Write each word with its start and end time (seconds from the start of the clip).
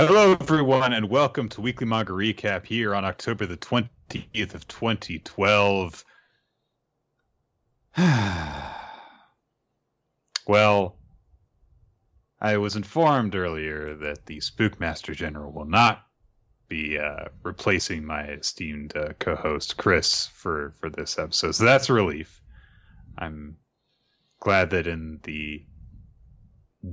Hello, 0.00 0.36
everyone, 0.40 0.92
and 0.92 1.10
welcome 1.10 1.48
to 1.48 1.60
Weekly 1.60 1.84
Manga 1.84 2.12
Recap 2.12 2.64
here 2.64 2.94
on 2.94 3.04
October 3.04 3.46
the 3.46 3.56
20th 3.56 4.54
of 4.54 4.68
2012. 4.68 6.04
well, 10.46 10.96
I 12.40 12.58
was 12.58 12.76
informed 12.76 13.34
earlier 13.34 13.96
that 13.96 14.24
the 14.26 14.38
Spookmaster 14.38 15.16
General 15.16 15.50
will 15.50 15.64
not 15.64 16.06
be 16.68 16.96
uh, 16.96 17.24
replacing 17.42 18.04
my 18.04 18.22
esteemed 18.28 18.96
uh, 18.96 19.14
co-host 19.18 19.78
Chris 19.78 20.28
for 20.28 20.74
for 20.78 20.90
this 20.90 21.18
episode, 21.18 21.56
so 21.56 21.64
that's 21.64 21.88
a 21.88 21.92
relief. 21.92 22.40
I'm 23.18 23.56
glad 24.38 24.70
that 24.70 24.86
in 24.86 25.18
the 25.24 25.64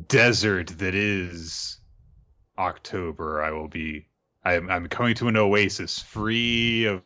desert 0.07 0.69
that 0.79 0.95
is 0.95 1.77
October, 2.57 3.43
I 3.43 3.51
will 3.51 3.67
be. 3.67 4.07
I'm, 4.43 4.69
I'm 4.69 4.87
coming 4.87 5.15
to 5.15 5.27
an 5.27 5.37
oasis 5.37 5.99
free 5.99 6.85
of 6.85 7.01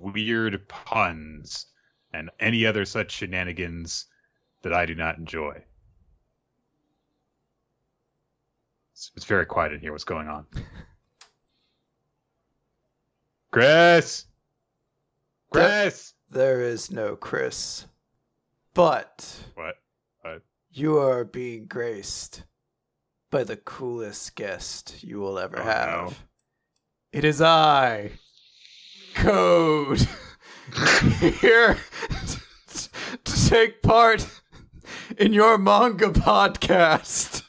weird 0.00 0.68
puns 0.68 1.66
and 2.12 2.30
any 2.40 2.66
other 2.66 2.84
such 2.84 3.12
shenanigans 3.12 4.06
that 4.62 4.72
I 4.72 4.86
do 4.86 4.94
not 4.94 5.18
enjoy. 5.18 5.62
It's, 8.92 9.10
it's 9.16 9.24
very 9.24 9.46
quiet 9.46 9.72
in 9.72 9.80
here. 9.80 9.92
What's 9.92 10.04
going 10.04 10.28
on? 10.28 10.46
Chris! 13.50 14.26
Chris! 15.50 16.14
There 16.30 16.60
is 16.60 16.90
no 16.90 17.14
Chris. 17.14 17.86
But 18.74 19.36
What? 19.54 19.76
What? 20.22 20.42
you 20.72 20.98
are 20.98 21.24
being 21.24 21.66
graced 21.66 22.42
by 23.34 23.42
the 23.42 23.56
coolest 23.56 24.36
guest 24.36 25.02
you 25.02 25.18
will 25.18 25.40
ever 25.40 25.58
Oh, 25.58 25.64
have. 25.64 25.88
no. 25.88 26.12
It 27.10 27.24
is 27.24 27.42
I, 27.42 28.12
Code, 29.16 30.06
here 31.40 31.76
to 33.24 33.48
take 33.48 33.82
part 33.82 34.24
in 35.18 35.32
your 35.32 35.58
manga 35.58 36.10
podcast. 36.10 37.42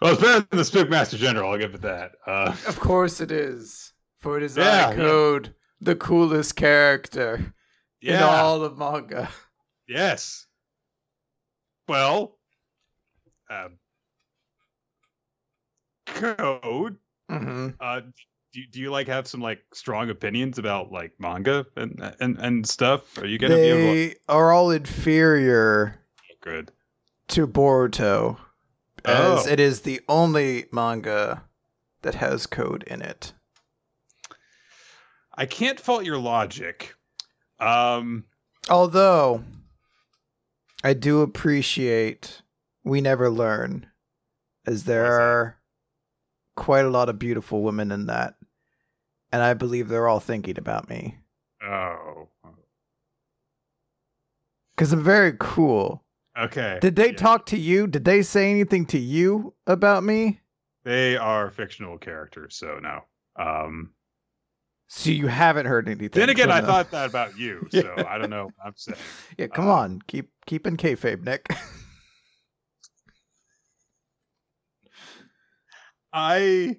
Well, 0.00 0.12
it's 0.12 0.20
better 0.22 0.46
than 0.50 0.58
the 0.58 0.64
Spookmaster 0.64 1.16
General. 1.16 1.52
I'll 1.52 1.58
give 1.58 1.74
it 1.74 1.82
that. 1.82 2.12
Uh, 2.26 2.54
Of 2.66 2.78
course 2.78 3.20
it 3.20 3.30
is, 3.30 3.92
for 4.20 4.36
it 4.36 4.42
is 4.42 4.56
Yeah, 4.56 4.88
I. 4.88 4.94
Code, 4.94 5.54
the 5.80 5.94
coolest 5.96 6.56
character 6.56 7.54
in 8.00 8.16
all 8.22 8.62
of 8.64 8.76
manga. 8.78 9.28
Yes. 9.88 10.46
Well, 11.88 12.38
um, 13.50 13.78
code. 16.06 16.96
hmm 17.28 17.68
Uh, 17.80 18.00
do, 18.52 18.60
do 18.70 18.80
you 18.80 18.90
like 18.90 19.08
have 19.08 19.26
some 19.26 19.40
like 19.40 19.62
strong 19.72 20.10
opinions 20.10 20.58
about 20.58 20.92
like 20.92 21.12
manga 21.18 21.66
and 21.76 22.14
and 22.20 22.38
and 22.38 22.66
stuff? 22.68 23.18
Are 23.18 23.26
you 23.26 23.38
gonna 23.38 23.56
be 23.56 23.60
able? 23.62 23.94
They 23.94 24.14
are 24.28 24.52
all 24.52 24.70
inferior 24.70 26.00
Good. 26.40 26.70
to 27.28 27.46
Boruto, 27.46 28.38
as 29.04 29.46
Oh. 29.46 29.50
it 29.50 29.58
is 29.60 29.80
the 29.82 30.00
only 30.08 30.66
manga 30.72 31.44
that 32.02 32.14
has 32.16 32.46
code 32.46 32.84
in 32.84 33.02
it. 33.02 33.32
I 35.36 35.46
can't 35.46 35.80
fault 35.80 36.04
your 36.04 36.18
logic. 36.18 36.94
Um. 37.58 38.24
Although, 38.70 39.44
I 40.82 40.94
do 40.94 41.20
appreciate 41.20 42.42
We 42.82 43.00
Never 43.00 43.28
Learn, 43.30 43.86
as 44.66 44.84
there 44.84 45.02
What 45.02 45.10
is 45.10 45.16
that? 45.18 45.22
are 45.22 45.58
quite 46.56 46.84
a 46.84 46.90
lot 46.90 47.08
of 47.08 47.18
beautiful 47.18 47.62
women 47.62 47.90
in 47.92 48.06
that. 48.06 48.36
And 49.32 49.42
I 49.42 49.54
believe 49.54 49.88
they're 49.88 50.08
all 50.08 50.20
thinking 50.20 50.58
about 50.58 50.88
me. 50.88 51.18
Oh. 51.62 52.28
Because 54.74 54.92
I'm 54.92 55.02
very 55.04 55.34
cool. 55.38 56.04
Okay. 56.38 56.78
Did 56.80 56.96
they 56.96 57.10
Yeah. 57.10 57.16
talk 57.16 57.46
to 57.46 57.58
you? 57.58 57.86
Did 57.86 58.04
they 58.04 58.22
say 58.22 58.50
anything 58.50 58.86
to 58.86 58.98
you 58.98 59.54
about 59.66 60.02
me? 60.04 60.40
They 60.84 61.16
are 61.16 61.50
fictional 61.50 61.98
characters, 61.98 62.56
so 62.56 62.78
no. 62.80 63.04
Um. 63.36 63.90
So 64.88 65.10
you 65.10 65.26
haven't 65.26 65.66
heard 65.66 65.88
anything. 65.88 66.10
Then 66.20 66.28
again, 66.28 66.50
I 66.50 66.60
thought 66.60 66.90
that 66.92 67.06
about 67.08 67.36
you, 67.38 67.66
so 67.72 67.94
Yeah. 67.96 68.04
I 68.08 68.18
don't 68.18 68.30
know. 68.30 68.44
what 68.44 68.54
I'm 68.64 68.74
saying. 68.76 68.98
Yeah, 69.38 69.46
come 69.48 69.68
Uh, 69.68 69.72
on, 69.72 70.02
keep 70.06 70.30
keep 70.46 70.66
in 70.66 70.76
kayfabe, 70.76 71.22
Nick. 71.24 71.46
I 76.12 76.76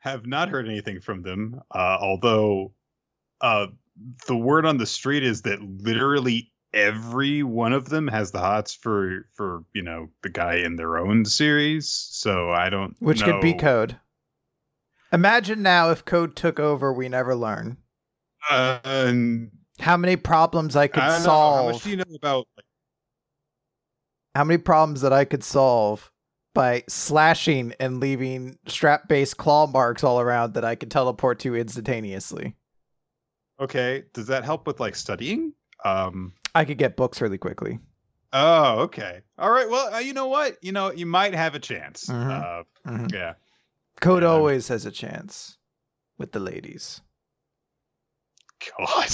have 0.00 0.26
not 0.26 0.48
heard 0.48 0.66
anything 0.66 1.00
from 1.00 1.22
them, 1.22 1.60
uh, 1.74 1.98
although 2.00 2.72
uh, 3.40 3.68
the 4.26 4.36
word 4.36 4.66
on 4.66 4.76
the 4.78 4.86
street 4.86 5.22
is 5.22 5.42
that 5.42 5.60
literally 5.62 6.52
every 6.72 7.42
one 7.42 7.72
of 7.72 7.88
them 7.88 8.06
has 8.08 8.30
the 8.30 8.38
hots 8.38 8.74
for 8.74 9.26
for 9.34 9.64
you 9.72 9.82
know 9.82 10.08
the 10.22 10.28
guy 10.28 10.56
in 10.56 10.76
their 10.76 10.98
own 10.98 11.24
series. 11.24 11.88
So 11.90 12.50
I 12.50 12.68
don't 12.70 12.94
Which 13.00 13.22
could 13.22 13.40
be. 13.40 13.54
Code. 13.54 13.96
Imagine 15.12 15.62
now 15.62 15.90
if 15.90 16.04
Code 16.04 16.36
took 16.36 16.60
over, 16.60 16.92
we 16.92 17.08
never 17.08 17.34
learn. 17.34 17.76
Uh, 18.48 18.78
and 18.84 19.50
How 19.80 19.96
many 19.96 20.16
problems 20.16 20.76
I 20.76 20.86
could 20.86 21.02
I 21.02 21.08
don't 21.08 21.18
know, 21.20 21.24
solve? 21.24 21.66
How 21.66 21.72
much 21.72 21.82
do 21.82 21.90
you 21.90 21.96
know 21.96 22.04
about? 22.16 22.46
Like, 22.56 22.64
how 24.34 24.44
many 24.44 24.58
problems 24.58 25.00
that 25.00 25.12
I 25.12 25.24
could 25.24 25.42
solve 25.42 26.10
by 26.54 26.84
slashing 26.88 27.74
and 27.80 27.98
leaving 28.00 28.58
strap-based 28.66 29.36
claw 29.36 29.66
marks 29.66 30.04
all 30.04 30.20
around 30.20 30.54
that 30.54 30.64
I 30.64 30.74
could 30.76 30.90
teleport 30.90 31.38
to 31.40 31.56
instantaneously. 31.56 32.54
okay, 33.60 34.04
does 34.14 34.26
that 34.28 34.44
help 34.44 34.66
with 34.66 34.80
like 34.80 34.94
studying? 34.96 35.52
Um. 35.84 36.32
I 36.54 36.64
could 36.64 36.78
get 36.78 36.96
books 36.96 37.20
really 37.20 37.38
quickly. 37.38 37.78
Oh, 38.32 38.80
okay. 38.80 39.20
All 39.38 39.50
right. 39.50 39.68
Well, 39.68 39.94
uh, 39.94 39.98
you 39.98 40.12
know 40.12 40.26
what? 40.26 40.56
You 40.62 40.72
know, 40.72 40.90
you 40.92 41.06
might 41.06 41.34
have 41.34 41.54
a 41.54 41.58
chance. 41.60 42.06
Mhm. 42.06 42.30
Uh, 42.30 42.62
Mhm. 42.90 43.12
yeah. 43.12 43.34
Code 44.00 44.22
Yeah. 44.22 44.28
always 44.30 44.68
has 44.68 44.86
a 44.86 44.90
chance 44.90 45.56
with 46.18 46.32
the 46.32 46.40
ladies. 46.40 47.00
God. 48.78 49.08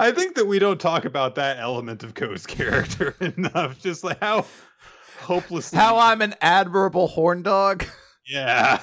I 0.00 0.10
think 0.10 0.34
that 0.34 0.46
we 0.46 0.58
don't 0.58 0.80
talk 0.80 1.04
about 1.04 1.36
that 1.36 1.58
element 1.58 2.02
of 2.02 2.14
Code's 2.14 2.46
character 2.46 3.14
enough. 3.20 3.78
Just 3.78 4.02
like 4.02 4.20
how 4.20 4.46
hopelessly. 5.20 5.78
How 5.78 5.98
I'm 5.98 6.22
an 6.22 6.34
admirable 6.40 7.06
horn 7.06 7.42
dog. 7.42 7.84
Yeah. 8.26 8.80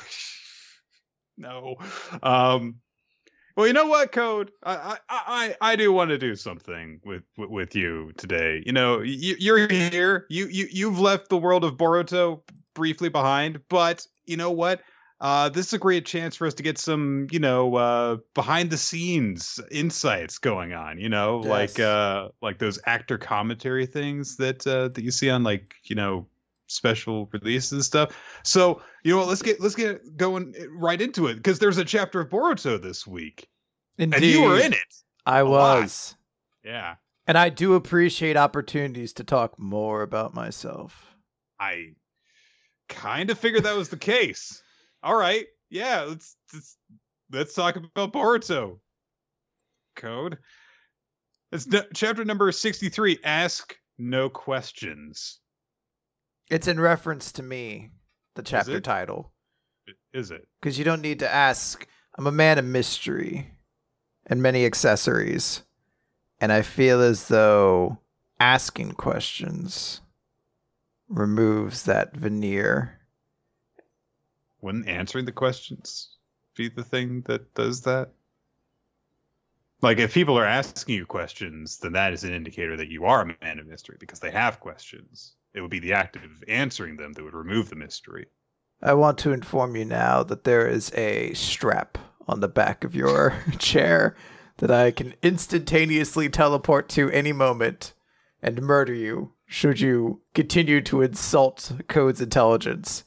No. 1.37 1.75
Um. 2.21 2.75
Well, 3.57 3.67
you 3.67 3.73
know 3.73 3.87
what, 3.87 4.11
Code? 4.11 4.51
I 4.63 4.97
I 5.09 5.55
I, 5.61 5.71
I 5.71 5.75
do 5.75 5.91
want 5.91 6.09
to 6.11 6.17
do 6.17 6.35
something 6.35 7.01
with 7.03 7.23
with, 7.37 7.49
with 7.49 7.75
you 7.75 8.11
today. 8.17 8.63
You 8.65 8.71
know, 8.71 9.01
you, 9.01 9.35
you're 9.39 9.67
here. 9.67 10.25
You 10.29 10.47
you 10.47 10.67
you've 10.71 10.99
left 10.99 11.29
the 11.29 11.37
world 11.37 11.63
of 11.65 11.75
Boruto 11.75 12.41
briefly 12.73 13.09
behind, 13.09 13.61
but 13.69 14.05
you 14.25 14.37
know 14.37 14.51
what? 14.51 14.81
Uh, 15.21 15.47
this 15.47 15.67
is 15.67 15.73
a 15.73 15.77
great 15.77 16.05
chance 16.05 16.35
for 16.35 16.45
us 16.45 16.53
to 16.53 16.63
get 16.63 16.77
some, 16.77 17.27
you 17.31 17.39
know, 17.39 17.75
uh, 17.75 18.17
behind 18.33 18.69
the 18.69 18.77
scenes 18.77 19.59
insights 19.71 20.37
going 20.37 20.73
on. 20.73 20.99
You 20.99 21.07
know, 21.07 21.37
like 21.37 21.79
uh, 21.79 22.29
like 22.41 22.59
those 22.59 22.77
actor 22.85 23.17
commentary 23.17 23.85
things 23.85 24.35
that 24.37 24.67
uh, 24.67 24.89
that 24.89 25.01
you 25.03 25.11
see 25.11 25.29
on 25.29 25.43
like 25.43 25.75
you 25.85 25.95
know 25.95 26.27
special 26.67 27.29
releases 27.31 27.71
and 27.71 27.85
stuff. 27.85 28.17
So 28.43 28.81
you 29.03 29.13
know 29.13 29.19
what? 29.19 29.27
Let's 29.29 29.41
get 29.41 29.61
let's 29.61 29.75
get 29.75 30.17
going 30.17 30.55
right 30.71 30.99
into 30.99 31.27
it 31.27 31.35
because 31.35 31.59
there's 31.59 31.77
a 31.77 31.85
chapter 31.85 32.19
of 32.19 32.29
Boruto 32.29 32.81
this 32.81 33.07
week, 33.07 33.47
Indeed. 33.97 34.15
and 34.17 34.25
you 34.25 34.41
were 34.41 34.59
in 34.59 34.73
it. 34.73 34.93
I 35.25 35.41
lot. 35.41 35.81
was. 35.81 36.15
Yeah, 36.65 36.95
And 37.27 37.37
I 37.37 37.49
do 37.49 37.73
appreciate 37.75 38.37
opportunities 38.37 39.11
to 39.13 39.23
talk 39.25 39.59
more 39.59 40.01
about 40.01 40.33
myself. 40.33 41.15
I 41.59 41.91
kind 42.93 43.29
of 43.29 43.37
figured 43.37 43.63
that 43.63 43.75
was 43.75 43.89
the 43.89 43.97
case. 43.97 44.61
All 45.01 45.15
right, 45.15 45.45
yeah, 45.69 46.01
let's 46.01 46.35
let's, 46.53 46.77
let's 47.31 47.53
talk 47.53 47.75
about 47.75 48.13
Boruto. 48.13 48.79
Code. 49.95 50.37
It's 51.51 51.71
n- 51.71 51.85
chapter 51.93 52.23
number 52.25 52.51
sixty-three. 52.51 53.19
Ask 53.23 53.75
no 53.97 54.29
questions. 54.29 55.39
It's 56.49 56.67
in 56.67 56.79
reference 56.79 57.31
to 57.33 57.43
me, 57.43 57.91
the 58.35 58.43
chapter 58.43 58.77
it? 58.77 58.83
title. 58.83 59.33
Is 60.13 60.31
it? 60.31 60.47
Because 60.61 60.77
you 60.77 60.85
don't 60.85 61.01
need 61.01 61.19
to 61.19 61.29
ask. 61.31 61.87
I'm 62.17 62.27
a 62.27 62.31
man 62.31 62.59
of 62.59 62.65
mystery 62.65 63.51
and 64.27 64.41
many 64.41 64.65
accessories. 64.65 65.63
And 66.39 66.51
I 66.51 66.61
feel 66.61 67.01
as 67.01 67.27
though 67.27 67.99
asking 68.39 68.93
questions 68.93 70.01
removes 71.13 71.83
that 71.83 72.15
veneer. 72.15 72.99
Wouldn't 74.61 74.87
answering 74.87 75.25
the 75.25 75.31
questions 75.31 76.09
be 76.55 76.69
the 76.69 76.83
thing 76.83 77.21
that 77.27 77.53
does 77.53 77.81
that? 77.81 78.11
Like 79.81 79.99
if 79.99 80.13
people 80.13 80.39
are 80.39 80.45
asking 80.45 80.95
you 80.95 81.05
questions, 81.05 81.77
then 81.79 81.93
that 81.93 82.13
is 82.13 82.23
an 82.23 82.33
indicator 82.33 82.77
that 82.77 82.87
you 82.87 83.05
are 83.05 83.21
a 83.21 83.35
man 83.43 83.59
of 83.59 83.67
mystery 83.67 83.97
because 83.99 84.19
they 84.19 84.31
have 84.31 84.59
questions. 84.59 85.33
It 85.53 85.61
would 85.61 85.69
be 85.69 85.79
the 85.79 85.93
act 85.93 86.15
of 86.15 86.23
answering 86.47 86.95
them 86.95 87.13
that 87.13 87.23
would 87.23 87.33
remove 87.33 87.69
the 87.69 87.75
mystery. 87.75 88.27
I 88.81 88.93
want 88.93 89.17
to 89.19 89.33
inform 89.33 89.75
you 89.75 89.85
now 89.85 90.23
that 90.23 90.45
there 90.45 90.67
is 90.67 90.91
a 90.93 91.33
strap 91.33 91.97
on 92.27 92.39
the 92.39 92.47
back 92.47 92.83
of 92.83 92.95
your 92.95 93.35
chair 93.59 94.15
that 94.57 94.71
I 94.71 94.91
can 94.91 95.15
instantaneously 95.21 96.29
teleport 96.29 96.87
to 96.89 97.09
any 97.11 97.33
moment 97.33 97.93
and 98.41 98.61
murder 98.61 98.93
you 98.93 99.32
should 99.53 99.79
you 99.79 100.19
continue 100.33 100.81
to 100.81 101.03
insult 101.03 101.73
Code's 101.87 102.19
intelligence. 102.19 103.03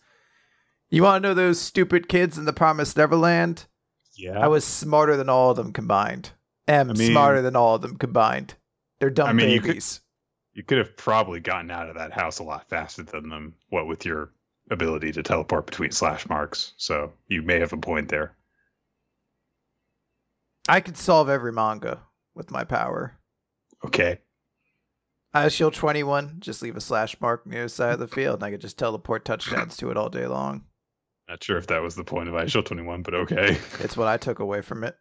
You 0.88 1.02
want 1.02 1.20
to 1.24 1.28
know 1.28 1.34
those 1.34 1.60
stupid 1.60 2.08
kids 2.08 2.38
in 2.38 2.44
the 2.44 2.52
Promised 2.52 2.96
Neverland? 2.96 3.66
Yeah. 4.14 4.38
I 4.38 4.46
was 4.46 4.64
smarter 4.64 5.16
than 5.16 5.28
all 5.28 5.50
of 5.50 5.56
them 5.56 5.72
combined. 5.72 6.30
Am 6.68 6.88
I 6.88 6.92
mean- 6.92 7.10
smarter 7.10 7.42
than 7.42 7.56
all 7.56 7.74
of 7.74 7.82
them 7.82 7.96
combined. 7.96 8.54
They're 9.00 9.10
dumb 9.10 9.26
I 9.28 9.32
mean, 9.32 9.50
you 9.50 9.60
could- 9.60 9.66
babies. 9.70 10.00
you 10.52 10.62
could 10.62 10.78
have 10.78 10.96
probably 10.96 11.40
gotten 11.40 11.72
out 11.72 11.88
of 11.88 11.96
that 11.96 12.12
house 12.12 12.38
a 12.38 12.44
lot 12.44 12.68
faster 12.68 13.02
than 13.02 13.28
them. 13.28 13.56
What 13.70 13.88
with 13.88 14.06
your 14.06 14.30
ability 14.70 15.10
to 15.12 15.24
teleport 15.24 15.66
between 15.66 15.90
slash 15.90 16.28
marks, 16.28 16.74
so 16.76 17.12
you 17.26 17.42
may 17.42 17.58
have 17.58 17.72
a 17.72 17.76
point 17.76 18.08
there. 18.08 18.36
I 20.68 20.80
could 20.80 20.96
solve 20.96 21.28
every 21.28 21.52
manga 21.52 22.02
with 22.36 22.52
my 22.52 22.62
power. 22.62 23.16
Okay. 23.84 24.20
Eyeshield 25.44 25.74
21, 25.74 26.36
just 26.40 26.62
leave 26.62 26.76
a 26.76 26.80
slash 26.80 27.20
mark 27.20 27.46
near 27.46 27.64
the 27.64 27.68
side 27.68 27.92
of 27.94 27.98
the 27.98 28.08
field, 28.08 28.36
and 28.36 28.44
I 28.44 28.50
could 28.50 28.60
just 28.60 28.78
teleport 28.78 29.24
touchdowns 29.24 29.76
to 29.78 29.90
it 29.90 29.96
all 29.96 30.08
day 30.08 30.26
long. 30.26 30.64
Not 31.28 31.42
sure 31.42 31.58
if 31.58 31.66
that 31.68 31.82
was 31.82 31.94
the 31.96 32.04
point 32.04 32.28
of 32.28 32.34
Eyeshield 32.34 32.66
21, 32.66 33.02
but 33.02 33.14
okay. 33.14 33.58
It's 33.80 33.96
what 33.96 34.08
I 34.08 34.16
took 34.16 34.38
away 34.38 34.62
from 34.62 34.84
it. 34.84 34.96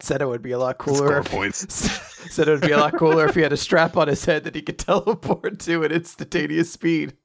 Said 0.00 0.22
it 0.22 0.26
would 0.28 0.42
be 0.42 0.52
a 0.52 0.58
lot 0.58 0.78
cooler. 0.78 1.18
If, 1.18 1.30
points. 1.30 1.58
said 2.32 2.46
it 2.48 2.52
would 2.52 2.60
be 2.60 2.70
a 2.72 2.78
lot 2.78 2.96
cooler 2.96 3.26
if 3.26 3.34
he 3.34 3.40
had 3.40 3.52
a 3.52 3.56
strap 3.56 3.96
on 3.96 4.06
his 4.08 4.24
head 4.24 4.44
that 4.44 4.54
he 4.54 4.62
could 4.62 4.78
teleport 4.78 5.58
to 5.60 5.82
at 5.84 5.90
instantaneous 5.92 6.70
speed. 6.72 7.16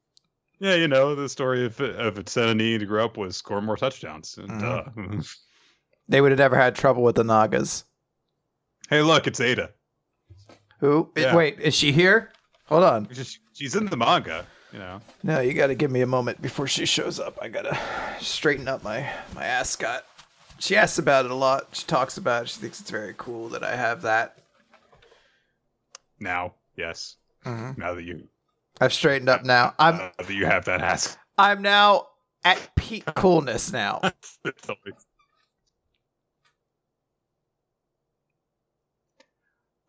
Yeah, 0.60 0.76
you 0.76 0.88
know 0.88 1.14
the 1.14 1.28
story 1.30 1.66
of 1.66 1.80
of 1.82 2.16
Senani 2.26 2.80
to 2.80 2.86
grow 2.86 3.06
up 3.06 3.18
was 3.18 3.36
score 3.36 3.62
more 3.62 3.76
touchdowns. 3.78 4.38
And 4.38 4.50
Mm-hmm. 4.50 5.20
uh, 5.20 5.24
They 6.10 6.20
would 6.22 6.32
have 6.32 6.40
never 6.40 6.56
had 6.58 6.76
trouble 6.76 7.04
with 7.04 7.16
the 7.16 7.24
Nagas. 7.24 7.84
hey, 8.90 9.02
look, 9.02 9.26
it's 9.28 9.40
Ada. 9.40 9.72
Who? 10.80 11.10
Yeah. 11.16 11.36
Wait, 11.36 11.60
is 11.60 11.76
she 11.76 11.92
here? 11.92 12.32
Hold 12.66 12.84
on. 12.84 13.08
She's 13.14 13.40
she's 13.54 13.76
in 13.76 13.86
the 13.86 13.98
manga. 13.98 14.46
You 14.72 14.80
know. 14.80 15.02
No, 15.22 15.40
you 15.40 15.54
got 15.54 15.68
to 15.68 15.76
give 15.76 15.92
me 15.92 16.02
a 16.02 16.08
moment 16.08 16.42
before 16.42 16.68
she 16.68 16.86
shows 16.86 17.20
up. 17.20 17.38
I 17.42 17.48
gotta 17.48 17.78
straighten 18.20 18.68
up 18.68 18.84
my 18.84 19.08
my 19.36 19.46
ascot. 19.46 20.06
She 20.60 20.76
asks 20.76 20.98
about 20.98 21.26
it 21.26 21.32
a 21.32 21.36
lot. 21.36 21.68
She 21.74 21.86
talks 21.86 22.18
about 22.18 22.44
it. 22.44 22.50
She 22.50 22.60
thinks 22.60 22.80
it's 22.82 22.90
very 22.90 23.14
cool 23.18 23.50
that 23.50 23.64
I 23.64 23.76
have 23.76 24.02
that. 24.04 24.38
Now, 26.20 26.54
yes. 26.76 27.18
Mhm. 27.46 27.78
Now 27.78 27.94
that 27.94 28.04
you 28.04 28.28
I've 28.82 28.94
straightened 28.94 29.30
up 29.30 29.44
now. 29.44 29.74
I'm 29.78 29.96
uh, 29.96 30.10
that 30.18 30.34
you 30.34 30.46
have 30.46 30.66
that 30.66 30.82
ass. 30.82 31.18
I'm 31.38 31.62
now 31.62 32.08
at 32.44 32.76
peak 32.76 33.06
coolness 33.16 33.72
now. 33.72 34.02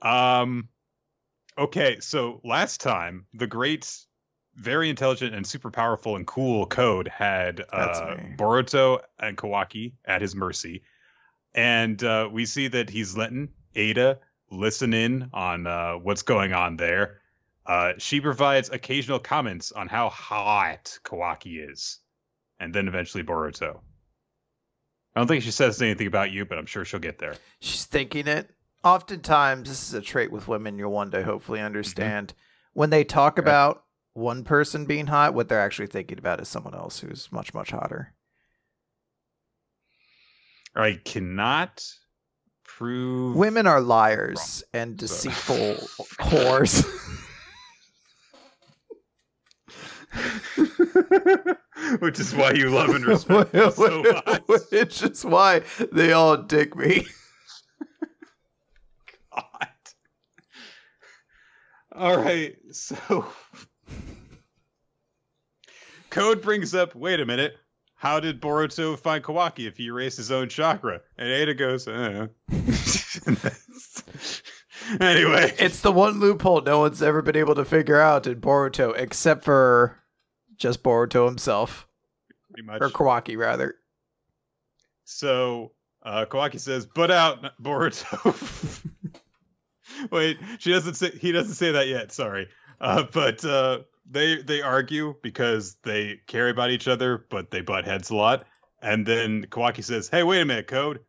Um. 0.02 0.68
Okay, 1.56 1.98
so 2.00 2.40
last 2.42 2.80
time 2.80 3.26
the 3.32 3.46
great, 3.46 3.90
very 4.56 4.90
intelligent 4.90 5.34
and 5.34 5.46
super 5.46 5.70
powerful 5.70 6.16
and 6.16 6.26
cool 6.26 6.66
Code 6.66 7.08
had 7.08 7.64
uh. 7.72 8.16
Boruto 8.36 9.00
and 9.20 9.36
Kawaki 9.36 9.92
at 10.04 10.20
his 10.20 10.34
mercy, 10.34 10.82
and 11.54 12.02
uh, 12.02 12.28
we 12.30 12.44
see 12.44 12.68
that 12.68 12.90
he's 12.90 13.16
letting 13.16 13.50
Ada 13.76 14.18
listen 14.50 14.92
in 14.92 15.30
on 15.32 15.66
uh, 15.66 15.94
what's 15.94 16.22
going 16.22 16.52
on 16.52 16.76
there. 16.76 17.20
Uh, 17.66 17.92
she 17.98 18.20
provides 18.20 18.70
occasional 18.70 19.18
comments 19.18 19.72
on 19.72 19.88
how 19.88 20.08
hot 20.08 20.98
Kawaki 21.04 21.70
is, 21.70 21.98
and 22.58 22.74
then 22.74 22.88
eventually 22.88 23.22
Boruto. 23.22 23.80
I 25.14 25.20
don't 25.20 25.28
think 25.28 25.44
she 25.44 25.52
says 25.52 25.80
anything 25.80 26.08
about 26.08 26.32
you, 26.32 26.44
but 26.44 26.58
I'm 26.58 26.66
sure 26.66 26.84
she'll 26.84 26.98
get 26.98 27.18
there. 27.18 27.36
She's 27.60 27.84
thinking 27.84 28.26
it. 28.26 28.50
Oftentimes, 28.84 29.68
this 29.68 29.88
is 29.88 29.94
a 29.94 30.00
trait 30.00 30.30
with 30.30 30.46
women 30.46 30.78
you'll 30.78 30.92
one 30.92 31.10
day 31.10 31.22
hopefully 31.22 31.58
mm-hmm. 31.58 31.66
understand. 31.66 32.34
When 32.74 32.90
they 32.90 33.02
talk 33.04 33.38
Okay. 33.38 33.42
about 33.42 33.84
one 34.12 34.44
person 34.44 34.84
being 34.84 35.06
hot, 35.06 35.34
what 35.34 35.48
they're 35.48 35.60
actually 35.60 35.86
thinking 35.86 36.18
about 36.18 36.40
is 36.40 36.48
someone 36.48 36.74
else 36.74 37.00
who's 37.00 37.32
much, 37.32 37.54
much 37.54 37.70
hotter. 37.70 38.12
I 40.76 41.00
cannot 41.04 41.84
prove 42.64 43.36
Women 43.36 43.66
are 43.66 43.80
liars 43.80 44.64
and 44.72 44.96
deceitful 44.96 45.56
whores. 46.20 46.84
Which 52.00 52.20
is 52.20 52.34
why 52.34 52.52
you 52.52 52.70
love 52.70 52.90
and 52.90 53.04
respect 53.04 53.52
so 53.74 54.02
much. 54.02 54.42
Which 54.70 55.02
is 55.02 55.24
why 55.24 55.62
they 55.92 56.12
all 56.12 56.36
dig 56.36 56.76
me. 56.76 57.06
God. 59.34 59.68
All 61.94 62.16
right, 62.16 62.56
so 62.72 63.26
Code 66.10 66.42
brings 66.42 66.74
up, 66.74 66.94
wait 66.94 67.20
a 67.20 67.26
minute, 67.26 67.56
how 67.94 68.18
did 68.20 68.40
Boruto 68.40 68.98
find 68.98 69.22
Kawaki 69.22 69.66
if 69.68 69.76
he 69.76 69.84
erased 69.86 70.16
his 70.16 70.32
own 70.32 70.48
chakra? 70.48 71.00
And 71.16 71.28
Ada 71.28 71.54
goes, 71.54 71.86
uh. 71.86 72.26
anyway, 75.00 75.52
It's 75.58 75.80
the 75.80 75.92
one 75.92 76.18
loophole 76.20 76.60
no 76.62 76.80
one's 76.80 77.02
ever 77.02 77.22
been 77.22 77.36
able 77.36 77.54
to 77.54 77.64
figure 77.64 78.00
out 78.00 78.26
in 78.26 78.40
Boruto, 78.40 78.92
except 78.96 79.44
for 79.44 80.00
just 80.56 80.82
Boruto 80.82 81.26
himself, 81.26 81.86
pretty 82.52 82.66
much. 82.66 82.80
or 82.80 82.90
Kawaki 82.90 83.36
rather. 83.38 83.76
So 85.04 85.72
uh, 86.02 86.26
Kawaki 86.26 86.58
says, 86.60 86.86
"But 86.86 87.10
out, 87.10 87.60
Boruto." 87.62 88.80
Wait, 90.10 90.38
she 90.58 90.72
doesn't 90.72 90.94
say. 90.94 91.10
He 91.10 91.32
doesn't 91.32 91.54
say 91.54 91.72
that 91.72 91.88
yet. 91.88 92.12
Sorry, 92.12 92.48
uh, 92.80 93.04
but 93.12 93.44
uh, 93.44 93.80
they 94.08 94.42
they 94.42 94.62
argue 94.62 95.14
because 95.22 95.76
they 95.82 96.20
care 96.26 96.48
about 96.48 96.70
each 96.70 96.88
other, 96.88 97.26
but 97.30 97.50
they 97.50 97.60
butt 97.60 97.84
heads 97.84 98.10
a 98.10 98.16
lot. 98.16 98.46
And 98.82 99.06
then 99.06 99.46
Kawaki 99.46 99.82
says, 99.82 100.08
"Hey, 100.08 100.22
wait 100.22 100.40
a 100.40 100.44
minute, 100.44 100.66
Code. 100.66 101.00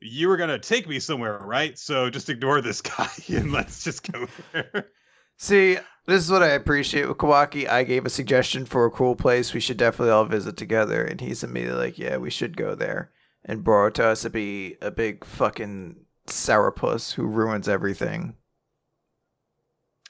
You 0.00 0.28
were 0.28 0.36
gonna 0.36 0.58
take 0.58 0.88
me 0.88 1.00
somewhere, 1.00 1.38
right? 1.38 1.78
So 1.78 2.10
just 2.10 2.28
ignore 2.28 2.60
this 2.60 2.80
guy 2.82 3.10
and 3.28 3.52
let's 3.52 3.84
just 3.84 4.10
go 4.10 4.26
there." 4.52 4.88
See, 5.36 5.78
this 6.06 6.24
is 6.24 6.30
what 6.30 6.42
I 6.42 6.48
appreciate 6.48 7.06
with 7.06 7.18
Kawaki. 7.18 7.68
I 7.68 7.84
gave 7.84 8.04
a 8.04 8.10
suggestion 8.10 8.64
for 8.64 8.84
a 8.86 8.90
cool 8.90 9.14
place 9.14 9.54
we 9.54 9.60
should 9.60 9.76
definitely 9.76 10.12
all 10.12 10.24
visit 10.24 10.56
together, 10.56 11.04
and 11.04 11.20
he's 11.20 11.44
immediately 11.44 11.86
like, 11.86 11.98
"Yeah, 11.98 12.16
we 12.16 12.30
should 12.30 12.56
go 12.56 12.74
there." 12.74 13.12
And 13.44 13.64
Boruto 13.64 14.04
has 14.04 14.22
to 14.22 14.30
be 14.30 14.76
a 14.82 14.90
big 14.90 15.24
fucking 15.24 15.96
sourpuss 16.28 17.12
who 17.12 17.24
ruins 17.24 17.68
everything. 17.68 18.34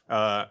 Uh, 0.09 0.47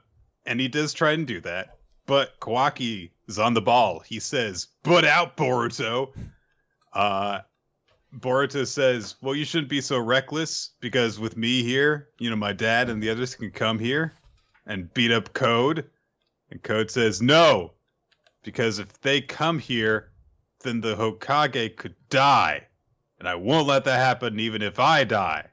and 0.45 0.59
he 0.59 0.67
does 0.67 0.93
try 0.93 1.11
and 1.11 1.27
do 1.27 1.41
that, 1.41 1.77
but 2.05 2.39
Kawaki 2.39 3.11
is 3.27 3.39
on 3.39 3.53
the 3.53 3.61
ball. 3.61 3.99
He 3.99 4.19
says, 4.19 4.67
"But 4.83 5.03
out, 5.03 5.35
Boruto." 5.35 6.13
Uh, 6.93 7.41
Boruto 8.13 8.65
says, 8.65 9.15
"Well, 9.21 9.35
you 9.35 9.45
shouldn't 9.45 9.69
be 9.69 9.81
so 9.81 9.99
reckless 9.99 10.71
because 10.79 11.19
with 11.19 11.35
me 11.35 11.63
here, 11.63 12.09
you 12.19 12.29
know, 12.29 12.35
my 12.35 12.53
dad 12.53 12.89
and 12.89 13.01
the 13.03 13.09
others 13.09 13.35
can 13.35 13.51
come 13.51 13.79
here 13.79 14.13
and 14.65 14.93
beat 14.93 15.11
up 15.11 15.33
Code." 15.33 15.89
And 16.49 16.63
Code 16.63 16.89
says, 16.89 17.21
"No, 17.21 17.73
because 18.43 18.79
if 18.79 19.01
they 19.01 19.19
come 19.21 19.59
here, 19.59 20.11
then 20.61 20.79
the 20.81 20.95
Hokage 20.95 21.75
could 21.75 21.95
die, 22.09 22.67
and 23.19 23.27
I 23.27 23.35
won't 23.35 23.67
let 23.67 23.83
that 23.85 23.99
happen, 23.99 24.39
even 24.39 24.61
if 24.61 24.79
I 24.79 25.03
die." 25.03 25.49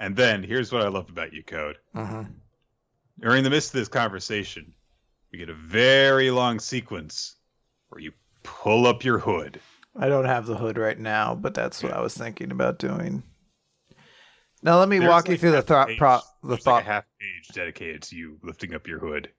And 0.00 0.16
then 0.16 0.42
here's 0.42 0.72
what 0.72 0.82
I 0.82 0.88
love 0.88 1.08
about 1.10 1.32
you, 1.32 1.42
Code 1.44 1.76
Mm-hmm. 1.94 2.22
during 3.20 3.44
the 3.44 3.50
midst 3.50 3.74
of 3.74 3.78
this 3.80 3.88
conversation, 3.88 4.72
we 5.30 5.38
get 5.38 5.48
a 5.50 5.54
very 5.54 6.30
long 6.30 6.58
sequence 6.58 7.36
where 7.90 8.00
you 8.00 8.12
pull 8.42 8.86
up 8.86 9.04
your 9.04 9.18
hood. 9.18 9.60
I 9.94 10.08
don't 10.08 10.24
have 10.24 10.46
the 10.46 10.56
hood 10.56 10.78
right 10.78 10.98
now, 10.98 11.34
but 11.34 11.52
that's 11.54 11.82
what 11.82 11.92
I 11.92 12.00
was 12.00 12.16
thinking 12.16 12.50
about 12.50 12.78
doing. 12.78 13.22
Now 14.62 14.78
let 14.78 14.88
me 14.88 14.98
There's 14.98 15.08
walk 15.08 15.28
you 15.28 15.36
through 15.38 15.52
the 15.52 15.62
thought. 15.62 15.88
Pro- 15.98 16.20
the 16.42 16.56
thought. 16.56 16.74
like 16.76 16.84
a 16.84 16.88
half 16.92 17.04
page 17.20 17.54
dedicated 17.54 18.02
to 18.02 18.16
you 18.16 18.38
lifting 18.42 18.74
up 18.74 18.86
your 18.86 18.98
hood. 18.98 19.30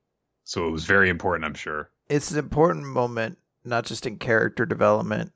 So 0.44 0.68
it 0.68 0.72
was 0.72 0.86
very 0.86 1.10
important, 1.10 1.46
I'm 1.46 1.54
sure. 1.54 1.90
it's 2.10 2.32
an 2.32 2.40
important 2.40 2.86
moment, 2.86 3.38
not 3.64 3.86
just 3.86 4.06
in 4.06 4.18
character 4.18 4.66
development, 4.66 5.32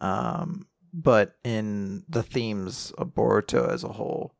um, 0.00 0.66
but 0.92 1.36
in 1.42 2.04
the 2.08 2.22
themes 2.22 2.90
of 2.98 3.08
Boruto 3.14 3.68
as 3.70 3.82
a 3.84 3.88
whole. 3.88 4.34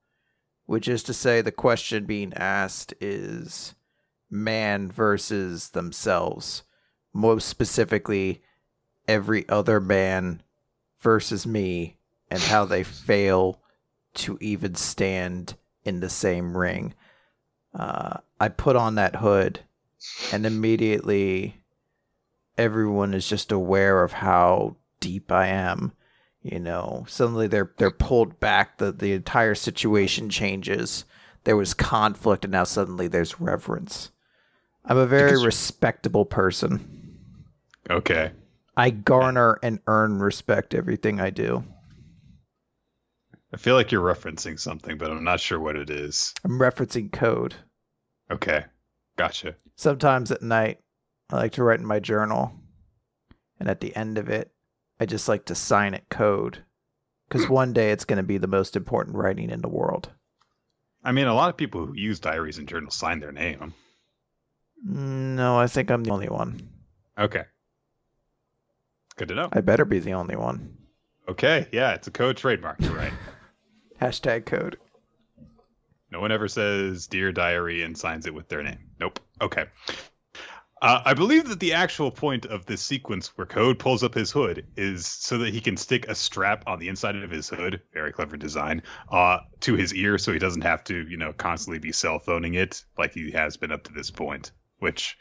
Which 0.73 0.88
is 0.88 1.02
to 1.02 1.12
say, 1.12 1.43
the 1.43 1.52
question 1.52 2.07
being 2.07 2.33
asked 2.33 2.95
is 2.99 3.75
man 4.31 4.91
versus 4.91 5.69
themselves. 5.69 6.62
Most 7.12 7.47
specifically, 7.47 8.41
every 9.07 9.47
other 9.50 9.83
man 9.83 10.43
versus 10.99 11.47
me, 11.47 11.99
and 12.31 12.41
how 12.41 12.64
they 12.64 12.85
fail 12.85 13.61
to 14.14 14.38
even 14.41 14.75
stand 14.75 15.57
in 15.85 16.00
the 16.00 16.09
same 16.09 16.57
ring. 16.57 16.95
Uh, 17.79 18.21
I 18.41 18.49
put 18.49 18.75
on 18.75 18.95
that 18.95 19.17
hood, 19.17 19.61
and 20.33 20.47
immediately 20.47 21.61
everyone 22.57 23.12
is 23.12 23.29
just 23.29 23.52
aware 23.52 24.02
of 24.02 24.12
how 24.12 24.76
deep 25.00 25.31
I 25.31 25.49
am. 25.49 25.93
You 26.43 26.59
know, 26.59 27.05
suddenly 27.09 27.47
they're 27.47 27.73
they're 27.77 27.91
pulled 27.91 28.41
back. 28.41 28.79
the 28.79 28.93
The 28.93 29.13
entire 29.13 29.55
situation 29.55 30.29
changes. 30.29 31.05
There 31.45 31.57
was 31.57 31.75
conflict, 31.75 32.45
and 32.45 32.53
now 32.53 32.65
suddenly 32.65 33.09
there's 33.09 33.41
reverence. 33.41 34.11
I'm 34.85 34.99
a 34.99 35.07
very 35.07 35.43
respectable 35.43 36.25
person. 36.25 37.19
Okay. 37.89 38.33
I 38.77 38.91
garner 38.91 39.59
and 39.63 39.81
earn 39.87 40.19
respect 40.19 40.75
everything 40.75 41.21
I 41.21 41.31
do. 41.31 41.65
I 43.53 43.59
feel 43.59 43.75
like 43.75 43.93
you're 43.93 44.03
referencing 44.03 44.59
something, 44.59 44.97
but 44.97 45.11
I'm 45.11 45.25
not 45.25 45.41
sure 45.41 45.61
what 45.61 45.77
it 45.77 45.91
is. 45.91 46.33
I'm 46.43 46.59
referencing 46.59 47.13
code. 47.13 47.55
Okay. 48.31 48.65
Gotcha. 49.17 49.57
Sometimes 49.77 50.31
at 50.31 50.43
night, 50.43 50.81
I 51.31 51.37
like 51.37 51.53
to 51.53 51.63
write 51.63 51.81
in 51.81 51.87
my 51.87 52.01
journal, 52.01 52.53
and 53.61 53.69
at 53.69 53.81
the 53.81 53.95
end 53.95 54.17
of 54.17 54.29
it, 54.29 54.51
I 55.02 55.04
just 55.04 55.26
like 55.28 55.47
to 55.47 55.56
sign 55.56 55.94
it 55.94 56.04
code. 56.11 56.62
Because 57.28 57.49
one 57.49 57.73
day 57.73 57.90
it's 57.90 58.04
going 58.04 58.18
to 58.18 58.23
be 58.23 58.38
the 58.38 58.47
most 58.47 58.76
important 58.76 59.16
writing 59.16 59.50
in 59.50 59.61
the 59.61 59.68
world. 59.68 60.12
I 61.02 61.11
mean, 61.11 61.26
a 61.26 61.35
lot 61.35 61.50
of 61.50 61.56
people 61.56 61.85
who 61.85 61.94
use 61.97 62.21
diaries 62.21 62.59
and 62.59 62.68
journals 62.68 62.94
sign 62.94 63.18
their 63.18 63.32
name. 63.32 63.75
No, 64.85 65.59
I 65.59 65.66
think 65.66 65.90
I'm 65.90 66.04
the 66.04 66.12
only 66.12 66.28
one. 66.28 66.68
Okay. 67.18 67.42
Good 69.16 69.26
to 69.26 69.35
know. 69.35 69.49
I 69.52 69.61
better 69.61 69.85
be 69.85 69.99
the 69.99 70.12
only 70.12 70.37
one. 70.37 70.76
Okay. 71.28 71.66
Yeah, 71.73 71.94
it's 71.94 72.06
a 72.06 72.12
code 72.12 72.37
trademark. 72.37 72.80
You're 72.80 72.94
right. 72.94 73.12
Hashtag 74.00 74.47
code. 74.47 74.78
No 76.12 76.21
one 76.21 76.30
ever 76.30 76.47
says 76.47 77.09
"Dear 77.09 77.32
Diary" 77.32 77.82
and 77.82 77.99
signs 77.99 78.26
it 78.26 78.35
with 78.35 78.49
their 78.49 78.62
name. 78.62 78.90
Nope. 79.00 79.18
Okay. 79.40 79.64
Uh, 80.83 81.01
I 81.05 81.15
believe 81.15 81.49
that 81.49 81.61
the 81.61 81.75
actual 81.75 82.11
point 82.11 82.45
of 82.47 82.67
this 82.67 82.83
sequence 82.83 83.29
where 83.39 83.47
Code 83.47 83.79
pulls 83.79 84.03
up 84.03 84.15
his 84.15 84.33
hood 84.33 84.67
is 84.77 85.07
so 85.07 85.39
that 85.39 85.55
he 85.55 85.61
can 85.61 85.77
stick 85.77 86.09
a 86.09 86.15
strap 86.15 86.65
on 86.67 86.81
the 86.81 86.89
inside 86.89 87.15
of 87.15 87.31
his 87.31 87.49
hood, 87.49 87.81
very 87.95 88.12
clever 88.12 88.37
design, 88.37 88.83
uh, 89.12 89.39
to 89.61 89.77
his 89.77 89.95
ear 89.95 90.19
so 90.19 90.33
he 90.33 90.41
doesn't 90.41 90.62
have 90.62 90.83
to, 90.85 91.07
you 91.09 91.17
know, 91.17 91.33
constantly 91.35 91.79
be 91.79 91.93
cell 91.93 92.19
phoning 92.19 92.55
it 92.55 92.85
like 92.99 93.15
he 93.15 93.31
has 93.31 93.57
been 93.57 93.71
up 93.71 93.85
to 93.85 93.93
this 93.93 94.11
point. 94.11 94.51
Which 94.81 95.17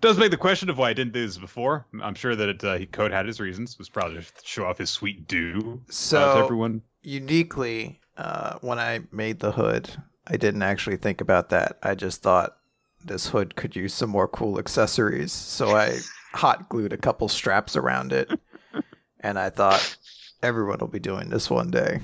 does 0.00 0.18
make 0.18 0.32
the 0.32 0.36
question 0.36 0.68
of 0.68 0.78
why 0.78 0.90
I 0.90 0.94
didn't 0.94 1.12
do 1.12 1.24
this 1.24 1.38
before. 1.38 1.86
I'm 2.02 2.16
sure 2.16 2.34
that 2.34 2.48
it, 2.48 2.64
uh, 2.64 2.84
Code 2.86 3.12
had 3.12 3.26
his 3.26 3.38
reasons. 3.38 3.74
It 3.74 3.78
was 3.78 3.88
probably 3.88 4.18
to 4.20 4.24
show 4.42 4.66
off 4.66 4.78
his 4.78 4.90
sweet 4.90 5.28
do 5.28 5.80
uh, 5.88 5.92
So 5.92 6.34
to 6.34 6.44
everyone. 6.44 6.82
uniquely, 7.02 8.00
uh, 8.16 8.58
when 8.62 8.80
I 8.80 9.02
made 9.12 9.38
the 9.38 9.52
hood, 9.52 9.90
I 10.26 10.36
didn't 10.36 10.62
actually 10.62 10.96
think 10.96 11.20
about 11.20 11.50
that. 11.50 11.78
I 11.84 11.94
just 11.94 12.20
thought 12.20 12.57
this 13.04 13.28
hood 13.28 13.56
could 13.56 13.76
use 13.76 13.94
some 13.94 14.10
more 14.10 14.28
cool 14.28 14.58
accessories. 14.58 15.32
So 15.32 15.76
I 15.76 15.98
hot 16.32 16.68
glued 16.68 16.92
a 16.92 16.96
couple 16.98 17.28
straps 17.28 17.76
around 17.76 18.12
it. 18.12 18.30
And 19.20 19.36
I 19.36 19.50
thought 19.50 19.96
everyone 20.44 20.78
will 20.78 20.86
be 20.86 21.00
doing 21.00 21.28
this 21.28 21.50
one 21.50 21.72
day. 21.72 21.98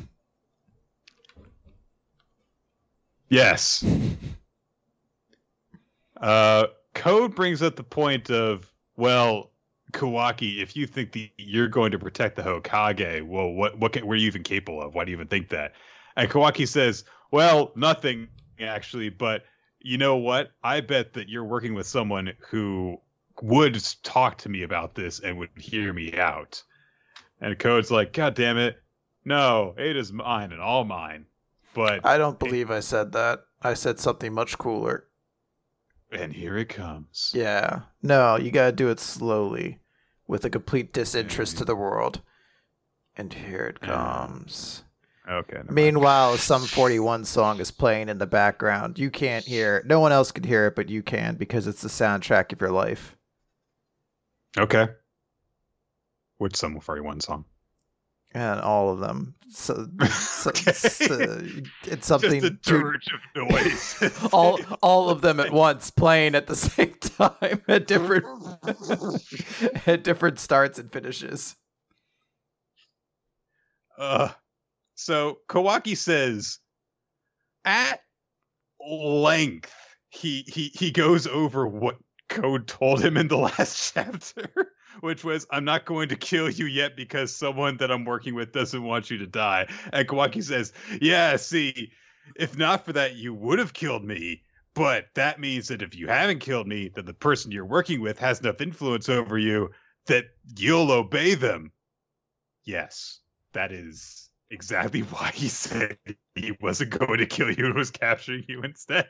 Yes. 3.29 3.85
Uh, 6.21 6.67
Code 6.95 7.35
brings 7.35 7.63
up 7.63 7.77
the 7.77 7.85
point 7.85 8.31
of, 8.31 8.71
well, 8.97 9.53
Kawaki, 9.93 10.61
if 10.61 10.77
you 10.77 10.87
think 10.87 11.13
that 11.13 11.31
you're 11.37 11.69
going 11.69 11.93
to 11.93 11.99
protect 11.99 12.37
the 12.37 12.43
Hokage, 12.43 13.23
well, 13.23 13.51
what 13.51 13.79
what 13.79 13.93
can, 13.93 14.07
were 14.07 14.17
you 14.17 14.27
even 14.27 14.43
capable 14.43 14.83
of? 14.83 14.95
Why 14.95 15.05
do 15.05 15.11
you 15.11 15.17
even 15.17 15.29
think 15.29 15.49
that? 15.51 15.73
And 16.17 16.31
Kawaki 16.31 16.67
says, 16.67 17.05
well, 17.31 17.73
nothing 17.77 18.29
actually, 18.61 19.09
but 19.09 19.45
you 19.85 19.99
know 19.99 20.17
what? 20.17 20.51
I 20.63 20.81
bet 20.81 21.13
that 21.13 21.29
you're 21.29 21.45
working 21.45 21.75
with 21.75 21.87
someone 21.87 22.33
who 22.51 23.01
would 23.43 23.85
talk 24.03 24.39
to 24.39 24.49
me 24.49 24.63
about 24.63 24.95
this 24.95 25.21
and 25.21 25.39
would 25.39 25.51
hear 25.59 25.93
me 25.93 26.17
out. 26.17 26.63
And 27.41 27.59
Code's 27.59 27.91
like, 27.91 28.13
God 28.13 28.35
damn 28.35 28.57
it. 28.57 28.77
No, 29.25 29.75
Ada's 29.79 30.13
mine 30.13 30.53
and 30.53 30.61
all 30.61 30.85
mine. 30.85 31.27
But 31.75 32.05
I 32.07 32.17
don't 32.17 32.39
believe 32.39 32.71
I 32.71 32.81
said 32.81 33.13
that. 33.13 33.41
I 33.61 33.75
said 33.75 33.99
something 33.99 34.33
much 34.33 34.57
cooler. 34.59 35.05
and 36.13 36.33
here 36.33 36.57
it 36.57 36.69
comes. 36.69 37.33
Yeah. 37.35 37.81
No, 38.03 38.37
you 38.37 38.51
gotta 38.51 38.73
do 38.73 38.89
it 38.89 39.01
slowly 39.01 39.81
with 40.27 40.45
a 40.45 40.51
complete 40.51 40.93
disinterest 40.93 41.59
to 41.59 41.65
the 41.65 41.75
world. 41.77 42.23
And 43.17 43.33
here 43.33 43.65
it 43.67 43.81
comes. 43.81 44.84
Okay. 45.31 45.63
Meanwhile, 45.71 46.37
Sum 46.37 46.63
41 46.63 47.25
song 47.25 47.59
is 47.59 47.71
playing 47.71 48.11
in 48.11 48.19
the 48.19 48.27
background. 48.27 48.99
You 48.99 49.11
can't 49.11 49.45
hear 49.45 49.79
it. 49.79 49.87
No 49.87 49.99
one 50.01 50.13
else 50.13 50.31
can 50.31 50.45
hear 50.45 50.67
it, 50.67 50.77
but 50.77 50.91
you 50.91 51.03
can 51.03 51.37
because 51.37 51.67
it's 51.67 51.81
the 51.81 51.89
soundtrack 51.89 52.53
of 52.53 52.61
your 52.61 52.71
life. 52.71 53.17
Okay. 54.59 54.89
Which 56.37 56.57
Sum 56.57 56.79
41 56.79 57.21
song? 57.21 57.47
And 58.35 58.61
all 58.61 58.91
of 58.91 58.99
them. 58.99 59.35
So, 59.49 59.87
so- 60.11 60.51
Okay. 60.51 60.73
so- 60.73 61.41
it's 61.85 62.07
something 62.07 62.41
Just 62.43 62.53
a 62.53 62.57
to- 62.57 62.81
dirge 62.81 63.09
of 63.15 63.49
noise. 63.51 64.29
all 64.33 64.59
all 64.83 65.09
of 65.09 65.23
them 65.23 65.41
at 65.41 65.53
once 65.55 65.91
playing 65.91 66.35
at 66.35 66.49
the 66.49 66.57
same 66.57 66.95
time 67.01 67.63
at 67.69 67.87
different 67.87 68.27
at 69.87 70.03
different 70.05 70.39
starts 70.39 70.79
and 70.79 70.93
finishes. 70.93 71.57
Uh, 73.97 74.29
so 75.05 75.41
Kawaki 75.51 75.99
says, 75.99 76.61
at 77.67 78.01
length, 78.81 79.71
he 80.09 80.47
he 80.47 80.71
he 80.73 80.91
goes 80.93 81.27
over 81.27 81.67
what 81.67 81.99
Code 82.31 82.67
told 82.67 83.05
him 83.05 83.19
in 83.19 83.29
the 83.29 83.37
last 83.59 83.93
chapter, 83.93 84.49
which 85.01 85.23
was, 85.23 85.47
"I'm 85.51 85.67
not 85.67 85.85
going 85.85 86.09
to 86.09 86.17
kill 86.17 86.49
you 86.49 86.65
yet 86.65 86.97
because 86.97 87.37
someone 87.37 87.77
that 87.77 87.91
I'm 87.91 88.07
working 88.07 88.35
with 88.35 88.53
doesn't 88.53 88.83
want 88.83 89.11
you 89.11 89.19
to 89.19 89.27
die." 89.27 89.67
And 89.93 90.09
Kawaki 90.09 90.43
says, 90.43 90.73
"Yeah, 91.03 91.37
see, 91.37 91.93
if 92.37 92.57
not 92.57 92.87
for 92.87 92.95
that, 92.95 93.15
you 93.15 93.35
would 93.35 93.59
have 93.59 93.75
killed 93.75 94.05
me." 94.05 94.43
But 94.73 95.09
that 95.17 95.39
means 95.39 95.69
that 95.69 95.83
if 95.83 95.95
you 95.95 96.09
haven't 96.09 96.39
killed 96.39 96.67
me, 96.67 96.89
then 96.95 97.05
the 97.05 97.13
person 97.13 97.53
you're 97.53 97.67
working 97.67 98.01
with 98.01 98.19
has 98.21 98.41
enough 98.41 98.63
influence 98.63 99.11
over 99.11 99.37
you 99.37 99.69
that 100.07 100.25
you'll 100.57 100.91
obey 100.91 101.35
them. 101.35 101.73
Yes, 102.65 103.21
that 103.53 103.71
is 103.71 104.31
exactly 104.55 105.01
why 105.11 105.31
he 105.35 105.49
said 105.49 105.99
he 106.35 106.57
wasn't 106.61 106.99
going 106.99 107.19
to 107.19 107.27
kill 107.27 107.51
you 107.51 107.67
and 107.67 107.75
was 107.75 107.91
capturing 107.91 108.45
you 108.49 108.63
instead. 108.63 109.09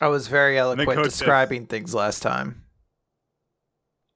I 0.00 0.08
was 0.08 0.26
very 0.26 0.58
eloquent 0.58 0.88
Code 0.88 1.04
says- 1.04 1.18
describing 1.18 1.66
things 1.66 1.94
last 1.94 2.22
time. 2.22 2.62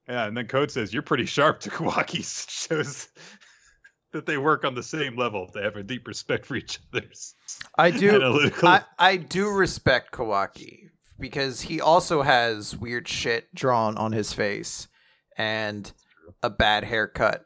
Yeah, 0.08 0.24
and 0.24 0.34
then 0.34 0.46
Code 0.46 0.70
says, 0.70 0.92
You're 0.92 1.02
pretty 1.02 1.26
sharp 1.26 1.60
to 1.60 1.70
Kawaki. 1.70 2.24
Shows 2.50 3.08
that 4.12 4.26
they 4.26 4.38
work 4.38 4.64
on 4.64 4.74
the 4.74 4.82
same 4.82 5.16
level. 5.16 5.50
They 5.52 5.62
have 5.62 5.76
a 5.76 5.82
deep 5.82 6.08
respect 6.08 6.46
for 6.46 6.56
each 6.56 6.80
other's 6.92 7.34
I 7.76 7.90
do. 7.90 8.50
I, 8.62 8.82
I 8.98 9.16
do 9.16 9.50
respect 9.50 10.12
Kawaki 10.12 10.88
because 11.20 11.60
he 11.60 11.80
also 11.80 12.22
has 12.22 12.74
weird 12.76 13.06
shit 13.06 13.54
drawn 13.54 13.98
on 13.98 14.12
his 14.12 14.32
face 14.32 14.88
and 15.36 15.92
a 16.42 16.48
bad 16.50 16.84
haircut. 16.84 17.44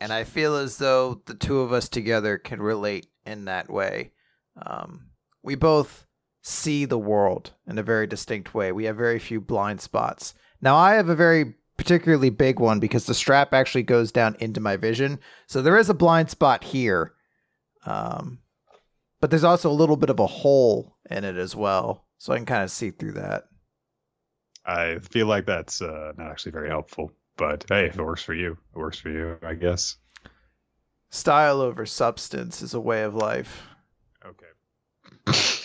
And 0.00 0.12
I 0.12 0.24
feel 0.24 0.56
as 0.56 0.78
though 0.78 1.22
the 1.26 1.34
two 1.34 1.60
of 1.60 1.72
us 1.72 1.88
together 1.88 2.38
can 2.38 2.60
relate 2.60 3.06
in 3.24 3.46
that 3.46 3.70
way. 3.70 4.12
Um, 4.60 5.10
we 5.42 5.54
both 5.54 6.06
see 6.42 6.84
the 6.84 6.98
world 6.98 7.52
in 7.66 7.78
a 7.78 7.82
very 7.82 8.06
distinct 8.06 8.54
way. 8.54 8.72
We 8.72 8.84
have 8.84 8.96
very 8.96 9.18
few 9.18 9.40
blind 9.40 9.80
spots. 9.80 10.34
Now, 10.60 10.76
I 10.76 10.94
have 10.94 11.08
a 11.08 11.14
very 11.14 11.54
particularly 11.76 12.30
big 12.30 12.60
one 12.60 12.80
because 12.80 13.06
the 13.06 13.14
strap 13.14 13.52
actually 13.52 13.82
goes 13.82 14.12
down 14.12 14.36
into 14.40 14.60
my 14.60 14.76
vision. 14.76 15.20
So 15.46 15.62
there 15.62 15.78
is 15.78 15.88
a 15.88 15.94
blind 15.94 16.30
spot 16.30 16.64
here. 16.64 17.14
Um, 17.86 18.38
but 19.20 19.30
there's 19.30 19.44
also 19.44 19.70
a 19.70 19.72
little 19.72 19.96
bit 19.96 20.10
of 20.10 20.20
a 20.20 20.26
hole 20.26 20.96
in 21.10 21.24
it 21.24 21.36
as 21.36 21.56
well. 21.56 22.06
So 22.18 22.32
I 22.32 22.36
can 22.36 22.46
kind 22.46 22.62
of 22.62 22.70
see 22.70 22.90
through 22.90 23.12
that. 23.12 23.44
I 24.66 24.98
feel 24.98 25.26
like 25.26 25.46
that's 25.46 25.82
uh, 25.82 26.12
not 26.16 26.30
actually 26.30 26.52
very 26.52 26.68
helpful. 26.68 27.12
But 27.36 27.64
hey, 27.68 27.86
if 27.86 27.98
it 27.98 28.02
works 28.02 28.22
for 28.22 28.34
you, 28.34 28.52
it 28.74 28.78
works 28.78 28.98
for 28.98 29.10
you, 29.10 29.36
I 29.42 29.54
guess. 29.54 29.96
Style 31.10 31.60
over 31.60 31.84
substance 31.86 32.62
is 32.62 32.74
a 32.74 32.80
way 32.80 33.02
of 33.02 33.14
life. 33.14 33.66
Okay. 34.24 34.46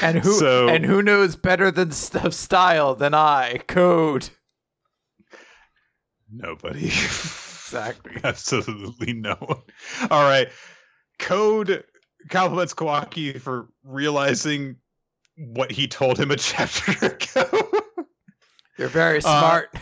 And 0.00 0.18
who 0.18 0.32
So- 0.32 0.68
and 0.68 0.84
who 0.86 1.02
knows 1.02 1.36
better 1.36 1.70
than 1.70 1.90
st- 1.92 2.32
style 2.32 2.94
than 2.94 3.14
I? 3.14 3.58
Code. 3.66 4.30
Nobody. 6.32 6.86
Exactly. 6.86 8.12
Absolutely 8.24 9.12
no 9.12 9.34
one. 9.34 9.62
All 10.10 10.22
right. 10.22 10.48
Code 11.18 11.84
compliments 12.30 12.74
Kawaki 12.74 13.40
for 13.40 13.68
realizing 13.84 14.76
what 15.36 15.70
he 15.70 15.86
told 15.88 16.18
him 16.18 16.30
a 16.30 16.36
chapter 16.38 17.06
ago. 17.06 17.70
You're 18.78 18.88
very 18.88 19.18
Uh, 19.18 19.20
smart. 19.20 19.74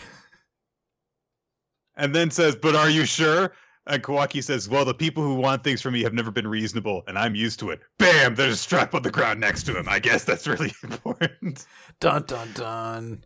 And 2.01 2.15
then 2.15 2.31
says, 2.31 2.55
But 2.55 2.75
are 2.75 2.89
you 2.89 3.05
sure? 3.05 3.53
And 3.87 4.03
Kawaki 4.03 4.43
says, 4.43 4.67
Well, 4.67 4.83
the 4.83 4.93
people 4.93 5.23
who 5.23 5.35
want 5.35 5.63
things 5.63 5.81
from 5.81 5.93
me 5.93 6.01
have 6.03 6.13
never 6.13 6.31
been 6.31 6.47
reasonable, 6.47 7.03
and 7.07 7.17
I'm 7.17 7.35
used 7.35 7.59
to 7.59 7.69
it. 7.69 7.79
Bam! 7.99 8.35
There's 8.35 8.55
a 8.55 8.57
strap 8.57 8.93
on 8.95 9.03
the 9.03 9.11
ground 9.11 9.39
next 9.39 9.63
to 9.63 9.77
him. 9.77 9.87
I 9.87 9.99
guess 9.99 10.23
that's 10.23 10.47
really 10.47 10.73
important. 10.83 11.65
Dun 11.99 12.23
dun 12.23 12.51
dun. 12.53 13.23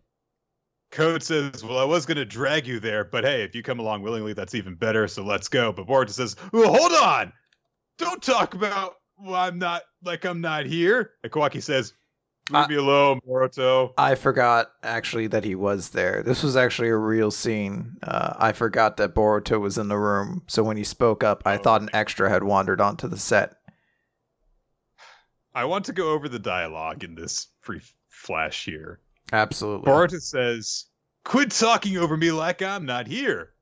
Code 0.92 1.24
says, 1.24 1.64
Well, 1.64 1.80
I 1.80 1.86
was 1.86 2.06
going 2.06 2.18
to 2.18 2.26
drag 2.26 2.68
you 2.68 2.80
there, 2.80 3.06
but 3.06 3.24
hey, 3.24 3.44
if 3.44 3.56
you 3.56 3.64
come 3.64 3.80
along 3.80 4.02
willingly, 4.02 4.34
that's 4.34 4.56
even 4.56 4.76
better, 4.76 5.08
so 5.08 5.24
let's 5.24 5.48
go. 5.48 5.72
But 5.72 5.88
Boruto 5.88 6.10
says, 6.10 6.36
Well, 6.52 6.74
hold 6.74 6.92
on! 6.92 7.34
Don't 7.98 8.22
talk 8.22 8.56
about, 8.56 8.96
well, 9.18 9.36
I'm 9.36 9.58
not, 9.58 9.84
like 10.04 10.26
I'm 10.26 10.42
not 10.42 10.66
here. 10.66 11.12
And 11.24 11.32
Kawaki 11.32 11.64
says, 11.64 11.94
Leave 12.52 12.70
me 12.70 12.76
alone, 12.76 13.20
Boruto. 13.28 13.94
I 13.98 14.14
forgot 14.16 14.72
actually 14.84 15.26
that 15.28 15.44
he 15.44 15.56
was 15.56 15.90
there. 15.90 16.22
This 16.22 16.44
was 16.44 16.56
actually 16.56 16.90
a 16.90 16.96
real 16.98 17.32
scene. 17.32 17.98
Uh, 18.04 18.36
I 18.38 18.52
forgot 18.52 18.98
that 18.98 19.16
Boruto 19.16 19.60
was 19.60 19.78
in 19.80 19.88
the 19.88 19.98
room. 19.98 20.44
So 20.48 20.62
when 20.64 20.78
he 20.78 20.84
spoke 20.84 21.24
up, 21.24 21.42
I 21.46 21.58
Oh. 21.58 21.62
thought 21.64 21.82
an 21.82 21.90
extra 21.92 22.30
had 22.30 22.44
wandered 22.44 22.80
onto 22.80 23.08
the 23.08 23.18
set. 23.18 23.56
I 25.54 25.66
want 25.66 25.86
to 25.86 25.94
go 25.94 26.12
over 26.12 26.28
the 26.30 26.38
dialogue 26.40 27.04
in 27.04 27.16
this 27.16 27.48
free 27.62 27.82
flash 28.10 28.66
here. 28.66 29.00
Absolutely. 29.34 29.92
Boruto 29.92 30.22
says, 30.22 30.86
Quit 31.24 31.50
talking 31.50 31.98
over 31.98 32.16
me 32.16 32.32
like 32.32 32.62
I'm 32.62 32.86
not 32.86 33.08
here. 33.08 33.54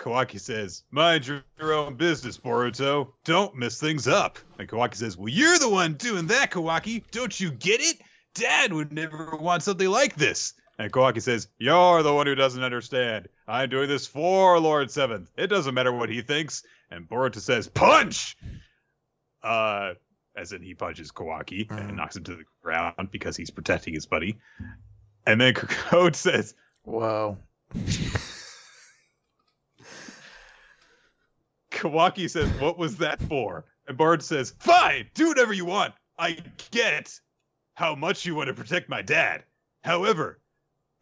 Kawaki 0.00 0.40
says, 0.40 0.82
Mind 0.90 1.26
your 1.26 1.44
own 1.72 1.94
business, 1.94 2.36
Boruto. 2.38 3.12
Don't 3.24 3.54
mess 3.54 3.78
things 3.80 4.08
up. 4.08 4.38
And 4.58 4.68
Kawaki 4.68 4.96
says, 4.96 5.16
Well, 5.16 5.28
you're 5.28 5.58
the 5.58 5.68
one 5.68 5.94
doing 5.94 6.26
that, 6.26 6.50
Kawaki. 6.50 7.04
Don't 7.12 7.38
you 7.38 7.50
get 7.52 7.80
it? 7.80 7.98
Dad 8.36 8.72
would 8.72 8.92
never 8.92 9.36
want 9.40 9.62
something 9.62 9.88
like 9.88 10.14
this. 10.16 10.54
And 10.78 10.92
Kawaki 10.92 11.22
says, 11.22 11.48
You're 11.58 12.02
the 12.02 12.12
one 12.14 12.26
who 12.26 12.34
doesn't 12.34 12.62
understand. 12.62 13.28
I'm 13.48 13.68
doing 13.70 13.88
this 13.88 14.06
for 14.06 14.58
Lord 14.60 14.90
Seventh. 14.90 15.30
It 15.36 15.46
doesn't 15.48 15.74
matter 15.74 15.92
what 15.92 16.10
he 16.10 16.20
thinks. 16.22 16.62
And 16.90 17.08
Boruto 17.08 17.40
says, 17.40 17.66
Punch! 17.68 18.36
Uh, 19.42 19.94
as 20.36 20.52
in 20.52 20.62
he 20.62 20.74
punches 20.74 21.12
Kawaki 21.12 21.66
Mhm. 21.66 21.78
and 21.88 21.96
knocks 21.96 22.16
him 22.16 22.24
to 22.24 22.34
the 22.36 22.44
ground 22.62 23.08
because 23.10 23.36
he's 23.36 23.50
protecting 23.50 23.94
his 23.94 24.04
buddy. 24.06 24.36
And 25.26 25.40
then 25.40 25.54
Code 25.54 26.14
says, 26.14 26.54
Whoa. 26.82 27.38
Kawaki 31.70 32.28
says, 32.30 32.48
What 32.60 32.78
was 32.78 32.98
that 32.98 33.20
for? 33.22 33.64
And 33.88 33.96
Bard 33.96 34.22
says, 34.22 34.54
Fine, 34.58 35.06
do 35.14 35.28
whatever 35.28 35.52
you 35.52 35.64
want. 35.64 35.94
I 36.18 36.38
get 36.70 37.18
how 37.76 37.94
much 37.94 38.26
you 38.26 38.34
want 38.34 38.48
to 38.48 38.54
protect 38.54 38.88
my 38.88 39.02
dad. 39.02 39.44
However, 39.84 40.40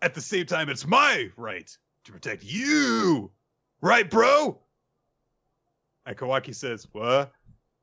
at 0.03 0.13
the 0.13 0.21
same 0.21 0.45
time, 0.45 0.69
it's 0.69 0.87
my 0.87 1.31
right 1.37 1.71
to 2.05 2.13
protect 2.13 2.45
you. 2.45 3.31
Right, 3.81 4.11
bro? 4.11 4.59
And 6.05 6.17
Kawaki 6.17 6.55
says, 6.55 6.87
What? 6.93 7.33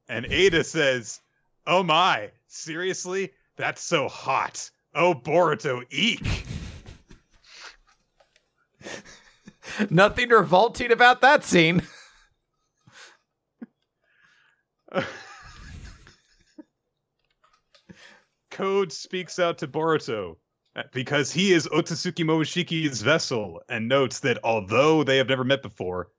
And 0.08 0.26
Ada 0.26 0.64
says, 0.66 1.22
Oh 1.66 1.82
my, 1.84 2.32
seriously? 2.48 3.32
That's 3.56 3.82
so 3.82 4.08
hot. 4.10 4.70
Oh, 4.94 5.14
Boruto, 5.14 5.84
eek. 5.90 6.46
Nothing 9.90 10.30
revolting 10.30 10.92
about 10.92 11.22
that 11.22 11.46
scene. 11.46 11.82
Code 18.62 18.94
speaks 18.94 19.40
out 19.40 19.58
to 19.58 19.68
Boruto 19.68 20.36
uh, 20.76 20.84
because 20.94 21.32
he 21.32 21.52
is 21.52 21.68
Otsutsuki 21.68 22.24
Momoshiki's 22.24 23.02
vessel 23.02 23.60
and 23.68 23.88
notes 23.88 24.20
that 24.20 24.38
although 24.44 25.04
they 25.04 25.18
have 25.18 25.28
never 25.28 25.44
met 25.44 25.64
before, 25.64 26.12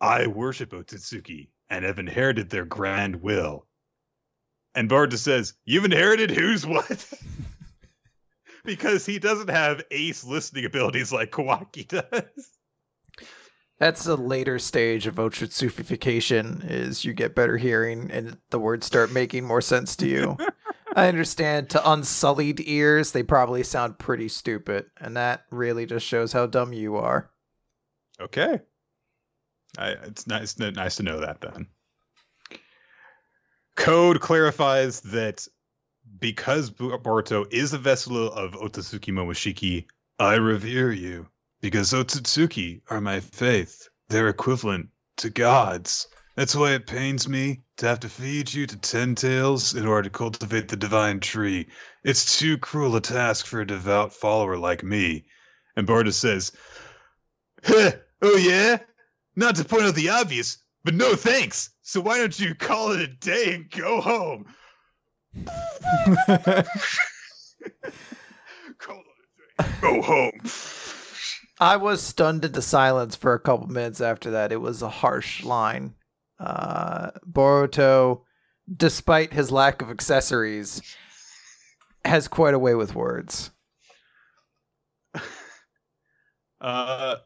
I 0.00 0.26
worship 0.26 0.70
Otsutsuki 0.70 1.48
and 1.68 1.84
have 1.84 1.98
inherited 1.98 2.48
their 2.48 2.64
grand 2.64 3.16
will. 3.16 3.66
And 4.74 4.88
Boruto 4.88 5.18
says, 5.18 5.52
You've 5.66 5.84
inherited 5.84 6.30
who's 6.30 6.66
what? 6.66 7.12
because 8.64 9.04
he 9.04 9.18
doesn't 9.18 9.50
have 9.50 9.84
ace 9.90 10.24
listening 10.24 10.64
abilities 10.64 11.12
like 11.12 11.30
Kawaki 11.30 11.86
does. 11.88 12.52
That's 13.78 14.06
a 14.06 14.14
later 14.14 14.58
stage 14.58 15.06
of 15.06 15.16
Otsutsufication 15.16 16.70
is 16.70 17.04
you 17.04 17.12
get 17.12 17.34
better 17.34 17.58
hearing 17.58 18.10
and 18.10 18.38
the 18.48 18.58
words 18.58 18.86
start 18.86 19.12
making 19.12 19.44
more 19.44 19.60
sense 19.60 19.94
to 19.96 20.08
you. 20.08 20.38
I 20.94 21.08
understand 21.08 21.70
to 21.70 21.90
unsullied 21.90 22.60
ears 22.60 23.12
they 23.12 23.22
probably 23.22 23.62
sound 23.62 23.98
pretty 23.98 24.28
stupid 24.28 24.86
and 25.00 25.16
that 25.16 25.44
really 25.50 25.86
just 25.86 26.06
shows 26.06 26.32
how 26.32 26.46
dumb 26.46 26.72
you 26.72 26.96
are. 26.96 27.30
Okay. 28.20 28.60
I, 29.78 29.90
it's 29.90 30.26
nice, 30.26 30.58
nice 30.58 30.96
to 30.96 31.02
know 31.02 31.20
that 31.20 31.40
then. 31.40 31.66
Code 33.74 34.20
clarifies 34.20 35.00
that 35.00 35.46
because 36.18 36.70
Boruto 36.70 37.50
is 37.52 37.72
a 37.72 37.78
vessel 37.78 38.30
of 38.30 38.52
Otsutsuki 38.52 39.12
Momoshiki, 39.12 39.86
I 40.18 40.34
revere 40.34 40.92
you. 40.92 41.28
Because 41.60 41.92
Otsutsuki 41.92 42.82
are 42.90 43.00
my 43.00 43.20
faith. 43.20 43.88
They're 44.08 44.28
equivalent 44.28 44.88
to 45.18 45.30
gods. 45.30 46.08
That's 46.36 46.56
why 46.56 46.72
it 46.72 46.86
pains 46.86 47.28
me 47.28 47.62
to 47.82 47.88
have 47.88 48.00
to 48.00 48.08
feed 48.08 48.54
you 48.54 48.64
to 48.64 48.76
ten 48.76 49.16
tails 49.16 49.74
in 49.74 49.86
order 49.86 50.04
to 50.04 50.10
cultivate 50.10 50.68
the 50.68 50.76
divine 50.76 51.18
tree. 51.18 51.66
It's 52.04 52.38
too 52.38 52.56
cruel 52.56 52.94
a 52.94 53.00
task 53.00 53.44
for 53.44 53.60
a 53.60 53.66
devout 53.66 54.12
follower 54.14 54.56
like 54.56 54.84
me. 54.84 55.24
And 55.76 55.86
Boruto 55.86 56.12
says, 56.12 56.52
oh 57.68 58.36
yeah? 58.36 58.78
Not 59.34 59.56
to 59.56 59.64
point 59.64 59.82
out 59.82 59.96
the 59.96 60.10
obvious, 60.10 60.58
but 60.84 60.94
no 60.94 61.16
thanks. 61.16 61.70
So 61.82 62.00
why 62.00 62.18
don't 62.18 62.38
you 62.38 62.54
call 62.54 62.92
it 62.92 63.00
a 63.00 63.08
day 63.08 63.54
and 63.54 63.68
go 63.70 64.00
home? 64.00 64.46
Go 69.80 70.02
home. 70.02 70.40
I 71.60 71.76
was 71.76 72.02
stunned 72.02 72.44
into 72.44 72.62
silence 72.62 73.14
for 73.16 73.34
a 73.34 73.40
couple 73.40 73.66
minutes 73.68 74.00
after 74.00 74.30
that. 74.32 74.52
It 74.52 74.60
was 74.60 74.82
a 74.82 74.88
harsh 74.88 75.44
line. 75.44 75.94
Uh, 76.42 77.10
Boruto, 77.30 78.22
despite 78.74 79.32
his 79.32 79.52
lack 79.52 79.80
of 79.80 79.90
accessories, 79.90 80.82
has 82.04 82.26
quite 82.26 82.54
a 82.54 82.58
way 82.58 82.74
with 82.74 82.94
words. 82.94 83.50
Uh, 86.60 87.16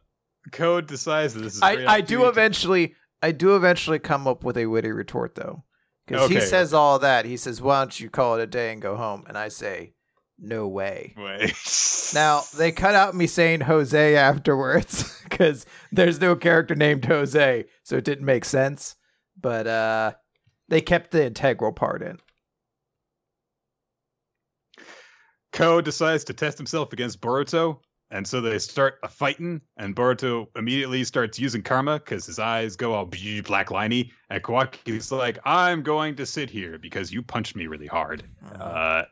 Code 0.51 0.87
decides 0.87 1.35
that 1.35 1.41
this 1.41 1.57
is. 1.57 1.63
I, 1.63 1.97
I 1.97 2.01
do 2.01 2.27
eventually 2.27 2.95
I 3.21 3.33
do 3.33 3.55
eventually 3.55 3.99
come 3.99 4.27
up 4.27 4.45
with 4.45 4.57
a 4.57 4.65
witty 4.65 4.93
retort 4.93 5.35
though. 5.35 5.65
Because 6.07 6.31
he 6.31 6.41
says 6.41 6.73
all 6.73 7.01
that. 7.01 7.25
He 7.25 7.37
says, 7.37 7.61
Why 7.61 7.81
don't 7.81 7.99
you 7.99 8.09
call 8.09 8.37
it 8.37 8.43
a 8.43 8.47
day 8.47 8.73
and 8.73 8.81
go 8.81 8.97
home? 8.97 9.25
And 9.27 9.37
I 9.37 9.49
say, 9.49 9.95
No 10.39 10.69
way. 10.69 11.15
Wait. 11.17 11.53
Now 12.15 12.43
they 12.57 12.71
cut 12.71 12.95
out 12.95 13.15
me 13.15 13.27
saying 13.27 13.63
Jose 13.63 14.17
afterwards 14.17 15.21
because 15.25 15.67
there's 15.91 16.21
no 16.21 16.37
character 16.37 16.75
named 16.75 17.05
Jose, 17.05 17.65
so 17.83 17.97
it 17.97 18.05
didn't 18.05 18.25
make 18.25 18.45
sense. 18.45 18.96
But 19.41 19.67
uh 19.67 20.13
they 20.69 20.81
kept 20.81 21.11
the 21.11 21.25
integral 21.25 21.73
part 21.73 22.03
in. 22.03 22.19
Code 25.53 25.85
decides 25.85 26.25
to 26.25 26.35
test 26.35 26.59
himself 26.59 26.93
against 26.93 27.21
Boruto, 27.21 27.79
and 28.11 28.27
so 28.27 28.41
they 28.41 28.59
start 28.59 28.99
a 29.03 29.09
fighting, 29.09 29.61
and 29.77 29.97
Boruto 29.97 30.49
immediately 30.55 31.03
starts 31.05 31.39
using 31.39 31.63
karma 31.63 31.99
because 31.99 32.27
his 32.27 32.39
eyes 32.39 32.77
go 32.77 32.93
all 32.93 33.07
black 33.07 33.69
liney, 33.69 34.11
and 34.29 34.43
Kawaki's 34.43 35.11
like, 35.11 35.39
I'm 35.45 35.83
going 35.83 36.17
to 36.17 36.27
sit 36.27 36.51
here 36.51 36.79
because 36.79 37.13
you 37.13 37.23
punched 37.23 37.57
me 37.57 37.69
really 37.69 37.87
hard. 37.87 38.23
Uh, 38.61 39.05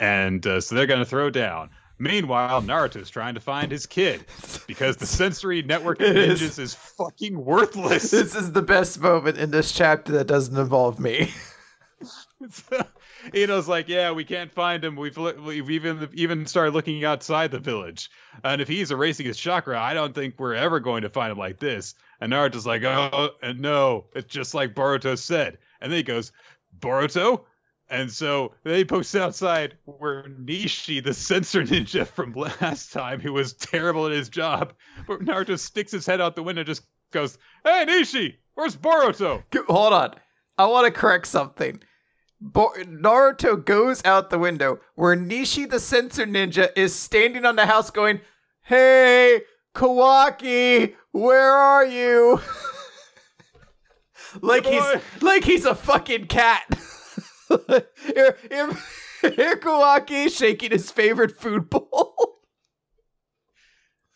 and 0.00 0.46
uh, 0.46 0.60
so 0.60 0.74
they're 0.74 0.86
going 0.86 1.00
to 1.00 1.06
throw 1.06 1.30
down. 1.30 1.70
Meanwhile, 2.02 2.62
Naruto's 2.62 3.10
trying 3.10 3.34
to 3.34 3.40
find 3.40 3.70
his 3.70 3.86
kid 3.86 4.24
because 4.66 4.96
the 4.96 5.06
sensory 5.20 5.62
network 5.62 6.00
of 6.00 6.08
ninjas 6.08 6.58
is 6.58 6.74
fucking 6.74 7.44
worthless. 7.44 8.10
this 8.10 8.34
is 8.34 8.50
the 8.50 8.60
best 8.60 9.00
moment 9.00 9.38
in 9.38 9.52
this 9.52 9.70
chapter 9.70 10.10
that 10.14 10.26
doesn't 10.26 10.58
involve 10.58 10.98
me. 10.98 11.32
Ito's 13.32 13.68
like, 13.68 13.88
yeah, 13.88 14.10
we 14.10 14.24
can't 14.24 14.50
find 14.50 14.84
him. 14.84 14.96
We've 14.96 15.16
we've 15.16 15.70
even 15.70 16.08
even 16.12 16.44
started 16.46 16.74
looking 16.74 17.04
outside 17.04 17.52
the 17.52 17.60
village, 17.60 18.10
and 18.42 18.60
if 18.60 18.66
he's 18.66 18.90
erasing 18.90 19.26
his 19.26 19.38
chakra, 19.38 19.78
I 19.78 19.94
don't 19.94 20.12
think 20.12 20.34
we're 20.40 20.54
ever 20.54 20.80
going 20.80 21.02
to 21.02 21.08
find 21.08 21.30
him 21.30 21.38
like 21.38 21.60
this. 21.60 21.94
And 22.20 22.32
Naruto's 22.32 22.66
like, 22.66 22.82
oh, 22.82 23.30
and 23.44 23.60
no, 23.60 24.06
it's 24.16 24.26
just 24.26 24.54
like 24.54 24.74
Boruto 24.74 25.16
said. 25.16 25.58
And 25.80 25.92
then 25.92 25.98
he 25.98 26.02
goes, 26.02 26.32
Boruto. 26.80 27.44
And 27.92 28.10
so 28.10 28.54
they 28.64 28.84
post 28.86 29.14
outside 29.14 29.76
where 29.84 30.24
Nishi, 30.24 31.04
the 31.04 31.12
sensor 31.12 31.62
ninja 31.62 32.06
from 32.06 32.32
last 32.32 32.90
time, 32.90 33.20
who 33.20 33.34
was 33.34 33.52
terrible 33.52 34.06
at 34.06 34.12
his 34.12 34.30
job, 34.30 34.72
but 35.06 35.20
Naruto 35.20 35.58
sticks 35.58 35.92
his 35.92 36.06
head 36.06 36.18
out 36.20 36.34
the 36.34 36.42
window, 36.42 36.60
and 36.60 36.66
just 36.66 36.84
goes, 37.10 37.36
"Hey 37.64 37.84
Nishi, 37.86 38.36
where's 38.54 38.74
Boruto?" 38.76 39.42
Hold 39.68 39.92
on. 39.92 40.14
I 40.56 40.64
want 40.66 40.86
to 40.86 40.90
correct 40.98 41.26
something. 41.26 41.82
Bo- 42.40 42.72
Naruto 42.78 43.62
goes 43.62 44.02
out 44.04 44.30
the 44.30 44.38
window 44.38 44.80
where 44.94 45.14
Nishi 45.14 45.68
the 45.68 45.78
Sensor 45.78 46.24
Ninja 46.26 46.70
is 46.74 46.94
standing 46.94 47.44
on 47.44 47.56
the 47.56 47.66
house 47.66 47.90
going, 47.90 48.20
Hey, 48.62 49.42
Kawaki, 49.74 50.94
where 51.12 51.52
are 51.52 51.86
you? 51.86 52.40
like 54.40 54.64
Good 54.64 54.72
he's 54.72 54.82
boy. 54.82 55.00
like 55.20 55.44
he's 55.44 55.64
a 55.66 55.74
fucking 55.74 56.26
cat. 56.26 56.64
here, 58.06 58.36
here, 58.48 58.70
here, 59.20 59.56
Kawaki 59.56 60.30
shaking 60.30 60.70
his 60.70 60.90
favorite 60.90 61.36
food 61.38 61.70
bowl. 61.70 62.14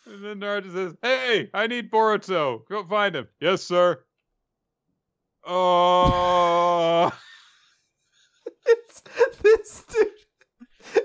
And 0.09 0.25
then 0.25 0.39
Naruto 0.39 0.73
says, 0.73 0.95
"Hey, 1.03 1.51
I 1.53 1.67
need 1.67 1.91
Boruto. 1.91 2.61
Go 2.69 2.85
find 2.85 3.17
him." 3.17 3.27
Yes, 3.41 3.63
sir. 3.63 4.05
Oh, 5.45 7.13
It's, 8.67 9.03
this 9.43 9.85
dude 9.89 10.09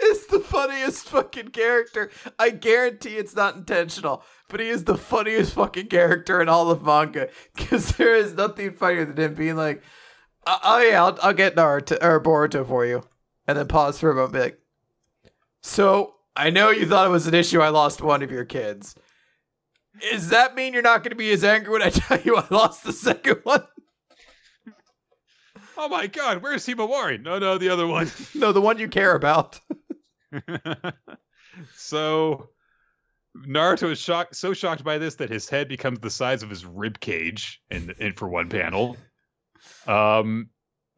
is 0.03 0.27
the 0.27 0.39
funniest 0.39 1.07
fucking 1.09 1.49
character. 1.49 2.09
I 2.39 2.49
guarantee 2.51 3.17
it's 3.17 3.35
not 3.35 3.55
intentional, 3.55 4.23
but 4.49 4.59
he 4.59 4.69
is 4.69 4.83
the 4.83 4.97
funniest 4.97 5.53
fucking 5.53 5.87
character 5.87 6.41
in 6.41 6.49
all 6.49 6.71
of 6.71 6.83
manga. 6.83 7.29
Because 7.55 7.89
there 7.97 8.15
is 8.15 8.33
nothing 8.33 8.73
funnier 8.73 9.05
than 9.05 9.17
him 9.17 9.33
being 9.35 9.55
like, 9.55 9.83
"Oh 10.45 10.59
oh, 10.63 10.79
yeah, 10.79 11.03
I'll, 11.03 11.17
I'll 11.21 11.33
get 11.33 11.55
Naruto 11.55 11.97
or 12.01 12.21
Boruto 12.21 12.67
for 12.67 12.85
you," 12.85 13.03
and 13.47 13.57
then 13.57 13.67
pause 13.67 13.99
for 13.99 14.11
a 14.11 14.15
moment, 14.15 14.43
like, 14.43 14.59
"So 15.61 16.15
I 16.35 16.49
know 16.49 16.69
you 16.69 16.85
thought 16.85 17.07
it 17.07 17.11
was 17.11 17.27
an 17.27 17.33
issue. 17.33 17.61
I 17.61 17.69
lost 17.69 18.01
one 18.01 18.23
of 18.23 18.31
your 18.31 18.45
kids. 18.45 18.95
Does 20.11 20.29
that 20.29 20.55
mean 20.55 20.73
you're 20.73 20.81
not 20.81 21.03
going 21.03 21.11
to 21.11 21.15
be 21.15 21.31
as 21.31 21.43
angry 21.43 21.71
when 21.71 21.81
I 21.81 21.89
tell 21.91 22.19
you 22.21 22.37
I 22.37 22.45
lost 22.49 22.83
the 22.83 22.93
second 22.93 23.39
one?" 23.43 23.63
oh 25.81 25.87
my 25.89 26.07
God, 26.07 26.41
where's 26.43 26.65
Himawari? 26.65 27.21
No, 27.21 27.39
no, 27.39 27.57
the 27.57 27.69
other 27.69 27.87
one. 27.87 28.11
no, 28.35 28.51
the 28.51 28.61
one 28.61 28.77
you 28.77 28.87
care 28.87 29.15
about. 29.15 29.59
so 31.75 32.49
Naruto 33.35 33.91
is 33.91 33.99
shocked, 33.99 34.35
so 34.35 34.53
shocked 34.53 34.83
by 34.83 34.97
this 34.97 35.15
that 35.15 35.29
his 35.29 35.49
head 35.49 35.67
becomes 35.67 35.99
the 35.99 36.09
size 36.09 36.43
of 36.43 36.49
his 36.49 36.65
rib 36.65 36.99
cage 36.99 37.61
in, 37.69 37.93
in 37.97 38.13
for 38.13 38.27
one 38.27 38.49
panel. 38.49 38.95
Um, 39.87 40.49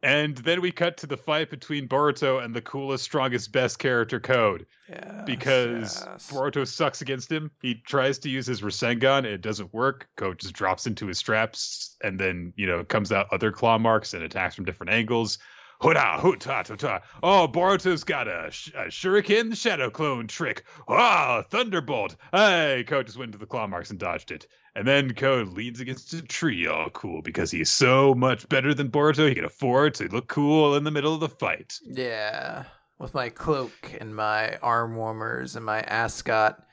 and 0.04 0.36
then 0.36 0.60
we 0.60 0.70
cut 0.70 0.98
to 0.98 1.06
the 1.06 1.16
fight 1.16 1.48
between 1.48 1.88
Boruto 1.88 2.44
and 2.44 2.54
the 2.54 2.60
coolest, 2.60 3.04
strongest, 3.04 3.52
best 3.52 3.78
character 3.78 4.20
code 4.20 4.66
Yeah, 4.86 5.22
because 5.24 6.04
Boruto 6.28 6.68
sucks 6.68 7.00
against 7.00 7.32
him. 7.32 7.50
He 7.62 7.76
tries 7.76 8.18
to 8.20 8.28
use 8.28 8.46
his 8.46 8.60
Rasengan, 8.60 9.24
it 9.24 9.40
doesn't 9.40 9.72
work. 9.72 10.08
Code 10.18 10.38
just 10.38 10.52
drops 10.52 10.86
into 10.86 11.06
his 11.06 11.16
straps 11.16 11.96
and 12.02 12.20
then 12.20 12.52
you 12.54 12.66
know 12.66 12.84
comes 12.84 13.12
out 13.12 13.28
other 13.32 13.50
claw 13.50 13.78
marks 13.78 14.12
and 14.12 14.22
attacks 14.22 14.54
from 14.54 14.66
different 14.66 14.92
angles. 14.92 15.38
Huda, 15.84 16.18
huta, 16.18 16.62
ta, 16.64 16.76
ta. 16.76 17.00
Oh, 17.22 17.46
Boruto's 17.46 18.04
got 18.04 18.26
a, 18.26 18.48
sh- 18.50 18.72
a 18.74 18.86
shuriken 18.86 19.54
shadow 19.54 19.90
clone 19.90 20.26
trick. 20.26 20.64
Ah, 20.88 21.42
thunderbolt. 21.50 22.16
Hey, 22.32 22.84
Code 22.88 23.04
just 23.04 23.18
went 23.18 23.28
into 23.28 23.38
the 23.38 23.44
claw 23.44 23.66
marks 23.66 23.90
and 23.90 23.98
dodged 23.98 24.30
it. 24.30 24.46
And 24.74 24.88
then 24.88 25.12
Code 25.12 25.48
leans 25.48 25.80
against 25.80 26.14
a 26.14 26.22
tree, 26.22 26.66
all 26.66 26.88
cool, 26.88 27.20
because 27.20 27.50
he's 27.50 27.68
so 27.68 28.14
much 28.14 28.48
better 28.48 28.72
than 28.72 28.90
Boruto. 28.90 29.28
He 29.28 29.34
can 29.34 29.44
afford 29.44 29.92
to 29.96 30.08
look 30.08 30.26
cool 30.26 30.74
in 30.74 30.84
the 30.84 30.90
middle 30.90 31.12
of 31.12 31.20
the 31.20 31.28
fight. 31.28 31.78
Yeah, 31.84 32.64
with 32.98 33.12
my 33.12 33.28
cloak 33.28 33.94
and 34.00 34.16
my 34.16 34.56
arm 34.62 34.96
warmers 34.96 35.54
and 35.54 35.66
my 35.66 35.80
ascot, 35.82 36.66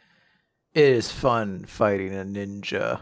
it 0.73 0.85
is 0.85 1.11
fun 1.11 1.65
fighting 1.65 2.15
a 2.15 2.23
ninja. 2.23 3.01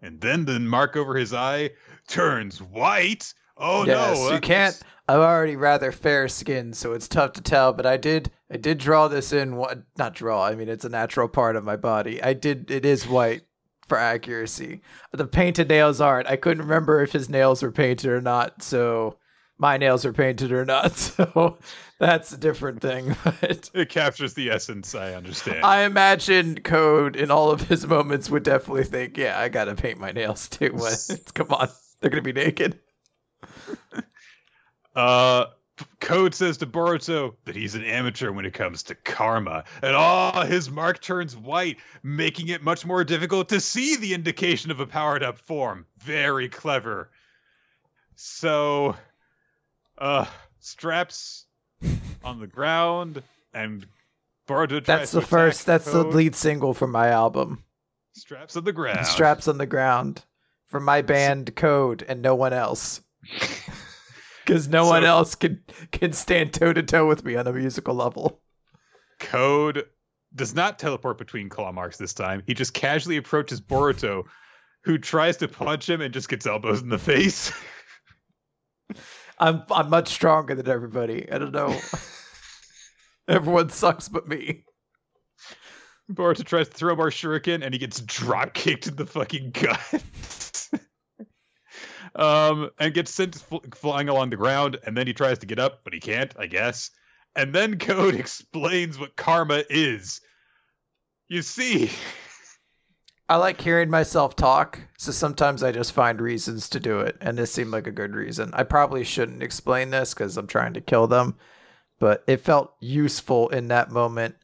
And 0.00 0.20
then 0.20 0.46
the 0.46 0.58
mark 0.58 0.96
over 0.96 1.14
his 1.14 1.32
eye 1.32 1.70
turns 2.08 2.60
white. 2.60 3.32
Oh 3.56 3.84
yes, 3.84 4.18
no! 4.18 4.24
you 4.26 4.30
that- 4.34 4.42
can't. 4.42 4.80
I'm 5.08 5.18
already 5.18 5.56
rather 5.56 5.90
fair 5.90 6.28
skinned, 6.28 6.76
so 6.76 6.92
it's 6.92 7.08
tough 7.08 7.32
to 7.32 7.42
tell. 7.42 7.72
But 7.72 7.86
I 7.86 7.96
did, 7.96 8.30
I 8.50 8.56
did 8.56 8.78
draw 8.78 9.08
this 9.08 9.32
in. 9.32 9.56
What? 9.56 9.82
Not 9.98 10.14
draw. 10.14 10.44
I 10.44 10.54
mean, 10.54 10.68
it's 10.68 10.84
a 10.84 10.88
natural 10.88 11.28
part 11.28 11.56
of 11.56 11.64
my 11.64 11.76
body. 11.76 12.22
I 12.22 12.34
did. 12.34 12.70
It 12.70 12.84
is 12.86 13.06
white 13.06 13.42
for 13.88 13.98
accuracy. 13.98 14.80
The 15.12 15.26
painted 15.26 15.68
nails 15.68 16.00
aren't. 16.00 16.28
I 16.28 16.36
couldn't 16.36 16.62
remember 16.62 17.02
if 17.02 17.12
his 17.12 17.28
nails 17.28 17.62
were 17.62 17.72
painted 17.72 18.10
or 18.10 18.20
not. 18.20 18.62
So 18.62 19.18
my 19.58 19.76
nails 19.76 20.04
are 20.06 20.12
painted 20.12 20.52
or 20.52 20.64
not. 20.64 20.92
So 21.22 21.58
that's 21.98 22.32
a 22.32 22.38
different 22.38 22.80
thing. 22.80 23.14
But 23.24 23.70
It 23.74 23.88
captures 23.88 24.34
the 24.34 24.50
essence. 24.50 24.94
I 24.94 25.14
understand. 25.14 25.64
I 25.64 25.82
imagine 25.82 26.60
Code 26.62 27.16
in 27.16 27.30
all 27.30 27.50
of 27.50 27.62
his 27.62 27.86
moments 27.86 28.30
would 28.30 28.44
definitely 28.44 28.84
think, 28.84 29.16
"Yeah, 29.18 29.38
I 29.38 29.48
gotta 29.48 29.74
paint 29.74 29.98
my 29.98 30.10
nails 30.12 30.48
too." 30.48 30.70
Come 31.34 31.48
on, 31.50 31.68
they're 32.00 32.10
gonna 32.10 32.22
be 32.22 32.32
naked. 32.32 32.78
Uh, 34.94 35.46
Code 36.00 36.34
says 36.34 36.58
to 36.58 36.66
Boruto 36.66 37.34
that 37.46 37.56
he's 37.56 37.74
an 37.74 37.82
amateur 37.82 38.30
when 38.30 38.44
it 38.44 38.52
comes 38.52 38.82
to 38.84 38.94
karma, 38.94 39.64
and 39.82 39.94
oh, 39.96 40.42
his 40.42 40.70
mark 40.70 41.00
turns 41.00 41.34
white, 41.34 41.78
making 42.02 42.48
it 42.48 42.62
much 42.62 42.84
more 42.84 43.02
difficult 43.02 43.48
to 43.48 43.58
see 43.58 43.96
the 43.96 44.12
indication 44.12 44.70
of 44.70 44.80
a 44.80 44.86
powered 44.86 45.22
up 45.22 45.38
form. 45.38 45.86
Very 45.98 46.48
clever. 46.48 47.10
So, 48.16 48.96
uh, 49.96 50.26
straps 50.60 51.46
on 52.22 52.38
the 52.38 52.46
ground, 52.46 53.22
and 53.54 53.86
Boruto 54.46 54.84
That's 54.84 55.12
the 55.12 55.22
first. 55.22 55.66
That's 55.66 55.90
the 55.90 56.04
lead 56.04 56.34
single 56.34 56.74
from 56.74 56.90
my 56.90 57.08
album. 57.08 57.64
Straps 58.12 58.56
on 58.56 58.64
the 58.64 58.72
ground. 58.72 59.06
Straps 59.06 59.48
on 59.48 59.56
the 59.58 59.66
ground 59.66 60.22
from 60.66 60.84
my 60.84 61.02
band 61.02 61.54
Code 61.56 62.04
and 62.06 62.20
no 62.20 62.34
one 62.34 62.52
else. 62.52 63.00
Because 64.44 64.68
no 64.68 64.86
one 64.86 65.04
else 65.04 65.36
can 65.36 65.62
can 65.92 66.12
stand 66.12 66.52
toe 66.52 66.72
to 66.72 66.82
toe 66.82 67.06
with 67.06 67.24
me 67.24 67.36
on 67.36 67.46
a 67.46 67.52
musical 67.52 67.94
level. 67.94 68.40
Code 69.20 69.84
does 70.34 70.54
not 70.54 70.78
teleport 70.78 71.18
between 71.18 71.48
claw 71.48 71.70
marks 71.70 71.96
this 71.96 72.12
time. 72.12 72.42
He 72.46 72.54
just 72.54 72.74
casually 72.74 73.16
approaches 73.16 73.60
Boruto, 73.60 74.24
who 74.82 74.98
tries 74.98 75.36
to 75.38 75.48
punch 75.48 75.88
him 75.88 76.00
and 76.00 76.12
just 76.12 76.28
gets 76.28 76.46
elbows 76.46 76.82
in 76.82 76.88
the 76.88 76.98
face. 76.98 77.52
I'm 79.38 79.62
I'm 79.70 79.90
much 79.90 80.08
stronger 80.08 80.54
than 80.54 80.68
everybody. 80.68 81.30
I 81.30 81.38
don't 81.38 81.52
know. 81.52 81.78
Everyone 83.28 83.70
sucks 83.70 84.08
but 84.08 84.28
me. 84.28 84.64
Boruto 86.10 86.44
tries 86.44 86.68
to 86.68 86.74
throw 86.74 86.96
more 86.96 87.10
shuriken 87.10 87.62
and 87.64 87.72
he 87.72 87.78
gets 87.78 88.00
drop 88.00 88.54
kicked 88.54 88.86
in 88.88 88.96
the 88.96 89.06
fucking 89.06 89.52
gut. 89.52 90.02
um, 92.16 92.70
and 92.78 92.94
gets 92.94 93.12
sent 93.12 93.34
fl- 93.36 93.56
flying 93.74 94.08
along 94.08 94.30
the 94.30 94.36
ground. 94.36 94.78
And 94.84 94.96
then 94.96 95.06
he 95.06 95.12
tries 95.12 95.38
to 95.40 95.46
get 95.46 95.58
up, 95.58 95.80
but 95.84 95.92
he 95.92 96.00
can't, 96.00 96.32
I 96.38 96.46
guess. 96.46 96.90
And 97.34 97.54
then 97.54 97.78
Code 97.80 98.14
explains 98.14 98.98
what 98.98 99.16
karma 99.16 99.64
is. 99.70 100.20
You 101.28 101.42
see, 101.42 101.90
I 103.32 103.36
like 103.36 103.62
hearing 103.62 103.88
myself 103.88 104.36
talk, 104.36 104.78
so 104.98 105.10
sometimes 105.10 105.62
I 105.62 105.72
just 105.72 105.92
find 105.92 106.20
reasons 106.20 106.68
to 106.68 106.78
do 106.78 107.00
it, 107.00 107.16
and 107.18 107.38
this 107.38 107.50
seemed 107.50 107.70
like 107.70 107.86
a 107.86 107.90
good 107.90 108.14
reason. 108.14 108.50
I 108.52 108.64
probably 108.64 109.04
shouldn't 109.04 109.42
explain 109.42 109.88
this 109.88 110.12
because 110.12 110.36
I'm 110.36 110.46
trying 110.46 110.74
to 110.74 110.82
kill 110.82 111.06
them, 111.06 111.36
but 111.98 112.24
it 112.26 112.42
felt 112.42 112.74
useful 112.80 113.48
in 113.48 113.68
that 113.68 113.90
moment 113.90 114.34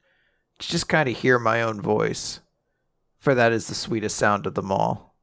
to 0.61 0.69
just 0.69 0.89
kind 0.89 1.07
of 1.07 1.19
hear 1.19 1.39
my 1.39 1.61
own 1.61 1.83
voice, 1.83 2.41
for 3.19 3.35
that 3.35 3.53
is 3.53 3.67
the 3.67 3.75
sweetest 3.75 4.17
sound 4.17 4.47
of 4.47 4.55
them 4.55 4.73
all. 4.73 5.15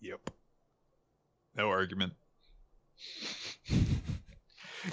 Yep. 0.00 0.30
No 1.56 1.68
argument. 1.68 2.12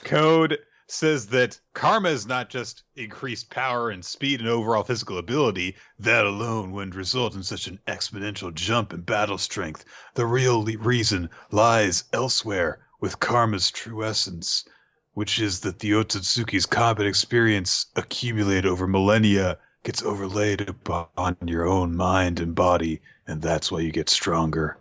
Code 0.03 0.59
says 0.87 1.27
that 1.27 1.59
karma 1.73 2.09
is 2.09 2.25
not 2.25 2.49
just 2.49 2.83
increased 2.95 3.49
power 3.49 3.89
and 3.89 4.03
speed 4.03 4.39
and 4.39 4.47
overall 4.49 4.83
physical 4.83 5.17
ability. 5.17 5.75
That 5.99 6.25
alone 6.25 6.71
wouldn't 6.71 6.95
result 6.95 7.35
in 7.35 7.43
such 7.43 7.67
an 7.67 7.79
exponential 7.87 8.53
jump 8.53 8.93
in 8.93 9.01
battle 9.01 9.37
strength. 9.37 9.83
The 10.13 10.25
real 10.25 10.63
le- 10.63 10.77
reason 10.77 11.29
lies 11.51 12.05
elsewhere 12.13 12.79
with 12.99 13.19
karma's 13.19 13.69
true 13.69 14.03
essence, 14.05 14.65
which 15.13 15.39
is 15.39 15.59
that 15.61 15.79
the 15.79 15.91
Otsutsuki's 15.91 16.65
combat 16.65 17.05
experience 17.05 17.87
accumulated 17.95 18.65
over 18.65 18.87
millennia 18.87 19.57
gets 19.83 20.01
overlaid 20.03 20.61
upon 20.61 21.35
your 21.45 21.67
own 21.67 21.95
mind 21.95 22.39
and 22.39 22.55
body, 22.55 23.01
and 23.27 23.41
that's 23.41 23.71
why 23.71 23.79
you 23.79 23.91
get 23.91 24.09
stronger. 24.09 24.77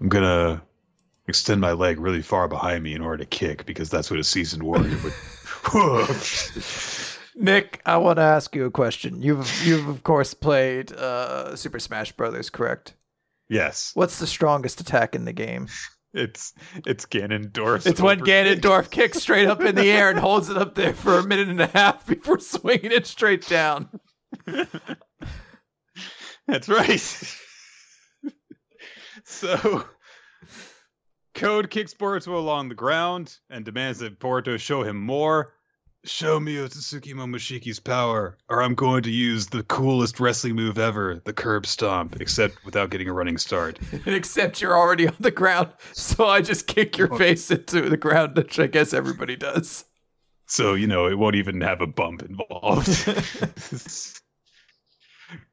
I'm 0.00 0.08
gonna 0.08 0.62
extend 1.26 1.60
my 1.60 1.72
leg 1.72 2.00
really 2.00 2.22
far 2.22 2.48
behind 2.48 2.82
me 2.82 2.94
in 2.94 3.02
order 3.02 3.18
to 3.18 3.26
kick 3.26 3.66
because 3.66 3.90
that's 3.90 4.10
what 4.10 4.18
a 4.18 4.24
seasoned 4.24 4.62
warrior 4.62 4.96
would. 5.02 5.12
Nick, 7.36 7.80
I 7.86 7.96
want 7.98 8.16
to 8.16 8.22
ask 8.22 8.54
you 8.56 8.64
a 8.64 8.70
question. 8.70 9.22
You've 9.22 9.66
you've 9.66 9.86
of 9.88 10.02
course 10.02 10.34
played 10.34 10.92
uh, 10.92 11.54
Super 11.56 11.78
Smash 11.78 12.12
Brothers, 12.12 12.50
correct? 12.50 12.94
yes, 13.48 13.92
What's 13.94 14.18
the 14.18 14.26
strongest 14.26 14.80
attack 14.80 15.14
in 15.14 15.24
the 15.24 15.32
game? 15.32 15.68
it's 16.14 16.52
it's 16.86 17.06
Ganondorf. 17.06 17.86
It's 17.86 18.00
when 18.00 18.20
Ganondorf 18.20 18.90
kicks 18.90 19.18
straight 19.18 19.46
up 19.46 19.60
in 19.60 19.74
the 19.74 19.90
air 19.90 20.10
and 20.10 20.18
holds 20.18 20.48
it 20.48 20.56
up 20.56 20.74
there 20.74 20.94
for 20.94 21.18
a 21.18 21.26
minute 21.26 21.48
and 21.48 21.60
a 21.60 21.66
half 21.68 22.06
before 22.06 22.40
swinging 22.40 22.92
it 22.92 23.06
straight 23.06 23.46
down. 23.46 23.88
That's 26.46 26.68
right. 26.68 27.34
So, 29.28 29.84
Code 31.34 31.70
kicks 31.70 31.94
Boruto 31.94 32.34
along 32.34 32.68
the 32.68 32.74
ground 32.74 33.36
and 33.50 33.64
demands 33.64 34.00
that 34.00 34.18
Boruto 34.18 34.58
show 34.58 34.82
him 34.82 34.96
more. 34.96 35.52
Show 36.04 36.40
me 36.40 36.56
Otsutsuki 36.56 37.12
Momoshiki's 37.12 37.78
power, 37.78 38.38
or 38.48 38.62
I'm 38.62 38.74
going 38.74 39.02
to 39.02 39.10
use 39.10 39.48
the 39.48 39.64
coolest 39.64 40.18
wrestling 40.18 40.54
move 40.54 40.78
ever, 40.78 41.20
the 41.24 41.32
curb 41.32 41.66
stomp, 41.66 42.20
except 42.20 42.64
without 42.64 42.90
getting 42.90 43.08
a 43.08 43.12
running 43.12 43.36
start. 43.36 43.78
Except 44.06 44.60
you're 44.62 44.76
already 44.76 45.08
on 45.08 45.16
the 45.20 45.30
ground, 45.30 45.72
so 45.92 46.26
I 46.26 46.40
just 46.40 46.66
kick 46.66 46.96
your 46.96 47.14
face 47.18 47.50
into 47.50 47.88
the 47.88 47.96
ground, 47.96 48.36
which 48.36 48.58
I 48.58 48.68
guess 48.68 48.94
everybody 48.94 49.36
does. 49.36 49.84
So, 50.46 50.74
you 50.74 50.86
know, 50.86 51.06
it 51.06 51.18
won't 51.18 51.36
even 51.36 51.60
have 51.60 51.82
a 51.82 51.86
bump 51.86 52.22
involved. 52.22 52.88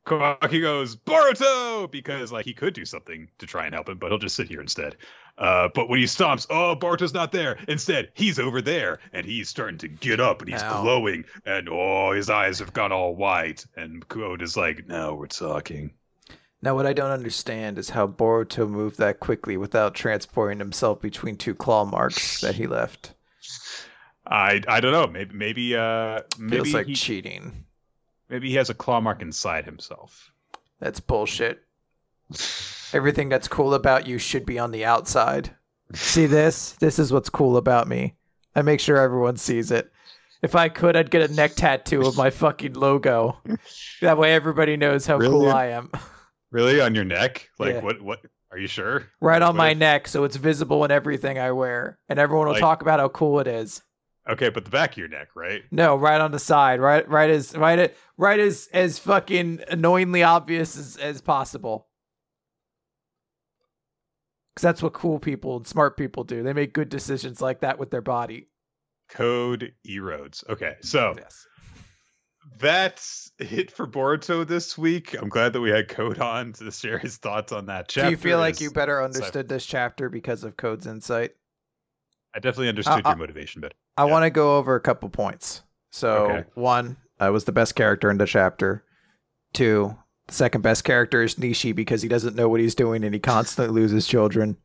Kawaki 0.06 0.62
goes, 0.62 0.96
Boruto! 0.96 1.90
Because, 1.90 2.32
like, 2.32 2.46
he 2.46 2.54
could 2.54 2.74
do 2.74 2.86
something 2.86 3.30
to 3.40 3.46
try 3.46 3.66
and 3.66 3.74
help 3.74 3.90
him, 3.90 3.98
but 3.98 4.10
he'll 4.10 4.20
just 4.20 4.36
sit 4.36 4.48
here 4.48 4.62
instead. 4.62 4.96
Uh, 5.38 5.70
but 5.74 5.90
when 5.90 6.00
he 6.00 6.06
stomps, 6.06 6.48
oh, 6.50 6.76
Boruto's 6.76 7.14
not 7.14 7.32
there. 7.32 7.58
Instead, 7.68 8.10
he's 8.14 8.40
over 8.40 8.62
there, 8.62 9.00
and 9.14 9.26
he's 9.26 9.50
starting 9.50 9.78
to 9.80 9.88
get 9.88 10.20
up, 10.20 10.42
and 10.42 10.52
he's 10.52 10.64
Ow. 10.64 10.82
glowing, 10.82 11.26
and 11.46 11.68
oh, 11.70 12.12
his 12.12 12.30
eyes 12.30 12.60
have 12.60 12.74
gone 12.74 12.92
all 12.92 13.16
white. 13.16 13.66
And 13.76 14.06
is 14.42 14.58
like, 14.58 14.88
now 14.88 15.14
we're 15.14 15.28
talking. 15.28 15.94
Now, 16.62 16.74
what 16.76 16.86
I 16.86 16.94
don't 16.94 17.12
understand 17.12 17.78
is 17.78 17.90
how 17.90 18.08
Boruto 18.08 18.68
moved 18.70 18.98
that 18.98 19.20
quickly 19.20 19.58
without 19.58 19.94
transporting 19.94 20.60
himself 20.60 21.02
between 21.02 21.36
two 21.36 21.54
claw 21.54 21.86
marks 21.86 22.42
that 22.42 22.56
he 22.56 22.66
left. 22.66 23.14
I 24.26 24.62
I 24.68 24.80
don't 24.80 24.92
know. 24.92 25.08
Maybe 25.08 25.36
maybe 25.36 25.76
uh 25.76 26.22
maybe 26.40 26.64
Feels 26.64 26.74
like 26.74 26.88
he, 26.88 26.96
cheating. 26.96 27.64
Maybe 28.30 28.50
he 28.50 28.56
has 28.56 28.70
a 28.70 28.74
claw 28.74 29.00
mark 29.02 29.22
inside 29.22 29.66
himself. 29.66 30.32
That's 30.80 31.00
bullshit. 31.00 31.64
Everything 32.94 33.30
that's 33.30 33.48
cool 33.48 33.74
about 33.74 34.08
you 34.08 34.18
should 34.18 34.46
be 34.46 34.60
on 34.60 34.72
the 34.72 34.86
outside. 34.86 35.56
See 35.94 36.26
this? 36.26 36.74
This 36.74 37.00
is 37.00 37.12
what's 37.12 37.30
cool 37.30 37.58
about 37.58 37.88
me. 37.88 38.16
I 38.56 38.62
make 38.62 38.80
sure 38.80 38.98
everyone 38.98 39.38
sees 39.38 39.72
it. 39.72 39.92
If 40.42 40.56
I 40.56 40.70
could, 40.70 40.96
I'd 40.96 41.12
get 41.12 41.30
a 41.30 41.34
neck 41.34 41.56
tattoo 41.56 42.02
of 42.06 42.18
my 42.18 42.30
fucking 42.30 42.74
logo. 42.74 43.38
That 44.02 44.18
way 44.18 44.34
everybody 44.34 44.78
knows 44.78 45.06
how 45.06 45.20
cool 45.20 45.50
I 45.50 45.68
am. 45.68 45.92
Really 46.52 46.80
on 46.80 46.96
your 46.96 47.04
neck? 47.04 47.50
Like 47.60 47.74
Yeah. 47.74 47.82
what? 47.82 48.02
What? 48.02 48.20
Are 48.50 48.58
you 48.58 48.68
sure? 48.68 49.08
Right 49.20 49.42
on 49.42 49.50
What 49.50 49.56
my 49.58 49.70
if- 49.72 49.78
neck, 49.78 50.08
so 50.08 50.24
it's 50.24 50.38
visible 50.38 50.86
in 50.86 50.92
everything 50.92 51.38
I 51.38 51.52
wear. 51.52 51.98
And 52.08 52.18
everyone 52.18 52.46
will 52.48 52.54
Like- 52.54 52.62
talk 52.62 52.82
about 52.82 53.02
how 53.02 53.10
cool 53.10 53.42
it 53.42 53.48
is. 53.48 53.82
Okay, 54.28 54.50
but 54.50 54.66
the 54.66 54.72
back 54.72 54.94
of 54.94 54.98
your 54.98 55.08
neck, 55.08 55.30
right? 55.36 55.64
No, 55.72 55.96
right 55.96 56.20
on 56.20 56.32
the 56.32 56.40
side, 56.40 56.80
right, 56.80 57.08
right 57.08 57.30
as 57.30 57.56
right, 57.56 57.78
at, 57.78 57.96
right 58.18 58.40
as 58.40 58.68
as 58.74 58.98
fucking 58.98 59.62
annoyingly 59.70 60.24
obvious 60.24 60.78
as, 60.78 60.98
as 60.98 61.22
possible. 61.22 61.88
Because 64.54 64.64
that's 64.64 64.82
what 64.82 64.94
cool 64.94 65.20
people 65.20 65.58
and 65.58 65.68
smart 65.68 65.96
people 65.98 66.24
do. 66.24 66.42
They 66.42 66.54
make 66.54 66.74
good 66.74 66.90
decisions 66.90 67.42
like 67.42 67.60
that 67.60 67.78
with 67.78 67.92
their 67.92 68.02
body. 68.02 68.48
Code 69.10 69.74
erodes. 69.88 70.48
Okay, 70.50 70.76
so 70.82 71.14
Yes. 71.18 71.46
that's 72.58 73.32
it 73.38 73.70
for 73.70 73.86
Boruto 73.86 74.48
this 74.48 74.76
week. 74.78 75.14
I'm 75.14 75.30
glad 75.30 75.54
that 75.54 75.62
we 75.62 75.70
had 75.70 75.88
Code 75.90 76.20
on 76.20 76.54
to 76.54 76.72
share 76.72 76.98
his 76.98 77.18
thoughts 77.18 77.52
on 77.52 77.68
that 77.68 77.90
chapter. 77.90 78.08
Do 78.08 78.12
you 78.12 78.18
feel 78.18 78.40
like 78.40 78.60
you 78.62 78.72
better 78.72 79.04
understood 79.04 79.50
this 79.50 79.66
chapter 79.66 80.10
because 80.10 80.44
of 80.44 80.58
Code's 80.58 80.88
insight? 80.88 81.36
I 82.34 82.40
definitely 82.40 82.70
understood 82.70 83.06
Uh, 83.06 83.10
your 83.10 83.14
uh, 83.14 83.18
motivation 83.18 83.62
better. 83.62 83.76
I 83.97 84.05
Yeah. 84.05 84.12
want 84.12 84.23
to 84.23 84.29
go 84.29 84.58
over 84.58 84.75
a 84.75 84.79
couple 84.81 85.10
points. 85.10 85.62
So, 85.91 86.25
Okay. 86.25 86.43
one, 86.55 86.97
I 87.19 87.29
was 87.29 87.45
the 87.45 87.51
best 87.51 87.75
character 87.75 88.10
in 88.12 88.17
the 88.17 88.25
chapter. 88.25 88.84
Two, 89.53 89.95
the 90.27 90.34
second 90.34 90.62
best 90.62 90.84
character 90.84 91.21
is 91.23 91.36
Nishi 91.36 91.73
because 91.73 92.01
he 92.01 92.10
doesn't 92.10 92.36
know 92.36 92.49
what 92.49 92.60
he's 92.60 92.75
doing 92.75 93.03
and 93.03 93.13
he 93.13 93.19
constantly 93.19 93.73
loses 93.73 94.05
children. 94.08 94.58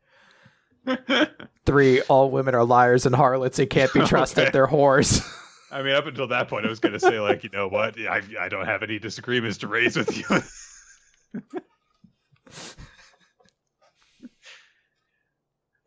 Three, 1.67 2.01
all 2.03 2.31
women 2.31 2.55
are 2.55 2.65
liars 2.65 3.07
and 3.07 3.15
harlots. 3.15 3.57
They 3.59 3.67
can't 3.67 3.93
be 3.93 4.01
trusted. 4.07 4.45
Okay. 4.45 4.51
They're 4.51 4.67
whores. 4.67 5.23
I 5.71 5.83
mean, 5.83 5.95
up 5.95 6.07
until 6.07 6.27
that 6.29 6.49
point, 6.49 6.67
I 6.67 6.69
was 6.69 6.81
going 6.81 6.95
to 6.95 6.99
say, 7.01 7.21
like, 7.21 7.45
you 7.45 7.51
know 7.53 7.69
what? 7.69 7.97
I, 8.01 8.23
I 8.41 8.49
don't 8.49 8.67
have 8.67 8.83
any 8.83 8.99
disagreements 8.99 9.59
to 9.59 9.69
raise 9.69 9.97
with 9.97 10.17
you. 10.19 10.25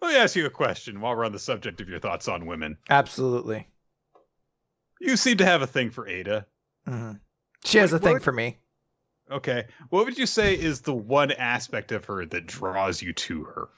Let 0.04 0.10
me 0.12 0.18
ask 0.18 0.36
you 0.36 0.46
a 0.46 0.50
question 0.50 1.00
while 1.00 1.16
we're 1.16 1.24
on 1.24 1.32
the 1.32 1.40
subject 1.40 1.80
of 1.80 1.88
your 1.88 1.98
thoughts 2.00 2.28
on 2.28 2.46
women. 2.46 2.78
Absolutely. 2.90 3.70
You 5.00 5.16
seem 5.16 5.38
to 5.38 5.46
have 5.46 5.62
a 5.62 5.68
thing 5.68 5.92
for 5.92 6.06
Ada. 6.06 6.46
hmm 6.86 7.14
She 7.64 7.78
has 7.78 7.94
a 7.94 7.96
Like, 7.96 8.04
thing 8.04 8.14
what- 8.16 8.22
for 8.24 8.34
me. 8.34 8.58
Okay. 9.32 9.64
What 9.90 10.04
would 10.04 10.18
you 10.18 10.26
say 10.26 10.56
is 10.60 10.82
the 10.82 10.94
one 10.94 11.32
aspect 11.32 11.94
of 11.94 12.04
her 12.06 12.26
that 12.26 12.46
draws 12.46 13.02
you 13.02 13.14
to 13.14 13.46
her? 13.46 13.70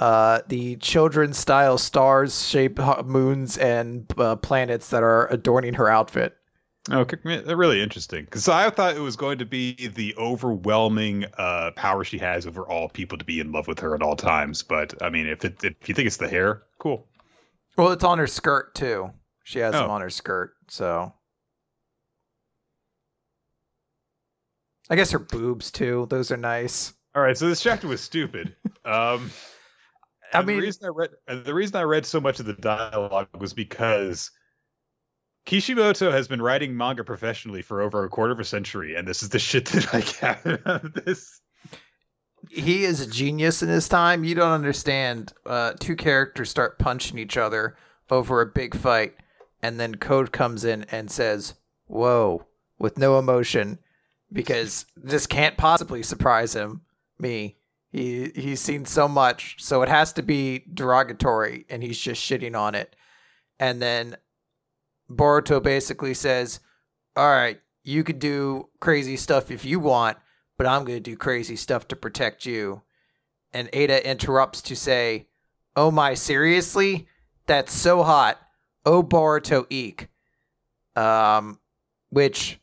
Uh, 0.00 0.40
the 0.48 0.76
children's 0.76 1.36
style 1.36 1.76
stars, 1.76 2.48
shape 2.48 2.78
moons, 3.04 3.58
and 3.58 4.10
uh, 4.18 4.36
planets 4.36 4.88
that 4.88 5.02
are 5.02 5.26
adorning 5.26 5.74
her 5.74 5.90
outfit. 5.90 6.34
Okay, 6.90 7.16
they're 7.42 7.56
really 7.56 7.82
interesting 7.82 8.24
because 8.24 8.48
I 8.48 8.70
thought 8.70 8.96
it 8.96 9.00
was 9.00 9.16
going 9.16 9.38
to 9.38 9.44
be 9.44 9.88
the 9.88 10.14
overwhelming 10.16 11.26
uh, 11.36 11.72
power 11.72 12.02
she 12.04 12.18
has 12.18 12.46
over 12.46 12.62
all 12.66 12.88
people 12.88 13.18
to 13.18 13.24
be 13.24 13.40
in 13.40 13.52
love 13.52 13.68
with 13.68 13.78
her 13.80 13.94
at 13.94 14.02
all 14.02 14.16
times. 14.16 14.62
But 14.62 14.94
I 15.02 15.10
mean, 15.10 15.26
if 15.26 15.44
it, 15.44 15.62
if 15.62 15.88
you 15.88 15.94
think 15.94 16.06
it's 16.06 16.16
the 16.16 16.28
hair, 16.28 16.62
cool. 16.78 17.06
Well, 17.76 17.92
it's 17.92 18.04
on 18.04 18.18
her 18.18 18.26
skirt 18.26 18.74
too. 18.74 19.10
She 19.44 19.58
has 19.60 19.72
them 19.72 19.84
Oh. 19.90 19.92
on 19.92 20.00
her 20.00 20.10
skirt, 20.10 20.54
so 20.68 21.12
I 24.90 24.96
guess 24.96 25.10
her 25.10 25.18
boobs 25.18 25.70
too. 25.70 26.06
Those 26.10 26.30
are 26.30 26.36
nice. 26.36 26.94
All 27.14 27.22
right, 27.22 27.36
so 27.36 27.48
this 27.48 27.62
chapter 27.62 27.88
was 27.88 28.00
stupid. 28.00 28.54
Um, 28.84 29.30
I 30.32 30.40
mean, 30.42 30.56
the 30.56 30.62
reason 30.62 30.86
I 30.86 30.88
read 30.88 31.10
the 31.44 31.52
reason 31.52 31.76
I 31.76 31.82
read 31.82 32.06
so 32.06 32.22
much 32.22 32.40
of 32.40 32.46
the 32.46 32.54
dialogue 32.54 33.28
was 33.38 33.52
because 33.52 34.30
Kishimoto 35.48 36.10
has 36.10 36.28
been 36.28 36.42
writing 36.42 36.76
manga 36.76 37.02
professionally 37.02 37.62
for 37.62 37.80
over 37.80 38.04
a 38.04 38.10
quarter 38.10 38.34
of 38.34 38.38
a 38.38 38.44
century, 38.44 38.94
and 38.94 39.08
this 39.08 39.22
is 39.22 39.30
the 39.30 39.38
shit 39.38 39.64
that 39.68 39.94
I 39.94 40.02
gathered 40.02 40.60
out 40.66 40.84
of 40.84 40.92
this. 40.92 41.40
he 42.50 42.84
is 42.84 43.00
a 43.00 43.06
genius 43.06 43.62
in 43.62 43.70
his 43.70 43.88
time. 43.88 44.24
You 44.24 44.34
don't 44.34 44.52
understand. 44.52 45.32
Uh, 45.46 45.72
two 45.80 45.96
characters 45.96 46.50
start 46.50 46.78
punching 46.78 47.18
each 47.18 47.38
other 47.38 47.78
over 48.10 48.42
a 48.42 48.46
big 48.46 48.76
fight, 48.76 49.14
and 49.62 49.80
then 49.80 49.94
Code 49.94 50.32
comes 50.32 50.66
in 50.66 50.84
and 50.90 51.10
says, 51.10 51.54
"Whoa," 51.86 52.46
with 52.78 52.98
no 52.98 53.18
emotion, 53.18 53.78
because 54.30 54.84
this 54.98 55.26
can't 55.26 55.56
possibly 55.56 56.02
surprise 56.02 56.54
him. 56.54 56.82
Me, 57.18 57.56
he 57.90 58.30
he's 58.34 58.60
seen 58.60 58.84
so 58.84 59.08
much, 59.08 59.56
so 59.60 59.80
it 59.80 59.88
has 59.88 60.12
to 60.12 60.22
be 60.22 60.66
derogatory, 60.74 61.64
and 61.70 61.82
he's 61.82 61.98
just 61.98 62.22
shitting 62.22 62.54
on 62.54 62.74
it. 62.74 62.94
And 63.58 63.80
then 63.80 64.18
Boruto 65.10 65.62
basically 65.62 66.14
says, 66.14 66.60
"All 67.16 67.28
right, 67.30 67.60
you 67.84 68.04
could 68.04 68.18
do 68.18 68.68
crazy 68.80 69.16
stuff 69.16 69.50
if 69.50 69.64
you 69.64 69.80
want." 69.80 70.18
but 70.58 70.66
I'm 70.66 70.84
going 70.84 70.96
to 70.96 71.10
do 71.10 71.16
crazy 71.16 71.54
stuff 71.54 71.86
to 71.86 71.94
protect 71.94 72.44
you. 72.44 72.82
And 73.52 73.70
Ada 73.72 74.04
interrupts 74.04 74.60
to 74.62 74.74
say, 74.74 75.28
Oh 75.76 75.92
my, 75.92 76.14
seriously? 76.14 77.06
That's 77.46 77.72
so 77.72 78.02
hot. 78.02 78.40
Oh 78.84 79.04
Boruto 79.04 79.66
eek. 79.70 80.08
Um, 80.96 81.60
which 82.10 82.58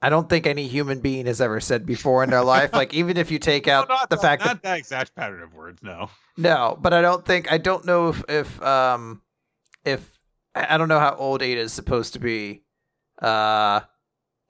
I 0.00 0.10
don't 0.10 0.28
think 0.28 0.46
any 0.46 0.68
human 0.68 1.00
being 1.00 1.26
has 1.26 1.40
ever 1.40 1.58
said 1.58 1.84
before 1.84 2.22
in 2.22 2.30
their 2.30 2.44
life. 2.44 2.72
Like, 2.72 2.94
even 2.94 3.16
if 3.16 3.32
you 3.32 3.40
take 3.40 3.66
out 3.68 3.88
No, 3.88 3.96
the 4.08 4.14
that, 4.14 4.22
fact 4.22 4.42
that 4.44 4.46
not 4.46 4.62
that 4.62 4.78
exact 4.78 5.16
pattern 5.16 5.42
of 5.42 5.52
words. 5.54 5.82
No. 5.82 6.10
no, 6.36 6.78
but 6.80 6.92
I 6.94 7.02
don't 7.02 7.26
think 7.26 7.50
I 7.50 7.58
don't 7.58 7.84
know 7.84 8.10
if 8.10 8.22
if 8.28 8.62
um 8.62 9.22
if 9.84 10.17
I 10.68 10.78
don't 10.78 10.88
know 10.88 11.00
how 11.00 11.14
old 11.16 11.42
Ada 11.42 11.60
is 11.60 11.72
supposed 11.72 12.14
to 12.14 12.18
be. 12.18 12.62
Uh 13.20 13.80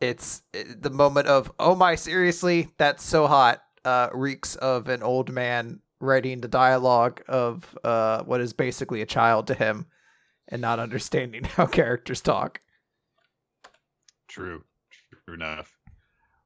it's 0.00 0.42
the 0.52 0.90
moment 0.90 1.26
of 1.26 1.50
oh 1.58 1.74
my 1.74 1.94
seriously 1.96 2.68
that's 2.78 3.02
so 3.02 3.26
hot 3.26 3.60
uh 3.84 4.08
reeks 4.12 4.54
of 4.56 4.88
an 4.88 5.02
old 5.02 5.32
man 5.32 5.80
writing 6.00 6.40
the 6.40 6.48
dialogue 6.48 7.20
of 7.28 7.76
uh 7.82 8.22
what 8.22 8.40
is 8.40 8.52
basically 8.52 9.02
a 9.02 9.06
child 9.06 9.46
to 9.48 9.54
him 9.54 9.86
and 10.48 10.62
not 10.62 10.78
understanding 10.78 11.44
how 11.56 11.66
characters 11.66 12.20
talk. 12.20 12.60
True. 14.28 14.62
True 15.26 15.34
enough. 15.34 15.76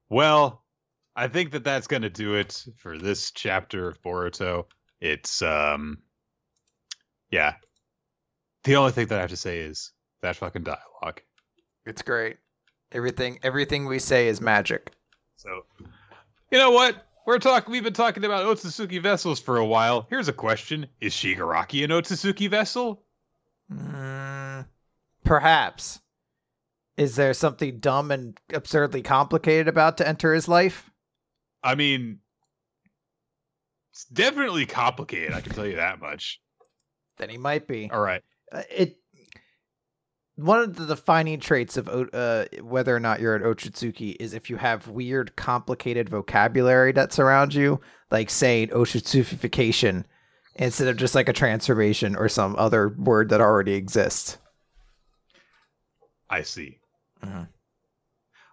Well, 0.08 0.64
I 1.14 1.28
think 1.28 1.52
that 1.52 1.64
that's 1.64 1.86
going 1.86 2.02
to 2.02 2.10
do 2.10 2.34
it 2.34 2.64
for 2.76 2.98
this 2.98 3.30
chapter 3.32 3.88
of 3.88 4.00
Boruto. 4.02 4.66
It's 5.00 5.42
um 5.42 5.98
yeah. 7.30 7.54
The 8.64 8.76
only 8.76 8.92
thing 8.92 9.08
that 9.08 9.18
I 9.18 9.20
have 9.22 9.30
to 9.30 9.36
say 9.36 9.58
is 9.58 9.92
that 10.22 10.36
fucking 10.36 10.62
dialogue. 10.62 11.20
It's 11.84 12.02
great. 12.02 12.36
Everything 12.92 13.38
everything 13.42 13.86
we 13.86 13.98
say 13.98 14.28
is 14.28 14.40
magic. 14.40 14.92
So, 15.36 15.64
you 16.50 16.58
know 16.58 16.70
what? 16.70 17.06
We're 17.26 17.38
talking. 17.38 17.72
We've 17.72 17.82
been 17.82 17.92
talking 17.92 18.24
about 18.24 18.44
Otsutsuki 18.44 19.02
vessels 19.02 19.40
for 19.40 19.56
a 19.56 19.64
while. 19.64 20.06
Here's 20.10 20.28
a 20.28 20.32
question: 20.32 20.86
Is 21.00 21.12
Shigaraki 21.14 21.84
an 21.84 21.90
Otsutsuki 21.90 22.48
vessel? 22.48 23.02
Mm, 23.72 24.66
perhaps. 25.24 26.00
Is 26.96 27.16
there 27.16 27.32
something 27.32 27.78
dumb 27.78 28.10
and 28.10 28.38
absurdly 28.52 29.02
complicated 29.02 29.66
about 29.66 29.96
to 29.98 30.06
enter 30.06 30.34
his 30.34 30.46
life? 30.46 30.90
I 31.62 31.74
mean, 31.74 32.18
it's 33.92 34.04
definitely 34.04 34.66
complicated. 34.66 35.32
I 35.32 35.40
can 35.40 35.52
tell 35.52 35.66
you 35.66 35.76
that 35.76 36.00
much. 36.00 36.40
Then 37.16 37.30
he 37.30 37.38
might 37.38 37.66
be. 37.66 37.90
All 37.90 38.00
right. 38.00 38.22
Uh, 38.52 38.62
It 38.70 38.98
one 40.36 40.60
of 40.60 40.76
the 40.76 40.86
defining 40.86 41.38
traits 41.40 41.76
of 41.76 41.88
uh, 41.88 42.46
whether 42.62 42.96
or 42.96 43.00
not 43.00 43.20
you're 43.20 43.36
an 43.36 43.42
Otsutsuki 43.42 44.16
is 44.18 44.32
if 44.32 44.48
you 44.48 44.56
have 44.56 44.88
weird, 44.88 45.36
complicated 45.36 46.08
vocabulary 46.08 46.90
that 46.92 47.12
surrounds 47.12 47.54
you, 47.54 47.80
like 48.10 48.30
saying 48.30 48.68
Otsutsukification 48.68 50.04
instead 50.56 50.88
of 50.88 50.96
just 50.96 51.14
like 51.14 51.28
a 51.28 51.32
transformation 51.34 52.16
or 52.16 52.28
some 52.30 52.56
other 52.56 52.88
word 52.88 53.28
that 53.28 53.42
already 53.42 53.74
exists. 53.74 54.38
I 56.30 56.42
see. 56.42 56.78
Mhm. 57.22 57.48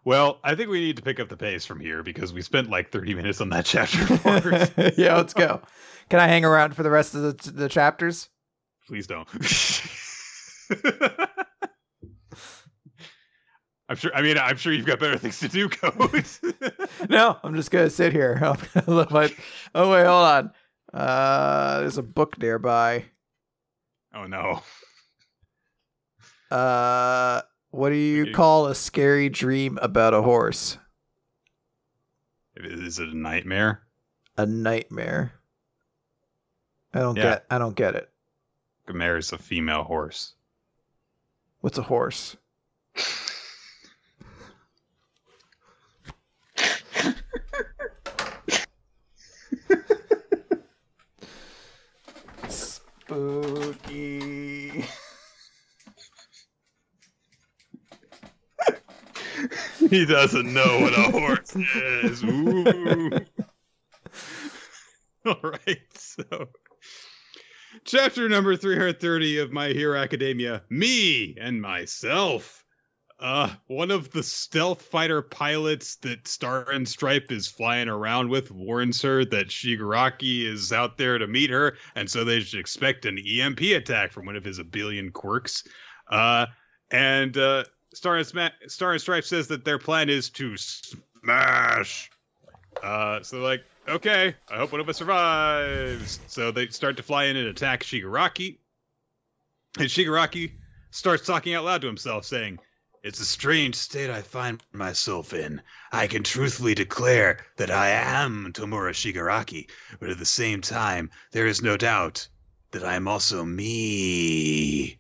Well, 0.04 0.40
I 0.44 0.56
think 0.56 0.70
we 0.70 0.82
need 0.82 0.98
to 0.98 1.04
pick 1.04 1.20
up 1.20 1.30
the 1.30 1.38
pace 1.38 1.66
from 1.66 1.80
here 1.80 2.04
because 2.04 2.34
we 2.34 2.42
spent 2.42 2.70
like 2.70 2.92
30 2.92 3.16
minutes 3.16 3.40
on 3.42 3.50
that 3.50 3.66
chapter. 3.66 4.94
yeah, 4.98 5.16
let's 5.16 5.34
go. 5.34 5.62
Can 6.10 6.20
I 6.20 6.28
hang 6.28 6.44
around 6.44 6.76
for 6.76 6.84
the 6.84 6.90
rest 6.90 7.16
of 7.16 7.22
the, 7.22 7.52
the 7.52 7.70
chapters? 7.70 8.30
Please 8.90 9.06
don't. 9.06 9.28
I'm 13.88 13.96
sure. 13.96 14.12
I 14.16 14.22
mean, 14.24 14.38
I'm 14.38 14.58
sure 14.58 14.72
you've 14.74 14.86
got 14.88 15.00
better 15.00 15.18
things 15.18 15.40
to 15.40 15.48
do, 15.48 15.70
Code. 15.70 16.26
No, 17.10 17.38
I'm 17.44 17.56
just 17.56 17.72
gonna 17.72 17.90
sit 17.92 18.12
here. 18.14 18.34
I'm 18.42 18.58
gonna 18.74 18.98
let 18.98 19.12
my- 19.12 19.34
oh 19.76 19.92
wait, 19.92 20.06
hold 20.06 20.26
on. 20.26 20.52
Uh, 20.94 21.80
there's 21.82 21.98
a 22.00 22.04
book 22.04 22.38
nearby. 22.40 23.06
oh 24.14 24.26
no. 24.26 24.62
Uh, 26.52 27.42
what 27.70 27.90
do 27.90 27.96
you 27.96 28.34
call 28.34 28.66
a 28.68 28.76
scary 28.76 29.30
dream 29.30 29.78
about 29.84 30.14
a 30.16 30.22
horse? 30.24 30.78
Is 32.56 32.98
it 33.00 33.10
a 33.10 33.16
nightmare? 33.18 33.84
A 34.36 34.46
nightmare. 34.48 35.34
I 36.94 37.00
don't 37.00 37.16
Yeah. 37.18 37.24
get. 37.24 37.46
I 37.52 37.60
don't 37.60 37.76
get 37.76 37.94
it. 37.96 38.10
A 38.90 38.94
mare 38.94 39.18
is 39.18 39.32
a 39.32 39.38
female 39.38 39.84
horse. 39.84 40.34
What's 41.62 41.78
a 41.78 41.84
horse? 41.84 42.36
Spooky. 52.48 54.86
he 59.92 60.08
doesn't 60.08 60.52
know 60.52 60.80
what 60.80 60.98
a 60.98 61.12
horse 61.12 61.56
is. 61.56 62.24
All 65.26 65.40
right, 65.44 65.78
so 65.94 66.24
chapter 67.90 68.30
number 68.30 68.56
330 68.56 69.40
of 69.40 69.52
My 69.52 69.70
Hero 69.70 69.98
Academia 69.98 70.62
Me 70.70 71.36
and 71.42 71.60
Myself. 71.60 72.64
Uh, 73.20 73.50
one 73.66 73.90
of 73.90 74.12
the 74.12 74.22
stealth 74.22 74.84
fighter 74.84 75.24
pilots 75.24 75.96
that 75.98 76.28
Star 76.28 76.70
and 76.70 76.88
Stripe 76.88 77.32
is 77.32 77.48
flying 77.48 77.90
around 77.90 78.30
with 78.30 78.52
warns 78.52 79.02
her 79.02 79.26
that 79.26 79.48
Shigaraki 79.48 80.46
is 80.46 80.72
out 80.72 81.00
there 81.00 81.18
to 81.18 81.26
meet 81.26 81.50
her, 81.50 81.78
and 81.96 82.08
so 82.08 82.24
they 82.24 82.42
should 82.42 82.60
expect 82.60 83.06
an 83.06 83.18
EMP 83.18 83.62
attack 83.62 84.12
from 84.12 84.28
one 84.28 84.36
of 84.36 84.46
his 84.46 84.60
a 84.60 84.64
billion 84.64 85.12
quirks. 85.12 85.64
Uh, 86.12 86.46
and 86.92 87.36
uh, 87.38 87.64
Star 87.96 88.18
and, 88.18 88.28
Sma- 88.28 88.54
Star 88.68 88.92
and 88.92 89.02
Stripe 89.02 89.26
says 89.26 89.48
that 89.48 89.66
their 89.66 89.80
plan 89.80 90.10
is 90.10 90.30
to 90.30 90.56
smash. 90.58 92.12
Uh, 92.84 93.24
so 93.24 93.40
like, 93.40 93.64
okay, 93.88 94.36
I 94.50 94.58
hope 94.58 94.72
one 94.72 94.82
of 94.82 94.90
us 94.90 94.98
survives. 94.98 96.20
So 96.28 96.52
they 96.52 96.68
start 96.68 96.98
to 96.98 97.04
fly 97.04 97.26
in 97.26 97.38
and 97.38 97.48
attack 97.48 97.84
Shigaraki. 97.84 98.58
And 99.78 99.88
Shigaraki 99.88 100.52
starts 100.92 101.26
talking 101.26 101.54
out 101.54 101.66
loud 101.66 101.82
to 101.82 101.88
himself, 101.88 102.26
saying, 102.26 102.60
It's 103.04 103.20
a 103.20 103.26
strange 103.26 103.76
state 103.76 104.10
I 104.10 104.22
find 104.22 104.62
myself 104.74 105.34
in. 105.34 105.62
I 105.92 106.08
can 106.08 106.24
truthfully 106.24 106.76
declare 106.76 107.46
that 107.58 107.72
I 107.72 107.90
am 107.90 108.52
Tomura 108.54 108.94
Shigaraki, 108.94 109.70
but 110.00 110.10
at 110.10 110.18
the 110.18 110.26
same 110.26 110.62
time, 110.62 111.12
there 111.32 111.48
is 111.48 111.62
no 111.62 111.78
doubt 111.78 112.28
that 112.72 112.84
I 112.84 112.96
am 112.96 113.08
also 113.08 113.44
me. 113.44 115.00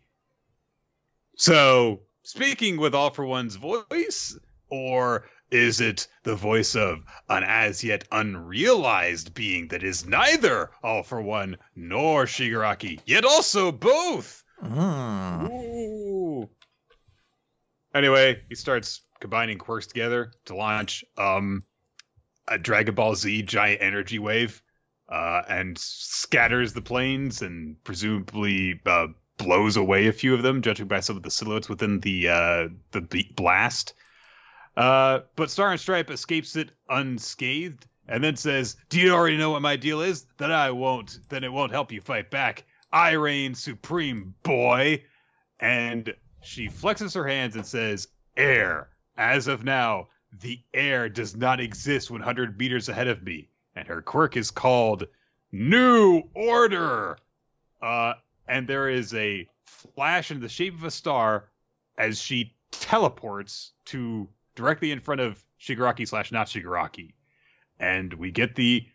So, 1.35 2.01
speaking 2.23 2.77
with 2.77 2.93
All 2.93 3.11
for 3.11 3.25
One's 3.25 3.55
voice, 3.55 4.37
or 4.69 5.25
is 5.51 5.81
it 5.81 6.07
the 6.23 6.35
voice 6.35 6.75
of 6.75 6.99
an 7.29 7.43
as 7.43 7.83
yet 7.83 8.05
unrealized 8.11 9.33
being 9.33 9.67
that 9.69 9.83
is 9.83 10.05
neither 10.05 10.71
All 10.83 11.03
for 11.03 11.21
One 11.21 11.57
nor 11.75 12.25
Shigaraki, 12.25 12.99
yet 13.05 13.25
also 13.25 13.71
both? 13.71 14.43
Mm. 14.63 15.49
Ooh. 15.49 16.49
Anyway, 17.93 18.43
he 18.49 18.55
starts 18.55 19.01
combining 19.19 19.57
quirks 19.57 19.87
together 19.87 20.31
to 20.45 20.55
launch 20.55 21.03
um 21.17 21.63
a 22.47 22.57
Dragon 22.57 22.95
Ball 22.95 23.15
Z 23.15 23.43
giant 23.43 23.81
energy 23.81 24.19
wave, 24.19 24.61
uh, 25.07 25.43
and 25.47 25.77
scatters 25.77 26.73
the 26.73 26.81
planes 26.81 27.41
and 27.41 27.81
presumably 27.83 28.79
uh, 28.85 29.07
blows 29.37 29.77
away 29.77 30.07
a 30.07 30.13
few 30.13 30.33
of 30.33 30.43
them, 30.43 30.61
judging 30.61 30.87
by 30.87 30.99
some 30.99 31.15
of 31.15 31.23
the 31.23 31.31
silhouettes 31.31 31.69
within 31.69 31.99
the 31.99 32.29
uh, 32.29 32.67
the 32.91 33.25
blast. 33.35 33.93
Uh, 34.79 35.23
but 35.35 35.51
Star 35.51 35.71
and 35.71 35.79
Stripe 35.79 36.09
escapes 36.09 36.55
it 36.55 36.71
unscathed, 36.87 37.85
and 38.07 38.23
then 38.23 38.37
says, 38.37 38.77
"Do 38.87 38.97
you 39.01 39.11
already 39.11 39.35
know 39.35 39.51
what 39.51 39.61
my 39.61 39.75
deal 39.75 39.99
is? 39.99 40.25
Then 40.37 40.53
I 40.53 40.71
won't. 40.71 41.19
Then 41.27 41.43
it 41.43 41.51
won't 41.51 41.73
help 41.73 41.91
you 41.91 41.99
fight 41.99 42.31
back. 42.31 42.63
I 42.89 43.11
reign 43.11 43.55
supreme, 43.55 44.35
boy." 44.41 45.03
And 45.59 46.15
she 46.41 46.69
flexes 46.69 47.13
her 47.15 47.27
hands 47.27 47.57
and 47.57 47.65
says, 47.65 48.07
"Air. 48.37 48.87
As 49.17 49.49
of 49.49 49.65
now, 49.65 50.07
the 50.31 50.61
air 50.73 51.09
does 51.09 51.35
not 51.35 51.59
exist 51.59 52.09
100 52.09 52.57
meters 52.57 52.87
ahead 52.87 53.09
of 53.09 53.21
me." 53.21 53.49
And 53.75 53.85
her 53.85 54.01
quirk 54.01 54.37
is 54.37 54.49
called 54.49 55.07
New 55.51 56.23
Order. 56.33 57.17
Uh, 57.81 58.13
and 58.47 58.65
there 58.65 58.87
is 58.87 59.13
a 59.13 59.45
flash 59.65 60.31
in 60.31 60.39
the 60.39 60.47
shape 60.47 60.75
of 60.75 60.85
a 60.85 60.91
star 60.91 61.49
as 61.97 62.21
she 62.21 62.55
teleports 62.71 63.73
to 63.83 64.29
directly 64.55 64.91
in 64.91 64.99
front 64.99 65.21
of 65.21 65.43
Shigaraki 65.59 66.07
slash 66.07 66.31
not 66.31 66.47
Shigaraki. 66.47 67.13
And 67.79 68.13
we 68.13 68.31
get 68.31 68.55
the 68.55 68.85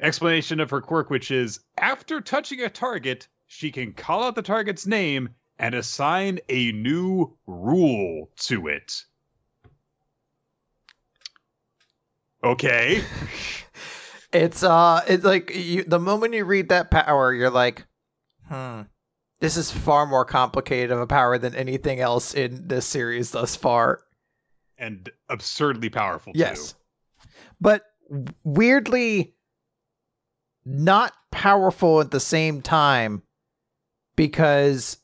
explanation 0.00 0.60
of 0.60 0.70
her 0.70 0.80
quirk, 0.80 1.10
which 1.10 1.30
is 1.30 1.60
after 1.78 2.20
touching 2.20 2.60
a 2.60 2.68
target, 2.68 3.28
she 3.46 3.70
can 3.70 3.92
call 3.92 4.24
out 4.24 4.34
the 4.34 4.42
target's 4.42 4.86
name 4.86 5.30
and 5.58 5.74
assign 5.74 6.38
a 6.48 6.72
new 6.72 7.36
rule 7.46 8.30
to 8.36 8.68
it. 8.68 9.04
Okay. 12.42 13.02
It's 14.32 14.62
uh, 14.62 15.02
it's 15.08 15.24
like 15.24 15.52
you. 15.54 15.82
The 15.82 15.98
moment 15.98 16.34
you 16.34 16.44
read 16.44 16.68
that 16.68 16.88
power, 16.90 17.34
you're 17.34 17.50
like, 17.50 17.84
hmm, 18.48 18.82
this 19.40 19.56
is 19.56 19.72
far 19.72 20.06
more 20.06 20.24
complicated 20.24 20.92
of 20.92 21.00
a 21.00 21.06
power 21.06 21.36
than 21.36 21.56
anything 21.56 21.98
else 21.98 22.32
in 22.32 22.68
this 22.68 22.86
series 22.86 23.32
thus 23.32 23.56
far. 23.56 24.02
And 24.80 25.08
absurdly 25.28 25.90
powerful, 25.90 26.32
Yes, 26.34 26.72
too. 26.72 26.78
but 27.60 27.82
weirdly 28.42 29.34
not 30.64 31.12
powerful 31.30 32.00
at 32.00 32.10
the 32.10 32.18
same 32.20 32.60
time 32.62 33.22
because 34.16 34.96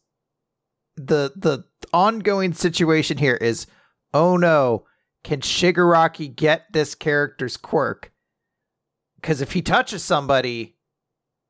the 0.96 1.30
the 1.36 1.64
ongoing 1.92 2.52
situation 2.52 3.18
here 3.18 3.36
is 3.36 3.66
oh 4.12 4.36
no 4.36 4.84
can 5.24 5.40
shigaraki 5.40 6.34
get 6.34 6.72
this 6.72 6.94
character's 6.94 7.56
quirk? 7.56 8.12
Because 9.20 9.40
if 9.40 9.52
he 9.52 9.62
touches 9.62 10.02
somebody 10.04 10.76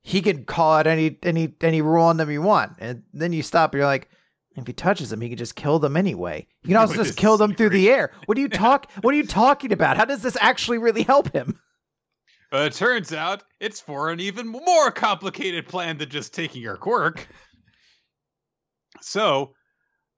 he 0.03 0.23
can 0.23 0.45
call 0.45 0.75
out 0.75 0.87
any 0.87 1.19
any 1.23 1.55
any 1.61 1.81
rule 1.83 2.05
on 2.05 2.17
them 2.17 2.31
you 2.31 2.43
want. 2.43 2.73
And 2.79 3.03
then 3.13 3.33
you 3.33 3.43
stop 3.43 3.73
and 3.73 3.79
you're 3.81 3.87
like 3.87 4.09
if 4.57 4.67
he 4.67 4.73
touches 4.73 5.11
them 5.11 5.21
he 5.21 5.29
can 5.29 5.39
just 5.39 5.55
kill 5.57 5.79
them 5.79 5.97
anyway 5.97 6.47
you 6.63 6.69
can 6.69 6.77
also 6.81 6.95
just 6.95 7.17
kill 7.17 7.37
them 7.37 7.55
through 7.55 7.71
the 7.71 7.91
air 7.91 8.13
what 8.27 8.37
are 8.39 8.41
you 8.41 8.49
talk 8.49 8.91
what 9.03 9.13
are 9.15 9.17
you 9.17 9.27
talking 9.27 9.73
about 9.73 9.97
how 9.97 10.05
does 10.05 10.23
this 10.23 10.37
actually 10.41 10.79
really 10.79 11.03
help 11.03 11.33
him 11.33 11.59
Uh, 12.53 12.69
it 12.71 12.73
turns 12.73 13.13
out 13.13 13.43
it's 13.59 13.81
for 13.81 14.11
an 14.11 14.21
even 14.21 14.47
more 14.47 14.91
complicated 14.93 15.67
plan 15.67 15.99
than 15.99 16.09
just 16.09 16.33
taking 16.33 16.63
her 16.63 16.77
quirk. 16.77 17.27
So, 19.01 19.53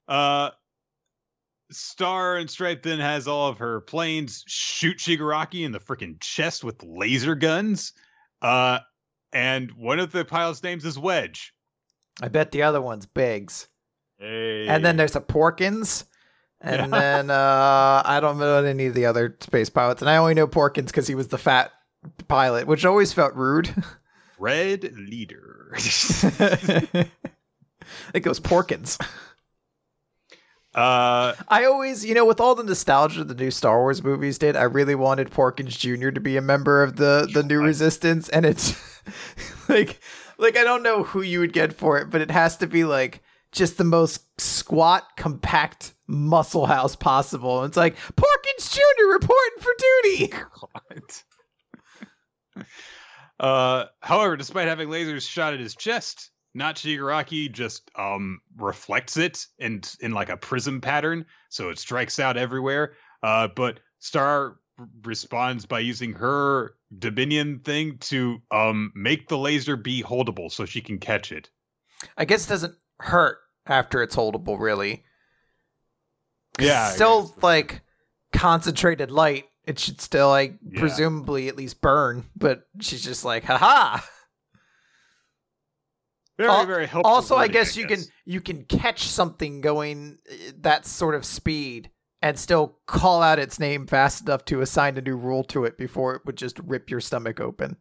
uh, 0.07 0.51
Star 1.71 2.37
and 2.37 2.49
Stripe 2.49 2.83
then 2.83 2.99
has 2.99 3.27
all 3.27 3.49
of 3.49 3.57
her 3.57 3.81
planes 3.81 4.43
shoot 4.47 4.97
Shigaraki 4.99 5.65
in 5.65 5.71
the 5.71 5.79
freaking 5.79 6.19
chest 6.19 6.63
with 6.63 6.81
laser 6.83 7.35
guns. 7.35 7.93
Uh, 8.41 8.79
and 9.33 9.71
one 9.71 9.99
of 9.99 10.11
the 10.11 10.23
pilots' 10.23 10.63
names 10.63 10.85
is 10.85 10.97
Wedge. 10.97 11.53
I 12.21 12.27
bet 12.27 12.51
the 12.51 12.63
other 12.63 12.81
one's 12.81 13.05
Biggs. 13.05 13.67
Hey. 14.19 14.67
And 14.67 14.83
then 14.85 14.97
there's 14.97 15.15
a 15.15 15.21
Porkins. 15.21 16.05
And 16.61 16.91
Yeah. 16.91 16.99
then 16.99 17.29
uh, 17.31 18.01
I 18.05 18.19
don't 18.21 18.37
know 18.37 18.63
any 18.63 18.87
of 18.87 18.93
the 18.93 19.05
other 19.05 19.37
space 19.39 19.69
pilots. 19.69 20.01
And 20.01 20.09
I 20.09 20.17
only 20.17 20.33
know 20.33 20.47
Porkins 20.47 20.87
because 20.87 21.07
he 21.07 21.15
was 21.15 21.29
the 21.29 21.37
fat 21.37 21.71
pilot, 22.27 22.67
which 22.67 22.85
always 22.85 23.13
felt 23.13 23.33
rude. 23.35 23.73
Red 24.39 24.93
Leader. 24.95 25.71
I 25.75 25.79
think 28.11 28.25
it 28.25 28.29
was 28.29 28.39
Porkins. 28.39 28.97
Uh, 30.75 31.33
I 31.47 31.65
always, 31.65 32.05
you 32.05 32.13
know, 32.13 32.25
with 32.25 32.39
all 32.39 32.53
the 32.55 32.63
nostalgia 32.63 33.23
the 33.23 33.33
new 33.33 33.51
Star 33.51 33.79
Wars 33.79 34.03
movies 34.03 34.37
did, 34.37 34.55
I 34.55 34.63
really 34.63 34.95
wanted 34.95 35.31
Porkins 35.31 35.77
Jr. 35.77 36.11
to 36.11 36.19
be 36.21 36.37
a 36.37 36.41
member 36.41 36.83
of 36.83 36.95
the 36.95 37.27
the 37.33 37.41
new 37.43 37.59
Resistance, 37.61 38.29
and 38.29 38.45
it's 38.45 38.75
like, 39.69 39.99
like 40.37 40.57
I 40.57 40.63
don't 40.63 40.83
know 40.83 41.03
who 41.03 41.21
you 41.21 41.39
would 41.39 41.53
get 41.53 41.73
for 41.73 41.97
it, 41.97 42.09
but 42.11 42.21
it 42.21 42.29
has 42.31 42.55
to 42.57 42.67
be 42.67 42.83
like 42.83 43.21
just 43.51 43.77
the 43.77 43.83
most 43.83 44.23
squat, 44.39 45.05
compact 45.17 45.93
muscle 46.07 46.65
house 46.65 46.95
possible. 46.95 47.63
It's 47.63 47.77
like 47.77 47.95
Porkins 47.95 48.73
Jr. 48.73 49.07
reporting 49.11 49.59
for 49.59 49.71
duty. 49.79 50.33
uh, 53.39 53.85
however, 54.01 54.37
despite 54.37 54.67
having 54.67 54.89
lasers 54.89 55.27
shot 55.27 55.53
at 55.53 55.59
his 55.59 55.75
chest, 55.75 56.31
not 56.53 56.75
Shigaraki 56.75 57.51
just 57.51 57.89
um 57.95 58.41
reflects 58.57 59.17
it 59.17 59.45
in 59.59 59.81
in 59.99 60.11
like 60.11 60.29
a 60.29 60.37
prism 60.37 60.81
pattern, 60.81 61.25
so 61.49 61.69
it 61.69 61.77
strikes 61.77 62.19
out 62.19 62.37
everywhere. 62.37 62.93
Uh, 63.21 63.47
but 63.55 63.79
Star 63.99 64.57
responds 65.03 65.65
by 65.65 65.79
using 65.79 66.13
her 66.13 66.75
Dominion 66.97 67.59
thing 67.59 67.97
to 67.99 68.41
um 68.51 68.91
make 68.95 69.27
the 69.27 69.37
laser 69.37 69.75
be 69.75 70.01
holdable 70.01 70.51
so 70.51 70.65
she 70.65 70.81
can 70.81 70.97
catch 70.97 71.31
it. 71.31 71.49
I 72.17 72.25
guess 72.25 72.45
it 72.45 72.49
doesn't 72.49 72.75
hurt 72.99 73.37
after 73.65 74.01
it's 74.03 74.15
holdable, 74.15 74.59
really. 74.59 75.03
Yeah, 76.59 76.89
still 76.89 77.33
like 77.41 77.81
concentrated 78.33 79.11
light. 79.11 79.45
It 79.65 79.77
should 79.79 80.01
still 80.01 80.29
like 80.29 80.57
Yeah. 80.69 80.79
presumably 80.79 81.47
at 81.47 81.55
least 81.55 81.79
burn, 81.81 82.25
but 82.35 82.63
she's 82.81 83.03
just 83.03 83.23
like, 83.23 83.43
haha. 83.43 83.99
Very, 86.37 86.49
Al- 86.49 86.65
very 86.65 86.87
helpful. 86.87 87.11
also 87.11 87.35
i 87.35 87.49
guess 87.49 87.75
you 87.75 87.85
can 87.85 87.99
you 88.23 88.39
can 88.39 88.63
catch 88.63 89.01
something 89.09 89.59
going 89.59 90.19
uh, 90.31 90.35
that 90.61 90.85
sort 90.85 91.13
of 91.13 91.25
speed 91.25 91.89
and 92.21 92.39
still 92.39 92.77
call 92.87 93.21
out 93.21 93.39
its 93.39 93.59
name 93.59 93.85
fast 93.85 94.21
enough 94.21 94.45
to 94.45 94.61
assign 94.61 94.97
a 94.97 95.01
new 95.01 95.17
rule 95.17 95.43
to 95.43 95.65
it 95.65 95.77
before 95.77 96.15
it 96.15 96.21
would 96.25 96.37
just 96.37 96.57
rip 96.59 96.89
your 96.89 97.01
stomach 97.01 97.41
open 97.41 97.75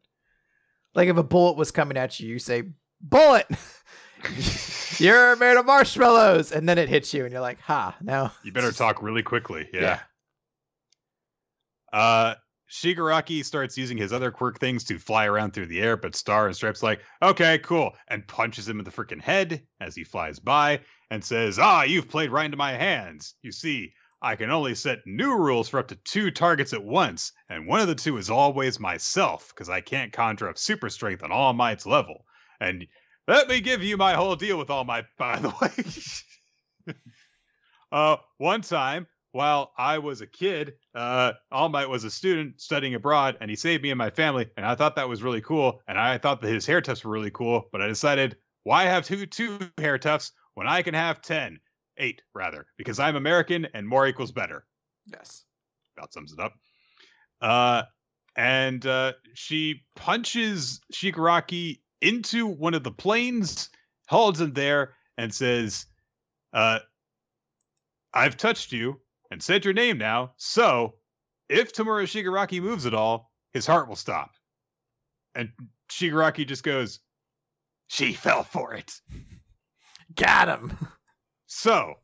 like 0.96 1.08
if 1.08 1.16
a 1.16 1.22
bullet 1.22 1.56
was 1.56 1.70
coming 1.70 1.96
at 1.96 2.18
you 2.18 2.28
you 2.30 2.40
say 2.40 2.64
bullet 3.00 3.46
you're 4.98 5.36
made 5.36 5.56
of 5.56 5.66
marshmallows 5.66 6.52
and 6.52 6.68
then 6.68 6.78
it 6.78 6.88
hits 6.88 7.12
you 7.14 7.24
and 7.24 7.32
you're 7.32 7.40
like 7.40 7.60
ha 7.60 7.96
now 8.02 8.32
You 8.42 8.52
better 8.52 8.72
talk 8.72 9.02
really 9.02 9.22
quickly. 9.22 9.68
Yeah. 9.72 10.00
Uh 11.92 12.34
Shigaraki 12.70 13.42
starts 13.44 13.78
using 13.78 13.96
his 13.96 14.12
other 14.12 14.30
quirk 14.30 14.58
things 14.60 14.84
to 14.84 14.98
fly 14.98 15.24
around 15.24 15.52
through 15.54 15.68
the 15.68 15.80
air, 15.80 15.96
but 15.96 16.14
Star 16.14 16.46
and 16.46 16.54
Stripes 16.54 16.82
like, 16.82 17.00
okay, 17.22 17.58
cool, 17.60 17.94
and 18.08 18.28
punches 18.28 18.68
him 18.68 18.78
in 18.78 18.84
the 18.84 18.90
freaking 18.90 19.22
head 19.22 19.62
as 19.80 19.94
he 19.94 20.04
flies 20.04 20.38
by 20.38 20.80
and 21.10 21.24
says, 21.24 21.58
Ah, 21.58 21.82
you've 21.82 22.10
played 22.10 22.30
right 22.30 22.44
into 22.44 22.58
my 22.58 22.72
hands. 22.72 23.34
You 23.40 23.52
see, 23.52 23.94
I 24.20 24.36
can 24.36 24.50
only 24.50 24.74
set 24.74 24.98
new 25.06 25.36
rules 25.36 25.68
for 25.68 25.78
up 25.78 25.88
to 25.88 25.96
two 25.96 26.30
targets 26.30 26.72
at 26.72 26.82
once, 26.82 27.32
and 27.48 27.66
one 27.66 27.80
of 27.80 27.86
the 27.86 27.94
two 27.94 28.16
is 28.18 28.30
always 28.30 28.80
myself, 28.80 29.48
because 29.48 29.68
I 29.68 29.80
can't 29.80 30.12
conjure 30.12 30.48
up 30.48 30.58
super 30.58 30.90
strength 30.90 31.22
on 31.22 31.32
All 31.32 31.52
Might's 31.52 31.86
level. 31.86 32.26
And 32.60 32.86
let 33.28 33.46
me 33.48 33.60
give 33.60 33.84
you 33.84 33.96
my 33.96 34.14
whole 34.14 34.34
deal 34.34 34.58
with 34.58 34.70
All 34.70 34.84
Might, 34.84 35.04
by 35.18 35.38
the 35.38 35.50
way. 36.88 36.94
uh, 37.92 38.16
one 38.38 38.62
time, 38.62 39.06
while 39.32 39.72
I 39.76 39.98
was 39.98 40.22
a 40.22 40.26
kid, 40.26 40.74
uh, 40.94 41.34
All 41.52 41.68
Might 41.68 41.88
was 41.88 42.04
a 42.04 42.10
student 42.10 42.60
studying 42.60 42.94
abroad, 42.94 43.36
and 43.40 43.50
he 43.50 43.56
saved 43.56 43.82
me 43.82 43.90
and 43.90 43.98
my 43.98 44.10
family, 44.10 44.48
and 44.56 44.64
I 44.64 44.74
thought 44.74 44.96
that 44.96 45.08
was 45.08 45.22
really 45.22 45.42
cool. 45.42 45.82
And 45.86 45.98
I 45.98 46.18
thought 46.18 46.40
that 46.40 46.48
his 46.48 46.66
hair 46.66 46.80
tufts 46.80 47.04
were 47.04 47.12
really 47.12 47.30
cool, 47.30 47.68
but 47.70 47.82
I 47.82 47.86
decided, 47.86 48.36
why 48.64 48.84
have 48.84 49.04
two 49.04 49.26
two 49.26 49.58
hair 49.76 49.98
tufts 49.98 50.32
when 50.54 50.66
I 50.66 50.82
can 50.82 50.94
have 50.94 51.20
ten, 51.20 51.60
eight 51.98 52.22
rather, 52.34 52.66
because 52.78 52.98
I'm 52.98 53.14
American 53.16 53.66
and 53.74 53.86
more 53.86 54.06
equals 54.06 54.32
better. 54.32 54.64
yes 55.06 55.44
About 55.96 56.12
sums 56.12 56.32
it 56.32 56.40
up. 56.40 56.54
Uh, 57.40 57.82
and 58.34 58.84
uh, 58.86 59.12
she 59.34 59.82
punches 59.96 60.80
Shigaraki 60.92 61.80
into 62.00 62.46
one 62.46 62.74
of 62.74 62.84
the 62.84 62.90
planes, 62.90 63.70
holds 64.08 64.40
him 64.40 64.52
there, 64.52 64.94
and 65.16 65.34
says, 65.34 65.86
uh, 66.52 66.78
I've 68.12 68.36
touched 68.36 68.72
you 68.72 69.00
and 69.30 69.42
said 69.42 69.64
your 69.64 69.74
name 69.74 69.98
now, 69.98 70.32
so 70.36 70.94
if 71.48 71.72
Tomura 71.72 72.04
Shigaraki 72.04 72.60
moves 72.60 72.86
at 72.86 72.94
all, 72.94 73.30
his 73.52 73.66
heart 73.66 73.88
will 73.88 73.96
stop. 73.96 74.30
And 75.34 75.50
Shigaraki 75.90 76.46
just 76.46 76.62
goes, 76.62 77.00
She 77.88 78.12
fell 78.12 78.44
for 78.44 78.74
it. 78.74 78.92
got 80.14 80.48
him 80.48 80.76
So, 81.46 81.94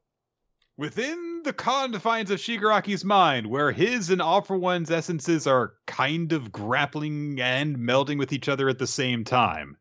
within 0.77 1.43
the 1.45 1.53
confines 1.53 2.31
of 2.31 2.39
Shigaraki's 2.39 3.05
mind, 3.05 3.47
where 3.47 3.73
his 3.73 4.11
and 4.11 4.23
All 4.23 4.43
for 4.43 4.57
One's 4.57 4.91
essences 4.91 5.47
are 5.47 5.75
kind 5.87 6.33
of 6.33 6.53
grappling 6.53 7.41
and 7.41 7.77
melding 7.77 8.19
with 8.19 8.33
each 8.33 8.49
other 8.49 8.69
at 8.69 8.79
the 8.79 8.87
same 8.87 9.25
time, 9.25 9.77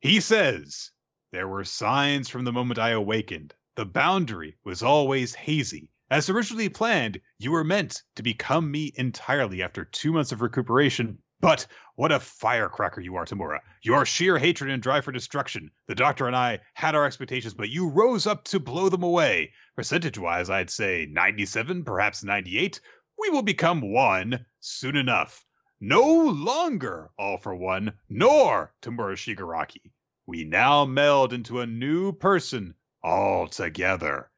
he 0.00 0.20
says, 0.20 0.90
There 1.32 1.48
were 1.48 1.64
signs 1.64 2.28
from 2.28 2.44
the 2.44 2.52
moment 2.52 2.78
I 2.78 2.90
awakened. 2.90 3.54
The 3.76 3.86
boundary 3.86 4.58
was 4.62 4.82
always 4.82 5.34
hazy. 5.34 5.90
As 6.10 6.28
originally 6.28 6.68
planned, 6.68 7.20
you 7.38 7.50
were 7.50 7.64
meant 7.64 8.02
to 8.16 8.22
become 8.22 8.70
me 8.70 8.92
entirely 8.94 9.62
after 9.62 9.84
two 9.86 10.12
months 10.12 10.32
of 10.32 10.42
recuperation. 10.42 11.18
But 11.40 11.66
what 11.94 12.12
a 12.12 12.20
firecracker 12.20 13.00
you 13.00 13.16
are, 13.16 13.24
Tomura. 13.24 13.60
Your 13.82 14.04
sheer 14.04 14.36
hatred 14.36 14.70
and 14.70 14.82
drive 14.82 15.04
for 15.04 15.12
destruction. 15.12 15.70
The 15.86 15.94
doctor 15.94 16.26
and 16.26 16.36
I 16.36 16.60
had 16.74 16.94
our 16.94 17.06
expectations, 17.06 17.54
but 17.54 17.70
you 17.70 17.88
rose 17.88 18.26
up 18.26 18.44
to 18.44 18.60
blow 18.60 18.90
them 18.90 19.02
away. 19.02 19.54
Percentage 19.76 20.18
wise, 20.18 20.50
I'd 20.50 20.68
say 20.68 21.06
97, 21.10 21.84
perhaps 21.84 22.22
98. 22.22 22.80
We 23.18 23.30
will 23.30 23.42
become 23.42 23.92
one 23.92 24.44
soon 24.60 24.96
enough. 24.96 25.45
No 25.80 26.02
longer 26.26 27.10
all 27.18 27.38
for 27.38 27.54
one, 27.54 27.92
nor 28.08 28.72
Tomura 28.82 29.16
Shigaraki. 29.16 29.90
We 30.26 30.44
now 30.44 30.84
meld 30.84 31.32
into 31.32 31.60
a 31.60 31.66
new 31.66 32.12
person 32.12 32.74
all 33.02 33.46
together. 33.46 34.30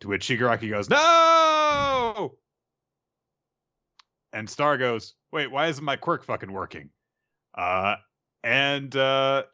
To 0.00 0.08
which 0.08 0.26
Shigaraki 0.26 0.70
goes, 0.70 0.90
No! 0.90 2.36
And 4.32 4.50
Star 4.50 4.76
goes, 4.76 5.14
Wait, 5.32 5.50
why 5.50 5.68
isn't 5.68 5.84
my 5.84 5.96
quirk 5.96 6.24
fucking 6.24 6.52
working? 6.52 6.90
Uh, 7.56 7.96
and 8.42 8.94
uh, 8.94 9.44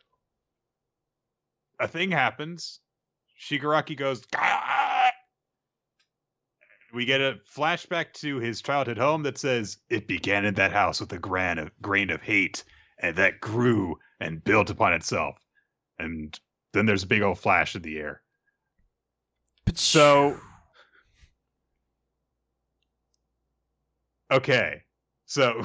a 1.78 1.88
thing 1.88 2.10
happens. 2.10 2.80
Shigaraki 3.40 3.96
goes, 3.96 4.24
"Gah!" 4.26 4.79
We 6.92 7.04
get 7.04 7.20
a 7.20 7.38
flashback 7.54 8.12
to 8.14 8.38
his 8.38 8.62
childhood 8.62 8.98
home 8.98 9.22
that 9.24 9.38
says, 9.38 9.78
It 9.88 10.08
began 10.08 10.44
in 10.44 10.54
that 10.54 10.72
house 10.72 11.00
with 11.00 11.12
a 11.12 11.18
grain 11.18 11.58
of, 11.58 11.70
grain 11.80 12.10
of 12.10 12.20
hate, 12.20 12.64
and 12.98 13.16
that 13.16 13.40
grew 13.40 13.98
and 14.20 14.42
built 14.42 14.70
upon 14.70 14.92
itself. 14.92 15.36
And 15.98 16.38
then 16.72 16.86
there's 16.86 17.04
a 17.04 17.08
big 17.08 17.22
old 17.22 17.38
flash 17.38 17.76
in 17.76 17.82
the 17.82 17.98
air. 17.98 18.22
So 19.74 20.38
Okay. 24.30 24.82
So 25.26 25.64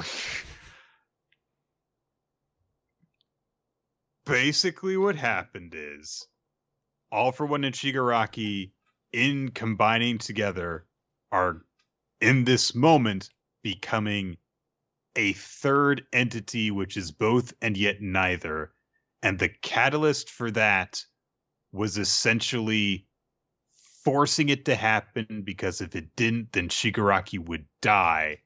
basically 4.26 4.96
what 4.96 5.16
happened 5.16 5.74
is 5.76 6.26
All 7.12 7.32
for 7.32 7.46
One 7.46 7.64
and 7.64 7.74
Shigaraki 7.74 8.72
in 9.12 9.50
combining 9.50 10.18
together 10.18 10.84
are 11.32 11.62
in 12.20 12.44
this 12.44 12.74
moment 12.74 13.30
becoming 13.62 14.36
a 15.16 15.32
third 15.32 16.04
entity 16.12 16.70
which 16.70 16.96
is 16.96 17.10
both 17.10 17.52
and 17.62 17.76
yet 17.76 18.00
neither. 18.00 18.72
And 19.22 19.38
the 19.38 19.48
catalyst 19.48 20.30
for 20.30 20.50
that 20.52 21.02
was 21.72 21.98
essentially 21.98 23.06
forcing 24.04 24.50
it 24.50 24.64
to 24.66 24.76
happen 24.76 25.42
because 25.42 25.80
if 25.80 25.96
it 25.96 26.14
didn't, 26.14 26.52
then 26.52 26.68
Shigaraki 26.68 27.38
would 27.38 27.66
die 27.80 28.38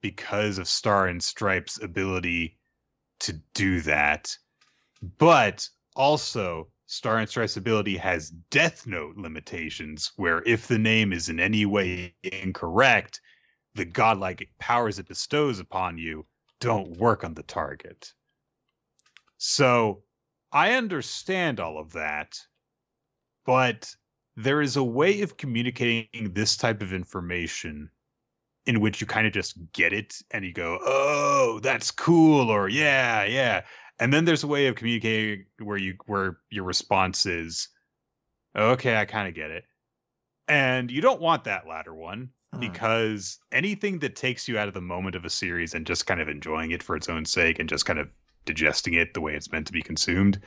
because 0.00 0.58
of 0.58 0.68
Star 0.68 1.06
and 1.06 1.22
Stripe's 1.22 1.82
ability 1.82 2.56
to 3.20 3.34
do 3.52 3.80
that. 3.82 4.34
But 5.18 5.68
also, 5.94 6.68
Star 6.86 7.18
and 7.18 7.28
Stripe's 7.28 7.56
ability 7.56 7.96
has 7.96 8.30
Death 8.30 8.86
Note 8.86 9.16
limitations, 9.16 10.12
where 10.16 10.42
if 10.46 10.68
the 10.68 10.78
name 10.78 11.12
is 11.12 11.28
in 11.28 11.40
any 11.40 11.66
way 11.66 12.14
incorrect, 12.22 13.20
the 13.74 13.84
godlike 13.84 14.48
powers 14.58 14.98
it 14.98 15.08
bestows 15.08 15.58
upon 15.58 15.98
you 15.98 16.26
don't 16.60 16.96
work 16.96 17.24
on 17.24 17.34
the 17.34 17.42
target. 17.42 18.12
So 19.36 20.04
I 20.52 20.74
understand 20.74 21.60
all 21.60 21.78
of 21.78 21.92
that, 21.92 22.38
but 23.44 23.94
there 24.36 24.62
is 24.62 24.76
a 24.76 24.84
way 24.84 25.22
of 25.22 25.36
communicating 25.36 26.32
this 26.32 26.56
type 26.56 26.82
of 26.82 26.92
information 26.92 27.90
in 28.64 28.80
which 28.80 29.00
you 29.00 29.06
kind 29.06 29.26
of 29.26 29.32
just 29.32 29.58
get 29.72 29.92
it 29.92 30.14
and 30.30 30.44
you 30.44 30.52
go, 30.52 30.78
"Oh, 30.82 31.60
that's 31.62 31.90
cool," 31.90 32.50
or 32.50 32.68
"Yeah, 32.68 33.24
yeah." 33.24 33.64
And 33.98 34.12
then 34.12 34.24
there's 34.24 34.44
a 34.44 34.48
way 34.48 34.66
of 34.66 34.74
communicating 34.76 35.46
where 35.58 35.78
you 35.78 35.96
where 36.06 36.38
your 36.50 36.64
response 36.64 37.26
is, 37.26 37.68
Okay, 38.54 38.96
I 38.96 39.04
kind 39.04 39.28
of 39.28 39.34
get 39.34 39.50
it. 39.50 39.64
And 40.48 40.90
you 40.90 41.00
don't 41.00 41.20
want 41.20 41.44
that 41.44 41.66
latter 41.66 41.94
one 41.94 42.30
Mm. 42.54 42.60
because 42.60 43.38
anything 43.52 43.98
that 44.00 44.14
takes 44.16 44.46
you 44.46 44.58
out 44.58 44.68
of 44.68 44.74
the 44.74 44.80
moment 44.80 45.16
of 45.16 45.24
a 45.24 45.30
series 45.30 45.74
and 45.74 45.86
just 45.86 46.06
kind 46.06 46.20
of 46.20 46.28
enjoying 46.28 46.70
it 46.70 46.82
for 46.82 46.96
its 46.96 47.08
own 47.08 47.24
sake 47.24 47.58
and 47.58 47.68
just 47.68 47.86
kind 47.86 47.98
of 47.98 48.08
digesting 48.44 48.94
it 48.94 49.14
the 49.14 49.20
way 49.20 49.34
it's 49.34 49.50
meant 49.50 49.66
to 49.66 49.72
be 49.72 49.82
consumed, 49.82 50.40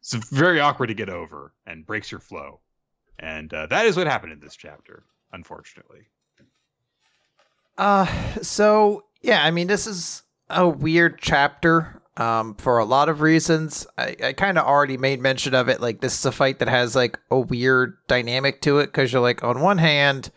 it's 0.00 0.14
very 0.30 0.58
awkward 0.58 0.86
to 0.86 0.94
get 0.94 1.10
over 1.10 1.52
and 1.66 1.86
breaks 1.86 2.10
your 2.10 2.20
flow. 2.20 2.60
And 3.18 3.52
uh, 3.52 3.66
that 3.66 3.86
is 3.86 3.96
what 3.96 4.06
happened 4.06 4.32
in 4.32 4.40
this 4.40 4.56
chapter, 4.56 5.04
unfortunately. 5.32 6.06
Uh, 7.76 8.06
so 8.42 9.04
yeah, 9.20 9.44
I 9.44 9.50
mean, 9.50 9.66
this 9.66 9.86
is 9.86 10.22
a 10.48 10.66
weird 10.66 11.18
chapter. 11.20 12.00
Um, 12.16 12.54
for 12.54 12.78
a 12.78 12.84
lot 12.84 13.10
of 13.10 13.20
reasons, 13.20 13.86
I, 13.98 14.16
I 14.24 14.32
kind 14.32 14.56
of 14.56 14.64
already 14.64 14.96
made 14.96 15.20
mention 15.20 15.54
of 15.54 15.68
it. 15.68 15.80
Like 15.80 16.00
this 16.00 16.18
is 16.18 16.24
a 16.24 16.32
fight 16.32 16.60
that 16.60 16.68
has 16.68 16.96
like 16.96 17.18
a 17.30 17.38
weird 17.38 17.98
dynamic 18.08 18.62
to 18.62 18.78
it 18.78 18.86
because 18.86 19.12
you're 19.12 19.20
like, 19.20 19.44
on 19.44 19.60
one 19.60 19.78
hand, 19.78 20.30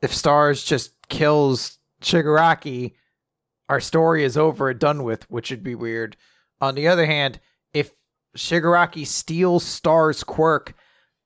if 0.00 0.14
Stars 0.14 0.64
just 0.64 0.92
kills 1.08 1.78
Shigaraki, 2.00 2.94
our 3.68 3.80
story 3.80 4.24
is 4.24 4.36
over 4.36 4.70
and 4.70 4.80
done 4.80 5.02
with, 5.02 5.30
which 5.30 5.50
would 5.50 5.62
be 5.62 5.74
weird. 5.74 6.16
On 6.60 6.74
the 6.74 6.88
other 6.88 7.04
hand, 7.04 7.38
if 7.74 7.92
Shigaraki 8.36 9.06
steals 9.06 9.64
Star's 9.64 10.24
quirk, 10.24 10.74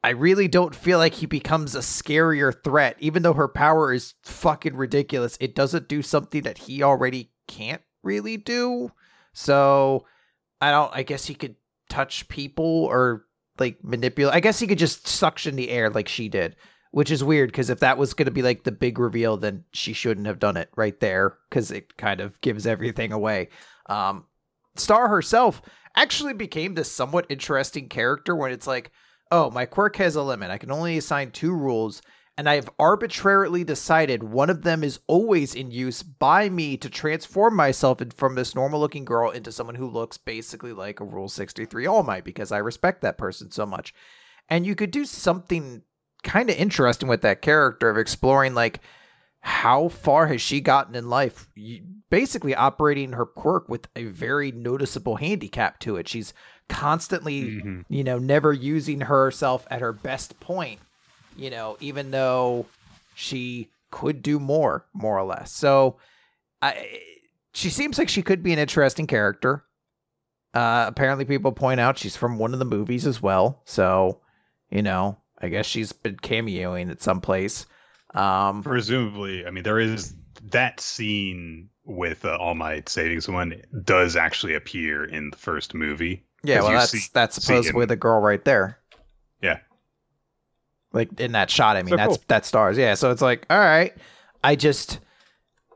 I 0.02 0.10
really 0.10 0.48
don't 0.48 0.74
feel 0.74 0.98
like 0.98 1.14
he 1.14 1.26
becomes 1.26 1.76
a 1.76 1.80
scarier 1.80 2.52
threat. 2.64 2.96
Even 2.98 3.22
though 3.22 3.34
her 3.34 3.46
power 3.46 3.92
is 3.92 4.14
fucking 4.22 4.74
ridiculous, 4.74 5.38
it 5.40 5.54
doesn't 5.54 5.88
do 5.88 6.02
something 6.02 6.42
that 6.42 6.58
he 6.58 6.82
already 6.82 7.30
can't 7.46 7.82
really 8.02 8.36
do. 8.36 8.90
So 9.32 10.06
I 10.60 10.70
don't 10.70 10.94
I 10.94 11.02
guess 11.02 11.26
he 11.26 11.34
could 11.34 11.56
touch 11.88 12.28
people 12.28 12.64
or 12.84 13.26
like 13.58 13.82
manipulate. 13.82 14.34
I 14.34 14.40
guess 14.40 14.58
he 14.58 14.66
could 14.66 14.78
just 14.78 15.06
suction 15.06 15.56
the 15.56 15.70
air 15.70 15.90
like 15.90 16.08
she 16.08 16.28
did, 16.28 16.56
which 16.90 17.10
is 17.10 17.22
weird 17.22 17.50
because 17.50 17.70
if 17.70 17.80
that 17.80 17.98
was 17.98 18.14
going 18.14 18.26
to 18.26 18.32
be 18.32 18.42
like 18.42 18.64
the 18.64 18.72
big 18.72 18.98
reveal, 18.98 19.36
then 19.36 19.64
she 19.72 19.92
shouldn't 19.92 20.26
have 20.26 20.38
done 20.38 20.56
it 20.56 20.70
right 20.76 20.98
there 21.00 21.36
because 21.48 21.70
it 21.70 21.96
kind 21.96 22.20
of 22.20 22.40
gives 22.40 22.66
everything 22.66 23.12
away. 23.12 23.48
Um, 23.86 24.24
Star 24.76 25.08
herself 25.08 25.60
actually 25.96 26.32
became 26.32 26.74
this 26.74 26.90
somewhat 26.90 27.26
interesting 27.28 27.88
character 27.88 28.34
when 28.34 28.52
it's 28.52 28.66
like, 28.66 28.90
oh, 29.30 29.50
my 29.50 29.66
quirk 29.66 29.96
has 29.96 30.16
a 30.16 30.22
limit. 30.22 30.50
I 30.50 30.58
can 30.58 30.70
only 30.70 30.96
assign 30.96 31.30
two 31.30 31.54
rules, 31.54 32.00
and 32.43 32.49
I've 32.51 32.68
arbitrarily 32.76 33.62
decided 33.62 34.24
one 34.24 34.51
of 34.51 34.62
them 34.62 34.82
is 34.82 34.99
always 35.07 35.55
in 35.55 35.70
use 35.70 36.03
by 36.03 36.49
me 36.49 36.76
to 36.78 36.90
transform 36.90 37.55
myself 37.55 38.03
from 38.16 38.34
this 38.34 38.53
normal 38.53 38.80
looking 38.80 39.05
girl 39.05 39.30
into 39.30 39.53
someone 39.53 39.76
who 39.76 39.88
looks 39.88 40.18
basically 40.18 40.72
like 40.72 40.99
a 40.99 41.05
Rule 41.05 41.28
63 41.28 41.86
All 41.86 42.03
Might 42.03 42.24
because 42.24 42.51
I 42.51 42.59
respect 42.59 43.01
that 43.03 43.16
person 43.16 43.53
so 43.53 43.64
much. 43.64 43.95
And 44.49 44.66
you 44.66 44.74
could 44.74 44.90
do 44.90 45.05
something 45.05 45.82
kind 46.24 46.51
of 46.51 46.57
interesting 46.57 47.09
with 47.09 47.22
that 47.22 47.43
character 47.43 47.88
of 47.88 47.97
exploring 47.97 48.55
like 48.55 48.80
how 49.38 49.86
far 49.86 50.26
has 50.26 50.43
she 50.43 50.61
gotten 50.61 50.97
in 50.97 51.09
life 51.09 51.47
basically 52.11 52.57
operating 52.57 53.12
her 53.12 53.24
quirk 53.24 53.68
with 53.68 53.86
a 53.95 54.07
very 54.07 54.51
noticeable 54.51 55.14
handicap 55.14 55.78
to 55.78 55.95
it 55.95 56.09
she's 56.09 56.34
constantly 56.68 57.61
Mhm. 57.62 57.84
you 57.88 58.03
know 58.03 58.18
never 58.18 58.53
using 58.53 59.03
herself 59.03 59.64
at 59.70 59.80
her 59.80 59.93
best 59.93 60.40
point 60.40 60.80
you 61.36 61.50
know 61.50 61.76
even 61.80 62.10
though 62.10 62.66
she 63.14 63.68
could 63.90 64.22
do 64.22 64.38
more 64.38 64.84
more 64.92 65.18
or 65.18 65.24
less. 65.24 65.52
So 65.52 65.96
i 66.60 67.00
she 67.54 67.68
seems 67.68 67.98
like 67.98 68.08
she 68.08 68.22
could 68.22 68.42
be 68.42 68.52
an 68.52 68.58
interesting 68.58 69.06
character. 69.06 69.64
Uh 70.54 70.84
apparently 70.88 71.24
people 71.24 71.52
point 71.52 71.80
out 71.80 71.98
she's 71.98 72.16
from 72.16 72.38
one 72.38 72.52
of 72.52 72.58
the 72.58 72.64
movies 72.64 73.06
as 73.06 73.20
well. 73.22 73.62
So 73.64 74.20
you 74.70 74.82
know 74.82 75.18
i 75.40 75.48
guess 75.48 75.66
she's 75.66 75.92
been 75.92 76.16
cameoing 76.16 76.90
at 76.90 77.02
some 77.02 77.20
place. 77.20 77.66
Um 78.14 78.62
Presumably, 78.62 79.46
I 79.46 79.50
mean, 79.50 79.64
there 79.64 79.78
is 79.80 80.14
that 80.50 80.80
scene 80.80 81.68
with 81.84 82.24
uh, 82.24 82.36
All 82.36 82.54
Might 82.54 82.88
saving 82.88 83.20
someone 83.20 83.60
does 83.84 84.16
actually 84.16 84.54
appear 84.54 85.04
in 85.04 85.30
the 85.30 85.36
first 85.36 85.74
movie. 85.74 86.24
Yeah, 86.44 86.60
well 86.62 86.72
that's 86.72 86.90
see- 86.92 87.10
that's 87.12 87.42
supposedly 87.42 87.86
the 87.86 87.96
girl 87.96 88.20
right 88.20 88.44
there. 88.44 88.78
Yeah. 89.40 89.58
Like 90.93 91.20
in 91.20 91.32
that 91.32 91.51
shot 91.51 91.76
i 91.76 91.82
mean 91.82 91.90
So 91.90 91.97
that's 91.97 92.16
cool. 92.16 92.24
that 92.28 92.45
stars. 92.47 92.76
Yeah 92.78 92.95
so 92.95 93.11
it's 93.11 93.22
like 93.22 93.47
all 93.51 93.59
right 93.59 93.95
i 94.45 94.57
just 94.57 95.01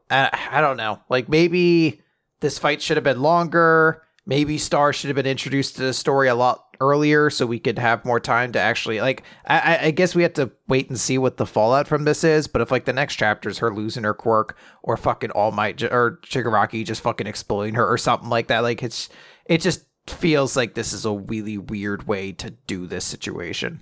I, 0.09 0.31
I 0.53 0.61
don't 0.61 0.77
know. 0.77 1.01
Like 1.09 1.29
maybe 1.29 2.01
this 2.39 2.61
fight 2.61 2.81
should 2.81 2.97
have 2.97 3.03
been 3.03 3.23
longer. 3.23 4.03
Maybe 4.25 4.57
star 4.57 4.93
should 4.93 5.09
have 5.09 5.17
been 5.17 5.27
introduced 5.27 5.75
to 5.77 5.83
the 5.83 5.93
story 5.93 6.29
a 6.29 6.35
lot 6.37 6.63
earlier 6.81 7.29
so 7.29 7.45
we 7.45 7.59
could 7.59 7.77
have 7.79 8.05
more 8.05 8.21
time 8.21 8.53
to 8.53 8.61
actually 8.61 9.01
like 9.01 9.25
I, 9.47 9.59
I- 9.59 9.85
I 9.87 9.91
guess 9.91 10.15
we 10.15 10.23
have 10.23 10.35
to 10.35 10.53
wait 10.69 10.89
and 10.91 11.01
see 11.01 11.17
what 11.19 11.39
the 11.39 11.47
fallout 11.47 11.89
from 11.89 12.05
this 12.05 12.23
is 12.23 12.47
but 12.47 12.61
if 12.63 12.71
like 12.71 12.85
the 12.85 12.93
next 12.93 13.17
chapter 13.17 13.49
is 13.49 13.59
her 13.59 13.75
losing 13.75 14.05
her 14.05 14.15
quirk 14.15 14.57
or 14.85 14.97
fucking 14.97 15.31
all 15.33 15.51
might 15.53 15.83
or 15.83 16.21
shigaraki 16.23 16.85
just 16.85 17.01
fucking 17.01 17.27
exploding 17.27 17.75
her 17.75 17.87
or 17.91 17.97
something 17.99 18.29
like 18.29 18.47
that 18.49 18.61
like 18.61 18.83
it's 18.85 19.09
it 19.47 19.61
just 19.63 19.87
feels 20.07 20.55
like 20.57 20.75
this 20.75 20.93
is 20.93 21.05
a 21.07 21.13
really 21.13 21.57
weird 21.59 22.07
way 22.07 22.31
to 22.31 22.51
do 22.51 22.87
this 22.87 23.05
situation 23.07 23.81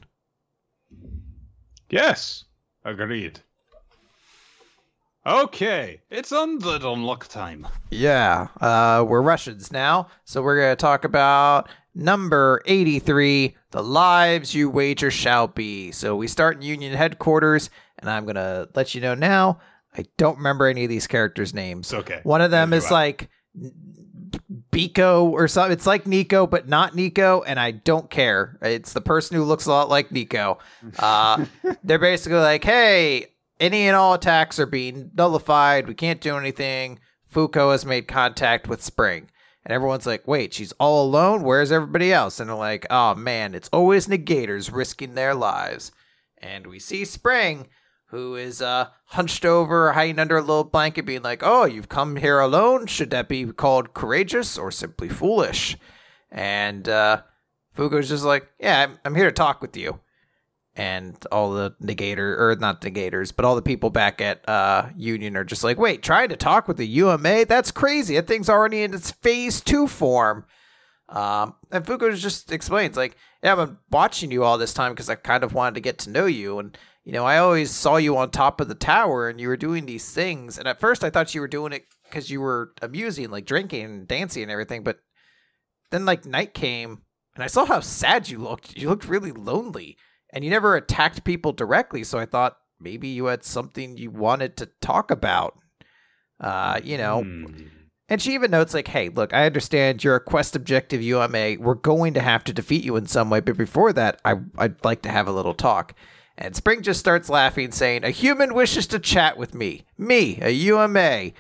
Yes, 1.91 2.45
agreed. 2.85 3.41
Okay, 5.27 6.03
it's 6.11 6.33
on 6.33 6.59
the 6.59 6.77
unlock 6.87 7.29
time. 7.29 7.67
Yeah, 7.91 8.49
uh, 8.61 9.05
we're 9.09 9.23
Russians 9.23 9.73
now, 9.73 10.09
so 10.25 10.43
we're 10.43 10.61
gonna 10.61 10.77
talk 10.77 11.05
about 11.05 11.71
number 11.95 12.63
eighty-three: 12.67 13.57
the 13.71 13.83
lives 13.83 14.55
you 14.55 14.69
wager 14.69 15.11
shall 15.11 15.47
be. 15.47 15.93
So 15.93 16.15
we 16.15 16.29
start 16.29 16.57
in 16.57 16.63
Union 16.63 16.93
headquarters, 16.93 17.71
and 17.99 18.11
I'm 18.11 18.27
gonna 18.27 18.69
let 18.75 18.95
you 18.95 19.01
know 19.01 19.15
now. 19.15 19.61
I 19.97 20.05
don't 20.19 20.37
remember 20.37 20.67
any 20.67 20.85
of 20.85 20.91
these 20.91 21.07
characters' 21.07 21.55
names. 21.55 21.95
Okay. 21.95 22.21
One 22.25 22.43
of 22.43 22.51
them 22.51 22.73
is 22.73 22.91
like 22.91 23.31
Biko 24.75 25.31
or 25.31 25.47
something. 25.47 25.73
It's 25.73 25.87
like 25.87 26.07
Nico, 26.07 26.47
but 26.47 26.69
not 26.69 26.95
Nico, 26.95 27.43
and 27.43 27.61
I 27.61 27.71
don't 27.71 28.11
care. 28.11 28.59
It's 28.61 28.93
the 28.93 29.01
person 29.01 29.37
who 29.37 29.45
looks 29.45 29.67
a 29.67 29.71
lot 29.71 29.89
like 29.89 30.11
Nico. 30.11 30.59
Uh, 30.99 31.47
they're 31.85 31.99
basically 31.99 32.39
like, 32.39 32.65
hey, 32.65 33.27
any 33.61 33.87
and 33.87 33.97
all 33.97 34.15
attacks 34.15 34.59
are 34.59 34.67
being 34.67 35.11
nullified. 35.15 35.87
We 35.87 35.95
can't 35.95 36.21
do 36.21 36.37
anything. 36.37 36.99
Fuko 37.33 37.73
has 37.73 37.87
made 37.87 38.09
contact 38.09 38.69
with 38.69 38.83
Spring. 38.83 39.29
And 39.65 39.73
everyone's 39.73 40.07
like, 40.07 40.27
wait, 40.29 40.53
she's 40.53 40.73
all 40.73 41.05
alone? 41.07 41.43
Where's 41.43 41.73
everybody 41.73 42.13
else? 42.13 42.39
And 42.39 42.51
they're 42.51 42.57
like, 42.57 42.87
oh 42.91 43.15
man, 43.15 43.55
it's 43.55 43.71
always 43.73 44.07
negators 44.07 44.75
risking 44.75 45.15
their 45.15 45.35
lives. 45.35 45.91
And 46.39 46.67
we 46.67 46.79
see 46.79 47.05
Spring, 47.05 47.69
who 48.15 48.37
is 48.37 48.63
uh, 48.63 48.87
hunched 49.07 49.45
over, 49.45 49.93
hiding 49.93 50.21
under 50.21 50.37
a 50.37 50.41
little 50.41 50.65
blanket, 50.65 51.05
being 51.05 51.23
like, 51.23 51.43
oh, 51.43 51.65
you've 51.65 51.89
come 51.89 52.17
here 52.17 52.39
alone? 52.39 52.87
Should 52.87 53.11
that 53.11 53.29
be 53.29 53.47
called 53.47 53.93
courageous 53.93 54.57
or 54.57 54.71
simply 54.71 55.09
foolish? 55.09 55.77
And 56.31 56.89
uh, 56.89 57.23
Fuko's 57.77 58.09
just 58.09 58.25
like, 58.25 58.47
yeah, 58.61 58.85
I'm, 58.85 58.99
I'm 59.05 59.15
here 59.17 59.27
to 59.27 59.33
talk 59.33 59.61
with 59.61 59.77
you 59.77 59.99
and 60.77 61.17
all 61.31 61.53
the 61.53 61.75
negator 61.83 62.39
or 62.39 62.57
not 62.59 62.83
negators, 62.83 63.33
but 63.35 63.45
all 63.45 63.57
the 63.57 63.63
people 63.63 63.91
back 63.91 64.21
at 64.21 64.49
uh 64.49 64.89
Union 64.97 65.37
are 65.37 65.45
just 65.45 65.65
like, 65.65 65.79
wait, 65.79 66.03
trying 66.03 66.29
to 66.29 66.37
talk 66.37 66.67
with 66.69 66.77
the 66.77 66.87
UMA? 66.87 67.45
That's 67.47 67.71
crazy. 67.71 68.15
That 68.15 68.27
thing's 68.27 68.49
already 68.49 68.83
in 68.83 68.95
its 68.95 69.11
phase 69.11 69.61
two 69.61 69.87
form. 69.87 70.47
Um, 71.09 71.55
and 71.71 71.85
Fuko 71.85 72.17
just 72.17 72.51
explains, 72.51 72.97
like, 72.97 73.17
yeah, 73.43 73.53
I've 73.53 73.59
been 73.59 73.79
watching 73.91 74.31
you 74.31 74.43
all 74.43 74.57
this 74.57 74.75
time 74.75 74.93
because 74.93 75.11
I 75.11 75.17
kind 75.17 75.45
of 75.45 75.53
wanted 75.53 75.75
to 75.75 75.81
get 75.81 75.99
to 75.99 76.11
know 76.11 76.27
you. 76.27 76.59
And, 76.59 76.77
you 77.05 77.13
know, 77.13 77.25
I 77.25 77.39
always 77.39 77.71
saw 77.71 77.97
you 77.97 78.17
on 78.17 78.31
top 78.31 78.61
of 78.61 78.69
the 78.69 78.75
tower 78.75 79.29
and 79.29 79.41
you 79.41 79.49
were 79.49 79.57
doing 79.57 79.87
these 79.87 80.11
things. 80.11 80.59
And 80.59 80.67
at 80.67 80.81
first 80.81 81.05
I 81.05 81.11
thought 81.11 81.35
you 81.35 81.41
were 81.41 81.49
doing 81.49 81.73
it 81.73 81.85
because 82.05 82.31
you 82.31 82.41
were 82.41 82.73
amusing, 82.81 83.31
like 83.31 83.45
drinking 83.47 83.85
and 83.85 84.09
dancing 84.09 84.43
and 84.43 84.51
everything. 84.51 84.83
But 84.83 84.99
then, 85.91 86.05
like, 86.07 86.25
night 86.25 86.55
came 86.55 87.03
and 87.35 87.45
I 87.45 87.47
saw 87.47 87.67
how 87.67 87.81
sad 87.81 88.29
you 88.29 88.39
looked. 88.39 88.77
You 88.77 88.89
looked 88.89 89.07
really 89.07 89.33
lonely 89.33 89.97
and 90.33 90.43
you 90.43 90.51
never 90.51 90.77
attacked 90.77 91.25
people 91.25 91.53
directly. 91.53 92.05
So 92.05 92.19
I 92.19 92.27
thought 92.27 92.57
maybe 92.81 93.09
you 93.09 93.27
had 93.27 93.45
something 93.45 93.97
you 93.97 94.11
wanted 94.11 94.57
to 94.57 94.71
talk 94.81 95.11
about. 95.11 95.59
Uh, 96.41 96.81
you 96.83 96.99
know, 96.99 97.23
Hmm. 97.23 97.47
and 98.09 98.21
she 98.21 98.35
even 98.35 98.51
notes, 98.51 98.75
like, 98.75 98.89
hey, 98.89 99.09
look, 99.09 99.33
I 99.33 99.47
understand 99.47 100.03
you're 100.03 100.17
a 100.17 100.21
quest 100.21 100.57
objective 100.57 101.01
UMA. 101.03 101.57
We're 101.61 101.75
going 101.75 102.15
to 102.15 102.21
have 102.21 102.45
to 102.45 102.53
defeat 102.53 102.83
you 102.85 102.97
in 102.97 103.07
some 103.07 103.31
way. 103.31 103.41
But 103.41 103.57
before 103.57 103.93
that, 103.93 104.21
I, 104.25 104.37
I'd 104.59 104.85
like 104.85 105.03
to 105.03 105.11
have 105.11 105.29
a 105.29 105.33
little 105.33 105.55
talk. 105.55 105.95
And 106.37 106.57
Spring 106.57 106.83
just 106.83 107.01
starts 107.01 107.29
laughing, 107.29 107.71
saying, 107.71 108.05
A 108.05 108.11
human 108.11 108.55
wishes 108.55 108.87
to 108.89 108.99
chat 108.99 109.37
with 109.37 109.55
me. 109.55 109.85
Me, 109.97 110.39
a 110.43 110.51
UMA. 110.51 111.31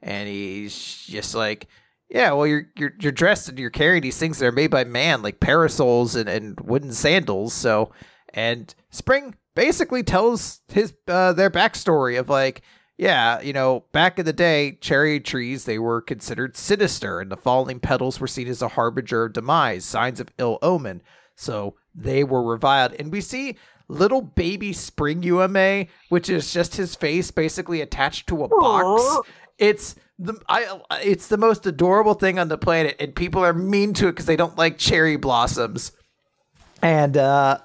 And 0.00 0.28
he's 0.28 1.04
just 1.06 1.34
like, 1.34 1.66
Yeah, 2.08 2.32
well, 2.32 2.46
you're 2.46 2.68
you're 2.76 2.94
you're 3.00 3.12
dressed 3.12 3.48
and 3.48 3.58
you're 3.58 3.70
carrying 3.70 4.02
these 4.02 4.18
things 4.18 4.38
that 4.38 4.46
are 4.46 4.52
made 4.52 4.70
by 4.70 4.84
man, 4.84 5.22
like 5.22 5.40
parasols 5.40 6.14
and, 6.14 6.28
and 6.28 6.58
wooden 6.60 6.92
sandals. 6.92 7.52
So 7.52 7.90
and 8.32 8.74
Spring 8.90 9.34
basically 9.54 10.02
tells 10.02 10.60
his 10.68 10.94
uh, 11.08 11.32
their 11.32 11.50
backstory 11.50 12.18
of 12.18 12.28
like, 12.28 12.62
yeah, 12.96 13.40
you 13.40 13.52
know, 13.52 13.84
back 13.92 14.18
in 14.18 14.24
the 14.24 14.32
day, 14.32 14.78
cherry 14.80 15.18
trees 15.18 15.64
they 15.64 15.78
were 15.78 16.00
considered 16.00 16.56
sinister, 16.56 17.20
and 17.20 17.30
the 17.30 17.36
falling 17.36 17.80
petals 17.80 18.20
were 18.20 18.28
seen 18.28 18.46
as 18.46 18.62
a 18.62 18.68
harbinger 18.68 19.24
of 19.24 19.32
demise, 19.32 19.84
signs 19.84 20.20
of 20.20 20.30
ill 20.38 20.58
omen. 20.62 21.02
So 21.34 21.74
they 21.94 22.24
were 22.24 22.42
reviled. 22.42 22.94
And 22.98 23.10
we 23.10 23.20
see 23.20 23.56
little 23.88 24.22
baby 24.22 24.72
Spring 24.72 25.22
UMA, 25.22 25.86
which 26.08 26.28
is 26.28 26.52
just 26.52 26.76
his 26.76 26.94
face 26.94 27.30
basically 27.30 27.80
attached 27.80 28.28
to 28.28 28.44
a 28.44 28.48
box. 28.48 29.28
It's 29.58 29.94
the 30.18 30.40
I 30.48 30.80
it's 31.02 31.28
the 31.28 31.36
most 31.36 31.66
adorable 31.66 32.14
thing 32.14 32.38
on 32.38 32.48
the 32.48 32.58
planet, 32.58 32.96
and 32.98 33.14
people 33.14 33.44
are 33.44 33.52
mean 33.52 33.94
to 33.94 34.08
it 34.08 34.12
because 34.12 34.26
they 34.26 34.36
don't 34.36 34.56
like 34.56 34.78
cherry 34.78 35.16
blossoms. 35.16 35.92
And 36.82 37.16
uh 37.16 37.58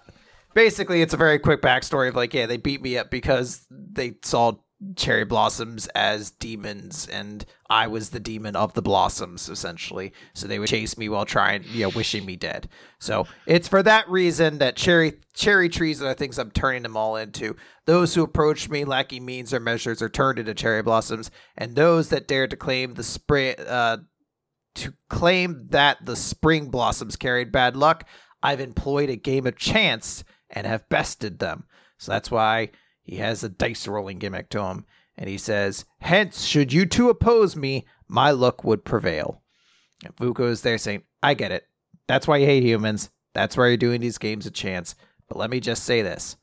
basically 0.54 1.02
it's 1.02 1.14
a 1.14 1.18
very 1.18 1.40
quick 1.40 1.62
backstory 1.62 2.10
of 2.10 2.16
like, 2.16 2.34
yeah, 2.34 2.46
they 2.46 2.58
beat 2.58 2.82
me 2.82 2.98
up 2.98 3.10
because 3.10 3.66
they 3.70 4.16
saw 4.24 4.54
cherry 4.96 5.26
blossoms 5.26 5.88
as 5.88 6.32
demons 6.32 7.08
and 7.08 7.46
I 7.70 7.86
was 7.88 8.10
the 8.10 8.20
demon 8.20 8.56
of 8.56 8.74
the 8.74 8.82
blossoms 8.82 9.48
essentially. 9.48 10.12
So 10.34 10.48
they 10.48 10.58
would 10.58 10.70
chase 10.70 10.98
me 10.98 11.08
while 11.08 11.26
trying, 11.26 11.64
you 11.72 11.84
know, 11.84 11.90
wishing 11.90 12.26
me 12.26 12.36
dead. 12.36 12.68
So 13.00 13.28
it's 13.46 13.68
for 13.68 13.84
that 13.84 14.10
reason 14.10 14.58
that 14.58 14.76
cherry 14.76 15.20
cherry 15.34 15.70
trees 15.70 16.02
are 16.02 16.14
things 16.14 16.40
I'm 16.40 16.52
turning 16.52 16.84
them 16.84 16.98
all 16.98 17.16
into. 17.16 17.56
Those 17.86 18.16
who 18.16 18.24
approach 18.24 18.70
me 18.70 18.86
lacking 18.86 19.24
means 19.24 19.54
or 19.54 19.60
measures 19.60 20.02
are 20.02 20.10
turned 20.10 20.40
into 20.40 20.54
cherry 20.54 20.82
blossoms, 20.82 21.30
and 21.56 21.76
those 21.76 22.10
that 22.10 22.28
dare 22.28 22.48
to 22.48 22.58
claim 22.58 22.96
the 22.96 23.04
spring 23.04 23.56
uh 23.60 23.98
to 24.76 24.94
claim 25.10 25.68
that 25.70 26.06
the 26.06 26.16
spring 26.16 26.70
blossoms 26.70 27.16
carried 27.16 27.52
bad 27.52 27.76
luck, 27.76 28.08
I've 28.42 28.62
employed 28.62 29.10
a 29.10 29.16
game 29.16 29.46
of 29.46 29.58
chance 29.58 30.24
and 30.50 30.66
have 30.66 30.90
bested 30.90 31.40
them. 31.40 31.66
So 31.98 32.12
that's 32.12 32.32
why 32.32 32.70
he 33.04 33.18
has 33.18 33.44
a 33.44 33.50
dice 33.50 33.88
rolling 33.88 34.20
gimmick 34.20 34.50
to 34.50 34.64
him. 34.64 34.86
And 35.20 35.30
he 35.30 35.38
says, 35.38 35.86
Hence, 36.00 36.46
should 36.46 36.72
you 36.72 36.86
two 36.86 37.10
oppose 37.10 37.56
me, 37.56 37.86
my 38.08 38.32
luck 38.32 38.64
would 38.64 38.86
prevail. 38.86 39.44
And 40.04 40.16
Fuko 40.16 40.50
is 40.50 40.62
there 40.62 40.78
saying, 40.78 41.04
I 41.22 41.34
get 41.34 41.52
it. 41.52 41.68
That's 42.08 42.26
why 42.26 42.38
you 42.38 42.46
hate 42.46 42.64
humans. 42.64 43.12
That's 43.34 43.58
why 43.58 43.68
you're 43.68 43.78
doing 43.78 44.00
these 44.00 44.18
games 44.18 44.48
of 44.48 44.54
chance. 44.54 44.96
But 45.28 45.38
let 45.38 45.50
me 45.50 45.60
just 45.60 45.84
say 45.84 46.02
this. 46.02 46.38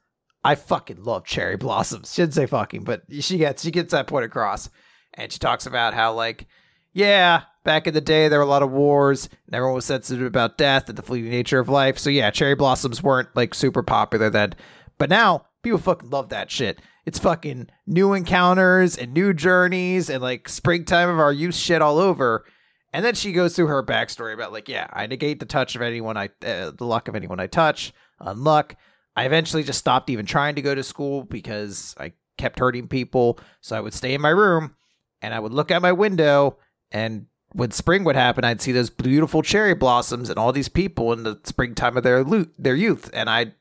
I 0.45 0.55
fucking 0.55 1.03
love 1.03 1.25
cherry 1.25 1.57
blossoms. 1.57 2.13
She 2.15 2.23
didn't 2.23 2.35
say 2.35 2.47
fucking, 2.47 2.85
but 2.85 3.03
she 3.11 3.39
gets 3.39 3.65
she 3.65 3.71
gets 3.71 3.93
that 3.93 4.07
point 4.07 4.27
across. 4.27 4.69
And 5.15 5.33
she 5.33 5.39
talks 5.39 5.65
about 5.65 5.95
how 5.95 6.13
like, 6.13 6.47
yeah, 6.93 7.45
back 7.65 7.87
in 7.87 7.95
the 7.95 8.03
day 8.03 8.29
there 8.29 8.39
were 8.39 8.45
a 8.45 8.49
lot 8.49 8.63
of 8.63 8.71
wars 8.71 9.31
and 9.47 9.55
everyone 9.55 9.77
was 9.77 9.87
sensitive 9.87 10.27
about 10.27 10.59
death 10.59 10.91
and 10.91 10.99
the 10.99 11.03
fleeting 11.03 11.31
nature 11.31 11.59
of 11.59 11.71
life. 11.71 11.99
So 11.99 12.11
yeah, 12.11 12.31
cherry 12.31 12.55
blossoms 12.55 13.03
weren't 13.03 13.35
like 13.35 13.55
super 13.55 13.83
popular 13.83 14.29
then. 14.29 14.55
But 14.99 15.09
now 15.09 15.47
People 15.67 15.81
fucking 15.81 16.11
love 16.11 16.29
that 16.29 16.49
shit. 16.49 16.81
It's 17.07 17.19
fucking 17.19 17.69
new 17.87 18.13
encounters 18.13 18.97
and 18.97 19.15
new 19.15 19.33
journeys 19.33 20.11
and 20.11 20.21
like 20.23 20.49
springtime 20.49 21.09
of 21.09 21.19
our 21.19 21.33
youth 21.33 21.55
shit 21.55 21.81
all 21.81 21.99
over. 21.99 22.45
And 22.93 23.05
then 23.05 23.15
she 23.15 23.33
goes 23.33 23.55
through 23.55 23.69
her 23.69 23.83
backstory 23.83 24.35
about 24.35 24.53
like, 24.53 24.69
yeah, 24.69 24.89
I 24.93 25.07
negate 25.07 25.39
the 25.39 25.47
touch 25.47 25.77
of 25.77 25.83
anyone 25.83 26.17
I, 26.17 26.31
uh, 26.45 26.73
the 26.73 26.85
luck 26.85 27.09
of 27.09 27.15
anyone 27.15 27.41
I 27.41 27.47
touch, 27.47 27.93
unluck. 28.21 28.75
I 29.15 29.25
eventually 29.25 29.63
just 29.63 29.79
stopped 29.79 30.11
even 30.11 30.27
trying 30.27 30.57
to 30.57 30.63
go 30.63 30.75
to 30.75 30.83
school 30.83 31.23
because 31.23 31.95
I 31.99 32.13
kept 32.37 32.59
hurting 32.59 32.89
people. 32.89 33.39
So 33.61 33.77
I 33.77 33.81
would 33.81 33.95
stay 33.95 34.13
in 34.13 34.21
my 34.21 34.31
room 34.31 34.75
and 35.23 35.33
I 35.33 35.39
would 35.39 35.53
look 35.53 35.71
out 35.71 35.83
my 35.83 35.93
window 35.93 36.59
and 36.91 37.27
when 37.53 37.71
spring 37.71 38.05
would 38.05 38.17
happen, 38.17 38.45
I'd 38.45 38.61
see 38.61 38.73
those 38.73 38.91
beautiful 38.91 39.43
cherry 39.43 39.75
blossoms 39.75 40.29
and 40.29 40.39
all 40.39 40.53
these 40.53 40.69
people 40.69 41.13
in 41.13 41.23
the 41.23 41.41
springtime 41.45 41.97
of 41.97 42.03
their 42.03 42.23
lo- 42.23 42.47
their 42.59 42.75
youth, 42.75 43.09
and 43.15 43.31
I, 43.31 43.53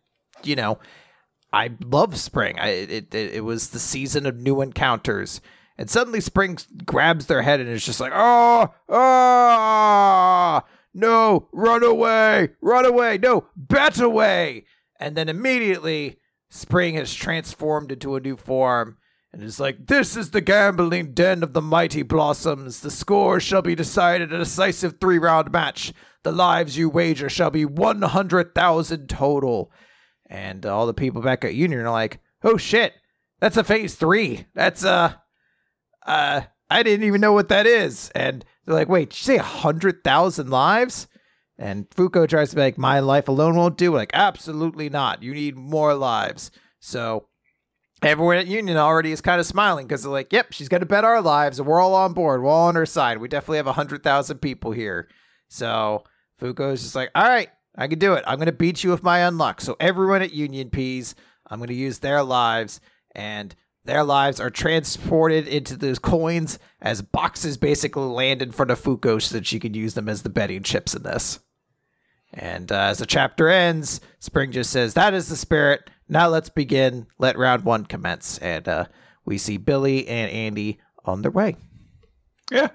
you 0.44 0.56
know, 0.56 0.80
I 1.56 1.70
love 1.82 2.18
spring. 2.20 2.60
I, 2.60 2.68
it, 2.68 3.16
it, 3.16 3.36
it 3.36 3.46
was 3.46 3.70
the 3.70 3.80
season 3.80 4.26
of 4.26 4.36
new 4.36 4.60
encounters. 4.60 5.40
And 5.78 5.90
suddenly 5.90 6.20
spring 6.20 6.58
grabs 6.86 7.28
their 7.28 7.44
head 7.44 7.62
and 7.62 7.70
is 7.70 7.86
just 7.86 8.02
like, 8.02 8.12
oh, 8.14 8.74
oh, 8.90 10.62
no, 10.94 11.48
run 11.54 11.82
away, 11.82 12.50
run 12.62 12.86
away, 12.86 13.18
no, 13.18 13.48
bet 13.56 14.02
away. 14.02 14.66
And 15.00 15.16
then 15.16 15.30
immediately 15.30 16.18
spring 16.50 16.96
has 16.96 17.14
transformed 17.14 17.90
into 17.90 18.18
a 18.18 18.22
new 18.22 18.36
form 18.36 18.98
and 19.32 19.42
is 19.42 19.58
like, 19.58 19.88
this 19.88 20.18
is 20.18 20.32
the 20.32 20.42
gambling 20.42 21.14
den 21.14 21.42
of 21.42 21.54
the 21.54 21.62
mighty 21.62 22.04
blossoms. 22.04 22.82
The 22.82 22.92
score 22.92 23.40
shall 23.40 23.62
be 23.62 23.76
decided 23.76 24.32
in 24.32 24.36
a 24.36 24.40
decisive 24.40 25.00
three 25.00 25.20
round 25.20 25.54
match. 25.54 25.94
The 26.24 26.34
lives 26.34 26.78
you 26.78 26.90
wager 26.90 27.30
shall 27.30 27.50
be 27.50 27.64
100,000 27.64 29.08
total. 29.08 29.72
And 30.28 30.66
all 30.66 30.88
the 30.88 30.94
people 30.94 31.22
back 31.22 31.44
at 31.46 31.56
Union 31.56 31.82
are 31.82 31.92
like, 31.92 32.20
"Oh 32.44 32.58
shit, 32.58 32.94
that's 33.40 33.58
a 33.58 33.64
phase 33.64 33.96
three. 33.96 34.46
That's 34.54 34.84
uh, 34.84 35.14
uh, 36.06 36.42
I 36.70 36.84
didn't 36.84 37.06
even 37.06 37.22
know 37.22 37.34
what 37.34 37.50
that 37.50 37.68
is." 37.68 38.10
And 38.16 38.44
they're 38.66 38.76
like, 38.76 38.90
"Wait, 38.90 39.14
you 39.14 39.24
say 39.24 39.38
a 39.38 39.44
hundred 39.44 40.04
thousand 40.04 40.50
lives?" 40.50 41.08
And 41.58 41.90
Fuko 41.92 42.28
tries 42.28 42.50
to 42.50 42.56
be 42.56 42.64
like, 42.64 42.78
"My 42.78 43.00
life 43.00 43.28
alone 43.28 43.56
won't 43.56 43.78
do." 43.78 43.94
Like, 43.94 44.12
absolutely 44.14 44.90
not. 44.90 45.22
You 45.24 45.34
need 45.34 45.56
more 45.56 45.94
lives. 45.94 46.52
So 46.80 47.28
everyone 48.02 48.38
at 48.38 48.48
Union 48.48 48.78
already 48.78 49.12
is 49.12 49.22
kind 49.22 49.40
of 49.40 49.46
smiling 49.46 49.88
because 49.88 50.04
they're 50.04 50.12
like, 50.12 50.34
"Yep, 50.34 50.54
she's 50.54 50.70
gonna 50.70 50.86
bet 50.86 51.06
our 51.06 51.22
lives, 51.22 51.60
and 51.60 51.68
we're 51.68 51.82
all 51.82 51.94
on 51.96 52.14
board. 52.14 52.42
We're 52.42 52.50
all 52.50 52.68
on 52.68 52.76
her 52.76 52.86
side. 52.86 53.20
We 53.20 53.28
definitely 53.28 53.58
have 53.58 53.68
a 53.68 53.74
hundred 53.74 54.04
thousand 54.04 54.40
people 54.40 54.72
here." 54.72 55.08
So 55.48 56.04
Fuko's 56.42 56.82
just 56.82 56.96
like, 56.96 57.12
"All 57.16 57.24
right, 57.24 57.50
I 57.78 57.88
can 57.88 58.00
do 58.00 58.14
it. 58.14 58.24
I'm 58.26 58.38
going 58.38 58.46
to 58.46 58.52
beat 58.52 58.84
you 58.84 58.90
with 58.90 59.04
my 59.04 59.20
unluck. 59.20 59.62
So 59.62 59.76
everyone 59.80 60.22
at 60.22 60.34
Union 60.34 60.70
Peas, 60.70 61.16
I'm 61.48 61.60
going 61.60 61.68
to 61.68 61.74
use 61.74 62.00
their 62.00 62.24
lives, 62.24 62.80
and 63.14 63.54
their 63.84 64.04
lives 64.04 64.40
are 64.40 64.50
transported 64.50 65.48
into 65.48 65.76
those 65.78 66.00
coins 66.00 66.58
as 66.82 67.02
boxes 67.02 67.58
basically 67.58 68.04
land 68.04 68.42
in 68.42 68.52
front 68.52 68.72
of 68.72 68.82
Fuko 68.82 69.22
so 69.22 69.36
that 69.36 69.46
she 69.46 69.60
can 69.60 69.74
use 69.74 69.94
them 69.94 70.10
as 70.10 70.24
the 70.24 70.30
betting 70.30 70.64
chips 70.64 70.96
in 70.96 71.04
this. 71.04 71.40
And 72.34 72.72
uh, 72.72 72.80
as 72.80 72.98
the 72.98 73.06
chapter 73.06 73.48
ends, 73.48 74.02
Spring 74.20 74.52
just 74.52 74.72
says, 74.72 74.94
That 74.94 75.14
is 75.14 75.30
the 75.30 75.36
spirit. 75.36 75.90
Now 76.10 76.28
let's 76.28 76.50
begin. 76.50 77.08
Let 77.18 77.38
round 77.38 77.64
one 77.64 77.86
commence. 77.86 78.38
And 78.40 78.68
uh, 78.68 78.86
we 79.24 79.38
see 79.38 79.58
Billy 79.58 80.08
and 80.08 80.32
Andy 80.32 80.80
on 81.06 81.22
their 81.22 81.32
way. 81.32 81.56
Yeah. 82.52 82.70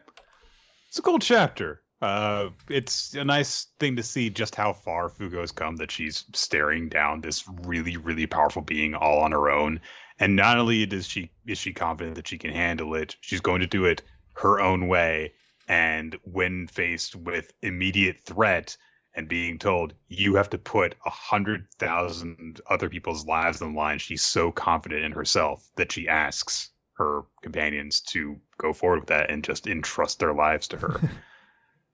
It's 0.88 0.98
a 0.98 1.02
cool 1.02 1.18
chapter. 1.18 1.79
Uh, 2.00 2.48
it's 2.70 3.14
a 3.14 3.24
nice 3.24 3.66
thing 3.78 3.96
to 3.96 4.02
see 4.02 4.30
just 4.30 4.54
how 4.54 4.72
far 4.72 5.10
Fuko's 5.10 5.52
come 5.52 5.76
that 5.76 5.90
she's 5.90 6.24
staring 6.32 6.88
down 6.88 7.20
this 7.20 7.44
really, 7.64 7.98
really 7.98 8.26
powerful 8.26 8.62
being 8.62 8.94
all 8.94 9.18
on 9.20 9.32
her 9.32 9.50
own. 9.50 9.80
And 10.18 10.34
not 10.34 10.58
only 10.58 10.86
does 10.86 11.06
she 11.06 11.30
is 11.46 11.58
she 11.58 11.72
confident 11.72 12.16
that 12.16 12.28
she 12.28 12.38
can 12.38 12.52
handle 12.52 12.94
it, 12.94 13.16
she's 13.20 13.40
going 13.40 13.60
to 13.60 13.66
do 13.66 13.84
it 13.84 14.02
her 14.34 14.60
own 14.60 14.88
way. 14.88 15.34
And 15.68 16.16
when 16.24 16.66
faced 16.68 17.16
with 17.16 17.52
immediate 17.62 18.20
threat 18.24 18.76
and 19.14 19.28
being 19.28 19.58
told 19.58 19.92
you 20.08 20.36
have 20.36 20.50
to 20.50 20.58
put 20.58 20.94
a 21.04 21.10
hundred 21.10 21.66
thousand 21.78 22.62
other 22.70 22.88
people's 22.88 23.26
lives 23.26 23.60
on 23.60 23.74
the 23.74 23.78
line, 23.78 23.98
she's 23.98 24.22
so 24.22 24.50
confident 24.50 25.04
in 25.04 25.12
herself 25.12 25.68
that 25.76 25.92
she 25.92 26.08
asks 26.08 26.70
her 26.94 27.22
companions 27.42 28.00
to 28.00 28.40
go 28.58 28.72
forward 28.72 29.00
with 29.00 29.08
that 29.08 29.30
and 29.30 29.44
just 29.44 29.66
entrust 29.66 30.18
their 30.18 30.32
lives 30.32 30.66
to 30.68 30.78
her. 30.78 30.98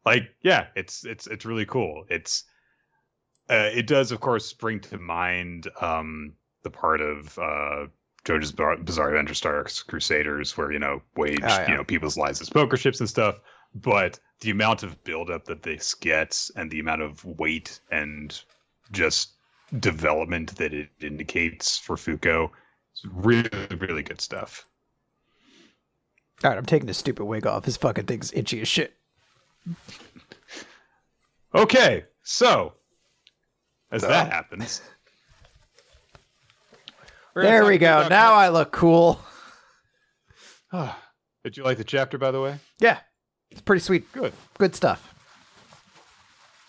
like 0.06 0.30
yeah 0.42 0.68
it's 0.76 1.04
it's 1.04 1.26
it's 1.26 1.44
really 1.44 1.66
cool 1.66 2.04
it's 2.08 2.44
uh, 3.50 3.70
it 3.74 3.86
does 3.86 4.12
of 4.12 4.20
course 4.20 4.52
bring 4.52 4.80
to 4.80 4.96
mind 4.96 5.68
um 5.80 6.32
the 6.62 6.70
part 6.70 7.00
of 7.00 7.38
uh 7.38 7.86
JoJo's 8.26 8.82
Bizarre 8.82 9.10
Adventure 9.10 9.34
Stardust 9.34 9.86
Crusaders, 9.86 10.56
where 10.56 10.72
you 10.72 10.80
know 10.80 11.00
wage 11.16 11.38
oh, 11.42 11.46
yeah. 11.46 11.70
you 11.70 11.76
know 11.76 11.84
people's 11.84 12.16
lives 12.16 12.40
as 12.40 12.50
poker 12.50 12.76
chips 12.76 12.98
and 12.98 13.08
stuff. 13.08 13.38
But 13.74 14.18
the 14.40 14.50
amount 14.50 14.82
of 14.82 15.02
buildup 15.04 15.44
that 15.44 15.62
this 15.62 15.94
gets, 15.94 16.50
and 16.56 16.70
the 16.70 16.80
amount 16.80 17.02
of 17.02 17.24
weight 17.24 17.80
and 17.90 18.38
just 18.90 19.34
development 19.78 20.56
that 20.56 20.74
it 20.74 20.88
indicates 21.00 21.78
for 21.78 21.94
Fuko, 21.94 22.50
is 22.94 23.06
really 23.12 23.48
really 23.78 24.02
good 24.02 24.20
stuff. 24.20 24.66
All 26.42 26.50
right, 26.50 26.58
I'm 26.58 26.66
taking 26.66 26.86
this 26.86 26.98
stupid 26.98 27.24
wig 27.24 27.46
off. 27.46 27.64
His 27.64 27.76
fucking 27.76 28.06
thing's 28.06 28.32
itchy 28.32 28.60
as 28.60 28.68
shit. 28.68 28.94
Okay, 31.54 32.04
so 32.22 32.74
as 33.90 34.02
that 34.02 34.30
happens, 34.30 34.82
there 37.34 37.64
we 37.64 37.78
go. 37.78 38.06
Now 38.08 38.34
I 38.34 38.48
look 38.48 38.72
cool. 38.72 39.20
Did 41.44 41.56
you 41.56 41.64
like 41.64 41.78
the 41.78 41.84
chapter, 41.84 42.18
by 42.18 42.30
the 42.30 42.40
way? 42.40 42.58
Yeah, 42.78 42.98
it's 43.50 43.60
pretty 43.60 43.80
sweet. 43.80 44.10
Good. 44.12 44.32
Good 44.58 44.74
stuff. 44.74 45.14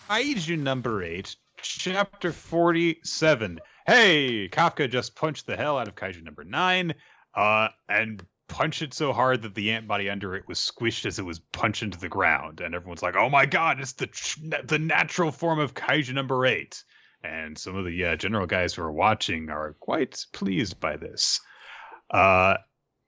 Kaiju 0.10 0.58
number 0.58 1.04
eight, 1.04 1.36
chapter 1.62 2.32
47. 2.32 3.60
Hey, 3.86 4.48
Kafka 4.50 4.89
just 4.89 5.16
punched 5.16 5.48
the 5.48 5.58
hell 5.58 5.78
out 5.78 5.88
of 5.88 5.95
Kaiju 5.95 6.24
number 6.24 6.43
nine. 6.43 6.93
Uh, 7.34 7.70
and 7.89 8.24
punch 8.48 8.82
it 8.82 8.93
so 8.93 9.14
hard 9.14 9.41
that 9.41 9.56
the 9.56 9.72
ant 9.72 9.88
body 9.88 10.10
under 10.10 10.36
it 10.36 10.48
was 10.48 10.60
squished 10.60 11.06
as 11.06 11.20
it 11.20 11.26
was 11.26 11.39
punched 11.39 11.84
into 11.84 12.00
the 12.00 12.10
ground, 12.10 12.62
and 12.62 12.74
everyone's 12.74 13.04
like, 13.04 13.16
"Oh 13.16 13.30
my 13.30 13.45
god, 13.45 13.80
it's 13.80 13.93
the 13.93 14.10
the 14.64 14.80
natural 14.80 15.32
form 15.32 15.60
of 15.60 15.74
kaiju 15.74 16.14
number 16.14 16.45
eight. 16.45 16.84
And 17.24 17.58
some 17.58 17.76
of 17.76 17.86
the 17.86 18.06
uh, 18.06 18.16
general 18.16 18.45
guys 18.45 18.74
who 18.74 18.84
are 18.84 18.91
watching 18.91 19.50
are 19.50 19.74
quite 19.80 20.24
pleased 20.34 20.80
by 20.80 20.98
this. 20.98 21.41
Uh, 22.12 22.58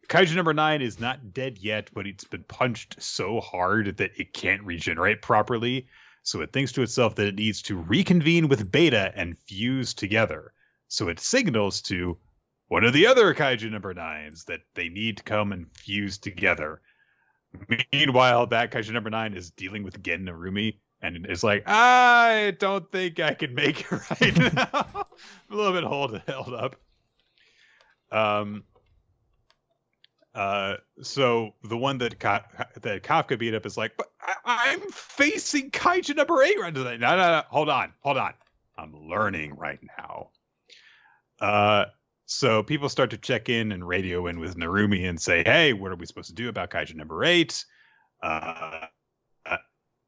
kaiju 0.08 0.36
number 0.36 0.54
nine 0.54 0.82
is 0.82 1.00
not 1.00 1.34
dead 1.34 1.58
yet, 1.60 1.90
but 1.94 2.08
it's 2.08 2.24
been 2.24 2.44
punched 2.44 3.02
so 3.02 3.40
hard 3.40 3.98
that 3.98 4.12
it 4.18 4.34
can't 4.34 4.64
regenerate 4.64 5.22
properly. 5.22 5.88
So 6.24 6.42
it 6.42 6.52
thinks 6.52 6.72
to 6.74 6.82
itself 6.82 7.16
that 7.16 7.28
it 7.28 7.36
needs 7.36 7.62
to 7.64 7.78
reconvene 7.78 8.50
with 8.50 8.72
Beta 8.72 9.14
and 9.16 9.38
fuse 9.38 9.94
together. 9.94 10.54
So 10.88 11.08
it 11.08 11.20
signals 11.20 11.82
to 11.84 12.18
one 12.70 12.86
of 12.86 12.94
the 12.94 13.08
other 13.08 13.34
kaiju 13.34 13.70
number 13.70 13.94
nines 13.94 14.46
that 14.46 14.62
they 14.76 14.90
need 14.90 15.18
to 15.18 15.24
come 15.24 15.52
and 15.52 15.68
fuse 15.76 16.18
together. 16.18 16.82
Meanwhile, 17.92 18.48
that 18.48 18.72
kaiju 18.72 18.92
number 18.92 19.10
nine 19.10 19.34
is 19.34 19.52
dealing 19.52 19.84
with 19.84 20.02
Gen 20.02 20.26
Narumi 20.26 20.78
and 21.02 21.26
is 21.28 21.44
like, 21.44 21.64
I 21.68 22.56
don't 22.60 22.90
think 22.92 23.20
I 23.20 23.34
can 23.34 23.54
make 23.56 23.82
it 23.82 23.92
right 24.22 24.54
now. 24.56 25.08
a 25.52 25.56
little 25.56 25.74
bit 25.74 25.84
hold, 25.84 26.22
held 26.28 26.54
up. 26.54 26.76
Um, 28.12 28.64
uh, 30.36 30.76
so 31.02 31.56
the 31.64 31.78
one 31.78 31.98
that 32.00 32.20
Ka- 32.20 32.46
that 32.82 33.04
Kafka 33.04 33.38
beat 33.38 33.56
up 33.56 33.66
is 33.66 33.78
like, 33.78 33.98
but 33.98 34.08
I- 34.46 34.74
am 34.74 34.82
facing 34.92 35.72
Kaiju 35.72 36.16
number 36.16 36.42
eight 36.44 36.60
right 36.60 36.74
now. 36.74 36.84
No, 36.84 36.98
no, 36.98 37.18
no, 37.18 37.44
hold 37.50 37.70
on, 37.70 37.94
hold 38.02 38.18
on. 38.18 38.34
I'm 38.78 38.94
learning 39.10 39.56
right 39.56 39.80
now. 39.98 40.30
Uh, 41.42 41.86
so 42.30 42.64
people 42.64 42.90
start 42.90 43.10
to 43.10 43.18
check 43.18 43.50
in 43.50 43.72
and 43.72 43.88
radio 43.88 44.28
in 44.28 44.40
with 44.40 44.56
Narumi 44.56 45.10
and 45.10 45.20
say, 45.20 45.44
"Hey, 45.44 45.74
what 45.74 45.92
are 45.92 45.96
we 45.96 46.06
supposed 46.06 46.30
to 46.30 46.36
do 46.36 46.50
about 46.50 46.70
Kaiju 46.70 46.96
number 46.96 47.24
eight? 47.24 47.66
Uh, 48.22 48.86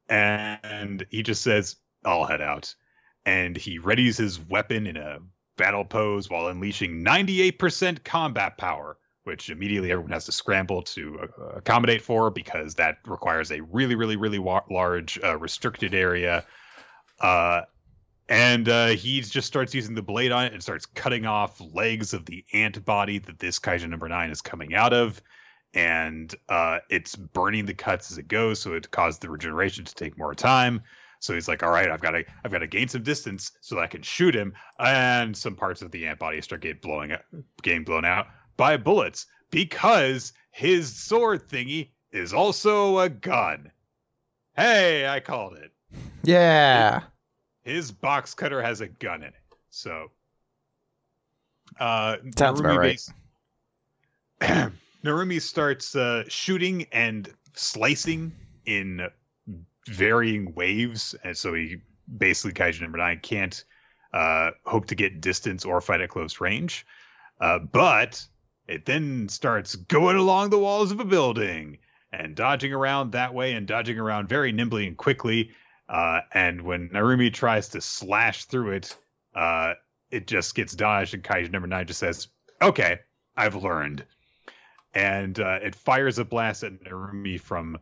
and 0.07 1.05
he 1.09 1.23
just 1.23 1.41
says, 1.41 1.77
"I'll 2.05 2.25
head 2.25 2.41
out." 2.41 2.75
And 3.25 3.57
he 3.57 3.79
readies 3.79 4.17
his 4.17 4.39
weapon 4.39 4.85
in 4.85 4.97
a 4.97 5.19
battle 5.57 5.85
pose 5.85 6.29
while 6.29 6.47
unleashing 6.47 7.03
98% 7.03 8.03
combat 8.03 8.57
power 8.57 8.97
which 9.23 9.49
immediately 9.49 9.91
everyone 9.91 10.11
has 10.11 10.25
to 10.25 10.31
scramble 10.31 10.81
to 10.81 11.19
uh, 11.19 11.43
accommodate 11.57 12.01
for 12.01 12.31
because 12.31 12.75
that 12.75 12.97
requires 13.05 13.51
a 13.51 13.61
really, 13.61 13.95
really, 13.95 14.15
really 14.15 14.39
wa- 14.39 14.63
large 14.69 15.19
uh, 15.23 15.37
restricted 15.37 15.93
area. 15.93 16.43
Uh, 17.19 17.61
and 18.31 18.69
uh, 18.69 18.87
he 18.87 19.19
just 19.19 19.45
starts 19.45 19.75
using 19.75 19.93
the 19.93 20.01
blade 20.01 20.31
on 20.31 20.45
it 20.45 20.53
and 20.53 20.63
starts 20.63 20.85
cutting 20.85 21.25
off 21.25 21.61
legs 21.73 22.13
of 22.13 22.25
the 22.25 22.45
ant 22.53 22.83
body 22.85 23.19
that 23.19 23.39
this 23.39 23.59
Kaiju 23.59 23.89
number 23.89 24.07
nine 24.07 24.29
is 24.29 24.41
coming 24.41 24.73
out 24.73 24.93
of. 24.93 25.21
And 25.73 26.33
uh, 26.47 26.79
it's 26.89 27.13
burning 27.13 27.65
the 27.65 27.73
cuts 27.73 28.09
as 28.09 28.17
it 28.17 28.29
goes, 28.29 28.61
so 28.61 28.73
it 28.73 28.89
caused 28.89 29.21
the 29.21 29.29
regeneration 29.29 29.83
to 29.83 29.93
take 29.93 30.17
more 30.17 30.33
time. 30.33 30.81
So 31.19 31.33
he's 31.33 31.49
like, 31.49 31.61
"All 31.61 31.71
right, 31.71 31.91
I've 31.91 31.99
got 31.99 32.11
to, 32.11 32.23
I've 32.43 32.51
got 32.51 32.59
to 32.59 32.67
gain 32.67 32.87
some 32.87 33.03
distance 33.03 33.51
so 33.59 33.75
that 33.75 33.81
I 33.81 33.87
can 33.87 34.01
shoot 34.01 34.33
him." 34.33 34.53
And 34.79 35.35
some 35.35 35.57
parts 35.57 35.81
of 35.81 35.91
the 35.91 36.07
ant 36.07 36.19
body 36.19 36.41
start 36.41 36.61
getting 36.61 36.79
blowing, 36.81 37.13
getting 37.61 37.83
blown 37.83 38.05
out 38.05 38.27
by 38.55 38.77
bullets 38.77 39.27
because 39.49 40.31
his 40.51 40.93
sword 40.95 41.49
thingy 41.49 41.89
is 42.11 42.33
also 42.33 42.99
a 42.99 43.09
gun. 43.09 43.71
Hey, 44.55 45.05
I 45.07 45.19
called 45.19 45.57
it. 45.57 45.71
Yeah. 46.23 47.01
His 47.71 47.91
box 47.91 48.33
cutter 48.33 48.61
has 48.61 48.81
a 48.81 48.87
gun 48.87 49.21
in 49.21 49.29
it. 49.29 49.33
So 49.69 50.11
uh 51.79 52.17
sounds 52.35 52.59
about 52.59 52.77
right. 52.77 53.01
Narumi 55.03 55.41
starts 55.41 55.95
uh, 55.95 56.23
shooting 56.27 56.85
and 56.91 57.31
slicing 57.55 58.31
in 58.65 59.07
varying 59.87 60.53
waves, 60.53 61.15
and 61.23 61.35
so 61.35 61.53
he 61.53 61.77
basically 62.17 62.53
Kaiju 62.53 62.81
number 62.81 62.97
nine 62.97 63.19
can't 63.21 63.63
uh, 64.13 64.51
hope 64.65 64.85
to 64.87 64.95
get 64.95 65.21
distance 65.21 65.65
or 65.65 65.81
fight 65.81 66.01
at 66.01 66.09
close 66.09 66.39
range. 66.39 66.85
Uh, 67.39 67.59
but 67.59 68.25
it 68.67 68.85
then 68.85 69.27
starts 69.29 69.75
going 69.75 70.17
along 70.17 70.49
the 70.49 70.59
walls 70.59 70.91
of 70.91 70.99
a 70.99 71.05
building 71.05 71.77
and 72.11 72.35
dodging 72.35 72.73
around 72.73 73.11
that 73.11 73.33
way 73.33 73.53
and 73.53 73.67
dodging 73.67 73.97
around 73.97 74.29
very 74.29 74.51
nimbly 74.51 74.85
and 74.85 74.97
quickly. 74.97 75.51
Uh, 75.91 76.21
and 76.33 76.61
when 76.61 76.87
Narumi 76.87 77.33
tries 77.33 77.67
to 77.69 77.81
slash 77.81 78.45
through 78.45 78.71
it, 78.71 78.97
uh, 79.35 79.73
it 80.09 80.25
just 80.25 80.55
gets 80.55 80.73
dodged, 80.73 81.13
and 81.13 81.21
Kaiju 81.21 81.51
number 81.51 81.67
nine 81.67 81.85
just 81.85 81.99
says, 81.99 82.29
"Okay, 82.61 82.99
I've 83.35 83.55
learned." 83.55 84.05
And 84.93 85.37
uh, 85.37 85.59
it 85.61 85.75
fires 85.75 86.17
a 86.17 86.23
blast 86.23 86.63
at 86.63 86.81
Narumi 86.83 87.39
from 87.39 87.77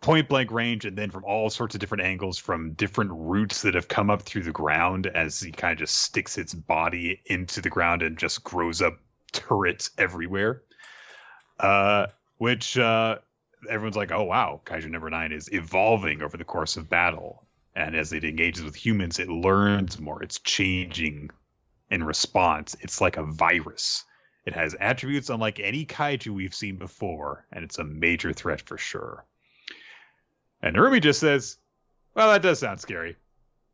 point 0.00 0.30
blank 0.30 0.50
range, 0.50 0.86
and 0.86 0.96
then 0.96 1.10
from 1.10 1.24
all 1.24 1.50
sorts 1.50 1.74
of 1.74 1.80
different 1.80 2.04
angles, 2.04 2.38
from 2.38 2.72
different 2.72 3.10
roots 3.12 3.60
that 3.62 3.74
have 3.74 3.88
come 3.88 4.08
up 4.08 4.22
through 4.22 4.44
the 4.44 4.52
ground 4.52 5.06
as 5.06 5.40
he 5.40 5.52
kind 5.52 5.74
of 5.74 5.78
just 5.78 5.96
sticks 5.98 6.38
its 6.38 6.54
body 6.54 7.20
into 7.26 7.60
the 7.60 7.70
ground 7.70 8.02
and 8.02 8.16
just 8.16 8.42
grows 8.42 8.80
up 8.80 8.98
turrets 9.32 9.90
everywhere. 9.98 10.62
Uh, 11.58 12.06
which 12.38 12.78
uh, 12.78 13.18
everyone's 13.68 13.96
like, 13.96 14.12
oh 14.12 14.24
wow, 14.24 14.60
Kaiju 14.64 14.90
number 14.90 15.10
nine 15.10 15.32
is 15.32 15.52
evolving 15.52 16.22
over 16.22 16.36
the 16.36 16.44
course 16.44 16.76
of 16.76 16.88
battle, 16.88 17.46
and 17.74 17.94
as 17.94 18.12
it 18.12 18.24
engages 18.24 18.64
with 18.64 18.74
humans, 18.74 19.18
it 19.18 19.28
learns 19.28 20.00
more. 20.00 20.22
It's 20.22 20.38
changing 20.40 21.30
in 21.90 22.04
response. 22.04 22.76
It's 22.80 23.00
like 23.00 23.16
a 23.16 23.24
virus. 23.24 24.04
It 24.46 24.54
has 24.54 24.74
attributes 24.80 25.30
unlike 25.30 25.60
any 25.60 25.84
kaiju 25.84 26.28
we've 26.28 26.54
seen 26.54 26.76
before, 26.76 27.46
and 27.52 27.64
it's 27.64 27.78
a 27.78 27.84
major 27.84 28.32
threat 28.32 28.60
for 28.62 28.78
sure. 28.78 29.24
And 30.62 30.76
Narumi 30.76 31.02
just 31.02 31.20
says, 31.20 31.58
"Well, 32.14 32.30
that 32.32 32.42
does 32.42 32.58
sound 32.58 32.80
scary, 32.80 33.16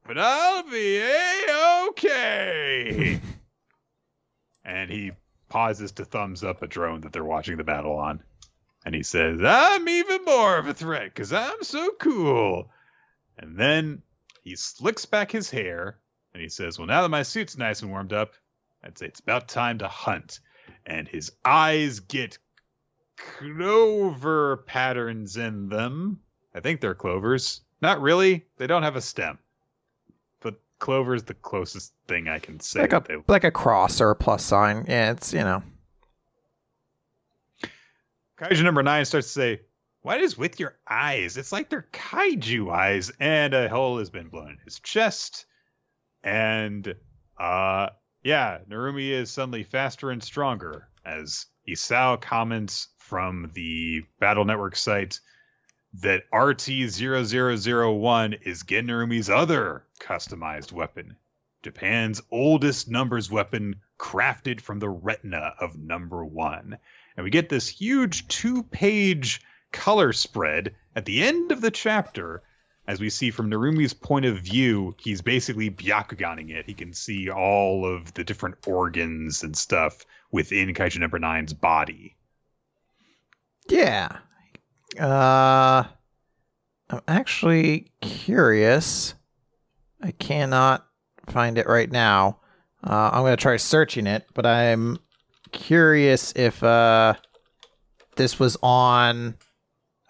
but 0.07 0.19
I'll 0.19 0.63
be 0.69 0.99
a 0.99 1.89
okay." 1.91 3.21
and 4.65 4.91
he 4.91 5.13
pauses 5.49 5.93
to 5.93 6.05
thumbs 6.05 6.43
up 6.43 6.63
a 6.63 6.67
drone 6.67 7.01
that 7.03 7.13
they're 7.13 7.25
watching 7.25 7.57
the 7.57 7.65
battle 7.65 7.97
on. 7.97 8.23
And 8.87 8.95
he 8.95 9.03
says, 9.03 9.41
I'm 9.45 9.89
even 9.89 10.25
more 10.25 10.59
of 10.59 10.69
a 10.69 10.73
threat 10.73 11.07
because 11.07 11.33
I'm 11.33 11.65
so 11.65 11.91
cool. 11.99 12.71
And 13.37 13.59
then 13.59 14.03
he 14.45 14.55
slicks 14.55 15.05
back 15.05 15.33
his 15.33 15.51
hair 15.51 15.99
and 16.33 16.41
he 16.41 16.49
says, 16.49 16.79
Well, 16.79 16.87
now 16.87 17.03
that 17.03 17.09
my 17.09 17.25
suit's 17.25 17.59
nice 17.59 17.83
and 17.83 17.91
warmed 17.91 18.13
up, 18.13 18.35
I'd 18.85 18.97
say 18.97 19.07
it's 19.07 19.19
about 19.19 19.49
time 19.49 19.79
to 19.79 19.89
hunt. 19.89 20.39
And 20.87 21.09
his 21.09 21.33
eyes 21.45 21.99
get 21.99 22.39
clover 23.17 24.59
patterns 24.59 25.37
in 25.37 25.69
them. 25.69 26.21
I 26.55 26.61
think 26.61 26.81
they're 26.81 26.95
clovers. 26.95 27.63
Not 27.83 28.01
really. 28.01 28.47
They 28.57 28.69
don't 28.69 28.85
have 28.85 28.95
a 28.95 29.01
stem 29.01 29.41
But 30.39 30.61
clover 30.79 31.17
is 31.17 31.25
the 31.25 31.35
closest 31.35 31.93
thing 32.07 32.29
I 32.29 32.39
can 32.39 32.61
say. 32.61 32.83
Like 32.83 32.93
a 32.93 33.05
they... 33.05 33.17
like 33.27 33.45
a 33.45 33.51
cross 33.51 34.01
or 34.01 34.11
a 34.11 34.17
plus 34.17 34.45
sign. 34.45 34.85
Yeah, 34.87 35.11
it's 35.11 35.33
you 35.33 35.41
know. 35.41 35.65
Kaiju 38.39 38.65
number 38.65 38.83
nine 38.83 39.05
starts 39.05 39.29
to 39.29 39.33
say, 39.33 39.61
"What 40.03 40.21
is 40.21 40.37
with 40.37 40.61
your 40.61 40.77
eyes? 40.87 41.37
It's 41.37 41.53
like 41.53 41.71
they're 41.71 41.89
kaiju 41.93 42.71
eyes." 42.71 43.11
And 43.19 43.55
a 43.55 43.69
hole 43.69 43.99
has 43.99 44.11
been 44.11 44.29
blown 44.29 44.51
in 44.51 44.59
his 44.65 44.79
chest, 44.81 45.47
and 46.23 46.95
uh, 47.39 47.91
yeah, 48.23 48.59
Narumi 48.69 49.11
is 49.11 49.31
suddenly 49.31 49.65
faster 49.65 50.11
and 50.11 50.23
stronger 50.23 50.89
as 51.05 51.47
Isao 51.67 52.21
comments 52.21 52.89
from 52.99 53.51
the 53.55 54.05
Battle 54.19 54.45
Network 54.45 54.77
site 54.77 55.21
that 55.95 56.31
RT0001 56.31 58.43
is 58.43 58.65
Gen 58.65 58.89
Narumi's 58.89 59.31
other 59.31 59.87
customized 60.01 60.73
weapon. 60.73 61.17
Japan's 61.63 62.21
oldest 62.31 62.89
numbers 62.89 63.31
weapon 63.31 63.77
crafted 63.99 64.61
from 64.61 64.79
the 64.79 64.91
retina 64.91 65.55
of 65.59 65.79
number 65.79 66.23
one. 66.25 66.79
And 67.17 67.25
we 67.25 67.31
get 67.31 67.49
this 67.49 67.69
huge 67.69 68.29
two 68.29 68.63
page 68.63 69.41
color 69.73 70.13
spread 70.13 70.75
at 70.95 71.05
the 71.05 71.23
end 71.23 71.53
of 71.53 71.61
the 71.61 71.71
chapter. 71.71 72.43
As 72.89 73.01
we 73.01 73.11
see 73.11 73.31
from 73.31 73.51
Narumi's 73.51 73.95
point 73.95 74.27
of 74.27 74.39
view, 74.39 74.95
he's 74.99 75.21
basically 75.21 75.71
Byakuganing 75.71 76.51
it. 76.51 76.67
He 76.67 76.75
can 76.75 76.93
see 76.93 77.29
all 77.29 77.85
of 77.85 78.15
the 78.15 78.23
different 78.23 78.57
organs 78.67 79.43
and 79.43 79.57
stuff 79.57 80.05
within 80.31 80.73
Kaiju 80.73 81.01
number 81.01 81.19
nine's 81.19 81.53
body. 81.53 82.17
Yeah. 83.69 84.19
Uh, 85.01 85.83
I'm 86.89 87.01
actually 87.09 87.91
curious. 88.01 89.15
I 90.01 90.13
cannot 90.13 90.87
find 91.27 91.59
it 91.59 91.67
right 91.67 91.91
now. 91.91 92.39
Uh, 92.85 93.11
I'm 93.13 93.23
gonna 93.25 93.37
try 93.37 93.57
searching 93.57 94.07
it, 94.07 94.27
but 94.33 94.47
I'm 94.47 94.99
curious 95.57 96.33
if 96.37 96.63
uh, 96.63 97.15
this 98.17 98.39
was 98.39 98.57
on. 98.63 99.37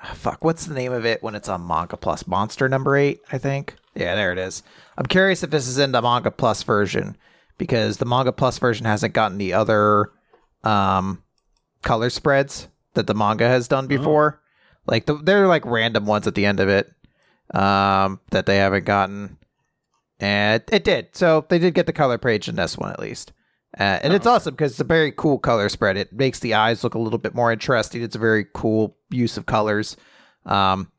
Ah, 0.02 0.12
fuck, 0.14 0.44
what's 0.44 0.66
the 0.66 0.74
name 0.74 0.92
of 0.92 1.06
it 1.06 1.22
when 1.22 1.34
it's 1.34 1.48
on 1.48 1.66
Manga 1.66 1.96
Plus? 1.96 2.26
Monster 2.26 2.68
number 2.68 2.96
eight, 2.96 3.20
I 3.32 3.38
think. 3.38 3.74
Yeah, 3.94 4.14
there 4.14 4.32
it 4.32 4.38
is. 4.38 4.62
I'm 4.98 5.06
curious 5.06 5.42
if 5.42 5.50
this 5.50 5.66
is 5.66 5.78
in 5.78 5.92
the 5.92 6.02
Manga 6.02 6.30
Plus 6.30 6.62
version 6.62 7.16
because 7.56 7.96
the 7.96 8.04
Manga 8.04 8.32
Plus 8.32 8.58
version 8.58 8.84
hasn't 8.84 9.14
gotten 9.14 9.38
the 9.38 9.54
other 9.54 10.10
um, 10.64 11.22
color 11.82 12.10
spreads 12.10 12.68
that 12.94 13.06
the 13.06 13.14
manga 13.14 13.48
has 13.48 13.68
done 13.68 13.84
oh. 13.84 13.88
before. 13.88 14.42
Like 14.86 15.06
the, 15.06 15.14
they're 15.14 15.46
like 15.46 15.64
random 15.64 16.06
ones 16.06 16.26
at 16.26 16.34
the 16.34 16.46
end 16.46 16.60
of 16.60 16.68
it 16.68 16.92
um, 17.54 18.20
that 18.30 18.46
they 18.46 18.56
haven't 18.58 18.84
gotten, 18.84 19.38
and 20.20 20.62
it, 20.62 20.68
it 20.72 20.84
did. 20.84 21.08
So 21.16 21.46
they 21.48 21.58
did 21.58 21.74
get 21.74 21.86
the 21.86 21.92
color 21.92 22.18
page 22.18 22.48
in 22.48 22.56
this 22.56 22.76
one 22.76 22.92
at 22.92 23.00
least, 23.00 23.32
uh, 23.78 24.00
and 24.02 24.12
oh. 24.12 24.16
it's 24.16 24.26
awesome 24.26 24.54
because 24.54 24.72
it's 24.72 24.80
a 24.80 24.84
very 24.84 25.12
cool 25.12 25.38
color 25.38 25.68
spread. 25.68 25.96
It 25.96 26.12
makes 26.12 26.40
the 26.40 26.54
eyes 26.54 26.82
look 26.82 26.94
a 26.94 26.98
little 26.98 27.18
bit 27.18 27.34
more 27.34 27.52
interesting. 27.52 28.02
It's 28.02 28.16
a 28.16 28.20
very 28.20 28.46
cool 28.54 28.96
use 29.10 29.36
of 29.36 29.46
colors. 29.46 29.96
Um, 30.44 30.90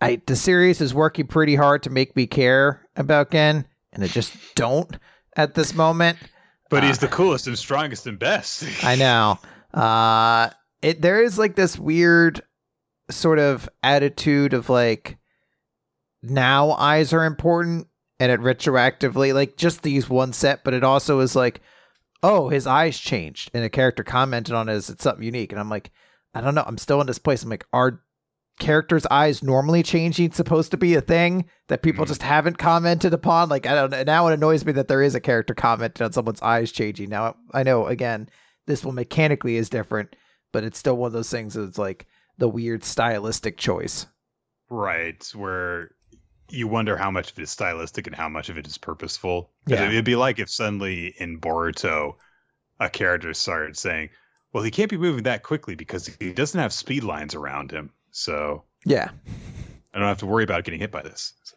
I 0.00 0.20
the 0.26 0.36
series 0.36 0.80
is 0.80 0.94
working 0.94 1.26
pretty 1.26 1.54
hard 1.54 1.82
to 1.84 1.90
make 1.90 2.14
me 2.14 2.26
care 2.26 2.86
about 2.96 3.30
Gen, 3.30 3.66
and 3.92 4.04
I 4.04 4.06
just 4.06 4.34
don't 4.54 4.96
at 5.36 5.54
this 5.54 5.74
moment. 5.74 6.18
But 6.70 6.84
he's 6.84 6.98
uh, 6.98 7.06
the 7.06 7.08
coolest 7.08 7.46
and 7.46 7.58
strongest 7.58 8.06
and 8.06 8.18
best. 8.18 8.64
I 8.84 8.96
know. 8.96 9.38
Uh 9.72 10.50
it 10.82 11.00
there 11.02 11.22
is 11.22 11.38
like 11.38 11.56
this 11.56 11.78
weird 11.78 12.42
sort 13.10 13.38
of 13.38 13.68
attitude 13.82 14.52
of 14.52 14.68
like 14.68 15.18
now 16.22 16.72
eyes 16.72 17.12
are 17.12 17.24
important 17.24 17.86
and 18.20 18.32
it 18.32 18.40
retroactively 18.40 19.32
like 19.32 19.56
just 19.56 19.82
these 19.82 20.08
one 20.08 20.32
set, 20.32 20.64
but 20.64 20.74
it 20.74 20.84
also 20.84 21.20
is 21.20 21.36
like, 21.36 21.60
oh, 22.22 22.48
his 22.48 22.66
eyes 22.66 22.98
changed 22.98 23.50
and 23.54 23.64
a 23.64 23.70
character 23.70 24.02
commented 24.02 24.54
on 24.54 24.68
it 24.68 24.72
as 24.72 24.90
it's 24.90 25.04
something 25.04 25.24
unique. 25.24 25.52
And 25.52 25.60
I'm 25.60 25.70
like, 25.70 25.90
I 26.34 26.40
don't 26.40 26.54
know. 26.54 26.64
I'm 26.66 26.78
still 26.78 27.00
in 27.00 27.06
this 27.06 27.18
place. 27.18 27.42
I'm 27.42 27.50
like, 27.50 27.66
are 27.72 28.02
characters' 28.58 29.06
eyes 29.06 29.42
normally 29.42 29.84
changing 29.84 30.32
supposed 30.32 30.72
to 30.72 30.76
be 30.76 30.94
a 30.94 31.00
thing 31.00 31.44
that 31.68 31.82
people 31.82 32.04
mm-hmm. 32.04 32.10
just 32.10 32.22
haven't 32.22 32.58
commented 32.58 33.14
upon? 33.14 33.48
Like, 33.48 33.66
I 33.66 33.74
don't 33.74 33.90
know. 33.90 34.02
Now 34.02 34.26
it 34.26 34.34
annoys 34.34 34.64
me 34.64 34.72
that 34.72 34.88
there 34.88 35.02
is 35.02 35.14
a 35.14 35.20
character 35.20 35.54
commented 35.54 36.02
on 36.02 36.12
someone's 36.12 36.42
eyes 36.42 36.72
changing. 36.72 37.08
Now 37.08 37.36
I 37.52 37.62
know 37.62 37.86
again, 37.86 38.28
this 38.66 38.84
one 38.84 38.96
mechanically 38.96 39.56
is 39.56 39.70
different, 39.70 40.16
but 40.52 40.64
it's 40.64 40.78
still 40.78 40.96
one 40.96 41.08
of 41.08 41.12
those 41.12 41.30
things 41.30 41.54
that's 41.54 41.78
like 41.78 42.06
the 42.36 42.48
weird 42.48 42.84
stylistic 42.84 43.56
choice. 43.56 44.06
Right. 44.70 45.24
Where 45.34 45.92
you 46.50 46.68
wonder 46.68 46.96
how 46.96 47.10
much 47.10 47.32
of 47.32 47.38
it 47.38 47.42
is 47.42 47.50
stylistic 47.50 48.06
and 48.06 48.16
how 48.16 48.28
much 48.28 48.48
of 48.48 48.58
it 48.58 48.66
is 48.66 48.78
purposeful. 48.78 49.50
Yeah. 49.66 49.88
It'd 49.88 50.04
be 50.04 50.16
like 50.16 50.38
if 50.38 50.50
suddenly 50.50 51.14
in 51.18 51.40
Boruto, 51.40 52.16
a 52.80 52.88
character 52.88 53.34
started 53.34 53.76
saying, 53.76 54.10
well, 54.52 54.62
he 54.62 54.70
can't 54.70 54.90
be 54.90 54.96
moving 54.96 55.24
that 55.24 55.42
quickly 55.42 55.74
because 55.74 56.06
he 56.06 56.32
doesn't 56.32 56.58
have 56.58 56.72
speed 56.72 57.04
lines 57.04 57.34
around 57.34 57.70
him. 57.70 57.90
So 58.10 58.64
yeah, 58.84 59.10
I 59.92 59.98
don't 59.98 60.08
have 60.08 60.18
to 60.18 60.26
worry 60.26 60.44
about 60.44 60.64
getting 60.64 60.80
hit 60.80 60.90
by 60.90 61.02
this. 61.02 61.34
So. 61.42 61.56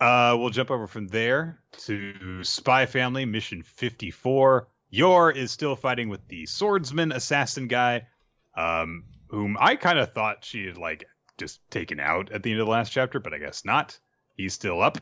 Uh, 0.00 0.36
we'll 0.38 0.50
jump 0.50 0.70
over 0.70 0.86
from 0.86 1.08
there 1.08 1.60
to 1.78 2.42
Spy 2.42 2.86
Family 2.86 3.24
Mission 3.24 3.62
54. 3.62 4.68
Yor 4.90 5.30
is 5.30 5.50
still 5.50 5.76
fighting 5.76 6.08
with 6.08 6.26
the 6.28 6.46
swordsman 6.46 7.12
assassin 7.12 7.68
guy, 7.68 8.06
um, 8.56 9.04
whom 9.28 9.56
I 9.58 9.76
kind 9.76 9.98
of 9.98 10.12
thought 10.12 10.44
she 10.44 10.66
had 10.66 10.76
like 10.76 11.04
just 11.38 11.60
taken 11.70 12.00
out 12.00 12.32
at 12.32 12.42
the 12.42 12.52
end 12.52 12.60
of 12.60 12.66
the 12.66 12.70
last 12.72 12.90
chapter, 12.90 13.20
but 13.20 13.32
I 13.34 13.38
guess 13.38 13.64
not. 13.64 13.98
He's 14.36 14.54
still 14.54 14.82
up. 14.82 14.98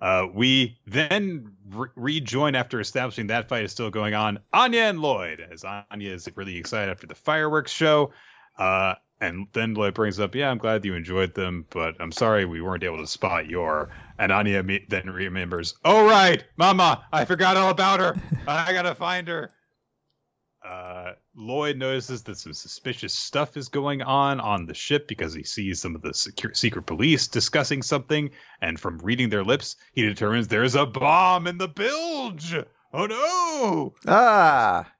Uh, 0.00 0.26
we 0.32 0.78
then 0.86 1.52
re- 1.70 1.88
rejoin 1.96 2.54
after 2.54 2.78
establishing 2.78 3.26
that 3.28 3.48
fight 3.48 3.64
is 3.64 3.72
still 3.72 3.90
going 3.90 4.14
on. 4.14 4.38
Anya 4.52 4.82
and 4.82 5.00
Lloyd, 5.00 5.40
as 5.40 5.64
Anya 5.64 6.12
is 6.12 6.28
really 6.36 6.56
excited 6.56 6.90
after 6.90 7.06
the 7.08 7.16
fireworks 7.16 7.72
show. 7.72 8.12
Uh, 8.56 8.94
and 9.20 9.48
then 9.52 9.74
Lloyd 9.74 9.94
brings 9.94 10.20
up, 10.20 10.36
"Yeah, 10.36 10.50
I'm 10.50 10.58
glad 10.58 10.84
you 10.84 10.94
enjoyed 10.94 11.34
them, 11.34 11.66
but 11.70 11.96
I'm 11.98 12.12
sorry 12.12 12.44
we 12.44 12.60
weren't 12.60 12.84
able 12.84 12.98
to 12.98 13.06
spot 13.08 13.48
your. 13.48 13.90
And 14.16 14.30
Anya 14.30 14.62
me- 14.62 14.86
then 14.88 15.10
remembers, 15.10 15.74
"Oh 15.84 16.06
right, 16.06 16.44
Mama, 16.56 17.04
I 17.12 17.24
forgot 17.24 17.56
all 17.56 17.70
about 17.70 17.98
her. 17.98 18.14
I 18.46 18.72
gotta 18.72 18.94
find 18.94 19.26
her." 19.26 19.50
Uh, 20.64 21.12
Lloyd 21.40 21.76
notices 21.76 22.24
that 22.24 22.36
some 22.36 22.52
suspicious 22.52 23.14
stuff 23.14 23.56
is 23.56 23.68
going 23.68 24.02
on 24.02 24.40
on 24.40 24.66
the 24.66 24.74
ship 24.74 25.06
because 25.06 25.32
he 25.32 25.44
sees 25.44 25.80
some 25.80 25.94
of 25.94 26.02
the 26.02 26.12
secure, 26.12 26.52
secret 26.52 26.82
police 26.82 27.28
discussing 27.28 27.80
something, 27.80 28.30
and 28.60 28.80
from 28.80 28.98
reading 28.98 29.28
their 29.28 29.44
lips, 29.44 29.76
he 29.92 30.02
determines 30.02 30.48
there's 30.48 30.74
a 30.74 30.84
bomb 30.84 31.46
in 31.46 31.56
the 31.56 31.68
bilge. 31.68 32.56
Oh 32.92 33.06
no! 33.06 33.94
Ah. 34.04 34.92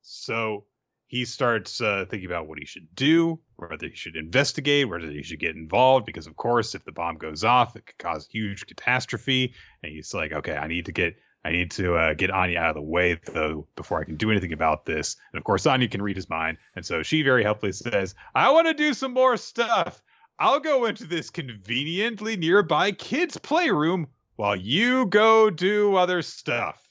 So 0.00 0.64
he 1.08 1.26
starts 1.26 1.78
uh, 1.82 2.06
thinking 2.08 2.30
about 2.30 2.48
what 2.48 2.58
he 2.58 2.64
should 2.64 2.94
do, 2.94 3.38
whether 3.56 3.88
he 3.88 3.94
should 3.94 4.16
investigate, 4.16 4.88
whether 4.88 5.10
he 5.10 5.22
should 5.22 5.40
get 5.40 5.56
involved, 5.56 6.06
because 6.06 6.26
of 6.26 6.36
course, 6.36 6.74
if 6.74 6.86
the 6.86 6.92
bomb 6.92 7.18
goes 7.18 7.44
off, 7.44 7.76
it 7.76 7.84
could 7.84 7.98
cause 7.98 8.26
huge 8.26 8.66
catastrophe. 8.66 9.52
And 9.82 9.92
he's 9.92 10.14
like, 10.14 10.32
okay, 10.32 10.56
I 10.56 10.68
need 10.68 10.86
to 10.86 10.92
get 10.92 11.16
I 11.46 11.52
need 11.52 11.70
to 11.72 11.94
uh, 11.94 12.14
get 12.14 12.32
Anya 12.32 12.58
out 12.58 12.70
of 12.70 12.74
the 12.74 12.82
way, 12.82 13.20
though, 13.24 13.68
before 13.76 14.00
I 14.00 14.04
can 14.04 14.16
do 14.16 14.32
anything 14.32 14.52
about 14.52 14.84
this. 14.84 15.14
And 15.32 15.38
of 15.38 15.44
course, 15.44 15.64
Anya 15.64 15.86
can 15.86 16.02
read 16.02 16.16
his 16.16 16.28
mind. 16.28 16.58
And 16.74 16.84
so 16.84 17.04
she 17.04 17.22
very 17.22 17.44
helpfully 17.44 17.70
says, 17.70 18.16
I 18.34 18.50
want 18.50 18.66
to 18.66 18.74
do 18.74 18.92
some 18.92 19.12
more 19.12 19.36
stuff. 19.36 20.02
I'll 20.40 20.58
go 20.58 20.86
into 20.86 21.06
this 21.06 21.30
conveniently 21.30 22.36
nearby 22.36 22.90
kids' 22.90 23.38
playroom 23.38 24.08
while 24.34 24.56
you 24.56 25.06
go 25.06 25.48
do 25.48 25.94
other 25.94 26.20
stuff. 26.20 26.84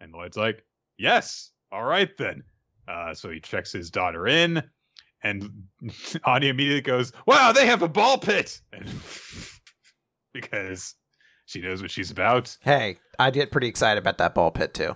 And 0.00 0.12
Lloyd's 0.12 0.36
like, 0.36 0.64
Yes, 0.96 1.50
all 1.72 1.82
right 1.82 2.16
then. 2.16 2.44
Uh, 2.86 3.12
so 3.14 3.28
he 3.28 3.40
checks 3.40 3.72
his 3.72 3.90
daughter 3.90 4.28
in, 4.28 4.62
and 5.20 5.50
Anya 6.24 6.50
immediately 6.50 6.80
goes, 6.80 7.12
Wow, 7.26 7.50
they 7.50 7.66
have 7.66 7.82
a 7.82 7.88
ball 7.88 8.18
pit! 8.18 8.60
And 8.72 8.88
because 10.32 10.94
she 11.46 11.60
knows 11.60 11.82
what 11.82 11.90
she's 11.90 12.10
about. 12.10 12.56
Hey, 12.60 12.98
I 13.18 13.30
get 13.30 13.50
pretty 13.50 13.68
excited 13.68 13.98
about 14.00 14.18
that 14.18 14.34
ball 14.34 14.50
pit 14.50 14.74
too. 14.74 14.94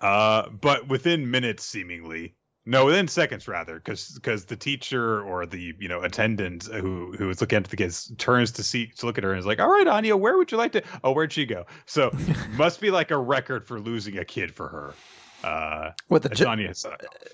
Uh, 0.00 0.48
but 0.48 0.88
within 0.88 1.30
minutes, 1.30 1.64
seemingly, 1.64 2.34
no, 2.66 2.86
within 2.86 3.08
seconds 3.08 3.48
rather, 3.48 3.74
because 3.76 4.10
because 4.14 4.44
the 4.46 4.56
teacher 4.56 5.22
or 5.22 5.44
the 5.46 5.74
you 5.78 5.88
know 5.88 6.02
attendant 6.02 6.64
who 6.64 7.12
who 7.18 7.28
is 7.30 7.40
looking 7.40 7.56
at 7.56 7.64
the 7.64 7.76
kids 7.76 8.12
turns 8.18 8.52
to 8.52 8.62
see 8.62 8.86
to 8.98 9.06
look 9.06 9.18
at 9.18 9.24
her 9.24 9.30
and 9.30 9.38
is 9.38 9.46
like, 9.46 9.60
"All 9.60 9.68
right, 9.68 9.86
Anya, 9.86 10.16
where 10.16 10.36
would 10.38 10.52
you 10.52 10.58
like 10.58 10.72
to? 10.72 10.82
Oh, 11.04 11.12
where'd 11.12 11.32
she 11.32 11.46
go? 11.46 11.66
So 11.86 12.10
must 12.52 12.80
be 12.80 12.90
like 12.90 13.10
a 13.10 13.18
record 13.18 13.66
for 13.66 13.80
losing 13.80 14.18
a 14.18 14.24
kid 14.24 14.54
for 14.54 14.68
her. 14.68 14.94
Uh, 15.42 15.92
With 16.10 16.24
the 16.24 16.28
jo- 16.28 16.52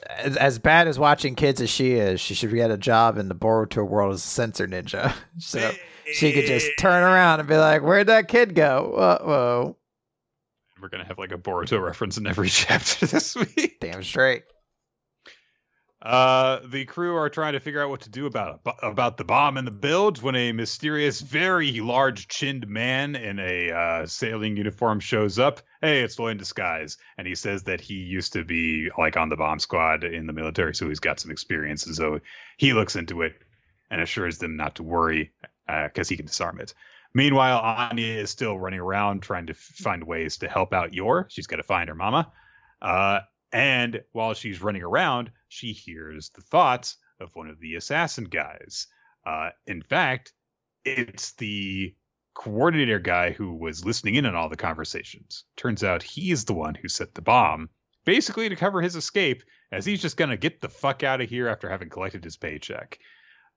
as, 0.09 0.37
as 0.37 0.59
bad 0.61 0.87
as 0.87 0.97
watching 0.97 1.35
kids 1.35 1.61
as 1.61 1.69
she 1.69 1.95
is, 1.95 2.21
she 2.21 2.35
should 2.35 2.55
get 2.55 2.71
a 2.71 2.77
job 2.77 3.19
in 3.19 3.29
the 3.29 3.35
Boruto 3.35 3.87
world 3.87 4.15
as 4.15 4.25
a 4.25 4.29
sensor 4.29 4.69
ninja. 4.69 5.13
So 5.39 5.73
she 6.13 6.33
could 6.33 6.47
just 6.47 6.71
turn 6.79 7.03
around 7.03 7.41
and 7.41 7.49
be 7.49 7.57
like, 7.57 7.83
"Where'd 7.83 8.09
that 8.09 8.29
kid 8.29 8.55
go?" 8.55 8.93
Whoa. 8.95 9.77
We're 10.81 10.89
gonna 10.89 11.05
have 11.05 11.19
like 11.19 11.33
a 11.33 11.39
Boruto 11.39 11.83
reference 11.83 12.19
in 12.19 12.27
every 12.27 12.49
chapter 12.51 13.07
this 13.07 13.35
week. 13.35 13.79
Damn 13.81 14.03
straight. 14.03 14.45
Uh, 16.03 16.61
the 16.67 16.85
crew 16.85 17.17
are 17.17 17.29
trying 17.29 17.55
to 17.55 17.61
figure 17.61 17.83
out 17.83 17.89
what 17.89 18.03
to 18.03 18.11
do 18.11 18.27
about 18.27 18.61
about 18.83 19.17
the 19.17 19.25
bomb 19.25 19.57
and 19.57 19.67
the 19.67 19.73
bilge 19.73 20.23
when 20.23 20.37
a 20.37 20.53
mysterious, 20.53 21.21
very 21.21 21.81
large-chinned 21.81 22.69
man 22.69 23.17
in 23.17 23.41
a 23.41 23.73
uh, 23.73 24.07
sailing 24.07 24.57
uniform 24.57 25.01
shows 25.01 25.39
up. 25.39 25.63
Hey, 25.81 26.03
it's 26.03 26.19
Lloyd 26.19 26.33
in 26.33 26.37
disguise, 26.37 26.97
and 27.19 27.27
he 27.27 27.35
says 27.35 27.65
that 27.65 27.81
he 27.81 27.95
used 27.95 28.35
to 28.35 28.45
be 28.45 28.89
like 28.97 29.17
on 29.17 29.31
the 29.31 29.37
bomb 29.37 29.59
squad 29.59 30.05
in 30.05 30.27
the 30.27 30.33
military, 30.33 30.75
so 30.77 30.87
he's 30.89 31.01
got 31.01 31.19
some 31.19 31.33
experience, 31.33 31.87
and 31.87 31.97
so 31.97 32.21
he 32.59 32.73
looks 32.73 32.95
into 32.95 33.23
it 33.23 33.35
and 33.91 34.01
assures 34.01 34.39
them 34.39 34.57
not 34.57 34.77
to 34.77 34.83
worry 34.83 35.33
because 35.67 36.09
uh, 36.09 36.11
he 36.11 36.17
can 36.17 36.27
disarm 36.27 36.61
it. 36.61 36.75
Meanwhile, 37.15 37.59
Anya 37.59 38.19
is 38.19 38.31
still 38.31 38.59
running 38.59 38.81
around 38.81 39.23
trying 39.23 39.47
to 39.47 39.55
find 39.55 40.05
ways 40.05 40.39
to 40.39 40.49
help 40.49 40.73
out 40.73 40.93
Yor. 40.93 41.27
She's 41.31 41.47
got 41.47 41.57
to 41.57 41.63
find 41.63 41.89
her 41.89 41.95
mama. 41.95 42.31
Uh, 42.83 43.21
and 43.53 44.03
while 44.13 44.35
she's 44.35 44.61
running 44.61 44.83
around, 44.83 45.31
she 45.49 45.73
hears 45.73 46.31
the 46.31 46.43
thoughts 46.43 46.99
of 47.21 47.35
one 47.35 47.49
of 47.49 47.59
the 47.59 47.77
assassin 47.77 48.25
guys. 48.25 48.87
Uh, 49.25 49.51
in 49.67 49.83
fact, 49.83 50.33
it's 50.85 51.33
the 51.33 51.95
coordinator 52.35 52.99
guy 52.99 53.31
who 53.31 53.55
was 53.55 53.85
listening 53.85 54.17
in 54.17 54.27
on 54.27 54.35
all 54.35 54.49
the 54.49 54.57
conversations. 54.57 55.45
Turns 55.57 55.83
out 55.83 56.03
he's 56.03 56.45
the 56.45 56.55
one 56.55 56.75
who 56.75 56.89
set 56.89 57.15
the 57.15 57.23
bomb, 57.23 57.71
basically 58.05 58.49
to 58.49 58.57
cover 58.57 58.83
his 58.83 58.95
escape, 58.95 59.43
as 59.73 59.87
he's 59.87 60.03
just 60.03 60.17
going 60.17 60.31
to 60.31 60.37
get 60.37 60.61
the 60.61 60.69
fuck 60.69 61.03
out 61.03 61.21
of 61.21 61.31
here 61.31 61.49
after 61.49 61.69
having 61.69 61.89
collected 61.89 62.23
his 62.23 62.37
paycheck. 62.37 62.99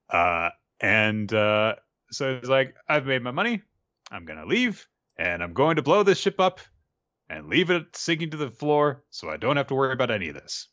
Uh, 0.10 0.50
and 0.80 1.32
uh, 1.34 1.76
so 2.12 2.38
he's 2.38 2.50
like, 2.50 2.76
I've 2.88 3.06
made 3.06 3.22
my 3.22 3.32
money. 3.32 3.62
I'm 4.12 4.26
going 4.26 4.40
to 4.40 4.46
leave, 4.46 4.88
and 5.18 5.44
I'm 5.44 5.54
going 5.54 5.76
to 5.76 5.82
blow 5.82 6.04
this 6.04 6.18
ship 6.18 6.40
up 6.40 6.60
and 7.30 7.48
leave 7.48 7.70
it 7.70 7.96
sinking 7.96 8.32
to 8.32 8.38
the 8.38 8.50
floor 8.50 9.04
so 9.12 9.30
I 9.30 9.38
don't 9.38 9.58
have 9.58 9.68
to 9.68 9.76
worry 9.76 9.94
about 9.94 10.12
any 10.12 10.30
of 10.30 10.36
this. 10.36 10.68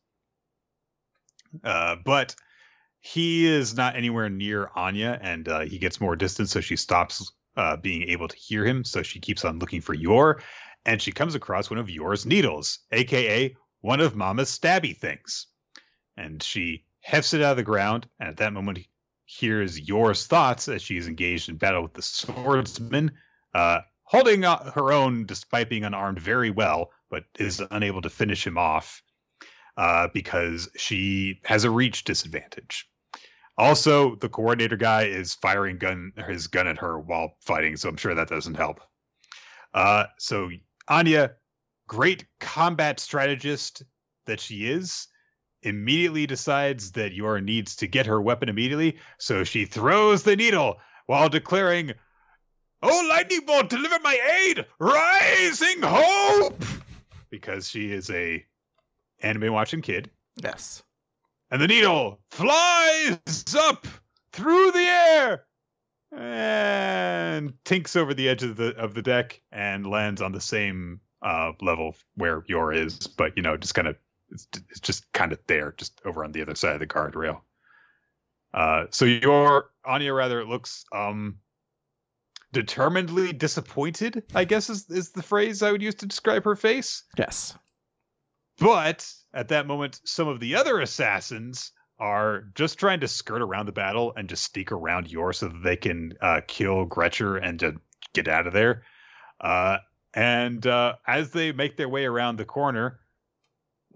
Uh, 1.62 1.97
but 2.05 2.34
he 3.01 3.47
is 3.47 3.76
not 3.76 3.97
anywhere 3.97 4.28
near 4.28 4.70
Anya, 4.74 5.18
and 5.22 5.49
uh, 5.49 5.61
he 5.61 5.78
gets 5.78 6.01
more 6.01 6.16
distance, 6.16 6.51
so 6.51 6.61
she 6.61 6.76
stops 6.76 7.32
uh, 7.57 7.76
being 7.76 8.03
able 8.09 8.28
to 8.28 8.37
hear 8.37 8.64
him. 8.64 8.84
So 8.84 9.03
she 9.03 9.20
keeps 9.20 9.45
on 9.45 9.59
looking 9.59 9.80
for 9.80 9.95
Yor, 9.95 10.41
and 10.84 11.01
she 11.01 11.12
comes 11.12 11.34
across 11.34 11.70
one 11.70 11.78
of 11.78 11.91
Yor's 11.91 12.26
needles, 12.26 12.80
aka 12.93 13.55
one 13.80 14.01
of 14.01 14.16
Mama's 14.16 14.57
stabby 14.57 14.97
things. 14.97 15.47
And 16.16 16.43
she 16.43 16.84
hefts 17.01 17.34
it 17.34 17.43
out 17.43 17.53
of 17.53 17.57
the 17.59 17.62
ground, 17.62 18.09
and 18.18 18.28
at 18.28 18.39
that 18.39 18.53
moment 18.53 18.78
hears 19.27 19.79
Yor's 19.79 20.27
thoughts 20.27 20.68
as 20.68 20.81
she's 20.81 21.09
engaged 21.09 21.49
in 21.49 21.57
battle 21.57 21.83
with 21.83 21.95
the 21.95 22.03
swordsman. 22.03 23.12
Uh, 23.53 23.81
holding 24.05 24.43
her 24.43 24.93
own 24.93 25.27
despite 25.27 25.68
being 25.68 25.85
unarmed 25.85 26.18
very 26.18 26.51
well, 26.51 26.91
but 27.11 27.24
is 27.39 27.61
unable 27.70 28.01
to 28.01 28.09
finish 28.09 28.47
him 28.47 28.57
off 28.57 29.03
uh, 29.77 30.09
because 30.14 30.68
she 30.77 31.41
has 31.45 31.64
a 31.64 31.70
reach 31.70 32.05
disadvantage. 32.05 32.89
Also, 33.59 34.14
the 34.16 34.29
coordinator 34.29 34.77
guy 34.77 35.05
is 35.05 35.35
firing 35.35 35.79
gun 35.79 36.12
his 36.29 36.47
gun 36.47 36.66
at 36.66 36.79
her 36.79 36.99
while 36.99 37.37
fighting, 37.41 37.77
so 37.77 37.89
I'm 37.89 37.97
sure 37.97 38.14
that 38.14 38.29
doesn't 38.29 38.57
help. 38.57 38.81
Uh, 39.72 40.05
so 40.18 40.51
Anya, 40.89 41.33
great 41.89 42.27
combat 42.39 43.01
strategist 43.01 43.83
that 44.27 44.41
she 44.41 44.70
is, 44.70 45.09
immediately 45.62 46.26
decides 46.26 46.92
that 46.92 47.12
Yor 47.12 47.40
needs 47.40 47.76
to 47.76 47.86
get 47.86 48.07
her 48.07 48.20
weapon 48.20 48.48
immediately, 48.48 48.98
so 49.18 49.44
she 49.44 49.64
throws 49.64 50.22
the 50.22 50.36
needle 50.36 50.78
while 51.07 51.28
declaring, 51.28 51.92
Oh, 52.82 53.07
lightning 53.09 53.40
bolt, 53.46 53.68
deliver 53.68 53.98
my 54.00 54.18
aid! 54.40 54.66
Rising 54.78 55.82
hope! 55.82 56.62
Because 57.30 57.68
she 57.68 57.90
is 57.90 58.11
a 58.11 58.44
anime 59.20 59.52
watching 59.52 59.82
kid. 59.82 60.11
Yes. 60.42 60.82
And 61.50 61.61
the 61.61 61.68
needle 61.68 62.20
flies 62.30 63.44
up 63.59 63.86
through 64.32 64.72
the 64.72 64.78
air 64.78 65.46
and 66.12 67.52
tinks 67.64 67.96
over 67.96 68.14
the 68.14 68.28
edge 68.28 68.42
of 68.42 68.57
the 68.57 68.76
of 68.76 68.94
the 68.94 69.02
deck 69.02 69.40
and 69.52 69.86
lands 69.86 70.22
on 70.22 70.32
the 70.32 70.40
same 70.40 71.00
uh, 71.22 71.52
level 71.61 71.96
where 72.14 72.44
Yor 72.46 72.72
is, 72.72 73.07
but 73.07 73.36
you 73.36 73.42
know, 73.42 73.57
just 73.57 73.74
kind 73.74 73.88
of 73.88 73.96
it's, 74.31 74.47
it's 74.70 74.81
just 74.81 75.11
kind 75.12 75.33
of 75.33 75.39
there, 75.47 75.74
just 75.77 76.01
over 76.05 76.24
on 76.24 76.33
the 76.33 76.43
other 76.43 76.55
side 76.55 76.74
of 76.74 76.81
the 76.81 76.87
guardrail. 76.87 77.41
Uh, 78.53 78.87
so 78.91 79.05
your 79.05 79.70
Anya 79.85 80.14
rather 80.14 80.45
looks 80.45 80.85
um 80.93 81.39
determinedly 82.53 83.33
disappointed. 83.33 84.22
I 84.35 84.45
guess 84.45 84.70
is 84.70 84.89
is 84.89 85.11
the 85.11 85.22
phrase 85.22 85.62
I 85.62 85.72
would 85.72 85.83
use 85.83 85.97
to 85.97 86.07
describe 86.07 86.45
her 86.45 86.57
face. 86.57 87.03
Yes. 87.18 87.57
But 88.59 89.12
at 89.35 89.49
that 89.49 89.66
moment, 89.66 90.01
some 90.05 90.29
of 90.29 90.41
the 90.41 90.55
other 90.55 90.81
assassins 90.81 91.72
are 91.99 92.45
just 92.55 92.79
trying 92.79 93.01
to 93.01 93.09
skirt 93.09 93.43
around 93.43 93.66
the 93.66 93.72
battle 93.72 94.12
and 94.16 94.29
just 94.29 94.45
sneak 94.45 94.72
around 94.72 95.11
Yor 95.11 95.33
so 95.33 95.49
that 95.49 95.62
they 95.62 95.77
can 95.77 96.14
uh, 96.20 96.41
kill 96.47 96.87
Gretcher 96.87 97.37
and 97.37 97.61
just 97.61 97.77
get 98.14 98.29
out 98.29 98.47
of 98.47 98.53
there. 98.53 98.83
Uh, 99.41 99.79
and 100.14 100.66
uh, 100.66 100.95
as 101.07 101.31
they 101.33 101.53
make 101.53 101.77
their 101.77 101.89
way 101.89 102.07
around 102.07 102.37
the 102.37 102.45
corner, 102.47 103.01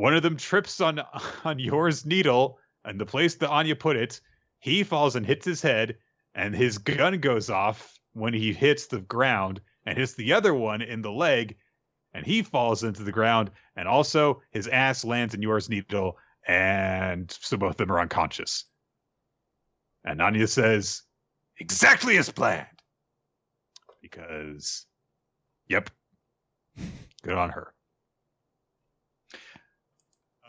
one 0.00 0.14
of 0.14 0.22
them 0.22 0.38
trips 0.38 0.80
on 0.80 0.98
on 1.44 1.58
Yor's 1.58 2.06
needle 2.06 2.58
and 2.86 2.98
the 2.98 3.04
place 3.04 3.34
that 3.34 3.50
Anya 3.50 3.76
put 3.76 3.96
it. 3.96 4.18
He 4.58 4.82
falls 4.82 5.14
and 5.14 5.26
hits 5.26 5.44
his 5.44 5.60
head, 5.60 5.98
and 6.34 6.54
his 6.54 6.78
gun 6.78 7.20
goes 7.20 7.50
off 7.50 7.98
when 8.14 8.32
he 8.32 8.54
hits 8.54 8.86
the 8.86 9.00
ground 9.00 9.60
and 9.84 9.98
hits 9.98 10.14
the 10.14 10.32
other 10.32 10.54
one 10.54 10.80
in 10.80 11.02
the 11.02 11.12
leg, 11.12 11.56
and 12.14 12.24
he 12.24 12.42
falls 12.42 12.82
into 12.82 13.02
the 13.02 13.12
ground. 13.12 13.50
And 13.76 13.86
also, 13.86 14.40
his 14.50 14.68
ass 14.68 15.04
lands 15.04 15.34
in 15.34 15.42
Yor's 15.42 15.68
needle, 15.68 16.16
and 16.48 17.30
so 17.30 17.58
both 17.58 17.72
of 17.72 17.76
them 17.76 17.92
are 17.92 18.00
unconscious. 18.00 18.64
And 20.02 20.22
Anya 20.22 20.46
says, 20.46 21.02
"Exactly 21.58 22.16
as 22.16 22.30
planned," 22.30 22.80
because, 24.00 24.86
yep, 25.68 25.90
good 27.22 27.34
on 27.36 27.50
her. 27.50 27.74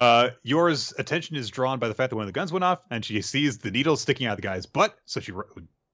Uh, 0.01 0.31
Yor's 0.41 0.93
attention 0.97 1.35
is 1.35 1.51
drawn 1.51 1.77
by 1.77 1.87
the 1.87 1.93
fact 1.93 2.09
that 2.09 2.15
one 2.15 2.23
of 2.23 2.27
the 2.27 2.33
guns 2.33 2.51
went 2.51 2.63
off, 2.63 2.81
and 2.89 3.05
she 3.05 3.21
sees 3.21 3.59
the 3.59 3.69
needle 3.69 3.95
sticking 3.95 4.25
out 4.25 4.31
of 4.31 4.37
the 4.37 4.41
guy's 4.41 4.65
butt. 4.65 4.95
So 5.05 5.19
she 5.19 5.31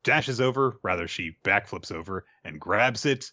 dashes 0.05 0.39
over, 0.39 0.80
rather, 0.82 1.10
she 1.10 1.36
backflips 1.43 1.91
over 1.91 2.26
and 2.45 2.58
grabs 2.58 3.05
it. 3.05 3.30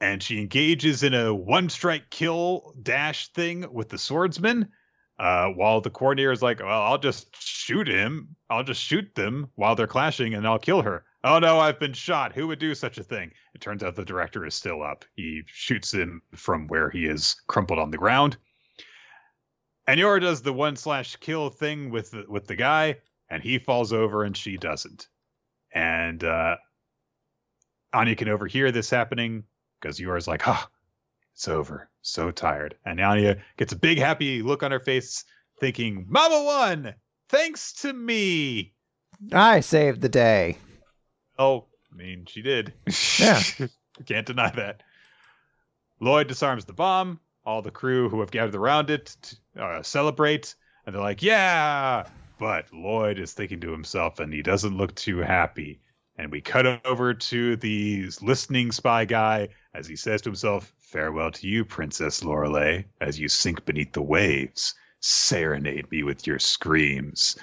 And 0.00 0.22
she 0.22 0.38
engages 0.40 1.02
in 1.02 1.12
a 1.12 1.34
one 1.34 1.68
strike 1.68 2.08
kill 2.08 2.74
dash 2.82 3.32
thing 3.32 3.66
with 3.70 3.90
the 3.90 3.98
swordsman. 3.98 4.70
Uh, 5.18 5.48
while 5.48 5.80
the 5.80 5.90
coordinator 5.90 6.30
is 6.30 6.40
like, 6.40 6.60
well, 6.60 6.82
I'll 6.82 6.98
just 6.98 7.26
shoot 7.42 7.88
him. 7.88 8.36
I'll 8.48 8.62
just 8.62 8.80
shoot 8.80 9.14
them 9.16 9.50
while 9.56 9.74
they're 9.74 9.88
clashing 9.88 10.34
and 10.34 10.46
I'll 10.46 10.60
kill 10.60 10.82
her. 10.82 11.04
Oh 11.24 11.40
no, 11.40 11.58
I've 11.58 11.80
been 11.80 11.92
shot. 11.92 12.32
Who 12.32 12.46
would 12.46 12.60
do 12.60 12.74
such 12.76 12.96
a 12.96 13.02
thing? 13.02 13.32
It 13.52 13.60
turns 13.60 13.82
out 13.82 13.96
the 13.96 14.04
director 14.04 14.46
is 14.46 14.54
still 14.54 14.80
up. 14.80 15.04
He 15.16 15.42
shoots 15.46 15.92
him 15.92 16.22
from 16.36 16.68
where 16.68 16.88
he 16.88 17.06
is 17.06 17.34
crumpled 17.48 17.80
on 17.80 17.90
the 17.90 17.98
ground. 17.98 18.36
And 19.88 19.98
Yor 19.98 20.20
does 20.20 20.42
the 20.42 20.52
one 20.52 20.76
slash 20.76 21.16
kill 21.16 21.48
thing 21.48 21.88
with 21.88 22.10
the, 22.10 22.26
with 22.28 22.46
the 22.46 22.56
guy, 22.56 22.98
and 23.30 23.42
he 23.42 23.58
falls 23.58 23.90
over 23.90 24.22
and 24.22 24.36
she 24.36 24.58
doesn't. 24.58 25.08
And 25.72 26.22
uh, 26.22 26.56
Anya 27.94 28.14
can 28.14 28.28
overhear 28.28 28.70
this 28.70 28.90
happening 28.90 29.44
because 29.80 29.98
Yor's 29.98 30.28
like, 30.28 30.46
ah, 30.46 30.68
it's 31.34 31.48
over. 31.48 31.88
So 32.02 32.30
tired. 32.30 32.74
And 32.84 33.00
Anya 33.00 33.38
gets 33.56 33.72
a 33.72 33.76
big 33.76 33.98
happy 33.98 34.42
look 34.42 34.62
on 34.62 34.72
her 34.72 34.78
face, 34.78 35.24
thinking, 35.58 36.04
Mama 36.06 36.44
won! 36.44 36.94
Thanks 37.30 37.72
to 37.80 37.90
me. 37.90 38.74
I 39.32 39.60
saved 39.60 40.02
the 40.02 40.10
day. 40.10 40.58
Oh, 41.38 41.64
I 41.90 41.96
mean, 41.96 42.26
she 42.28 42.42
did. 42.42 42.74
Yeah. 43.18 43.40
Can't 44.06 44.26
deny 44.26 44.50
that. 44.50 44.82
Loid 45.98 46.28
disarms 46.28 46.66
the 46.66 46.74
bomb. 46.74 47.20
All 47.44 47.62
the 47.62 47.70
crew 47.70 48.08
who 48.08 48.20
have 48.20 48.30
gathered 48.30 48.54
around 48.54 48.90
it 48.90 49.16
t- 49.22 49.36
uh, 49.58 49.82
celebrate, 49.82 50.54
and 50.84 50.94
they're 50.94 51.02
like, 51.02 51.22
"Yeah!" 51.22 52.06
But 52.38 52.72
Loid 52.72 53.18
is 53.18 53.32
thinking 53.32 53.60
to 53.60 53.72
himself, 53.72 54.20
and 54.20 54.32
he 54.32 54.42
doesn't 54.42 54.76
look 54.76 54.94
too 54.94 55.18
happy. 55.18 55.80
And 56.16 56.32
we 56.32 56.40
cut 56.40 56.84
over 56.84 57.14
to 57.14 57.56
the 57.56 58.10
listening 58.20 58.72
spy 58.72 59.04
guy 59.04 59.48
as 59.72 59.86
he 59.86 59.96
says 59.96 60.22
to 60.22 60.30
himself, 60.30 60.72
"Farewell 60.78 61.30
to 61.30 61.46
you, 61.46 61.64
Princess 61.64 62.24
Lorelei, 62.24 62.82
as 63.00 63.20
you 63.20 63.28
sink 63.28 63.64
beneath 63.64 63.92
the 63.92 64.02
waves. 64.02 64.74
Serenade 65.00 65.90
me 65.90 66.02
with 66.02 66.26
your 66.26 66.38
screams." 66.38 67.38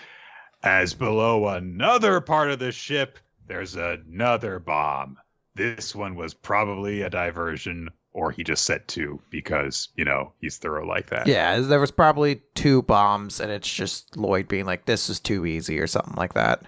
As 0.62 0.94
below 0.94 1.48
another 1.48 2.20
part 2.20 2.50
of 2.50 2.60
the 2.60 2.72
ship, 2.72 3.20
there's 3.48 3.76
another 3.76 4.60
bomb. 4.60 5.18
This 5.54 5.96
one 5.96 6.16
was 6.16 6.34
probably 6.34 7.02
a 7.02 7.10
diversion, 7.10 7.90
or 8.16 8.32
he 8.32 8.46
just 8.46 8.64
set 8.66 8.88
two 8.88 9.20
because, 9.30 9.90
you 9.98 10.06
know, 10.06 10.32
he's 10.40 10.58
thorough 10.58 10.88
like 10.88 11.10
that. 11.10 11.28
Yeah, 11.28 11.60
there 11.60 11.82
was 11.82 11.92
probably 11.92 12.42
two 12.56 12.82
bombs, 12.82 13.42
and 13.42 13.52
it's 13.52 13.72
just 13.72 14.16
Loid 14.16 14.48
being 14.48 14.66
like, 14.66 14.86
"This 14.86 15.10
is 15.10 15.20
too 15.20 15.46
easy" 15.46 15.80
or 15.80 15.86
something 15.86 16.16
like 16.16 16.34
that. 16.34 16.64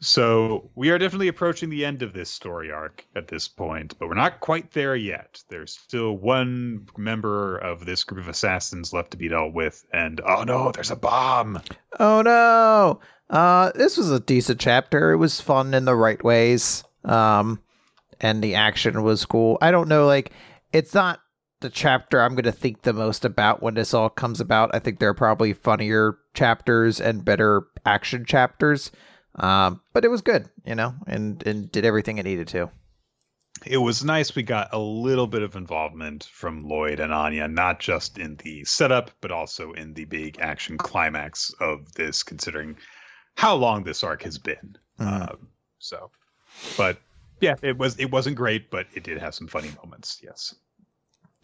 So 0.00 0.70
we 0.74 0.90
are 0.90 0.98
definitely 0.98 1.28
approaching 1.28 1.70
the 1.70 1.84
end 1.84 2.02
of 2.02 2.12
this 2.12 2.30
story 2.30 2.70
arc 2.70 3.06
at 3.16 3.28
this 3.28 3.46
point, 3.46 3.94
but 3.98 4.08
we're 4.08 4.14
not 4.14 4.40
quite 4.40 4.72
there 4.72 4.96
yet. 4.96 5.42
There's 5.48 5.72
still 5.72 6.16
one 6.16 6.88
member 6.96 7.58
of 7.58 7.84
this 7.84 8.02
group 8.04 8.22
of 8.22 8.28
assassins 8.28 8.92
left 8.92 9.10
to 9.12 9.16
be 9.18 9.28
dealt 9.28 9.52
with, 9.52 9.84
and 9.92 10.22
oh 10.26 10.44
no, 10.44 10.72
there's 10.72 10.90
a 10.90 10.96
bomb. 10.96 11.60
Oh 12.00 12.22
no! 12.22 13.00
Uh, 13.28 13.72
this 13.74 13.98
was 13.98 14.10
a 14.10 14.20
decent 14.20 14.58
chapter. 14.58 15.12
It 15.12 15.18
was 15.18 15.40
fun 15.40 15.74
in 15.74 15.84
the 15.84 15.96
right 15.96 16.22
ways. 16.24 16.82
Um, 17.04 17.60
and 18.20 18.42
the 18.42 18.54
action 18.54 19.02
was 19.02 19.24
cool. 19.24 19.58
I 19.60 19.70
don't 19.70 19.88
know, 19.88 20.06
like 20.06 20.32
it's 20.72 20.94
not 20.94 21.20
the 21.60 21.70
chapter 21.70 22.20
I'm 22.20 22.34
going 22.34 22.44
to 22.44 22.52
think 22.52 22.82
the 22.82 22.92
most 22.92 23.24
about 23.24 23.62
when 23.62 23.74
this 23.74 23.94
all 23.94 24.10
comes 24.10 24.40
about. 24.40 24.74
I 24.74 24.78
think 24.78 24.98
there 24.98 25.08
are 25.08 25.14
probably 25.14 25.52
funnier 25.52 26.18
chapters 26.34 27.00
and 27.00 27.24
better 27.24 27.62
action 27.86 28.24
chapters. 28.24 28.90
Um, 29.36 29.80
but 29.92 30.04
it 30.04 30.08
was 30.08 30.20
good, 30.20 30.48
you 30.64 30.74
know, 30.74 30.94
and 31.06 31.44
and 31.46 31.70
did 31.72 31.84
everything 31.84 32.18
it 32.18 32.24
needed 32.24 32.48
to. 32.48 32.70
It 33.64 33.78
was 33.78 34.04
nice 34.04 34.34
we 34.34 34.42
got 34.42 34.72
a 34.72 34.78
little 34.78 35.26
bit 35.26 35.42
of 35.42 35.56
involvement 35.56 36.24
from 36.24 36.64
Loid 36.64 37.00
and 37.00 37.12
Anya, 37.12 37.48
not 37.48 37.80
just 37.80 38.18
in 38.18 38.36
the 38.36 38.64
setup, 38.64 39.10
but 39.20 39.30
also 39.30 39.72
in 39.72 39.94
the 39.94 40.04
big 40.04 40.38
action 40.40 40.76
climax 40.76 41.52
of 41.60 41.92
this, 41.94 42.22
considering 42.22 42.76
how 43.36 43.54
long 43.54 43.84
this 43.84 44.04
arc 44.04 44.22
has 44.22 44.38
been. 44.38 44.76
Mhm. 45.00 45.22
Uh, 45.22 45.36
so, 45.78 46.10
but 46.76 46.98
yeah, 47.44 47.54
it 47.62 47.78
was 47.78 47.98
it 47.98 48.10
wasn't 48.10 48.36
great, 48.36 48.70
but 48.70 48.86
it 48.94 49.04
did 49.04 49.18
have 49.18 49.34
some 49.34 49.46
funny 49.46 49.70
moments. 49.82 50.20
Yes. 50.22 50.54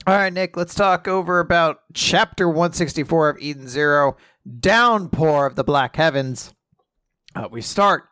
All 0.07 0.15
right, 0.15 0.33
Nick, 0.33 0.57
let's 0.57 0.75
talk 0.75 1.07
over 1.07 1.41
about 1.41 1.81
chapter 1.93 2.49
164 2.49 3.29
of 3.29 3.39
Eden 3.39 3.69
Zero 3.69 4.17
Downpour 4.59 5.47
of 5.47 5.57
the 5.57 5.65
Black 5.65 5.97
Heavens. 5.97 6.55
Uh, 7.35 7.49
we 7.51 7.61
start, 7.61 8.05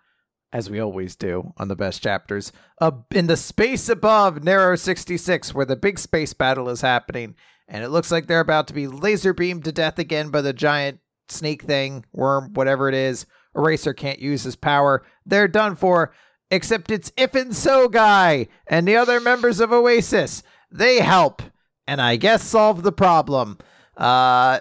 as 0.53 0.69
we 0.69 0.81
always 0.81 1.17
do 1.17 1.55
on 1.57 1.69
the 1.69 1.77
best 1.77 2.03
chapters, 2.03 2.53
uh, 2.83 2.91
in 3.11 3.27
the 3.27 3.39
space 3.39 3.89
above 3.89 4.45
Narrow 4.45 4.77
66, 4.77 5.55
where 5.55 5.65
the 5.65 5.77
big 5.77 5.99
space 5.99 6.35
battle 6.35 6.69
is 6.69 6.83
happening. 6.83 7.35
And 7.67 7.83
it 7.83 7.89
looks 7.89 8.13
like 8.13 8.27
they're 8.27 8.41
about 8.41 8.67
to 8.69 8.75
be 8.75 8.87
laser 8.87 9.33
beamed 9.33 9.65
to 9.65 9.73
death 9.73 9.99
again 9.99 10.29
by 10.29 10.43
the 10.43 10.53
giant 10.53 11.01
snake 11.29 11.63
thing, 11.63 12.05
worm, 12.13 12.53
whatever 12.53 12.89
it 12.91 12.95
is. 12.95 13.25
Eraser 13.57 13.95
can't 13.95 14.21
use 14.21 14.43
his 14.43 14.57
power. 14.57 15.05
They're 15.25 15.49
done 15.49 15.75
for, 15.75 16.13
except 16.51 16.91
it's 16.91 17.13
If 17.17 17.35
and 17.35 17.55
So 17.55 17.89
Guy 17.89 18.49
and 18.67 18.87
the 18.87 18.97
other 18.97 19.21
members 19.21 19.61
of 19.61 19.73
Oasis. 19.73 20.43
They 20.71 21.01
help 21.01 21.43
and 21.87 22.01
I 22.01 22.17
guess 22.17 22.43
solve 22.43 22.83
the 22.83 22.93
problem. 22.93 23.59
Uh, 23.97 24.61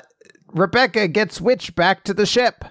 Rebecca 0.54 1.08
gets 1.08 1.42
Witch 1.42 1.76
back 1.76 2.04
to 2.06 2.14
the 2.14 2.26
ship, 2.26 2.64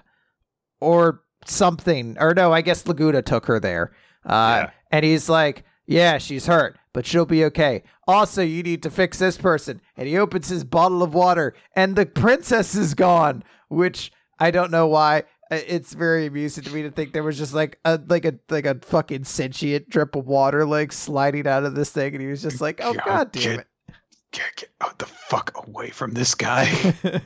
or 0.81 1.21
something. 1.45 2.17
Or 2.19 2.33
no, 2.33 2.51
I 2.51 2.61
guess 2.61 2.85
Laguna 2.87 3.21
took 3.21 3.45
her 3.45 3.59
there. 3.59 3.91
Uh, 4.25 4.65
Yeah. 4.65 4.69
And 4.91 5.05
he's 5.05 5.27
like, 5.29 5.63
"Yeah, 5.85 6.17
she's 6.17 6.47
hurt, 6.47 6.77
but 6.93 7.05
she'll 7.05 7.25
be 7.25 7.43
okay." 7.45 7.83
Also, 8.07 8.41
you 8.41 8.63
need 8.63 8.81
to 8.83 8.89
fix 8.89 9.19
this 9.19 9.37
person. 9.37 9.81
And 9.95 10.07
he 10.07 10.17
opens 10.17 10.49
his 10.49 10.63
bottle 10.63 11.03
of 11.03 11.13
water, 11.13 11.53
and 11.75 11.95
the 11.95 12.05
princess 12.05 12.73
is 12.75 12.93
gone. 12.93 13.43
Which 13.69 14.11
I 14.39 14.49
don't 14.51 14.71
know 14.71 14.87
why. 14.87 15.23
It's 15.49 15.93
very 15.93 16.25
amusing 16.25 16.63
to 16.65 16.71
me 16.71 16.81
to 16.83 16.91
think 16.91 17.13
there 17.13 17.23
was 17.23 17.37
just 17.37 17.53
like 17.53 17.79
a 17.85 17.99
like 18.07 18.25
a 18.25 18.35
like 18.49 18.65
a 18.65 18.75
fucking 18.75 19.23
sentient 19.23 19.89
drip 19.89 20.15
of 20.15 20.25
water 20.27 20.65
like 20.65 20.91
sliding 20.91 21.47
out 21.47 21.63
of 21.63 21.73
this 21.75 21.89
thing, 21.89 22.13
and 22.13 22.21
he 22.21 22.27
was 22.27 22.41
just 22.41 22.59
like, 22.61 22.81
"Oh 22.83 22.93
Yeah, 22.93 23.05
god 23.05 23.31
damn 23.31 23.41
get- 23.43 23.59
it." 23.59 23.67
Get, 24.33 24.55
get 24.57 24.69
out 24.81 24.99
the 24.99 25.05
fuck 25.05 25.65
away 25.67 25.89
from 25.89 26.11
this 26.11 26.35
guy. 26.35 26.65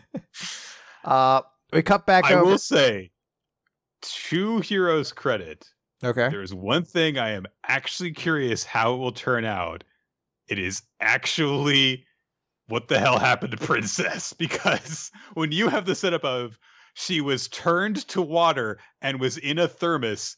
Uh, 1.03 1.41
we 1.73 1.81
cut 1.81 2.05
back 2.05 2.25
I 2.25 2.35
over. 2.35 2.45
will 2.45 2.57
say, 2.59 3.09
to 4.01 4.61
Hiro's 4.61 5.11
credit, 5.11 5.67
okay. 6.03 6.29
there's 6.29 6.53
one 6.53 6.83
thing 6.83 7.17
I 7.17 7.31
am 7.31 7.47
actually 7.65 8.11
curious 8.11 8.63
how 8.63 8.93
it 8.93 8.97
will 8.97 9.11
turn 9.11 9.45
out. 9.45 9.83
It 10.47 10.59
is 10.59 10.83
actually 10.99 12.05
what 12.67 12.87
the 12.87 12.99
hell 12.99 13.17
happened 13.17 13.51
to 13.51 13.57
Princess? 13.65 14.33
Because 14.37 15.11
when 15.33 15.51
you 15.51 15.69
have 15.69 15.85
the 15.85 15.95
setup 15.95 16.23
of 16.23 16.57
she 16.93 17.21
was 17.21 17.47
turned 17.47 18.07
to 18.09 18.21
water 18.21 18.79
and 19.01 19.19
was 19.19 19.37
in 19.37 19.59
a 19.59 19.67
thermos 19.67 20.37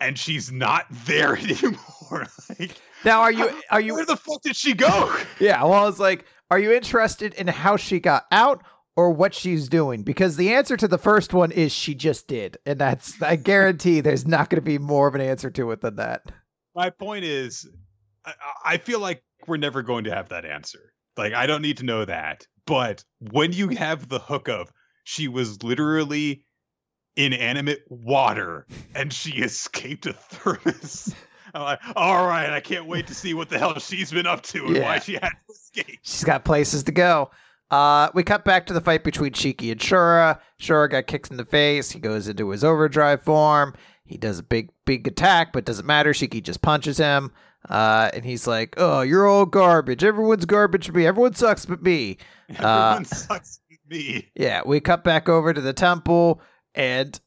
and 0.00 0.18
she's 0.18 0.50
not 0.52 0.86
there 0.90 1.36
anymore. 1.38 2.26
like, 2.58 2.76
Now, 3.04 3.20
are 3.22 3.32
you 3.32 3.50
are 3.70 3.80
you 3.80 3.94
where 3.94 4.06
the 4.06 4.16
fuck 4.16 4.42
did 4.42 4.56
she 4.56 4.74
go? 4.74 5.14
Yeah, 5.40 5.62
well, 5.64 5.72
I 5.74 5.84
was 5.84 6.00
like, 6.00 6.24
are 6.50 6.58
you 6.58 6.72
interested 6.72 7.34
in 7.34 7.46
how 7.46 7.76
she 7.76 8.00
got 8.00 8.24
out 8.32 8.64
or 8.96 9.10
what 9.10 9.34
she's 9.34 9.68
doing? 9.68 10.02
Because 10.02 10.36
the 10.36 10.52
answer 10.54 10.76
to 10.76 10.88
the 10.88 10.98
first 10.98 11.32
one 11.34 11.52
is 11.52 11.72
she 11.72 11.94
just 11.94 12.26
did. 12.26 12.56
And 12.66 12.78
that's, 12.78 13.20
I 13.22 13.36
guarantee 13.36 14.00
there's 14.00 14.26
not 14.26 14.50
going 14.50 14.56
to 14.56 14.62
be 14.64 14.78
more 14.78 15.06
of 15.08 15.14
an 15.14 15.20
answer 15.20 15.50
to 15.50 15.70
it 15.72 15.80
than 15.80 15.96
that. 15.96 16.32
My 16.74 16.90
point 16.90 17.24
is, 17.24 17.68
I, 18.24 18.32
I 18.64 18.76
feel 18.78 18.98
like 18.98 19.22
we're 19.46 19.58
never 19.58 19.82
going 19.82 20.04
to 20.04 20.14
have 20.14 20.30
that 20.30 20.44
answer. 20.44 20.92
Like, 21.16 21.34
I 21.34 21.46
don't 21.46 21.62
need 21.62 21.76
to 21.78 21.84
know 21.84 22.04
that. 22.04 22.46
But 22.66 23.04
when 23.30 23.52
you 23.52 23.68
have 23.68 24.08
the 24.08 24.18
hook 24.18 24.48
of 24.48 24.72
she 25.08 25.26
was 25.26 25.62
literally 25.62 26.44
inanimate 27.16 27.82
water 27.88 28.66
and 28.94 29.10
she 29.10 29.30
escaped 29.38 30.04
a 30.04 30.12
thermos, 30.12 31.14
I'm 31.54 31.62
like, 31.62 31.80
all 31.96 32.26
right, 32.26 32.50
I 32.50 32.60
can't 32.60 32.84
wait 32.84 33.06
to 33.06 33.14
see 33.14 33.32
what 33.32 33.48
the 33.48 33.58
hell 33.58 33.78
she's 33.78 34.12
been 34.12 34.26
up 34.26 34.42
to 34.42 34.66
and 34.66 34.76
Yeah. 34.76 34.82
why 34.82 34.98
she 34.98 35.14
had 35.14 35.30
to 35.30 35.52
escape. 35.52 35.98
She's 36.02 36.24
got 36.24 36.44
places 36.44 36.82
to 36.84 36.92
go. 36.92 37.30
Uh, 37.70 38.10
we 38.12 38.22
cut 38.22 38.44
back 38.44 38.66
to 38.66 38.74
the 38.74 38.82
fight 38.82 39.02
between 39.02 39.32
Shiki 39.32 39.72
and 39.72 39.80
Shura. 39.80 40.38
Shura 40.60 40.90
got 40.90 41.06
kicked 41.06 41.30
in 41.30 41.38
the 41.38 41.44
face. 41.46 41.90
He 41.90 42.00
goes 42.00 42.28
into 42.28 42.50
his 42.50 42.62
overdrive 42.62 43.22
form. 43.22 43.74
He 44.04 44.18
does 44.18 44.38
a 44.38 44.42
big, 44.42 44.68
big 44.84 45.08
attack, 45.08 45.54
but 45.54 45.64
doesn't 45.64 45.86
matter. 45.86 46.12
Shiki 46.12 46.42
just 46.42 46.60
punches 46.60 46.98
him. 46.98 47.32
Uh, 47.68 48.10
and 48.14 48.24
he's 48.24 48.46
like, 48.46 48.74
"Oh, 48.78 49.00
you're 49.02 49.26
all 49.26 49.44
garbage. 49.44 50.02
Everyone's 50.04 50.46
garbage 50.46 50.86
to 50.86 50.92
me. 50.92 51.06
Everyone 51.06 51.34
sucks 51.34 51.66
but 51.66 51.82
me." 51.82 52.16
Everyone 52.50 53.04
sucks 53.04 53.60
me. 53.88 54.30
Yeah, 54.34 54.62
we 54.64 54.80
cut 54.80 55.04
back 55.04 55.28
over 55.28 55.52
to 55.52 55.60
the 55.60 55.72
temple, 55.72 56.40
and 56.74 57.18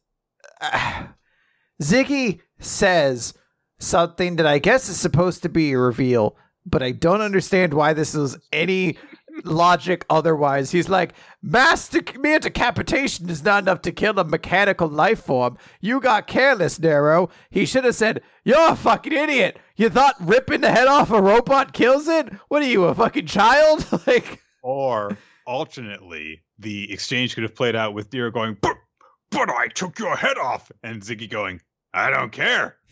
uh, 0.60 1.04
Ziggy 1.82 2.40
says 2.58 3.34
something 3.78 4.36
that 4.36 4.46
I 4.46 4.58
guess 4.58 4.88
is 4.88 4.98
supposed 4.98 5.42
to 5.42 5.48
be 5.48 5.72
a 5.72 5.78
reveal, 5.78 6.36
but 6.64 6.82
I 6.82 6.92
don't 6.92 7.20
understand 7.20 7.74
why 7.74 7.92
this 7.92 8.14
is 8.14 8.36
any 8.52 8.96
logic 9.44 10.04
otherwise. 10.10 10.70
He's 10.70 10.88
like, 10.88 11.14
mass 11.42 11.88
de- 11.88 12.18
mere 12.18 12.38
decapitation 12.38 13.28
is 13.28 13.42
not 13.42 13.64
enough 13.64 13.82
to 13.82 13.92
kill 13.92 14.18
a 14.18 14.24
mechanical 14.24 14.88
life 14.88 15.22
form. 15.24 15.58
You 15.80 16.00
got 16.00 16.26
careless, 16.26 16.78
Nero. 16.78 17.30
He 17.50 17.66
should 17.66 17.84
have 17.84 17.94
said, 17.94 18.22
You're 18.44 18.72
a 18.72 18.76
fucking 18.76 19.12
idiot. 19.12 19.58
You 19.76 19.88
thought 19.88 20.16
ripping 20.20 20.60
the 20.60 20.70
head 20.70 20.86
off 20.86 21.10
a 21.10 21.20
robot 21.20 21.72
kills 21.72 22.08
it? 22.08 22.32
What 22.48 22.62
are 22.62 22.66
you, 22.66 22.84
a 22.84 22.94
fucking 22.94 23.26
child? 23.26 23.86
like, 24.06 24.40
Or 24.62 25.16
alternately, 25.52 26.42
the 26.58 26.90
exchange 26.90 27.34
could 27.34 27.42
have 27.42 27.54
played 27.54 27.76
out 27.76 27.92
with 27.92 28.12
Nero 28.12 28.30
going, 28.30 28.56
but, 28.60 28.76
but 29.30 29.50
I 29.50 29.68
took 29.68 29.98
your 29.98 30.16
head 30.16 30.38
off. 30.38 30.72
And 30.82 31.02
Ziggy 31.02 31.28
going, 31.28 31.60
I 31.92 32.10
don't 32.10 32.32
care. 32.32 32.76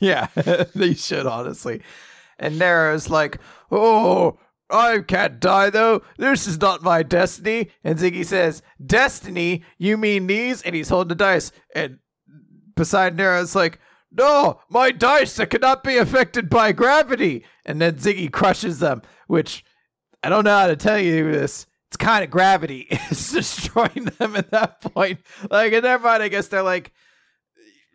Yeah, 0.00 0.26
they 0.74 0.92
should 0.92 1.26
honestly. 1.26 1.80
And 2.38 2.58
Nero's 2.58 3.08
like, 3.08 3.38
"Oh, 3.70 4.38
I 4.68 4.98
can't 4.98 5.40
die 5.40 5.70
though. 5.70 6.02
This 6.18 6.46
is 6.46 6.60
not 6.60 6.82
my 6.82 7.02
destiny." 7.02 7.70
And 7.82 7.98
Ziggy 7.98 8.26
says, 8.26 8.60
"Destiny? 8.84 9.64
You 9.78 9.96
mean 9.96 10.26
these?" 10.26 10.60
And 10.60 10.74
he's 10.74 10.90
holding 10.90 11.08
the 11.08 11.14
dice. 11.14 11.52
And 11.74 12.00
beside 12.74 13.16
Nero's 13.16 13.54
like, 13.54 13.80
"No, 14.12 14.60
my 14.68 14.90
dice 14.90 15.36
that 15.36 15.48
cannot 15.48 15.82
be 15.82 15.96
affected 15.96 16.50
by 16.50 16.72
gravity." 16.72 17.46
And 17.64 17.80
then 17.80 17.94
Ziggy 17.94 18.30
crushes 18.30 18.78
them, 18.78 19.00
which 19.26 19.64
I 20.22 20.28
don't 20.28 20.44
know 20.44 20.58
how 20.58 20.66
to 20.66 20.76
tell 20.76 20.98
you 20.98 21.32
this. 21.32 21.66
It's 21.88 21.96
kind 21.96 22.24
of 22.24 22.30
gravity. 22.30 22.88
It's 23.10 23.32
destroying 23.32 24.06
them 24.18 24.36
at 24.36 24.50
that 24.50 24.80
point. 24.80 25.20
Like 25.50 25.72
in 25.72 25.82
their 25.82 25.98
mind, 25.98 26.22
I 26.22 26.28
guess 26.28 26.48
they're 26.48 26.62
like, 26.62 26.92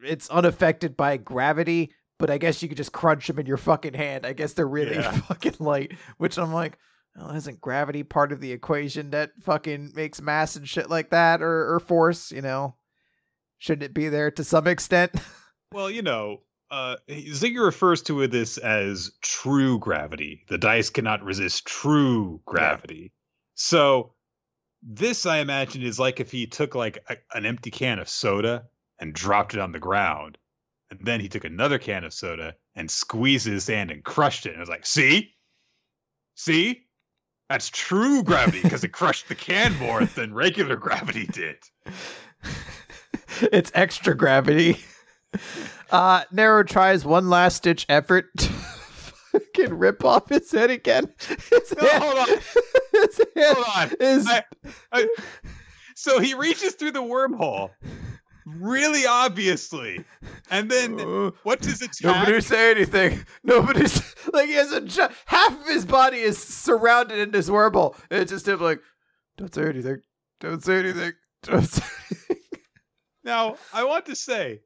it's 0.03 0.29
unaffected 0.29 0.95
by 0.97 1.17
gravity, 1.17 1.91
but 2.17 2.29
I 2.29 2.37
guess 2.37 2.61
you 2.63 2.67
could 2.69 2.77
just 2.77 2.93
crunch 2.93 3.27
them 3.27 3.39
in 3.39 3.45
your 3.45 3.57
fucking 3.57 3.93
hand. 3.93 4.25
I 4.25 4.33
guess 4.33 4.53
they're 4.53 4.67
really 4.67 4.95
Yeah. 4.95 5.11
fucking 5.27 5.55
light, 5.59 5.93
which 6.17 6.37
I'm 6.39 6.53
like, 6.53 6.77
well, 7.15 7.31
isn't 7.31 7.59
gravity 7.59 8.03
part 8.03 8.31
of 8.31 8.39
the 8.39 8.53
equation 8.53 9.09
that 9.11 9.31
fucking 9.41 9.91
makes 9.93 10.21
mass 10.21 10.55
and 10.55 10.67
shit 10.67 10.89
like 10.89 11.09
that 11.09 11.41
or, 11.41 11.75
or 11.75 11.79
force, 11.81 12.31
you 12.31 12.41
know? 12.41 12.75
Shouldn't 13.57 13.83
it 13.83 13.93
be 13.93 14.07
there 14.09 14.31
to 14.31 14.43
some 14.43 14.67
extent? 14.67 15.11
Well, 15.73 15.89
you 15.89 16.01
know, 16.01 16.41
uh, 16.69 16.97
Ziggy 17.09 17.63
refers 17.63 18.01
to 18.01 18.27
this 18.27 18.57
as 18.57 19.09
true 19.21 19.79
gravity. 19.79 20.43
The 20.49 20.57
dice 20.57 20.89
cannot 20.89 21.23
resist 21.23 21.65
true 21.65 22.41
gravity. 22.45 23.13
So, 23.61 24.13
this, 24.81 25.27
I 25.27 25.37
imagine, 25.37 25.83
is 25.83 25.99
like 25.99 26.19
if 26.19 26.31
he 26.31 26.47
took 26.47 26.73
like 26.73 26.97
a, 27.07 27.17
an 27.35 27.45
empty 27.45 27.69
can 27.69 27.99
of 27.99 28.09
soda 28.09 28.63
and 28.97 29.13
dropped 29.13 29.53
it 29.53 29.59
on 29.59 29.71
the 29.71 29.79
ground. 29.79 30.39
And 30.89 30.99
then 31.03 31.19
he 31.19 31.29
took 31.29 31.45
another 31.45 31.77
can 31.77 32.03
of 32.03 32.11
soda 32.11 32.55
and 32.75 32.89
squeezed 32.89 33.45
his 33.45 33.67
hand 33.67 33.91
and 33.91 34.03
crushed 34.03 34.47
it. 34.47 34.49
And 34.49 34.57
it 34.57 34.61
was 34.61 34.69
like, 34.69 34.87
see? 34.87 35.35
See? 36.35 36.87
That's 37.49 37.69
true 37.69 38.23
gravity 38.23 38.63
because 38.63 38.83
it 38.83 38.93
crushed 38.93 39.29
the 39.29 39.35
can 39.35 39.77
more 39.77 40.05
than 40.05 40.33
regular 40.33 40.75
gravity 40.75 41.27
did. 41.27 41.57
it's 43.41 43.71
extra 43.75 44.17
gravity. 44.17 44.79
Uh, 45.91 46.23
Nero 46.31 46.63
tries 46.63 47.05
one 47.05 47.29
last 47.29 47.61
ditch 47.63 47.85
effort 47.87 48.25
fucking 49.55 49.73
rip 49.77 50.03
off 50.05 50.29
his 50.29 50.51
head 50.51 50.69
again. 50.71 51.13
His 51.27 51.73
No, 51.79 51.87
hand- 51.87 52.03
hold 52.03 52.17
on. 52.19 52.27
his 52.93 53.21
hand 53.35 53.57
Hold 53.57 53.67
on. 53.91 53.91
is 53.99 54.27
I- 54.27 54.43
I- 54.91 55.07
so 55.95 56.19
he 56.19 56.33
reaches 56.33 56.73
through 56.75 56.91
the 56.93 57.01
wormhole, 57.03 57.69
really 58.45 59.05
obviously, 59.05 60.03
and 60.49 60.69
then 60.71 60.99
Uh, 60.99 61.31
what 61.43 61.61
does 61.61 61.81
it 61.81 61.91
Nobody 62.01 62.41
say 62.41 62.71
anything. 62.71 63.25
Nobody's 63.43 64.01
like 64.33 64.47
he 64.47 64.55
has 64.55 64.71
a 64.71 65.11
half 65.25 65.59
of 65.59 65.67
his 65.67 65.85
body 65.85 66.17
is 66.19 66.37
surrounded 66.37 67.19
in 67.19 67.31
this 67.31 67.49
wormhole. 67.49 67.95
And 68.09 68.21
it's 68.21 68.31
just 68.31 68.47
him 68.47 68.59
like, 68.61 68.79
don't 69.37 69.53
say 69.53 69.63
anything. 69.67 70.01
Don't 70.39 70.63
say 70.63 70.79
anything. 70.79 71.13
Don't 71.43 71.65
say 71.65 71.83
anything. 72.09 72.37
Now 73.23 73.55
I 73.71 73.83
want 73.83 74.07
to 74.07 74.15
say, 74.15 74.61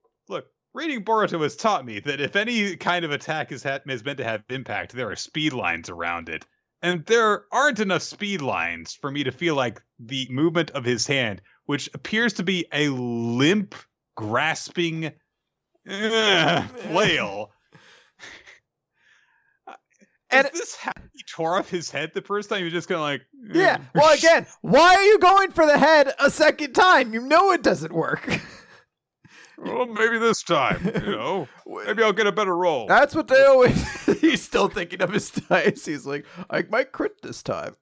reading 0.76 1.04
Boruto 1.04 1.42
has 1.42 1.56
taught 1.56 1.86
me 1.86 2.00
that 2.02 2.20
if 2.22 2.36
any 2.36 2.76
kind 2.76 3.06
of 3.06 3.12
attack 3.12 3.52
is, 3.52 3.64
ha- 3.64 3.80
is 3.88 4.04
meant 4.04 4.18
to 4.18 4.24
have 4.26 4.44
impact, 4.50 4.92
there 4.94 5.10
are 5.10 5.16
speed 5.16 5.54
lines 5.54 5.90
around 5.90 6.30
it, 6.30 6.46
and 6.82 7.06
there 7.06 7.46
aren't 7.52 7.80
enough 7.80 8.02
speed 8.04 8.42
lines 8.42 8.94
for 8.94 9.10
me 9.10 9.24
to 9.24 9.32
feel 9.32 9.56
like 9.56 9.82
the 10.00 10.28
movement 10.30 10.72
of 10.72 10.84
his 10.84 11.08
hand, 11.08 11.42
which 11.66 11.90
appears 11.94 12.34
to 12.34 12.44
be 12.44 12.66
a 12.74 12.90
limp, 12.90 13.74
grasping 14.16 15.12
uh, 15.90 16.62
flail. 16.68 17.52
And- 20.32 20.48
Is 20.48 20.60
this 20.60 20.76
how 20.76 20.92
he 21.14 21.24
tore 21.30 21.58
off 21.58 21.70
his 21.70 21.90
head 21.92 22.12
the 22.14 22.22
first 22.22 22.50
time? 22.50 22.58
He 22.58 22.64
was 22.66 22.74
just 22.74 22.90
kind 22.90 22.96
of 22.98 23.04
like, 23.04 23.22
Yeah. 23.54 23.78
"Mm." 23.78 23.86
Well, 23.94 24.14
again, 24.14 24.46
why 24.62 24.96
are 24.96 25.04
you 25.04 25.20
going 25.20 25.52
for 25.52 25.66
the 25.66 25.78
head 25.78 26.12
a 26.20 26.30
second 26.30 26.74
time? 26.74 27.14
You 27.14 27.22
know 27.22 27.52
it 27.54 27.64
doesn't 27.64 27.94
work. 27.94 28.42
well, 29.58 29.86
maybe 29.86 30.18
this 30.18 30.44
time, 30.44 30.92
you 31.06 31.12
know, 31.12 31.48
maybe 31.86 32.04
I'll 32.04 32.14
get 32.14 32.28
a 32.28 32.32
better 32.32 32.56
roll. 32.56 32.88
That's 32.88 33.16
what 33.16 33.28
they 33.28 33.44
always. 33.44 34.06
he's 34.22 34.42
still 34.42 34.68
thinking 34.68 35.02
of 35.02 35.12
his 35.12 35.32
dice. 35.32 35.86
He's 35.86 36.06
like, 36.06 36.26
I 36.50 36.64
might 36.70 36.92
crit 36.92 37.22
this 37.22 37.42
time. 37.44 37.76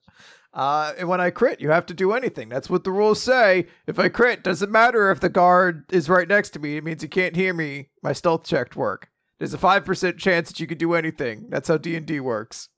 Uh, 0.53 0.93
and 0.99 1.09
when 1.09 1.19
I 1.19 1.31
crit, 1.31 1.59
you 1.59 1.71
have 1.71 1.87
to 1.87 1.95
do 1.95 2.13
anything. 2.13 2.47
That's 2.47 2.69
what 2.69 2.83
the 2.83 2.91
rules 2.91 3.21
say. 3.21 3.67
If 3.87 3.97
I 3.97 4.09
crit, 4.09 4.43
doesn't 4.43 4.71
matter 4.71 5.09
if 5.09 5.19
the 5.19 5.29
guard 5.29 5.85
is 5.91 6.09
right 6.09 6.27
next 6.27 6.51
to 6.51 6.59
me. 6.59 6.77
It 6.77 6.83
means 6.83 7.01
he 7.01 7.07
can't 7.07 7.35
hear 7.35 7.53
me. 7.53 7.89
My 8.03 8.13
stealth 8.13 8.45
checked 8.45 8.75
work. 8.75 9.09
There's 9.39 9.55
a 9.55 9.57
five 9.57 9.83
percent 9.83 10.19
chance 10.19 10.49
that 10.49 10.59
you 10.59 10.67
can 10.67 10.77
do 10.77 10.93
anything. 10.93 11.47
That's 11.49 11.67
how 11.67 11.77
D 11.77 11.95
and 11.95 12.05
D 12.05 12.19
works. 12.19 12.69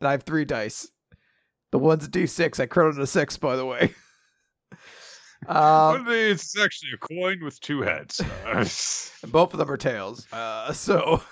And 0.00 0.08
I 0.08 0.12
have 0.12 0.22
three 0.22 0.46
dice. 0.46 0.88
The 1.72 1.78
one's 1.78 2.06
a 2.06 2.08
D 2.08 2.26
six. 2.26 2.58
I 2.58 2.66
crit 2.66 2.94
on 2.94 3.00
a 3.00 3.06
six, 3.06 3.36
by 3.36 3.54
the 3.54 3.66
way. 3.66 3.94
Um, 5.46 6.06
is 6.08 6.54
actually 6.62 6.90
a 6.94 6.98
coin 6.98 7.42
with 7.42 7.60
two 7.60 7.82
heads. 7.82 8.20
And 8.46 8.60
both 9.32 9.52
of 9.52 9.58
them 9.58 9.70
are 9.70 9.76
tails. 9.76 10.26
Uh, 10.32 10.72
so. 10.72 11.22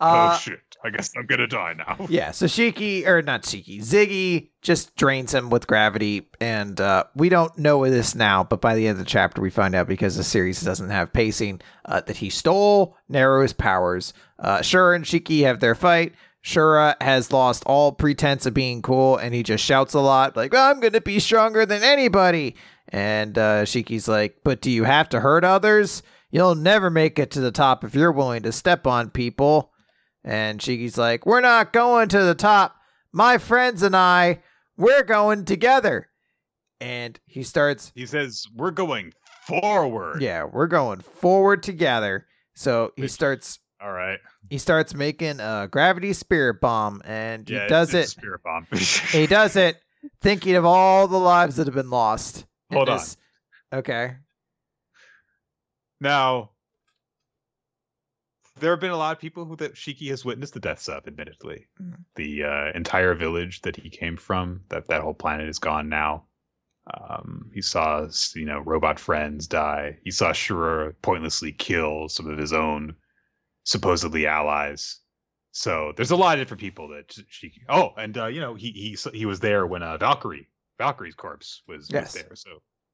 oh 0.00 0.06
Uh, 0.06 0.36
shit! 0.38 0.60
I 0.84 0.90
guess 0.90 1.10
I'm 1.16 1.26
gonna 1.26 1.46
die 1.46 1.74
now. 1.74 2.06
Yeah, 2.10 2.30
so 2.32 2.46
Shiki 2.46 3.06
or 3.06 3.22
not 3.22 3.42
Shiki, 3.42 3.80
Ziggy 3.80 4.50
just 4.62 4.96
drains 4.96 5.32
him 5.32 5.50
with 5.50 5.66
gravity, 5.66 6.28
and 6.40 6.80
uh, 6.80 7.04
we 7.14 7.28
don't 7.28 7.56
know 7.58 7.88
this 7.88 8.14
now, 8.14 8.42
but 8.44 8.60
by 8.60 8.74
the 8.74 8.86
end 8.88 8.98
of 8.98 9.04
the 9.04 9.10
chapter, 9.10 9.40
we 9.40 9.50
find 9.50 9.74
out 9.74 9.86
because 9.86 10.16
the 10.16 10.24
series 10.24 10.60
doesn't 10.62 10.90
have 10.90 11.12
pacing 11.12 11.60
uh, 11.84 12.00
that 12.02 12.16
he 12.16 12.30
stole 12.30 12.96
Nero's 13.08 13.52
powers. 13.52 14.12
Uh, 14.38 14.58
Shura 14.58 14.96
and 14.96 15.04
Shiki 15.04 15.42
have 15.42 15.60
their 15.60 15.74
fight. 15.74 16.14
Shura 16.44 16.94
has 17.00 17.32
lost 17.32 17.62
all 17.64 17.92
pretense 17.92 18.44
of 18.44 18.52
being 18.52 18.82
cool 18.82 19.16
and 19.16 19.32
he 19.34 19.42
just 19.42 19.64
shouts 19.64 19.94
a 19.94 20.00
lot, 20.00 20.36
like, 20.36 20.54
I'm 20.54 20.78
going 20.78 20.92
to 20.92 21.00
be 21.00 21.18
stronger 21.18 21.64
than 21.64 21.82
anybody. 21.82 22.54
And 22.94 23.36
uh, 23.36 23.64
Shiki's 23.64 24.06
like, 24.06 24.36
But 24.44 24.60
do 24.60 24.70
you 24.70 24.84
have 24.84 25.08
to 25.08 25.18
hurt 25.20 25.42
others? 25.42 26.04
You'll 26.30 26.54
never 26.54 26.90
make 26.90 27.18
it 27.18 27.32
to 27.32 27.40
the 27.40 27.50
top 27.50 27.82
if 27.82 27.92
you're 27.96 28.12
willing 28.12 28.44
to 28.44 28.52
step 28.52 28.86
on 28.86 29.10
people. 29.10 29.72
And 30.22 30.62
Shiki's 30.62 30.96
like, 30.96 31.26
We're 31.26 31.40
not 31.40 31.72
going 31.72 32.08
to 32.10 32.22
the 32.22 32.36
top. 32.36 32.76
My 33.12 33.38
friends 33.38 33.82
and 33.82 33.96
I, 33.96 34.42
we're 34.76 35.02
going 35.02 35.44
together. 35.44 36.08
And 36.80 37.18
he 37.26 37.42
starts, 37.42 37.90
He 37.96 38.06
says, 38.06 38.44
We're 38.54 38.70
going 38.70 39.12
forward. 39.48 40.22
Yeah, 40.22 40.44
we're 40.44 40.68
going 40.68 41.00
forward 41.00 41.64
together. 41.64 42.26
So 42.54 42.92
he 42.94 43.02
Which- 43.02 43.10
starts 43.10 43.58
All 43.82 43.90
right. 43.90 44.20
he 44.50 44.58
starts 44.58 44.94
making 44.94 45.40
a 45.40 45.66
gravity 45.68 46.12
spirit 46.12 46.60
bomb 46.60 47.02
and 47.04 47.48
he 47.48 47.56
does 47.66 47.92
it 47.92 48.08
Spirit 48.08 48.40
bomb. 48.44 48.68
he 49.10 49.26
does 49.26 49.56
it 49.56 49.78
thinking 50.22 50.54
of 50.54 50.64
all 50.64 51.08
the 51.08 51.18
lives 51.18 51.56
that 51.56 51.66
have 51.66 51.74
been 51.74 51.90
lost 51.90 52.46
Hold 52.74 52.88
on. 52.88 53.00
okay 53.72 54.16
Now, 56.00 56.50
there 58.60 58.70
have 58.70 58.80
been 58.80 58.90
a 58.90 58.96
lot 58.96 59.16
of 59.16 59.20
people 59.20 59.44
who 59.44 59.56
that 59.56 59.74
Shiki 59.74 60.10
has 60.10 60.24
witnessed 60.24 60.54
the 60.54 60.60
deaths 60.60 60.88
of. 60.88 61.06
Admittedly, 61.06 61.66
Mhm. 61.80 62.04
the 62.14 62.44
uh, 62.44 62.72
entire 62.74 63.14
village 63.14 63.62
that 63.62 63.76
he 63.76 63.90
came 63.90 64.16
from, 64.16 64.62
that 64.68 64.86
that 64.88 65.02
whole 65.02 65.14
planet 65.14 65.48
is 65.48 65.58
gone 65.58 65.88
now. 65.88 66.26
Um, 66.86 67.50
he 67.54 67.62
saw, 67.62 68.06
you 68.34 68.44
know, 68.44 68.58
robot 68.60 69.00
friends 69.00 69.46
die. 69.48 69.98
He 70.04 70.10
saw 70.10 70.32
Shura 70.32 70.94
pointlessly 71.02 71.50
kill 71.52 72.08
some 72.08 72.28
of 72.28 72.36
his 72.38 72.52
own 72.52 72.94
supposedly 73.64 74.26
allies. 74.26 75.00
So 75.52 75.92
there's 75.96 76.10
a 76.10 76.16
lot 76.16 76.36
of 76.38 76.42
different 76.42 76.60
people 76.60 76.88
that 76.88 77.08
Shiki. 77.08 77.62
Oh, 77.68 77.94
and 77.96 78.16
uh, 78.18 78.26
you 78.26 78.40
know, 78.40 78.54
he 78.54 78.70
he 78.72 78.96
he 79.12 79.24
was 79.26 79.40
there 79.40 79.66
when 79.66 79.82
uh, 79.82 79.96
Valkyrie 79.96 80.48
Valkyrie's 80.78 81.14
corpse 81.14 81.62
was, 81.68 81.88
Yes. 81.90 82.14
was 82.14 82.22
there. 82.22 82.34
So 82.36 82.50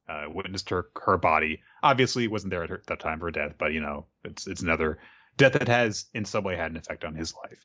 uh, 0.09 0.25
witnessed 0.29 0.71
her 0.71 0.87
her 1.05 1.17
body. 1.17 1.61
Obviously, 1.83 2.27
wasn't 2.29 2.51
there 2.51 2.65
at 2.65 2.71
her, 2.71 2.83
that 2.89 3.01
time 3.01 3.15
of 3.15 3.21
her 3.21 3.31
death, 3.31 3.55
but 3.59 3.73
you 3.73 3.81
know, 3.81 4.07
it's 4.25 4.47
it's 4.47 4.63
another 4.63 4.99
death 5.37 5.53
that 5.53 5.69
has 5.69 6.07
in 6.15 6.25
some 6.25 6.45
way 6.45 6.57
had 6.57 6.71
an 6.73 6.77
effect 6.77 7.05
on 7.05 7.15
his 7.15 7.33
life. 7.45 7.65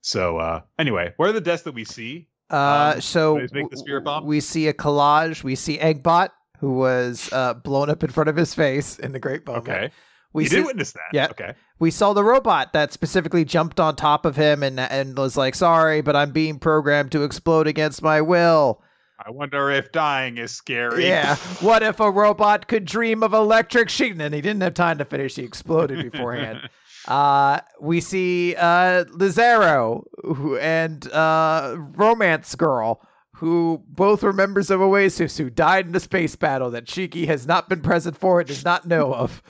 So 0.00 0.38
uh, 0.38 0.60
anyway, 0.78 1.12
what 1.16 1.28
are 1.28 1.32
the 1.32 1.40
deaths 1.40 1.62
that 1.62 1.72
we 1.74 1.84
see? 1.84 2.28
uh 2.50 2.92
Um, 2.96 3.00
so 3.00 3.40
make 3.52 3.70
the 3.70 3.76
spirit 3.76 4.04
bomb. 4.04 4.26
we 4.26 4.40
see 4.40 4.68
a 4.68 4.74
collage 4.74 5.42
we 5.42 5.54
see 5.54 5.78
eggbot 5.78 6.28
who 6.58 6.74
was 6.74 7.30
uh 7.32 7.54
blown 7.54 7.88
up 7.88 8.04
in 8.04 8.10
front 8.10 8.28
of 8.28 8.36
his 8.36 8.54
face 8.54 8.98
in 8.98 9.12
the 9.12 9.18
great 9.18 9.46
moment 9.46 9.66
Okay, 9.68 9.90
we 10.34 10.42
you 10.42 10.48
see, 10.50 10.56
did 10.56 10.66
witness 10.66 10.92
that. 10.92 11.00
Yeah. 11.14 11.28
Okay. 11.30 11.54
we 11.78 11.90
saw 11.90 12.12
the 12.12 12.22
robot 12.22 12.74
that 12.74 12.92
specifically 12.92 13.46
jumped 13.46 13.80
on 13.80 13.96
top 13.96 14.26
of 14.26 14.36
him 14.36 14.62
and 14.62 14.78
and 14.78 15.16
was 15.16 15.38
like 15.38 15.54
sorry 15.54 16.02
but 16.02 16.14
i'm 16.14 16.32
being 16.32 16.58
programmed 16.58 17.10
to 17.12 17.24
explode 17.24 17.66
against 17.66 18.02
my 18.02 18.20
will 18.20 18.82
I 19.26 19.30
wonder 19.30 19.70
if 19.70 19.90
dying 19.90 20.36
is 20.36 20.50
scary. 20.50 21.06
Yeah. 21.06 21.36
What 21.60 21.82
if 21.82 21.98
a 21.98 22.10
robot 22.10 22.68
could 22.68 22.84
dream 22.84 23.22
of 23.22 23.32
electric 23.32 23.88
sheep? 23.88 24.18
And 24.20 24.34
he 24.34 24.42
didn't 24.42 24.60
have 24.60 24.74
time 24.74 24.98
to 24.98 25.04
finish. 25.06 25.36
He 25.36 25.42
exploded 25.42 26.10
beforehand. 26.10 26.68
uh, 27.08 27.60
we 27.80 28.02
see 28.02 28.54
uh, 28.54 29.04
Lizaro 29.04 30.04
who, 30.22 30.58
and 30.58 31.10
uh, 31.10 31.76
Romance 31.78 32.54
Girl, 32.54 33.00
who 33.36 33.82
both 33.88 34.22
were 34.22 34.34
members 34.34 34.70
of 34.70 34.82
Oasis 34.82 35.38
who 35.38 35.48
died 35.48 35.86
in 35.86 35.96
a 35.96 36.00
space 36.00 36.36
battle 36.36 36.70
that 36.72 36.84
Shiki 36.84 37.26
has 37.26 37.46
not 37.46 37.70
been 37.70 37.80
present 37.80 38.18
for 38.18 38.40
and 38.40 38.48
does 38.48 38.64
not 38.64 38.86
know 38.86 39.14
of. 39.14 39.42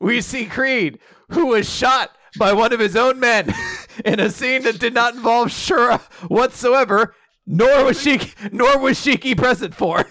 We 0.00 0.20
see 0.20 0.46
Creed, 0.46 0.98
who 1.28 1.46
was 1.46 1.72
shot 1.72 2.16
by 2.38 2.52
one 2.52 2.72
of 2.72 2.80
his 2.80 2.96
own 2.96 3.20
men 3.20 3.54
in 4.04 4.18
a 4.18 4.30
scene 4.30 4.62
that 4.62 4.80
did 4.80 4.94
not 4.94 5.14
involve 5.14 5.48
Shura 5.48 6.00
whatsoever, 6.28 7.14
nor 7.46 7.84
was 7.84 7.98
Shiki, 7.98 8.52
nor 8.52 8.78
was 8.78 8.98
Shiki 8.98 9.36
present 9.36 9.74
for. 9.74 10.04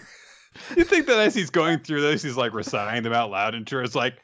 You 0.76 0.84
think 0.84 1.08
that 1.08 1.18
as 1.18 1.34
he's 1.34 1.49
going 1.49 1.80
through 1.80 2.02
this, 2.02 2.22
he's 2.22 2.38
like 2.38 2.53
reciting 2.53 3.03
them 3.03 3.14
out 3.14 3.32
loud, 3.32 3.56
and 3.56 3.66
Shura's 3.66 3.95
like, 3.95 4.16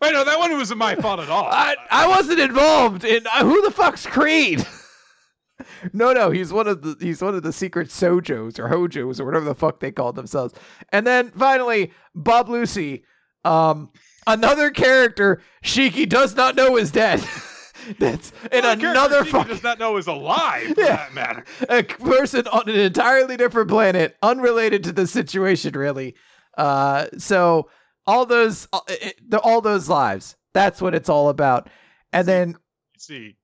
"Wait, 0.00 0.12
no, 0.12 0.24
that 0.24 0.38
one 0.38 0.52
wasn't 0.52 0.78
my 0.78 0.96
fault 0.96 1.20
at 1.20 1.28
all." 1.28 1.46
I, 1.46 1.76
I 1.90 2.08
wasn't 2.08 2.40
involved 2.40 3.04
in 3.04 3.26
uh, 3.26 3.44
who 3.44 3.62
the 3.62 3.70
fuck's 3.70 4.06
Creed. 4.06 4.66
no, 5.92 6.12
no, 6.12 6.30
he's 6.30 6.52
one 6.52 6.66
of 6.66 6.82
the 6.82 6.96
he's 7.00 7.22
one 7.22 7.34
of 7.34 7.42
the 7.42 7.52
secret 7.52 7.88
sojos 7.88 8.58
or 8.58 8.68
hojos 8.68 9.20
or 9.20 9.24
whatever 9.24 9.44
the 9.44 9.54
fuck 9.54 9.80
they 9.80 9.92
called 9.92 10.16
themselves. 10.16 10.54
And 10.90 11.06
then 11.06 11.30
finally, 11.30 11.92
Bob 12.14 12.48
Lucy, 12.48 13.04
um, 13.44 13.90
another 14.26 14.70
character 14.70 15.40
Shiki 15.62 16.08
does 16.08 16.34
not 16.34 16.56
know 16.56 16.76
is 16.76 16.90
dead. 16.90 17.24
That's 17.98 18.32
in 18.52 18.62
character 18.62 18.88
another 18.90 19.24
fucking 19.24 19.48
does 19.52 19.62
not 19.62 19.78
know 19.78 19.96
is 19.96 20.06
alive. 20.06 20.74
For 20.74 20.80
Yeah. 20.80 20.96
that 20.96 21.14
matter. 21.14 21.44
a 21.68 21.82
person 21.82 22.46
on 22.48 22.68
an 22.68 22.76
entirely 22.76 23.36
different 23.36 23.68
planet, 23.68 24.16
unrelated 24.22 24.84
to 24.84 24.92
the 24.92 25.06
situation, 25.06 25.74
really. 25.74 26.14
Uh, 26.56 27.06
so 27.18 27.68
all 28.06 28.26
those, 28.26 28.68
uh, 28.72 28.80
it, 28.88 29.18
the, 29.28 29.40
all 29.40 29.60
those 29.60 29.88
lives. 29.88 30.36
That's 30.52 30.80
what 30.80 30.94
it's 30.94 31.08
all 31.08 31.28
about. 31.30 31.68
And 32.12 32.28
then 32.28 32.56
see, 32.96 33.36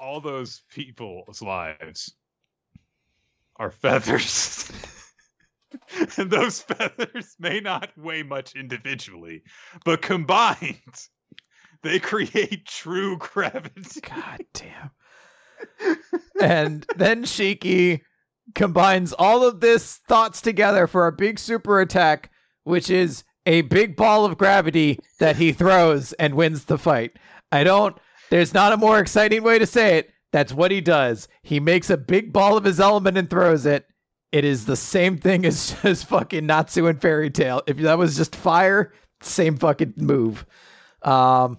all 0.00 0.20
those 0.20 0.62
people's 0.70 1.42
lives 1.42 2.14
are 3.56 3.70
feathers. 3.70 4.70
and 6.18 6.30
those 6.30 6.62
feathers 6.62 7.34
may 7.38 7.60
not 7.60 7.90
weigh 7.96 8.22
much 8.22 8.54
individually, 8.54 9.42
but 9.84 10.02
combined, 10.02 10.78
they 11.82 11.98
create 12.00 12.66
true 12.66 13.16
gravity. 13.18 14.00
God 14.00 14.40
damn. 14.52 14.90
and 16.40 16.86
then 16.96 17.24
Shiki 17.24 18.00
combines 18.54 19.12
all 19.12 19.46
of 19.46 19.60
this 19.60 19.96
thoughts 20.08 20.40
together 20.40 20.86
for 20.86 21.06
a 21.06 21.12
big 21.12 21.38
super 21.38 21.80
attack, 21.80 22.30
which 22.64 22.90
is 22.90 23.24
a 23.46 23.62
big 23.62 23.96
ball 23.96 24.24
of 24.24 24.38
gravity 24.38 24.98
that 25.18 25.36
he 25.36 25.52
throws 25.52 26.12
and 26.14 26.34
wins 26.34 26.64
the 26.64 26.78
fight. 26.78 27.16
I 27.52 27.64
don't, 27.64 27.96
there's 28.30 28.52
not 28.52 28.72
a 28.72 28.76
more 28.76 28.98
exciting 28.98 29.42
way 29.42 29.58
to 29.58 29.66
say 29.66 29.98
it. 29.98 30.10
That's 30.32 30.52
what 30.52 30.70
he 30.70 30.80
does. 30.80 31.28
He 31.42 31.60
makes 31.60 31.88
a 31.88 31.96
big 31.96 32.32
ball 32.32 32.56
of 32.56 32.64
his 32.64 32.80
element 32.80 33.16
and 33.16 33.30
throws 33.30 33.64
it. 33.64 33.86
It 34.32 34.44
is 34.44 34.66
the 34.66 34.76
same 34.76 35.16
thing 35.16 35.46
as, 35.46 35.76
as 35.84 36.02
fucking 36.02 36.46
Natsu 36.46 36.86
and 36.88 37.00
Fairy 37.00 37.30
Tail. 37.30 37.62
If 37.66 37.78
that 37.78 37.98
was 37.98 38.16
just 38.16 38.36
fire, 38.36 38.92
same 39.22 39.56
fucking 39.56 39.94
move. 39.96 40.44
Um, 41.02 41.58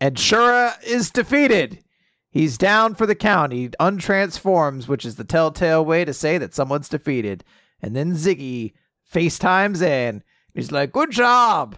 and 0.00 0.16
Shura 0.16 0.82
is 0.82 1.10
defeated. 1.10 1.84
He's 2.30 2.56
down 2.56 2.94
for 2.94 3.06
the 3.06 3.14
count. 3.14 3.52
He 3.52 3.68
untransforms, 3.80 4.86
which 4.86 5.04
is 5.04 5.16
the 5.16 5.24
telltale 5.24 5.84
way 5.84 6.04
to 6.04 6.14
say 6.14 6.38
that 6.38 6.54
someone's 6.54 6.88
defeated. 6.88 7.44
And 7.82 7.94
then 7.96 8.12
Ziggy 8.12 8.72
FaceTimes 9.12 9.82
in. 9.82 10.22
He's 10.54 10.70
like, 10.70 10.92
Good 10.92 11.10
job. 11.10 11.76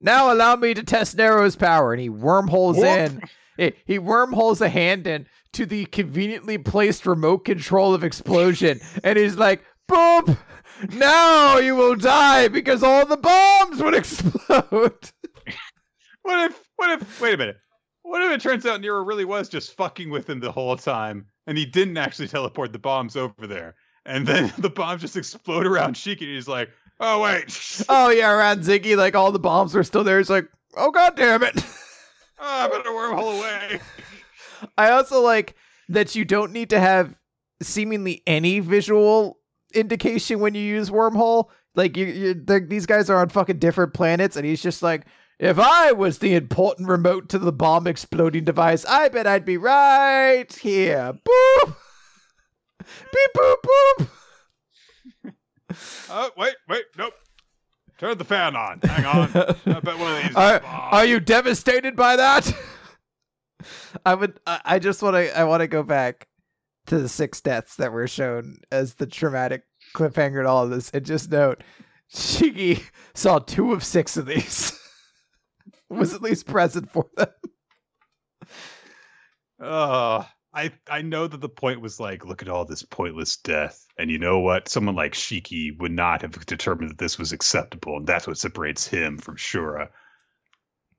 Now 0.00 0.32
allow 0.32 0.56
me 0.56 0.74
to 0.74 0.82
test 0.82 1.16
Nero's 1.16 1.56
power. 1.56 1.92
And 1.92 2.02
he 2.02 2.10
wormholes 2.10 2.76
Whoop. 2.76 2.86
in. 2.86 3.22
He, 3.56 3.72
he 3.86 3.98
wormholes 3.98 4.60
a 4.60 4.68
hand 4.68 5.06
in 5.06 5.26
to 5.52 5.64
the 5.64 5.86
conveniently 5.86 6.58
placed 6.58 7.06
remote 7.06 7.44
control 7.44 7.94
of 7.94 8.04
explosion. 8.04 8.80
And 9.02 9.18
he's 9.18 9.36
like, 9.36 9.62
Boop! 9.90 10.36
Now 10.90 11.58
you 11.58 11.76
will 11.76 11.94
die 11.94 12.48
because 12.48 12.82
all 12.82 13.06
the 13.06 13.16
bombs 13.16 13.82
would 13.82 13.94
explode. 14.02 15.10
What 16.22 16.50
if, 16.50 16.63
what 16.76 16.90
if, 16.90 17.20
wait 17.20 17.34
a 17.34 17.36
minute. 17.36 17.56
What 18.02 18.22
if 18.22 18.32
it 18.32 18.40
turns 18.40 18.66
out 18.66 18.80
Nero 18.80 19.02
really 19.02 19.24
was 19.24 19.48
just 19.48 19.74
fucking 19.76 20.10
with 20.10 20.28
him 20.28 20.40
the 20.40 20.52
whole 20.52 20.76
time 20.76 21.26
and 21.46 21.56
he 21.56 21.64
didn't 21.64 21.96
actually 21.96 22.28
teleport 22.28 22.72
the 22.72 22.78
bombs 22.78 23.16
over 23.16 23.46
there? 23.46 23.74
And 24.04 24.26
then 24.26 24.52
the 24.58 24.70
bombs 24.70 25.00
just 25.00 25.16
explode 25.16 25.66
around 25.66 25.94
Shiki 25.94 26.22
and 26.22 26.30
he's 26.30 26.48
like, 26.48 26.70
oh, 27.00 27.22
wait. 27.22 27.84
oh 27.88 28.10
yeah, 28.10 28.30
around 28.30 28.60
Ziggy, 28.60 28.96
like 28.96 29.14
all 29.14 29.32
the 29.32 29.38
bombs 29.38 29.74
were 29.74 29.84
still 29.84 30.04
there. 30.04 30.18
He's 30.18 30.30
like, 30.30 30.46
oh 30.76 30.90
god 30.90 31.16
damn 31.16 31.42
it. 31.42 31.54
Oh, 32.38 32.40
I 32.40 32.68
better 32.68 32.90
wormhole 32.90 33.38
away. 33.38 33.80
I 34.76 34.90
also 34.90 35.20
like 35.20 35.54
that 35.88 36.14
you 36.14 36.24
don't 36.24 36.52
need 36.52 36.70
to 36.70 36.80
have 36.80 37.14
seemingly 37.62 38.22
any 38.26 38.60
visual 38.60 39.38
indication 39.74 40.40
when 40.40 40.54
you 40.54 40.62
use 40.62 40.90
wormhole. 40.90 41.50
Like 41.74 41.96
you, 41.96 42.06
you 42.06 42.34
these 42.60 42.86
guys 42.86 43.10
are 43.10 43.18
on 43.18 43.28
fucking 43.28 43.58
different 43.58 43.94
planets, 43.94 44.36
and 44.36 44.46
he's 44.46 44.62
just 44.62 44.82
like, 44.82 45.06
if 45.38 45.58
I 45.58 45.92
was 45.92 46.18
the 46.18 46.34
important 46.34 46.88
remote 46.88 47.28
to 47.30 47.38
the 47.38 47.52
bomb 47.52 47.86
exploding 47.86 48.44
device, 48.44 48.84
I 48.84 49.08
bet 49.08 49.26
I'd 49.26 49.44
be 49.44 49.56
right 49.56 50.52
here. 50.52 51.12
Boop. 51.12 51.76
Beep 52.78 53.30
boop 53.36 53.56
boop. 53.64 54.08
Oh, 56.08 56.30
wait, 56.36 56.54
wait, 56.68 56.84
nope. 56.96 57.14
Turn 57.98 58.16
the 58.16 58.24
fan 58.24 58.54
on. 58.54 58.78
Hang 58.82 59.04
on. 59.06 59.28
I 59.34 59.80
bet 59.80 59.98
one 59.98 60.12
of 60.12 60.22
these. 60.22 60.30
is 60.30 60.36
Are, 60.36 60.62
are 60.62 61.04
you 61.04 61.18
devastated 61.18 61.96
by 61.96 62.14
that? 62.16 62.52
I 64.06 64.14
would. 64.14 64.38
I 64.46 64.60
I 64.64 64.78
just 64.78 65.02
want 65.02 65.14
to. 65.16 65.36
I 65.36 65.44
want 65.44 65.62
to 65.62 65.66
go 65.66 65.82
back 65.82 66.28
to 66.86 66.98
the 66.98 67.08
six 67.08 67.40
deaths 67.40 67.76
that 67.76 67.92
were 67.92 68.06
shown 68.06 68.58
as 68.70 68.94
the 68.94 69.06
traumatic 69.06 69.62
cliffhanger 69.94 70.42
to 70.42 70.48
all 70.48 70.64
of 70.64 70.70
this, 70.70 70.90
and 70.90 71.04
just 71.04 71.30
note, 71.30 71.62
Shiki 72.14 72.82
saw 73.14 73.38
two 73.38 73.72
of 73.72 73.82
six 73.84 74.16
of 74.16 74.26
these. 74.26 74.72
Was 75.94 76.14
at 76.14 76.22
least 76.22 76.46
present 76.46 76.90
for 76.90 77.06
them. 77.16 77.28
Oh, 79.60 80.26
I 80.52 80.72
I 80.88 81.02
know 81.02 81.26
that 81.26 81.40
the 81.40 81.48
point 81.48 81.80
was 81.80 82.00
like, 82.00 82.24
look 82.24 82.42
at 82.42 82.48
all 82.48 82.64
this 82.64 82.82
pointless 82.82 83.36
death, 83.36 83.86
and 83.98 84.10
you 84.10 84.18
know 84.18 84.40
what? 84.40 84.68
Someone 84.68 84.94
like 84.96 85.12
Shiki 85.12 85.78
would 85.78 85.92
not 85.92 86.22
have 86.22 86.44
determined 86.46 86.90
that 86.90 86.98
this 86.98 87.18
was 87.18 87.32
acceptable, 87.32 87.96
and 87.96 88.06
that's 88.06 88.26
what 88.26 88.38
separates 88.38 88.86
him 88.86 89.18
from 89.18 89.36
Shura. 89.36 89.88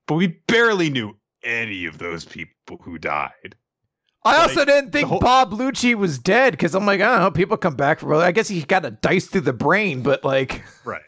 But 0.07 0.15
we 0.15 0.27
barely 0.47 0.89
knew 0.89 1.17
any 1.43 1.85
of 1.85 1.97
those 1.97 2.25
people 2.25 2.77
who 2.81 2.97
died. 2.97 3.55
I 4.23 4.37
also 4.37 4.61
Like, 4.61 4.67
didn't 4.67 4.91
think 4.91 5.07
whole- 5.07 5.19
Bob 5.19 5.51
Lucci 5.51 5.93
was 5.93 6.17
dead 6.17 6.51
because 6.51 6.73
I'm 6.73 6.85
like, 6.87 6.99
I 6.99 7.05
don't 7.05 7.19
know, 7.19 7.31
people 7.31 7.57
come 7.57 7.75
back 7.75 7.99
from. 7.99 8.13
I 8.13 8.31
guess 8.31 8.47
he 8.47 8.63
got 8.63 8.83
a 8.85 8.91
dice 8.91 9.27
through 9.27 9.41
the 9.41 9.53
brain, 9.53 10.01
but 10.01 10.23
like, 10.23 10.63
Right. 10.83 11.01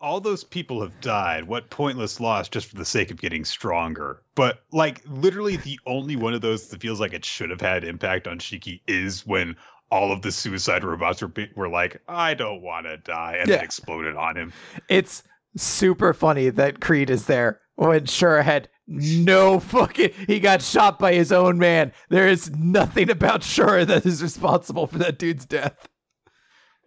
All 0.00 0.20
those 0.20 0.44
people 0.44 0.80
have 0.80 0.98
died. 1.00 1.44
What 1.44 1.68
pointless 1.70 2.20
loss 2.20 2.48
just 2.48 2.68
for 2.68 2.76
the 2.76 2.84
sake 2.84 3.10
of 3.10 3.20
getting 3.20 3.44
stronger. 3.44 4.22
But 4.34 4.62
like 4.72 5.02
literally 5.06 5.56
the 5.56 5.78
only 5.86 6.16
one 6.16 6.32
of 6.34 6.40
those 6.40 6.68
that 6.68 6.80
feels 6.80 7.00
like 7.00 7.12
it 7.12 7.24
should 7.24 7.50
have 7.50 7.60
had 7.60 7.84
impact 7.84 8.26
on 8.26 8.38
Shiki 8.38 8.80
is 8.86 9.26
when 9.26 9.56
all 9.90 10.12
of 10.12 10.22
the 10.22 10.32
suicide 10.32 10.84
robots 10.84 11.20
were 11.20 11.32
were 11.56 11.68
like, 11.68 12.00
I 12.08 12.34
don't 12.34 12.62
want 12.62 12.86
to 12.86 12.96
die, 12.96 13.36
and 13.40 13.48
Yeah. 13.48 13.56
then 13.56 13.64
exploded 13.64 14.16
on 14.16 14.36
him. 14.36 14.52
it's 14.88 15.22
super 15.56 16.14
funny 16.14 16.48
that 16.48 16.80
Creed 16.80 17.10
is 17.10 17.26
there 17.26 17.60
when 17.74 18.04
Shura 18.06 18.42
had 18.44 18.68
no 18.86 19.58
fucking. 19.60 20.12
He 20.26 20.38
got 20.40 20.62
shot 20.62 20.98
by 20.98 21.12
his 21.14 21.30
own 21.32 21.58
man. 21.58 21.92
There 22.08 22.28
is 22.28 22.50
nothing 22.56 23.10
about 23.10 23.40
Shura 23.42 23.86
that 23.86 24.06
is 24.06 24.22
responsible 24.22 24.86
for 24.86 24.98
that 24.98 25.18
dude's 25.18 25.44
death. 25.44 25.88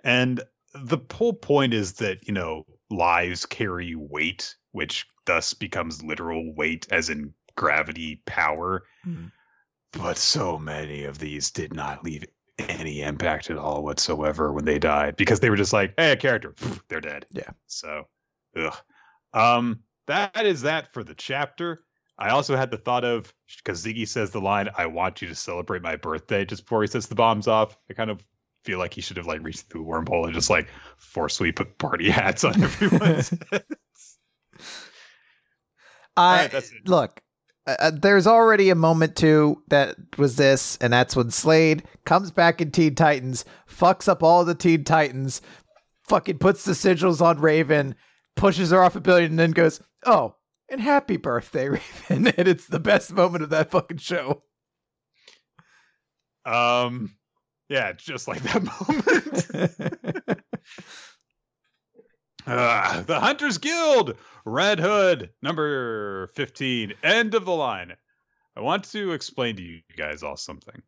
And 0.03 0.41
the 0.73 0.98
whole 1.14 1.34
point 1.34 1.73
is 1.73 1.94
that, 1.94 2.26
you 2.27 2.34
know, 2.34 2.65
lives 2.95 3.45
carry 3.45 3.95
weight, 3.95 4.56
which 4.72 5.07
thus 5.26 5.53
becomes 5.53 6.03
literal 6.03 6.53
weight, 6.53 6.88
as 6.91 7.10
in 7.10 7.34
gravity 7.56 8.22
power. 8.26 8.84
Mhm. 9.06 9.32
But 9.91 10.18
so 10.18 10.57
many 10.57 11.03
of 11.03 11.20
these 11.20 11.52
did 11.52 11.74
not 11.74 12.03
leave 12.03 12.26
any 12.60 13.02
impact 13.02 13.49
at 13.49 13.57
all 13.57 13.84
whatsoever 13.84 14.52
when 14.52 14.65
they 14.65 14.80
died 14.80 15.15
because 15.15 15.40
they 15.40 15.49
were 15.49 15.56
just 15.56 15.74
like, 15.74 15.94
hey, 15.98 16.11
a 16.11 16.15
character, 16.15 16.53
they're 16.88 17.02
dead. 17.02 17.26
Yeah. 17.32 17.52
So, 17.68 18.07
ugh. 18.56 18.76
Um, 19.34 19.84
that 20.07 20.45
is 20.45 20.61
that 20.64 20.94
for 20.94 21.03
the 21.03 21.15
chapter. 21.15 21.84
I 22.18 22.30
also 22.30 22.56
had 22.56 22.70
the 22.70 22.78
thought 22.78 23.03
of 23.03 23.34
because 23.57 23.84
Ziggy 23.84 24.07
says 24.07 24.32
the 24.32 24.41
line, 24.41 24.70
"I 24.78 24.86
want 24.86 25.22
you 25.22 25.28
to 25.30 25.36
celebrate 25.36 25.82
my 25.82 25.95
birthday" 25.95 26.45
just 26.45 26.64
before 26.64 26.82
he 26.84 26.88
sets 26.88 27.07
the 27.07 27.15
bombs 27.15 27.48
off. 27.48 27.76
I 27.90 27.94
kind 27.94 28.11
of 28.11 28.24
feel 28.64 28.80
like 28.80 28.94
he 28.94 29.02
should 29.02 29.18
have 29.18 29.27
like 29.27 29.44
reached 29.44 29.69
through 29.69 29.84
the 29.84 29.90
wormhole 29.90 30.26
and 30.26 30.34
just 30.34 30.49
like 30.49 30.68
forcefully 30.98 31.52
put 31.52 31.77
party 31.77 32.10
hats 32.11 32.44
on 32.44 32.61
everyone's 32.61 33.30
heads. 33.52 34.18
I 36.15 36.48
right, 36.48 36.72
look. 36.85 37.22
Uh, 37.65 37.76
uh, 37.80 37.91
there's 37.94 38.27
already 38.27 38.69
a 38.69 38.76
moment 38.76 39.15
too 39.15 39.61
that 39.69 39.95
was 40.18 40.35
this, 40.35 40.77
and 40.81 40.94
that's 40.94 41.15
when 41.15 41.31
Slade 41.31 41.84
comes 42.06 42.30
back 42.30 42.61
in 42.61 42.72
Teen 42.72 42.94
Titans, 42.94 43.45
fucks 43.69 44.07
up 44.07 44.22
all 44.22 44.44
the 44.44 44.53
Teen 44.53 44.84
Titans, 44.84 45.41
fucking 46.03 46.40
puts 46.40 46.65
the 46.65 46.73
sigils 46.73 47.22
on 47.22 47.40
Raven, 47.40 47.95
pushes 48.35 48.72
her 48.72 48.84
off 48.84 48.95
a 48.95 48.99
building, 48.99 49.31
and 49.31 49.40
then 49.40 49.52
goes, 49.52 49.81
"Oh, 50.06 50.35
and 50.69 50.81
happy 50.81 51.18
birthday, 51.18 51.69
Raven!" 52.10 52.27
and 52.27 52.48
it's 52.48 52.68
the 52.68 52.80
best 52.80 53.14
moment 53.14 53.44
of 53.44 53.49
that 53.52 53.72
fucking 53.72 53.98
show. 53.98 54.44
Um, 56.45 57.15
yeah, 57.74 57.91
just 57.94 58.28
like 58.28 58.44
that 58.44 58.64
moment. 60.28 60.41
Ah, 62.45 63.04
the 63.08 63.20
Hunters 63.20 63.58
Guild, 63.58 64.16
Red 64.45 64.80
Hood, 64.80 65.32
number 65.41 66.28
15, 66.36 66.94
end 67.02 67.34
of 67.34 67.45
the 67.45 67.56
line. 67.56 67.94
I 68.56 68.62
want 68.62 68.84
to 68.91 69.14
explain 69.14 69.56
to 69.56 69.64
you 69.64 69.80
guys 69.98 70.22
all 70.22 70.38
something. 70.38 70.84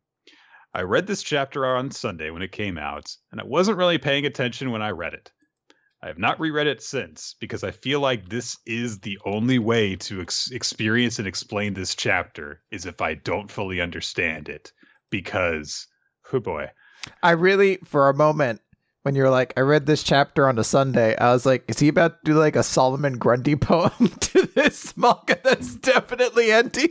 I 0.74 0.82
read 0.82 1.08
this 1.08 1.24
chapter 1.24 1.66
on 1.66 1.90
Sunday 1.90 2.30
when 2.30 2.42
it 2.42 2.52
came 2.52 2.78
out, 2.78 3.10
and 3.32 3.40
I 3.40 3.44
wasn't 3.44 3.78
really 3.78 3.98
paying 3.98 4.26
attention 4.26 4.70
when 4.70 4.82
I 4.82 4.90
read 4.90 5.14
it. 5.14 5.32
I 6.00 6.06
have 6.06 6.18
not 6.18 6.38
reread 6.38 6.68
it 6.68 6.82
since 6.82 7.34
because 7.40 7.64
I 7.64 7.72
feel 7.72 7.98
like 7.98 8.28
this 8.28 8.58
is 8.64 9.00
the 9.00 9.18
only 9.24 9.58
way 9.58 9.96
to 9.96 10.20
ex- 10.20 10.52
experience 10.52 11.18
and 11.18 11.26
explain 11.26 11.74
this 11.74 11.96
chapter 11.96 12.62
is 12.70 12.86
if 12.86 13.00
I 13.00 13.14
don't 13.14 13.50
fully 13.50 13.80
understand 13.80 14.48
it. 14.48 14.72
Because, 15.10 15.88
oh 16.32 16.40
boy, 16.40 16.70
I 17.22 17.32
really, 17.32 17.78
for 17.84 18.08
a 18.08 18.14
moment, 18.14 18.60
when 19.02 19.14
you're 19.14 19.30
like, 19.30 19.52
I 19.56 19.60
read 19.60 19.86
this 19.86 20.02
chapter 20.02 20.48
on 20.48 20.58
a 20.58 20.64
Sunday, 20.64 21.16
I 21.16 21.32
was 21.32 21.46
like, 21.46 21.64
is 21.68 21.78
he 21.78 21.88
about 21.88 22.24
to 22.24 22.32
do 22.32 22.38
like 22.38 22.56
a 22.56 22.62
Solomon 22.62 23.18
Grundy 23.18 23.56
poem 23.56 24.08
to 24.08 24.46
this 24.54 24.96
manga 24.96 25.38
that's 25.44 25.76
definitely 25.76 26.50
ending? 26.50 26.88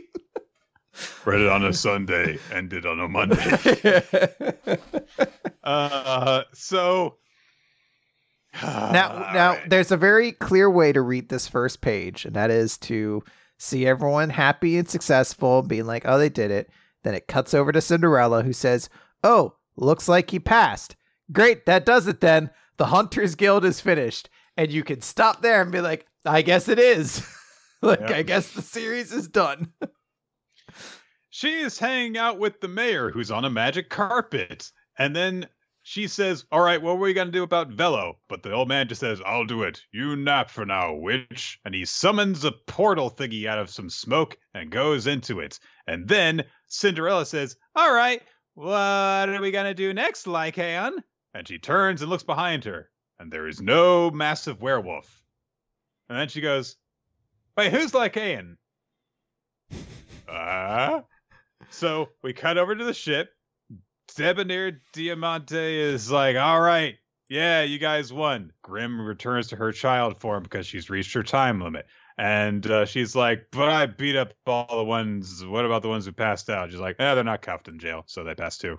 read 1.26 1.42
it 1.42 1.48
on 1.48 1.64
a 1.64 1.72
Sunday, 1.72 2.38
ended 2.52 2.86
on 2.86 3.00
a 3.00 3.08
Monday. 3.08 4.02
Uh, 5.62 6.44
so 6.52 7.16
now, 8.62 9.30
now 9.34 9.58
there's 9.66 9.90
a 9.90 9.96
very 9.96 10.30
clear 10.30 10.70
way 10.70 10.92
to 10.92 11.02
read 11.02 11.28
this 11.28 11.48
first 11.48 11.80
page, 11.80 12.24
and 12.24 12.36
that 12.36 12.50
is 12.52 12.78
to 12.78 13.22
see 13.58 13.84
everyone 13.84 14.30
happy 14.30 14.78
and 14.78 14.88
successful, 14.88 15.62
being 15.62 15.84
like, 15.84 16.04
"Oh, 16.06 16.18
they 16.18 16.28
did 16.28 16.52
it." 16.52 16.70
Then 17.02 17.14
it 17.14 17.26
cuts 17.26 17.52
over 17.52 17.72
to 17.72 17.80
Cinderella, 17.80 18.44
who 18.44 18.52
says, 18.52 18.88
"Oh, 19.22 19.56
looks 19.76 20.08
like 20.08 20.30
he 20.30 20.38
passed. 20.38 20.96
Great, 21.32 21.66
that 21.66 21.84
does 21.86 22.06
it. 22.06 22.20
Then 22.20 22.50
the 22.76 22.86
Hunters 22.86 23.34
Guild 23.34 23.64
is 23.64 23.80
finished, 23.80 24.28
and 24.56 24.70
you 24.70 24.84
can 24.84 25.00
stop 25.00 25.42
there 25.42 25.60
and 25.62 25.72
be 25.72 25.80
like, 25.80 26.06
I 26.24 26.42
guess 26.42 26.68
it 26.68 26.78
is. 26.78 27.26
like, 27.82 28.00
Yep. 28.00 28.10
I 28.10 28.22
guess 28.22 28.50
the 28.52 28.62
series 28.62 29.12
is 29.12 29.28
done." 29.28 29.72
she 31.30 31.60
is 31.60 31.78
hanging 31.78 32.16
out 32.16 32.38
with 32.38 32.60
the 32.60 32.68
mayor 32.68 33.10
who's 33.10 33.30
on 33.30 33.44
a 33.44 33.50
magic 33.50 33.90
carpet. 33.90 34.70
And 34.98 35.14
then 35.14 35.46
she 35.82 36.08
says, 36.08 36.46
All 36.50 36.62
right, 36.62 36.80
what 36.80 36.96
were 36.96 37.04
we 37.04 37.12
going 37.12 37.28
to 37.28 37.32
do 37.32 37.42
about 37.42 37.68
Velo? 37.68 38.18
But 38.28 38.42
the 38.42 38.52
old 38.52 38.68
man 38.68 38.88
just 38.88 39.02
says, 39.02 39.20
I'll 39.24 39.44
do 39.44 39.62
it. 39.62 39.82
You 39.92 40.16
nap 40.16 40.50
for 40.50 40.64
now, 40.64 40.94
witch. 40.94 41.60
And 41.64 41.74
he 41.74 41.84
summons 41.84 42.42
a 42.44 42.52
portal 42.66 43.10
thingy 43.10 43.46
out 43.46 43.58
of 43.58 43.68
some 43.68 43.90
smoke 43.90 44.38
and 44.54 44.70
goes 44.70 45.06
into 45.06 45.40
it. 45.40 45.60
And 45.86 46.08
then 46.08 46.44
Cinderella 46.68 47.26
says, 47.26 47.56
All 47.74 47.92
right, 47.92 48.22
what 48.56 49.28
are 49.28 49.40
we 49.40 49.50
going 49.50 49.66
to 49.66 49.74
do 49.74 49.92
next, 49.92 50.26
Lycaon? 50.26 51.02
And 51.34 51.46
she 51.46 51.58
turns 51.58 52.00
and 52.00 52.10
looks 52.10 52.22
behind 52.22 52.64
her. 52.64 52.90
And 53.18 53.30
there 53.30 53.46
is 53.46 53.60
no 53.60 54.10
massive 54.10 54.62
werewolf. 54.62 55.22
And 56.08 56.18
then 56.18 56.28
she 56.28 56.40
goes, 56.40 56.76
Wait, 57.56 57.70
who's 57.70 57.92
Lycaon? 57.94 58.56
Ah. 60.28 61.04
So 61.70 62.08
we 62.20 62.32
cut 62.32 62.58
over 62.58 62.74
to 62.74 62.84
the 62.84 62.92
ship. 62.92 63.28
Debonair 64.16 64.80
Diamante 64.92 65.80
is 65.80 66.10
like, 66.10 66.36
all 66.36 66.60
right, 66.60 66.96
yeah, 67.28 67.62
you 67.62 67.78
guys 67.78 68.12
won. 68.12 68.52
Grim 68.62 69.00
returns 69.00 69.48
to 69.48 69.56
her 69.56 69.70
child 69.70 70.20
form 70.20 70.42
because 70.42 70.66
she's 70.66 70.90
reached 70.90 71.14
her 71.14 71.22
time 71.22 71.60
limit. 71.60 71.86
And 72.18 72.66
uh, 72.66 72.86
she's 72.86 73.14
like, 73.14 73.48
but 73.52 73.68
I 73.68 73.86
beat 73.86 74.16
up 74.16 74.32
all 74.46 74.78
the 74.78 74.84
ones. 74.84 75.44
What 75.44 75.66
about 75.66 75.82
the 75.82 75.88
ones 75.88 76.06
who 76.06 76.12
passed 76.12 76.48
out? 76.48 76.70
She's 76.70 76.80
like, 76.80 76.96
yeah, 76.98 77.14
they're 77.14 77.24
not 77.24 77.42
cuffed 77.42 77.68
in 77.68 77.78
jail, 77.78 78.04
so 78.06 78.24
they 78.24 78.34
passed 78.34 78.62
too. 78.62 78.78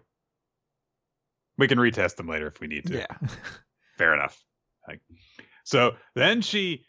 We 1.58 1.68
can 1.68 1.78
retest 1.78 2.16
them 2.16 2.28
later 2.28 2.48
if 2.48 2.60
we 2.60 2.68
need 2.68 2.86
to. 2.88 2.98
Yeah. 2.98 3.28
Fair 3.98 4.14
enough. 4.14 4.44
Like, 4.88 5.02
so 5.64 5.96
then 6.16 6.42
she 6.42 6.86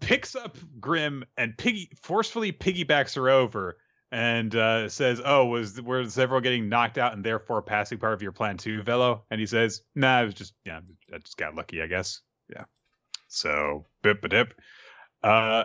picks 0.00 0.36
up 0.36 0.56
Grim 0.80 1.24
and 1.36 1.56
piggy 1.56 1.90
forcefully 2.02 2.52
piggybacks 2.52 3.16
her 3.16 3.28
over 3.28 3.76
and 4.12 4.54
uh, 4.54 4.88
says, 4.88 5.20
"Oh, 5.24 5.46
was 5.46 5.80
were 5.80 6.08
several 6.08 6.40
getting 6.40 6.68
knocked 6.68 6.98
out 6.98 7.12
and 7.12 7.24
therefore 7.24 7.62
passing 7.62 7.98
part 7.98 8.14
of 8.14 8.22
your 8.22 8.32
plan 8.32 8.56
too, 8.56 8.82
Velo?" 8.82 9.24
And 9.30 9.40
he 9.40 9.46
says, 9.46 9.82
"Nah, 9.94 10.22
it 10.22 10.26
was 10.26 10.34
just 10.34 10.54
yeah, 10.64 10.80
I 11.14 11.18
just 11.18 11.36
got 11.36 11.54
lucky, 11.54 11.82
I 11.82 11.86
guess." 11.86 12.20
Yeah. 12.48 12.64
So 13.28 13.86
bip 14.02 14.28
dip. 14.28 14.54
Uh, 15.22 15.64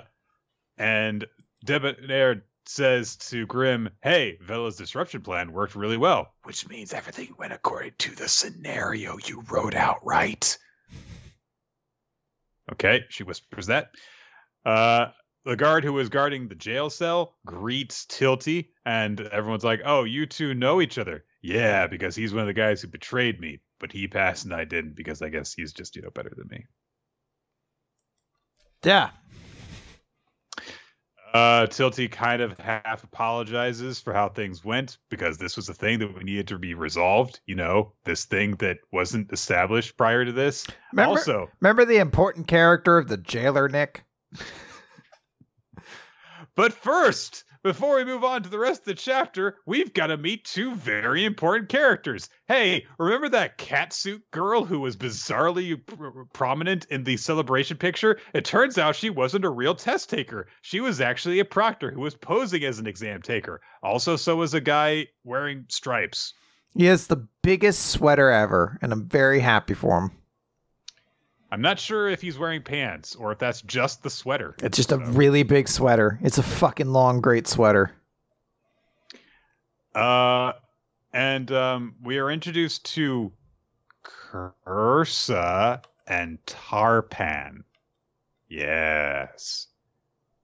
and 0.77 1.25
Debonair 1.63 2.43
says 2.65 3.15
to 3.17 3.45
Grim, 3.45 3.89
"Hey, 4.03 4.37
Velo's 4.41 4.77
disruption 4.77 5.21
plan 5.21 5.53
worked 5.53 5.75
really 5.75 5.97
well, 5.97 6.33
which 6.43 6.67
means 6.67 6.93
everything 6.93 7.35
went 7.37 7.53
according 7.53 7.93
to 7.99 8.15
the 8.15 8.27
scenario 8.27 9.17
you 9.17 9.43
wrote 9.49 9.75
out, 9.75 10.05
right?" 10.05 10.57
Okay, 12.71 13.05
she 13.09 13.23
whispers 13.23 13.67
that. 13.67 13.91
Uh, 14.65 15.11
the 15.45 15.55
guard 15.55 15.83
who 15.83 15.93
was 15.93 16.09
guarding 16.09 16.47
the 16.47 16.55
jail 16.55 16.89
cell 16.89 17.37
greets 17.45 18.05
Tilty, 18.05 18.69
and 18.85 19.21
everyone's 19.21 19.63
like, 19.63 19.81
"Oh, 19.85 20.03
you 20.03 20.25
two 20.25 20.53
know 20.55 20.81
each 20.81 20.97
other." 20.97 21.23
Yeah, 21.41 21.85
because 21.85 22.15
he's 22.15 22.33
one 22.33 22.41
of 22.41 22.47
the 22.47 22.53
guys 22.53 22.81
who 22.81 22.87
betrayed 22.87 23.39
me, 23.39 23.59
but 23.79 23.91
he 23.91 24.07
passed 24.07 24.45
and 24.45 24.53
I 24.53 24.65
didn't 24.65 24.95
because 24.95 25.21
I 25.21 25.29
guess 25.29 25.53
he's 25.53 25.73
just 25.73 25.95
you 25.95 26.01
know 26.01 26.09
better 26.09 26.33
than 26.35 26.47
me. 26.47 26.65
Yeah. 28.83 29.11
Uh, 31.35 31.67
Tilty 31.67 32.09
kind 32.09 32.41
of 32.41 32.57
half 32.59 33.03
apologizes 33.03 33.99
for 33.99 34.13
how 34.13 34.29
things 34.29 34.63
went 34.63 34.99
because 35.09 35.37
this 35.37 35.57
was 35.57 35.67
a 35.67 35.73
thing 35.73 35.99
that 35.99 36.17
we 36.17 36.23
needed 36.23 36.47
to 36.47 36.57
be 36.57 36.75
resolved. 36.75 37.41
You 37.45 37.55
know, 37.55 37.91
this 38.05 38.23
thing 38.23 38.55
that 38.59 38.77
wasn't 38.93 39.33
established 39.33 39.97
prior 39.97 40.23
to 40.23 40.31
this. 40.31 40.65
Remember, 40.93 41.09
Also, 41.09 41.49
remember 41.59 41.83
the 41.83 41.97
important 41.97 42.47
character 42.47 42.97
of 42.97 43.09
the 43.09 43.17
jailer, 43.17 43.67
Nick? 43.67 44.05
But 46.55 46.71
first, 46.71 47.43
before 47.65 47.95
we 47.95 48.05
move 48.05 48.23
on 48.23 48.43
to 48.43 48.49
the 48.49 48.59
rest 48.59 48.81
of 48.81 48.85
the 48.85 48.93
chapter, 48.93 49.57
we've 49.65 49.91
got 49.91 50.07
to 50.07 50.17
meet 50.17 50.45
two 50.45 50.75
very 50.75 51.25
important 51.25 51.67
characters. 51.67 52.29
Hey, 52.47 52.85
remember 52.99 53.27
that 53.29 53.57
catsuit 53.57 54.21
girl 54.29 54.63
who 54.63 54.81
was 54.81 54.95
bizarrely 54.95 55.83
pr- 55.83 56.25
prominent 56.31 56.85
in 56.91 57.03
the 57.03 57.17
celebration 57.17 57.77
picture? 57.77 58.19
It 58.35 58.45
turns 58.45 58.77
out 58.77 58.95
she 58.95 59.09
wasn't 59.09 59.45
a 59.45 59.49
real 59.49 59.73
test 59.73 60.11
taker. 60.11 60.45
She 60.61 60.79
was 60.79 61.01
actually 61.01 61.39
a 61.39 61.45
proctor 61.45 61.89
who 61.89 62.01
was 62.01 62.13
posing 62.13 62.63
as 62.63 62.77
an 62.77 62.85
exam 62.85 63.23
taker. 63.23 63.61
Also, 63.81 64.15
so 64.15 64.35
was 64.35 64.53
a 64.53 64.61
guy 64.61 65.07
wearing 65.23 65.65
stripes. 65.67 66.35
He 66.75 66.85
has 66.85 67.07
the 67.07 67.27
biggest 67.41 67.87
sweater 67.87 68.29
ever, 68.29 68.77
and 68.83 68.93
I'm 68.93 69.09
very 69.09 69.39
happy 69.39 69.73
for 69.73 70.01
him. 70.01 70.11
I'm 71.55 71.61
not 71.61 71.79
sure 71.79 72.09
if 72.09 72.21
he's 72.21 72.37
wearing 72.37 72.61
pants 72.63 73.15
or 73.15 73.31
if 73.31 73.39
that's 73.39 73.61
just 73.61 74.03
the 74.03 74.09
sweater. 74.09 74.55
It's 74.61 74.75
just 74.75 74.91
a 74.91 74.97
really 74.97 75.43
big 75.43 75.69
sweater. 75.69 76.19
It's 76.21 76.37
a 76.37 76.43
fucking 76.43 76.89
long, 76.89 77.21
great 77.21 77.47
sweater. 77.47 77.93
Uh, 79.95 80.51
and 81.13 81.49
um, 81.53 81.95
we 82.03 82.17
are 82.17 82.29
introduced 82.29 82.83
to 82.95 83.31
Cursa 84.03 85.81
and 86.05 86.45
Tarpan. 86.45 87.63
Yes. 88.49 89.67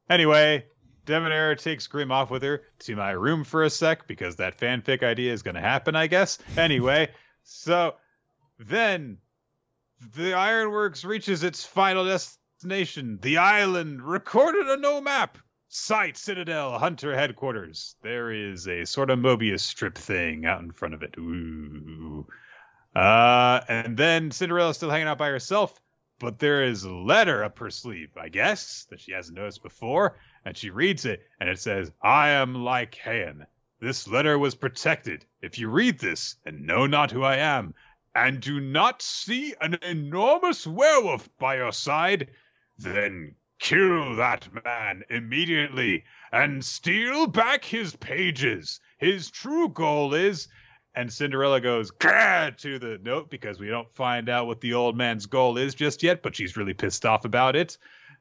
Anyway, 0.10 0.66
Debonair 1.06 1.56
takes 1.56 1.88
Grim 1.88 2.14
off 2.14 2.32
with 2.32 2.44
her 2.44 2.62
to 2.80 2.96
my 2.96 3.12
room 3.12 3.44
for 3.44 3.66
a 3.66 3.70
sec 3.70 4.08
because 4.08 4.38
that 4.38 4.58
fanfic 4.58 5.04
idea 5.04 5.34
is 5.34 5.44
going 5.44 5.56
to 5.56 5.62
happen, 5.62 5.94
I 5.94 6.08
guess. 6.08 6.38
Anyway, 6.56 7.10
so 7.44 7.96
then 8.58 9.18
the 10.16 10.34
Ironworks 10.34 11.06
reaches 11.06 11.44
its 11.44 11.64
final 11.64 12.06
destination, 12.06 13.20
the 13.22 13.38
island 13.38 14.02
recorded 14.02 14.68
on 14.68 14.82
no 14.82 15.02
map. 15.02 15.38
Site 15.70 16.18
Citadel 16.18 16.78
Hunter 16.78 17.16
headquarters. 17.16 17.96
There 18.02 18.32
is 18.32 18.68
a 18.68 18.86
sort 18.86 19.10
of 19.10 19.20
Mobius 19.20 19.62
strip 19.62 19.98
thing 19.98 20.46
out 20.46 20.62
in 20.62 20.72
front 20.72 20.94
of 20.94 21.02
it. 21.02 21.16
Ooh. 21.18 22.28
Uh, 22.94 23.62
and 23.70 23.96
then 23.96 24.32
Cinderella's 24.32 24.76
still 24.76 24.90
hanging 24.90 25.08
out 25.08 25.18
by 25.18 25.30
herself, 25.30 25.80
but 26.20 26.40
there 26.40 26.64
is 26.64 26.84
a 26.84 26.92
letter 26.92 27.44
up 27.44 27.60
her 27.60 27.70
sleeve, 27.70 28.10
I 28.22 28.28
guess, 28.28 28.86
that 28.90 29.00
she 29.00 29.14
hasn't 29.14 29.38
noticed 29.38 29.64
before. 29.64 30.18
And 30.44 30.58
she 30.58 30.72
reads 30.72 31.06
it, 31.06 31.22
and 31.40 31.48
it 31.48 31.60
says, 31.60 31.90
I 32.02 32.32
am 32.32 32.56
Lycaon. 32.56 33.46
This 33.80 34.08
letter 34.08 34.38
was 34.38 34.56
protected. 34.56 35.26
If 35.42 35.58
you 35.58 35.70
read 35.70 36.00
this 36.00 36.36
and 36.46 36.68
know 36.68 36.86
not 36.86 37.12
who 37.12 37.24
I 37.24 37.38
am, 37.38 37.76
and 38.16 38.42
do 38.42 38.60
not 38.60 39.02
see 39.02 39.54
an 39.62 39.78
enormous 39.82 40.68
werewolf 40.68 41.30
by 41.38 41.58
your 41.58 41.72
side, 41.72 42.30
then 42.78 43.36
kill 43.60 44.16
that 44.16 44.48
man 44.66 45.04
immediately 45.10 46.04
and 46.32 46.66
steal 46.66 47.28
back 47.28 47.64
his 47.64 47.96
pages. 47.98 48.80
His 48.98 49.30
true 49.30 49.70
goal 49.70 50.14
is. 50.14 50.48
And 50.94 51.12
Cinderella 51.12 51.62
goes 51.62 51.90
to 51.90 52.80
the 52.80 53.00
note 53.02 53.30
because 53.30 53.60
we 53.60 53.70
don't 53.70 53.94
find 53.94 54.28
out 54.28 54.48
what 54.48 54.60
the 54.60 54.74
old 54.74 54.98
man's 54.98 55.26
goal 55.26 55.58
is 55.58 55.74
just 55.74 56.04
yet, 56.04 56.22
but 56.22 56.36
she's 56.36 56.58
really 56.58 56.74
pissed 56.74 57.06
off 57.06 57.24
about 57.24 57.56
it. 57.56 57.78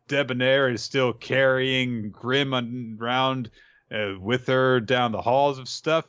Debonair 0.06 0.68
is 0.68 0.82
still 0.82 1.12
carrying 1.12 2.10
Grim 2.10 2.54
around 3.00 3.50
uh, 3.92 4.14
with 4.20 4.46
her 4.46 4.78
down 4.78 5.10
the 5.10 5.20
halls 5.20 5.58
of 5.58 5.68
stuff. 5.68 6.04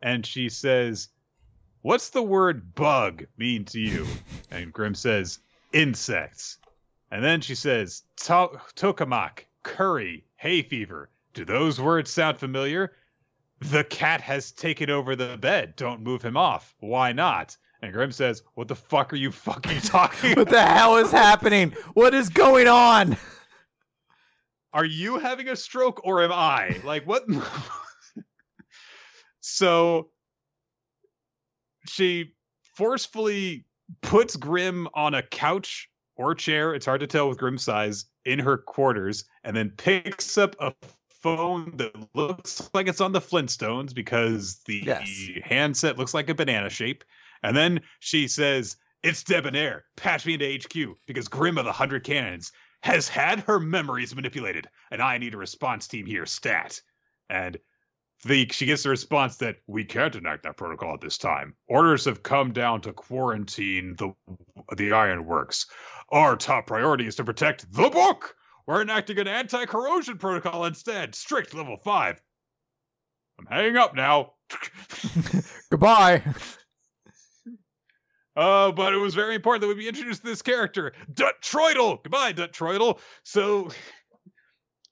And 0.00 0.26
she 0.26 0.48
says, 0.48 1.08
What's 1.82 2.10
the 2.10 2.22
word 2.22 2.74
bug 2.74 3.24
mean 3.36 3.64
to 3.66 3.80
you? 3.80 4.06
And 4.50 4.72
Grim 4.72 4.94
says, 4.94 5.38
Insects. 5.72 6.58
And 7.10 7.24
then 7.24 7.40
she 7.40 7.54
says, 7.54 8.02
to- 8.24 8.60
tokamak, 8.76 9.46
curry, 9.62 10.24
hay 10.36 10.62
fever. 10.62 11.10
Do 11.34 11.44
those 11.44 11.80
words 11.80 12.10
sound 12.10 12.38
familiar? 12.38 12.92
The 13.60 13.84
cat 13.84 14.20
has 14.20 14.52
taken 14.52 14.90
over 14.90 15.16
the 15.16 15.38
bed. 15.38 15.74
Don't 15.76 16.02
move 16.02 16.20
him 16.22 16.36
off. 16.36 16.74
Why 16.80 17.12
not? 17.12 17.56
And 17.80 17.92
Grim 17.92 18.12
says, 18.12 18.42
What 18.54 18.68
the 18.68 18.76
fuck 18.76 19.12
are 19.12 19.16
you 19.16 19.32
fucking 19.32 19.80
talking 19.84 20.34
What 20.34 20.50
the 20.50 20.62
hell 20.62 20.96
is 20.96 21.10
happening? 21.10 21.74
What 21.94 22.14
is 22.14 22.28
going 22.28 22.68
on? 22.68 23.16
Are 24.74 24.84
you 24.86 25.18
having 25.18 25.48
a 25.48 25.56
stroke 25.56 26.00
or 26.04 26.22
am 26.22 26.32
I? 26.32 26.80
Like, 26.82 27.06
what? 27.06 27.24
so 29.40 30.08
she 31.86 32.34
forcefully 32.76 33.64
puts 34.00 34.36
Grim 34.36 34.88
on 34.94 35.14
a 35.14 35.22
couch 35.22 35.88
or 36.16 36.34
chair, 36.34 36.74
it's 36.74 36.86
hard 36.86 37.00
to 37.00 37.06
tell 37.06 37.28
with 37.28 37.38
Grim's 37.38 37.62
size, 37.64 38.04
in 38.24 38.38
her 38.38 38.56
quarters, 38.58 39.24
and 39.44 39.56
then 39.56 39.70
picks 39.70 40.38
up 40.38 40.54
a 40.60 40.72
phone 41.08 41.76
that 41.76 41.94
looks 42.14 42.70
like 42.74 42.86
it's 42.88 43.00
on 43.00 43.12
the 43.12 43.20
Flintstones 43.20 43.94
because 43.94 44.60
the 44.66 44.82
Yes. 44.84 45.28
handset 45.44 45.98
looks 45.98 46.14
like 46.14 46.28
a 46.28 46.34
banana 46.34 46.70
shape. 46.70 47.04
And 47.42 47.56
then 47.56 47.80
she 48.00 48.28
says, 48.28 48.76
It's 49.02 49.24
Debonair. 49.24 49.84
Patch 49.96 50.24
me 50.26 50.34
into 50.34 50.46
HQ 50.46 50.96
because 51.06 51.28
Grim 51.28 51.58
of 51.58 51.64
the 51.64 51.72
Hundred 51.72 52.04
Cannons 52.04 52.52
has 52.82 53.08
had 53.08 53.40
her 53.40 53.58
memories 53.60 54.14
manipulated, 54.14 54.68
and 54.90 55.00
I 55.00 55.18
need 55.18 55.34
a 55.34 55.38
response 55.38 55.86
team 55.88 56.06
here, 56.06 56.26
stat. 56.26 56.80
And 57.30 57.58
the 58.24 58.48
she 58.52 58.66
gets 58.66 58.84
the 58.84 58.90
response 58.90 59.36
that 59.36 59.56
we 59.66 59.84
can't 59.84 60.14
enact 60.14 60.44
that 60.44 60.56
protocol 60.56 60.94
at 60.94 61.00
this 61.00 61.18
time. 61.18 61.54
Orders 61.66 62.04
have 62.04 62.22
come 62.22 62.52
down 62.52 62.80
to 62.82 62.92
quarantine 62.92 63.96
the 63.96 64.14
the 64.76 64.92
ironworks. 64.92 65.66
Our 66.10 66.36
top 66.36 66.66
priority 66.66 67.06
is 67.06 67.16
to 67.16 67.24
protect 67.24 67.72
the 67.72 67.90
book. 67.90 68.36
We're 68.66 68.82
enacting 68.82 69.18
an 69.18 69.26
anti-corrosion 69.26 70.18
protocol 70.18 70.66
instead, 70.66 71.14
strict 71.14 71.52
level 71.54 71.76
five. 71.76 72.22
I'm 73.38 73.46
hanging 73.46 73.76
up 73.76 73.94
now. 73.94 74.34
Goodbye. 75.70 76.22
Uh, 78.34 78.72
but 78.72 78.94
it 78.94 78.96
was 78.96 79.14
very 79.14 79.34
important 79.34 79.60
that 79.60 79.68
we 79.68 79.74
be 79.74 79.88
introduced 79.88 80.22
to 80.22 80.26
this 80.26 80.40
character, 80.40 80.94
Dut 81.12 81.34
Troidel. 81.42 82.02
Goodbye, 82.02 82.32
Dut 82.32 82.50
Troidel. 82.52 82.98
So 83.24 83.68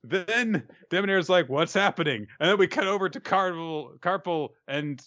then 0.04 0.68
Debonair's 0.90 1.28
like, 1.28 1.48
"What's 1.48 1.74
happening?" 1.74 2.26
And 2.38 2.50
then 2.50 2.58
we 2.58 2.66
cut 2.66 2.86
over 2.86 3.08
to 3.08 3.20
Carvel, 3.20 3.96
Carpel, 4.00 4.54
and 4.68 5.00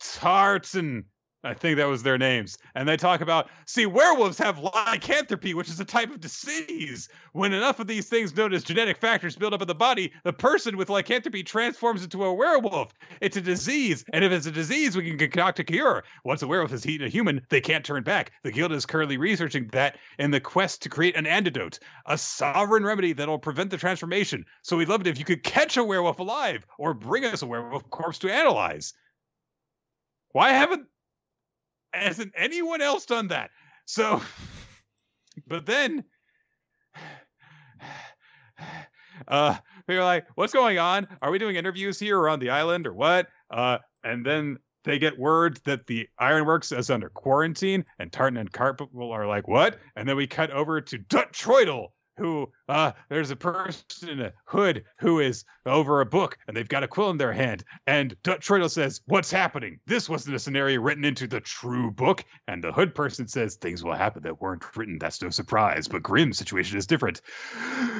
Tartan. 0.00 1.04
I 1.44 1.52
think 1.52 1.76
that 1.76 1.84
was 1.84 2.02
their 2.02 2.16
names. 2.16 2.56
And 2.74 2.88
they 2.88 2.96
talk 2.96 3.20
about, 3.20 3.50
see, 3.66 3.84
werewolves 3.84 4.38
have 4.38 4.58
lycanthropy, 4.58 5.52
which 5.52 5.68
is 5.68 5.78
a 5.78 5.84
type 5.84 6.10
of 6.10 6.20
disease. 6.20 7.10
When 7.32 7.52
enough 7.52 7.80
of 7.80 7.86
these 7.86 8.08
things 8.08 8.34
known 8.34 8.54
as 8.54 8.64
genetic 8.64 8.96
factors 8.96 9.36
build 9.36 9.52
up 9.52 9.60
in 9.60 9.68
the 9.68 9.74
body, 9.74 10.10
the 10.24 10.32
person 10.32 10.78
with 10.78 10.88
lycanthropy 10.88 11.42
transforms 11.42 12.02
into 12.02 12.24
a 12.24 12.32
werewolf. 12.32 12.94
It's 13.20 13.36
a 13.36 13.42
disease. 13.42 14.04
And 14.14 14.24
if 14.24 14.32
it's 14.32 14.46
a 14.46 14.50
disease, 14.50 14.96
we 14.96 15.06
can 15.06 15.18
concoct 15.18 15.58
a 15.58 15.64
cure. 15.64 16.04
Once 16.24 16.40
a 16.42 16.46
werewolf 16.46 16.70
has 16.70 16.86
eaten 16.86 17.06
a 17.06 17.10
human, 17.10 17.42
they 17.50 17.60
can't 17.60 17.84
turn 17.84 18.02
back. 18.02 18.32
The 18.42 18.50
guild 18.50 18.72
is 18.72 18.86
currently 18.86 19.18
researching 19.18 19.68
that 19.72 19.98
in 20.18 20.30
the 20.30 20.40
quest 20.40 20.82
to 20.82 20.88
create 20.88 21.14
an 21.14 21.26
antidote, 21.26 21.78
a 22.06 22.16
sovereign 22.16 22.84
remedy 22.84 23.12
that'll 23.12 23.38
prevent 23.38 23.70
the 23.70 23.76
transformation. 23.76 24.46
So 24.62 24.78
we'd 24.78 24.88
love 24.88 25.02
it 25.02 25.08
if 25.08 25.18
you 25.18 25.26
could 25.26 25.42
catch 25.42 25.76
a 25.76 25.84
werewolf 25.84 26.20
alive 26.20 26.64
or 26.78 26.94
bring 26.94 27.26
us 27.26 27.42
a 27.42 27.46
werewolf 27.46 27.90
corpse 27.90 28.20
to 28.20 28.32
analyze. 28.32 28.94
Why 30.32 30.50
haven't 30.50 30.86
hasn't 31.94 32.32
anyone 32.36 32.82
else 32.82 33.06
done 33.06 33.28
that? 33.28 33.50
So, 33.86 34.20
but 35.46 35.66
then, 35.66 36.04
uh, 39.28 39.56
we 39.86 39.96
were 39.96 40.04
like, 40.04 40.26
"What's 40.34 40.52
going 40.52 40.78
on? 40.78 41.06
Are 41.22 41.30
we 41.30 41.38
doing 41.38 41.56
interviews 41.56 41.98
here 41.98 42.18
or 42.18 42.28
on 42.28 42.38
the 42.38 42.50
island 42.50 42.86
or 42.86 42.94
what?" 42.94 43.28
Uh, 43.50 43.78
and 44.02 44.24
then 44.24 44.58
they 44.84 44.98
get 44.98 45.18
word 45.18 45.58
that 45.64 45.86
the 45.86 46.08
Ironworks 46.18 46.72
is 46.72 46.90
under 46.90 47.08
quarantine, 47.08 47.84
and 47.98 48.12
Tartan 48.12 48.36
and 48.38 48.52
Carpel 48.52 49.12
are 49.12 49.26
like, 49.26 49.48
"What?" 49.48 49.78
And 49.96 50.08
then 50.08 50.16
we 50.16 50.26
cut 50.26 50.50
over 50.50 50.80
to 50.80 50.98
Dut 50.98 51.32
Troidel, 51.32 51.88
who 52.16 52.50
uh, 52.68 52.92
there's 53.08 53.30
a 53.30 53.36
person 53.36 54.08
in 54.08 54.20
a 54.20 54.32
hood 54.46 54.84
who 54.98 55.20
is 55.20 55.44
over 55.66 56.00
a 56.00 56.06
book, 56.06 56.38
and 56.46 56.56
they've 56.56 56.68
got 56.68 56.82
a 56.82 56.88
quill 56.88 57.10
in 57.10 57.18
their 57.18 57.32
hand. 57.32 57.64
And 57.86 58.16
Dut 58.22 58.40
Troidel 58.40 58.70
says, 58.70 59.00
"What's 59.06 59.30
happening? 59.30 59.80
This 59.86 60.08
wasn't 60.08 60.36
a 60.36 60.38
scenario 60.38 60.80
written 60.80 61.04
into 61.04 61.26
the 61.26 61.40
true 61.40 61.90
book." 61.90 62.24
And 62.46 62.62
the 62.62 62.72
hood 62.72 62.94
person 62.94 63.26
says, 63.28 63.56
"Things 63.56 63.82
will 63.82 63.94
happen 63.94 64.22
that 64.22 64.40
weren't 64.40 64.76
written. 64.76 64.98
That's 64.98 65.22
no 65.22 65.30
surprise. 65.30 65.88
But 65.88 66.02
Grim's 66.02 66.38
situation 66.38 66.78
is 66.78 66.86
different. 66.86 67.20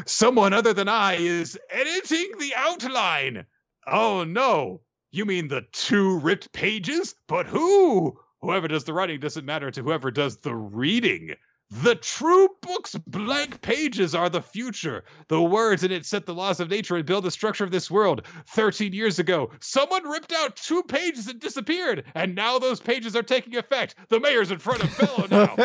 Someone 0.07 0.53
other 0.53 0.73
than 0.73 0.89
I 0.89 1.15
is 1.15 1.59
editing 1.71 2.39
the 2.39 2.53
outline. 2.57 3.47
Oh 3.87 4.25
no." 4.25 4.81
You 5.11 5.25
mean 5.27 5.47
the 5.47 5.63
two 5.73 6.19
ripped 6.19 6.53
pages? 6.53 7.15
But 7.29 7.47
who? 7.47 8.19
Whoever 8.41 8.67
does 8.67 8.83
the 8.83 8.93
writing 8.93 9.21
doesn't 9.21 9.45
matter 9.45 9.71
to 9.71 9.83
whoever 9.83 10.11
does 10.11 10.39
the 10.39 10.55
reading. 10.55 11.35
The 11.71 11.97
true 11.97 12.49
book's 12.61 12.95
blank 12.95 13.61
pages 13.61 14.15
are 14.15 14.29
the 14.29 14.43
future. 14.43 15.05
The 15.29 15.43
words 15.43 15.83
in 15.83 15.91
it 15.91 16.07
set 16.07 16.27
the 16.27 16.35
laws 16.35 16.61
of 16.61 16.71
nature 16.71 16.97
and 16.97 17.07
build 17.07 17.25
the 17.25 17.31
structure 17.31 17.65
of 17.65 17.71
this 17.71 17.91
world. 17.91 18.27
13 18.49 18.93
years 18.93 19.19
ago, 19.19 19.51
someone 19.61 20.09
ripped 20.09 20.33
out 20.33 20.57
two 20.57 20.83
pages 20.85 21.27
and 21.27 21.41
disappeared, 21.41 22.05
and 22.15 22.35
now 22.35 22.59
those 22.59 22.81
pages 22.81 23.17
are 23.17 23.23
taking 23.23 23.57
effect. 23.57 23.97
The 24.09 24.21
mayor's 24.21 24.51
in 24.51 24.59
front 24.59 24.85
of 24.85 24.99
Bello 24.99 25.27
now. 25.31 25.57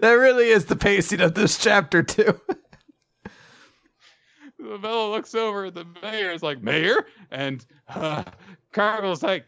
that 0.00 0.12
really 0.12 0.48
is 0.48 0.64
the 0.64 0.76
pacing 0.76 1.20
of 1.20 1.34
this 1.34 1.58
chapter 1.58 2.02
too. 2.02 2.40
Bella 4.58 5.10
looks 5.10 5.34
over 5.34 5.66
at 5.66 5.74
the 5.74 5.86
mayor. 6.02 6.30
Is 6.32 6.42
like, 6.42 6.62
Mayor? 6.62 7.06
And 7.30 7.64
uh, 7.88 8.24
Cargill's 8.72 9.22
like, 9.22 9.46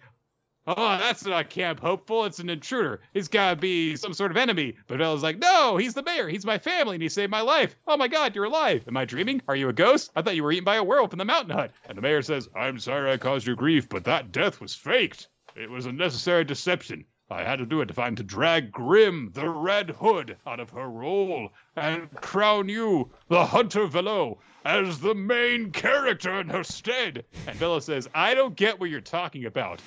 Oh, 0.76 0.98
that's 0.98 1.24
not 1.24 1.50
Camp 1.50 1.80
Hopeful. 1.80 2.24
It's 2.26 2.38
an 2.38 2.48
intruder. 2.48 3.00
He's 3.12 3.28
got 3.28 3.50
to 3.50 3.56
be 3.56 3.96
some 3.96 4.14
sort 4.14 4.30
of 4.30 4.36
enemy. 4.36 4.76
But 4.86 4.98
Bella's 4.98 5.22
like, 5.22 5.38
no, 5.38 5.76
he's 5.76 5.94
the 5.94 6.02
mayor. 6.02 6.28
He's 6.28 6.46
my 6.46 6.58
family, 6.58 6.94
and 6.94 7.02
he 7.02 7.08
saved 7.08 7.30
my 7.30 7.40
life. 7.40 7.74
Oh 7.86 7.96
my 7.96 8.08
God, 8.08 8.34
you're 8.34 8.44
alive. 8.44 8.84
Am 8.86 8.96
I 8.96 9.04
dreaming? 9.04 9.42
Are 9.48 9.56
you 9.56 9.68
a 9.68 9.72
ghost? 9.72 10.12
I 10.14 10.22
thought 10.22 10.36
you 10.36 10.44
were 10.44 10.52
eaten 10.52 10.64
by 10.64 10.76
a 10.76 10.84
werewolf 10.84 11.12
in 11.12 11.18
the 11.18 11.24
mountain 11.24 11.56
hut. 11.56 11.72
And 11.88 11.98
the 11.98 12.02
mayor 12.02 12.22
says, 12.22 12.48
I'm 12.54 12.78
sorry 12.78 13.10
I 13.10 13.16
caused 13.16 13.46
you 13.46 13.56
grief, 13.56 13.88
but 13.88 14.04
that 14.04 14.30
death 14.30 14.60
was 14.60 14.74
faked. 14.74 15.28
It 15.56 15.68
was 15.68 15.86
a 15.86 15.92
necessary 15.92 16.44
deception. 16.44 17.04
I 17.32 17.44
had 17.44 17.60
to 17.60 17.66
do 17.66 17.80
it 17.80 17.86
to 17.86 17.94
find 17.94 18.16
to 18.16 18.24
drag 18.24 18.72
Grim, 18.72 19.30
the 19.34 19.48
Red 19.48 19.90
Hood, 19.90 20.36
out 20.46 20.58
of 20.58 20.70
her 20.70 20.88
role 20.88 21.52
and 21.76 22.10
crown 22.16 22.68
you, 22.68 23.12
the 23.28 23.46
Hunter 23.46 23.86
Velo, 23.86 24.40
as 24.64 25.00
the 25.00 25.14
main 25.14 25.70
character 25.70 26.40
in 26.40 26.48
her 26.48 26.64
stead. 26.64 27.24
And 27.46 27.58
Bella 27.58 27.80
says, 27.80 28.08
I 28.14 28.34
don't 28.34 28.56
get 28.56 28.78
what 28.78 28.90
you're 28.90 29.00
talking 29.00 29.46
about. 29.46 29.80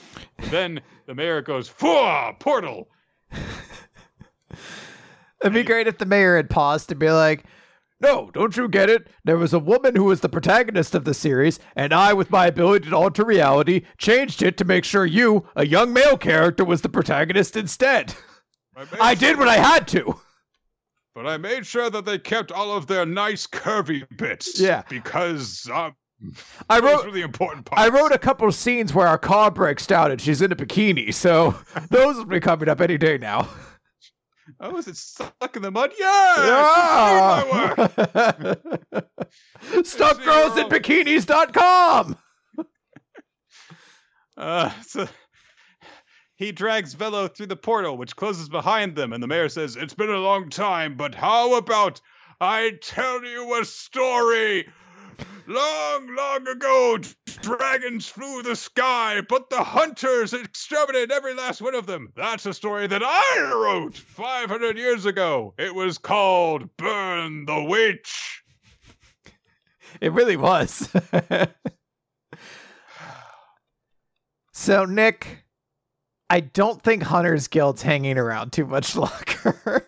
then 0.49 0.81
the 1.05 1.15
mayor 1.15 1.41
goes, 1.41 1.69
Fua, 1.69 2.37
portal. 2.39 2.87
It'd 5.41 5.53
be 5.53 5.63
great 5.63 5.87
if 5.87 5.97
the 5.97 6.05
mayor 6.05 6.37
had 6.37 6.49
paused 6.49 6.89
to 6.89 6.95
be 6.95 7.09
like, 7.11 7.43
no, 7.99 8.31
don't 8.33 8.55
you 8.57 8.67
get 8.67 8.89
it? 8.89 9.07
There 9.23 9.37
was 9.37 9.53
a 9.53 9.59
woman 9.59 9.95
who 9.95 10.05
was 10.05 10.19
the 10.19 10.29
protagonist 10.29 10.93
of 10.93 11.05
the 11.05 11.13
series, 11.13 11.59
and 11.75 11.93
I, 11.93 12.13
with 12.13 12.29
my 12.29 12.47
ability 12.47 12.89
to 12.89 12.95
alter 12.95 13.23
reality, 13.23 13.83
changed 13.97 14.43
it 14.43 14.57
to 14.57 14.65
make 14.65 14.83
sure 14.83 15.05
you, 15.05 15.45
a 15.55 15.65
young 15.65 15.93
male 15.93 16.17
character, 16.17 16.65
was 16.65 16.81
the 16.81 16.89
protagonist 16.89 17.55
instead. 17.55 18.13
I, 18.75 18.85
I 18.99 19.15
did 19.15 19.37
what 19.37 19.47
I 19.47 19.55
had 19.55 19.87
to. 19.89 20.19
But 21.15 21.27
I 21.27 21.37
made 21.37 21.65
sure 21.65 21.89
that 21.89 22.05
they 22.05 22.17
kept 22.17 22.51
all 22.51 22.75
of 22.75 22.87
their 22.87 23.05
nice 23.05 23.45
curvy 23.45 24.05
bits. 24.17 24.59
Yeah. 24.59 24.81
Because 24.89 25.69
um, 25.71 25.95
I 26.69 26.79
wrote 26.79 27.05
really 27.05 27.21
important 27.21 27.65
parts. 27.65 27.81
I 27.81 27.89
wrote 27.89 28.11
a 28.11 28.17
couple 28.17 28.47
of 28.47 28.55
scenes 28.55 28.93
where 28.93 29.07
our 29.07 29.17
car 29.17 29.51
breaks 29.51 29.85
down 29.85 30.11
and 30.11 30.19
she's 30.19 30.41
in 30.41 30.51
a 30.51 30.55
bikini, 30.55 31.13
so 31.13 31.55
those 31.89 32.17
will 32.17 32.25
be 32.25 32.39
coming 32.39 32.67
up 32.69 32.81
any 32.81 32.97
day 32.97 33.17
now. 33.17 33.47
Oh, 34.59 34.77
is 34.77 34.87
it 34.87 34.97
stuck 34.97 35.55
in 35.55 35.61
the 35.61 35.71
mud? 35.71 35.91
Yeah! 35.97 37.43
yeah. 38.15 38.53
Stuck 39.83 40.23
girls 40.23 40.57
at 40.57 40.69
bikinis.com. 40.69 42.17
Uh, 44.35 44.71
so 44.81 45.07
he 46.35 46.51
drags 46.51 46.93
Velo 46.93 47.27
through 47.27 47.47
the 47.47 47.55
portal, 47.55 47.97
which 47.97 48.15
closes 48.15 48.49
behind 48.49 48.95
them, 48.95 49.13
and 49.13 49.21
the 49.21 49.27
mayor 49.27 49.49
says, 49.49 49.75
It's 49.75 49.93
been 49.93 50.09
a 50.09 50.17
long 50.17 50.49
time, 50.49 50.97
but 50.97 51.13
how 51.15 51.55
about 51.55 52.01
I 52.41 52.73
tell 52.81 53.23
you 53.23 53.59
a 53.61 53.65
story? 53.65 54.67
Long, 55.45 56.15
long 56.15 56.47
ago, 56.47 56.97
dragons 57.41 58.07
flew 58.07 58.41
the 58.41 58.55
sky, 58.55 59.21
but 59.27 59.49
the 59.49 59.63
hunters 59.63 60.33
exterminated 60.33 61.11
every 61.11 61.33
last 61.33 61.61
one 61.61 61.75
of 61.75 61.85
them. 61.85 62.13
That's 62.15 62.45
a 62.45 62.53
story 62.53 62.87
that 62.87 63.03
I 63.03 63.51
wrote 63.53 63.97
500 63.97 64.77
years 64.77 65.05
ago. 65.05 65.53
It 65.57 65.75
was 65.75 65.97
called 65.97 66.75
Burn 66.77 67.45
the 67.45 67.61
Witch. 67.61 68.41
It 69.99 70.13
really 70.13 70.37
was. 70.37 70.89
so, 74.53 74.85
Nick, 74.85 75.42
I 76.33 76.39
don't 76.39 76.81
think 76.81 77.03
Hunter's 77.03 77.47
Guild's 77.47 77.83
hanging 77.83 78.17
around 78.17 78.53
too 78.53 78.65
much 78.65 78.95
longer. 78.95 79.87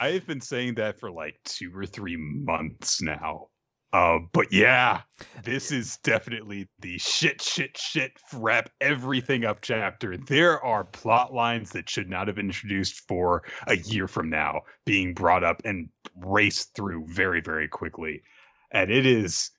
I've 0.00 0.26
been 0.26 0.40
saying 0.40 0.76
that 0.76 0.98
for 0.98 1.10
like 1.10 1.38
two 1.44 1.70
or 1.76 1.84
three 1.84 2.16
months 2.16 3.02
now. 3.02 3.48
Uh, 3.92 4.20
but 4.32 4.50
yeah, 4.50 5.02
this 5.42 5.70
is 5.70 5.98
definitely 5.98 6.66
the 6.80 6.96
shit, 6.96 7.42
shit, 7.42 7.76
shit, 7.76 8.12
wrap 8.32 8.70
everything 8.80 9.44
up 9.44 9.58
chapter. 9.60 10.16
There 10.16 10.64
are 10.64 10.82
plot 10.82 11.34
lines 11.34 11.72
that 11.72 11.90
should 11.90 12.08
not 12.08 12.26
have 12.26 12.36
been 12.36 12.46
introduced 12.46 13.06
for 13.06 13.42
a 13.66 13.76
year 13.76 14.08
from 14.08 14.30
now 14.30 14.62
being 14.86 15.12
brought 15.12 15.44
up 15.44 15.60
and 15.66 15.90
raced 16.16 16.74
through 16.74 17.04
very, 17.08 17.42
very 17.42 17.68
quickly. 17.68 18.22
And 18.70 18.90
it 18.90 19.04
is 19.04 19.50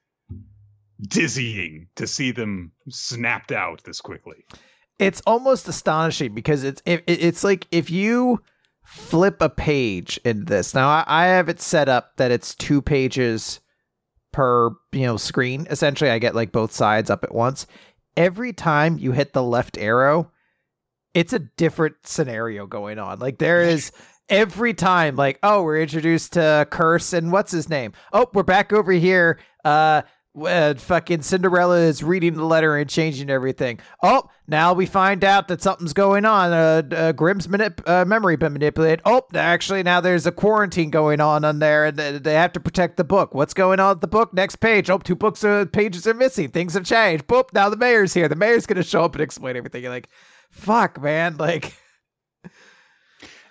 dizzying 0.99 1.89
to 1.97 2.07
see 2.07 2.31
them 2.31 2.71
snapped 2.89 3.51
out 3.51 3.83
this 3.83 4.01
quickly. 4.01 4.45
It's 4.97 5.21
almost 5.27 5.67
astonishing 5.67 6.33
because 6.33 6.63
it's 6.63 6.81
it, 6.85 7.03
it's 7.07 7.43
like 7.43 7.67
if 7.71 7.89
you 7.89 8.41
flip 8.85 9.41
a 9.41 9.49
page 9.49 10.19
in 10.23 10.45
this. 10.45 10.73
Now 10.73 10.87
I, 10.87 11.03
I 11.07 11.25
have 11.25 11.49
it 11.49 11.59
set 11.59 11.89
up 11.89 12.15
that 12.17 12.31
it's 12.31 12.55
two 12.55 12.81
pages 12.81 13.59
per 14.31 14.69
you 14.91 15.01
know 15.01 15.17
screen. 15.17 15.67
Essentially 15.69 16.09
i 16.09 16.19
get 16.19 16.35
like 16.35 16.51
both 16.51 16.71
sides 16.71 17.09
up 17.09 17.23
at 17.23 17.33
once. 17.33 17.67
Every 18.15 18.53
time 18.53 18.97
you 18.97 19.11
hit 19.11 19.33
the 19.33 19.43
left 19.43 19.77
arrow 19.77 20.31
it's 21.13 21.33
a 21.33 21.39
different 21.39 21.95
scenario 22.03 22.67
going 22.67 22.99
on. 22.99 23.19
Like 23.19 23.37
there 23.37 23.63
is 23.63 23.91
every 24.29 24.73
time 24.73 25.15
like 25.15 25.39
oh 25.43 25.63
we're 25.63 25.81
introduced 25.81 26.33
to 26.33 26.67
curse 26.69 27.13
and 27.13 27.31
what's 27.31 27.51
his 27.51 27.69
name? 27.69 27.93
Oh 28.13 28.27
we're 28.33 28.43
back 28.43 28.71
over 28.71 28.91
here. 28.91 29.39
Uh 29.63 30.03
uh, 30.43 30.73
fucking 30.75 31.21
Cinderella 31.21 31.79
is 31.79 32.03
reading 32.03 32.33
the 32.33 32.45
letter 32.45 32.75
and 32.75 32.89
changing 32.89 33.29
everything. 33.29 33.79
Oh, 34.03 34.29
now 34.47 34.73
we 34.73 34.85
find 34.85 35.23
out 35.23 35.47
that 35.47 35.61
something's 35.61 35.93
going 35.93 36.25
on. 36.25 36.51
Uh, 36.51 36.81
uh, 36.95 37.11
Grim's 37.13 37.47
manip- 37.47 37.87
uh, 37.87 38.05
memory 38.05 38.35
been 38.35 38.53
manipulated. 38.53 39.01
Oh, 39.05 39.23
actually, 39.33 39.83
now 39.83 40.01
there's 40.01 40.25
a 40.25 40.31
quarantine 40.31 40.89
going 40.89 41.21
on 41.21 41.45
on 41.45 41.59
there, 41.59 41.85
and 41.85 41.97
they 41.97 42.33
have 42.33 42.53
to 42.53 42.59
protect 42.59 42.97
the 42.97 43.03
book. 43.03 43.33
What's 43.33 43.53
going 43.53 43.79
on 43.79 43.95
with 43.95 44.01
the 44.01 44.07
book? 44.07 44.33
Next 44.33 44.57
page. 44.57 44.89
Oh, 44.89 44.97
two 44.97 45.15
books 45.15 45.43
uh, 45.43 45.65
pages 45.71 46.05
are 46.07 46.13
missing. 46.13 46.49
Things 46.49 46.73
have 46.73 46.85
changed. 46.85 47.27
Boop. 47.27 47.53
Now 47.53 47.69
the 47.69 47.77
mayor's 47.77 48.13
here. 48.13 48.27
The 48.27 48.35
mayor's 48.35 48.65
gonna 48.65 48.83
show 48.83 49.03
up 49.03 49.15
and 49.15 49.21
explain 49.21 49.55
everything. 49.55 49.83
You're 49.83 49.91
like, 49.91 50.09
fuck, 50.51 51.01
man. 51.01 51.37
Like. 51.45 51.73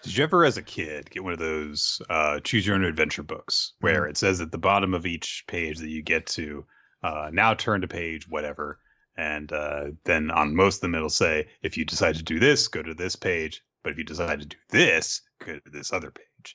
Did 0.03 0.19
you 0.19 0.25
ever, 0.25 0.45
as 0.45 0.59
a 0.59 0.63
kid, 0.63 1.09
get 1.11 1.25
one 1.25 1.33
of 1.33 1.39
those 1.39 2.03
uh, 2.11 2.39
choose 2.41 2.67
your 2.67 2.77
own 2.77 2.85
adventure 2.85 3.23
books 3.23 3.73
where 3.81 4.05
it 4.07 4.19
says 4.19 4.41
at 4.43 4.53
the 4.53 4.59
bottom 4.59 4.93
of 4.93 5.07
each 5.07 5.45
page 5.47 5.79
that 5.79 5.89
you 5.89 6.03
get 6.03 6.27
to 6.27 6.67
uh, 7.05 7.29
now 7.33 7.53
turn 7.53 7.83
to 7.83 7.89
page 7.89 8.27
whatever, 8.27 8.79
and 9.15 9.53
uh, 9.53 9.85
then 10.05 10.31
on 10.31 10.57
most 10.57 10.77
of 10.77 10.81
them 10.81 10.95
it'll 10.95 11.11
say 11.11 11.47
if 11.63 11.77
you 11.77 11.85
decide 11.85 12.17
to 12.17 12.23
do 12.23 12.41
this, 12.41 12.67
go 12.69 12.83
to 12.83 12.95
this 12.95 13.15
page. 13.15 13.63
But 13.83 13.93
if 13.93 13.99
you 13.99 14.05
decide 14.05 14.41
to 14.41 14.47
do 14.47 14.57
this, 14.71 15.21
go 15.45 15.59
to 15.59 15.71
this 15.71 15.93
other 15.93 16.11
page. 16.11 16.55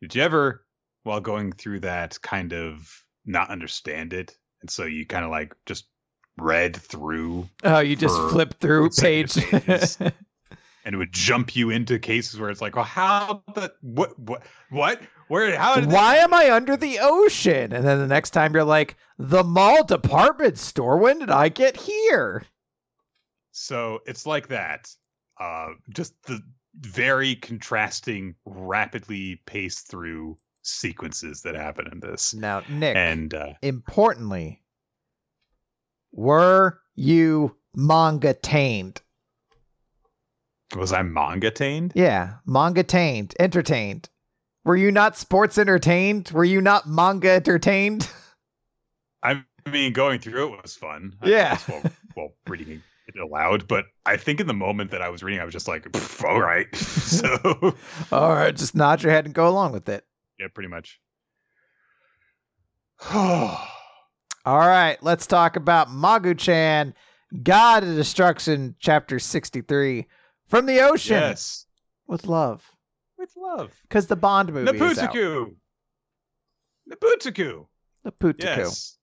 Did 0.00 0.14
you 0.14 0.22
ever, 0.22 0.64
while 1.02 1.20
going 1.20 1.52
through 1.52 1.80
that, 1.80 2.18
kind 2.22 2.54
of 2.54 2.90
not 3.26 3.50
understand 3.50 4.14
it, 4.14 4.34
and 4.62 4.70
so 4.70 4.84
you 4.84 5.04
kind 5.04 5.26
of 5.26 5.30
like 5.30 5.54
just 5.66 5.84
read 6.38 6.74
through? 6.74 7.46
Oh, 7.62 7.80
you 7.80 7.96
just 7.96 8.16
flip 8.30 8.58
through 8.58 8.88
page. 8.90 9.36
and 10.86 10.94
it 10.94 10.98
would 10.98 11.12
jump 11.12 11.56
you 11.56 11.68
into 11.68 11.98
cases 11.98 12.38
where 12.38 12.48
it's 12.48 12.60
like, 12.60 12.76
well, 12.76 12.84
how 12.84 13.42
the 13.54 13.72
what 13.82 14.16
what 14.20 14.44
what 14.70 15.02
where 15.26 15.54
how 15.58 15.82
why 15.82 16.16
am 16.18 16.32
I 16.32 16.52
under 16.52 16.76
the 16.76 17.00
ocean? 17.00 17.72
And 17.72 17.84
then 17.84 17.98
the 17.98 18.06
next 18.06 18.30
time 18.30 18.54
you're 18.54 18.62
like, 18.62 18.96
the 19.18 19.42
mall 19.42 19.82
department 19.82 20.56
store. 20.56 20.96
When 20.96 21.18
did 21.18 21.30
I 21.30 21.48
get 21.48 21.76
here? 21.76 22.44
So 23.50 23.98
it's 24.06 24.26
like 24.26 24.46
that. 24.48 24.88
Uh, 25.40 25.70
just 25.90 26.14
the 26.22 26.40
very 26.76 27.34
contrasting, 27.34 28.36
rapidly 28.44 29.42
paced 29.44 29.90
through 29.90 30.36
sequences 30.62 31.42
that 31.42 31.56
happen 31.56 31.88
in 31.90 31.98
this. 31.98 32.32
Now, 32.32 32.62
Nick, 32.68 32.96
and 32.96 33.34
uh, 33.34 33.54
importantly, 33.60 34.62
were 36.12 36.78
you 36.94 37.56
manga 37.74 38.34
tained? 38.34 39.00
Was 40.74 40.92
I 40.92 41.02
manga 41.02 41.50
tained? 41.50 41.92
Yeah, 41.94 42.34
manga 42.44 42.82
tained, 42.82 43.34
entertained. 43.38 44.08
Were 44.64 44.76
you 44.76 44.90
not 44.90 45.16
sports 45.16 45.58
entertained? 45.58 46.30
Were 46.32 46.44
you 46.44 46.60
not 46.60 46.88
manga 46.88 47.30
entertained? 47.30 48.10
I 49.22 49.44
mean, 49.70 49.92
going 49.92 50.20
through 50.20 50.54
it 50.54 50.62
was 50.62 50.74
fun. 50.74 51.16
Yeah. 51.24 51.58
Well, 51.68 51.82
well, 52.16 52.34
reading 52.48 52.82
it 53.06 53.18
aloud, 53.20 53.68
but 53.68 53.86
I 54.04 54.16
think 54.16 54.40
in 54.40 54.46
the 54.46 54.54
moment 54.54 54.90
that 54.90 55.02
I 55.02 55.08
was 55.08 55.22
reading, 55.22 55.40
I 55.40 55.44
was 55.44 55.52
just 55.52 55.68
like, 55.68 55.86
all 56.24 56.40
right. 56.40 56.66
so, 56.76 57.38
all 58.12 58.32
right, 58.32 58.54
just 58.54 58.74
nod 58.74 59.02
your 59.02 59.12
head 59.12 59.24
and 59.24 59.34
go 59.34 59.48
along 59.48 59.72
with 59.72 59.88
it. 59.88 60.04
Yeah, 60.38 60.48
pretty 60.52 60.68
much. 60.68 61.00
all 63.12 63.58
right, 64.44 64.96
let's 65.02 65.26
talk 65.26 65.56
about 65.56 65.88
Magu-chan, 65.88 66.94
God 67.42 67.84
of 67.84 67.94
Destruction, 67.94 68.74
chapter 68.78 69.18
63. 69.18 70.06
From 70.48 70.66
the 70.66 70.80
ocean. 70.80 71.16
Yes. 71.16 71.66
With 72.06 72.26
love. 72.26 72.64
With 73.18 73.32
love. 73.36 73.72
Because 73.82 74.06
the 74.06 74.16
Bond 74.16 74.52
movie 74.52 74.70
Naputaku. 74.70 75.54
Naputaku. 76.90 77.66
Naputaku. 78.06 78.42
Yes. 78.42 78.98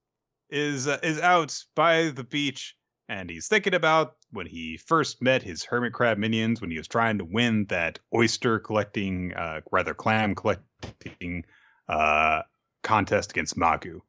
Is 0.49 0.87
uh, 0.87 0.99
is 1.01 1.19
out 1.19 1.57
by 1.75 2.09
the 2.09 2.23
beach 2.23 2.75
and 3.09 3.29
he's 3.29 3.47
thinking 3.47 3.73
about 3.73 4.15
when 4.31 4.47
he 4.47 4.77
first 4.77 5.21
met 5.21 5.43
his 5.43 5.63
hermit 5.63 5.93
crab 5.93 6.17
minions 6.17 6.61
when 6.61 6.71
he 6.71 6.77
was 6.77 6.87
trying 6.87 7.17
to 7.17 7.25
win 7.25 7.65
that 7.69 7.99
oyster 8.13 8.59
collecting 8.59 9.33
uh, 9.33 9.61
rather 9.71 9.93
clam 9.93 10.35
collecting 10.35 11.43
uh, 11.89 12.41
contest 12.81 13.31
against 13.31 13.57
Magu. 13.57 13.99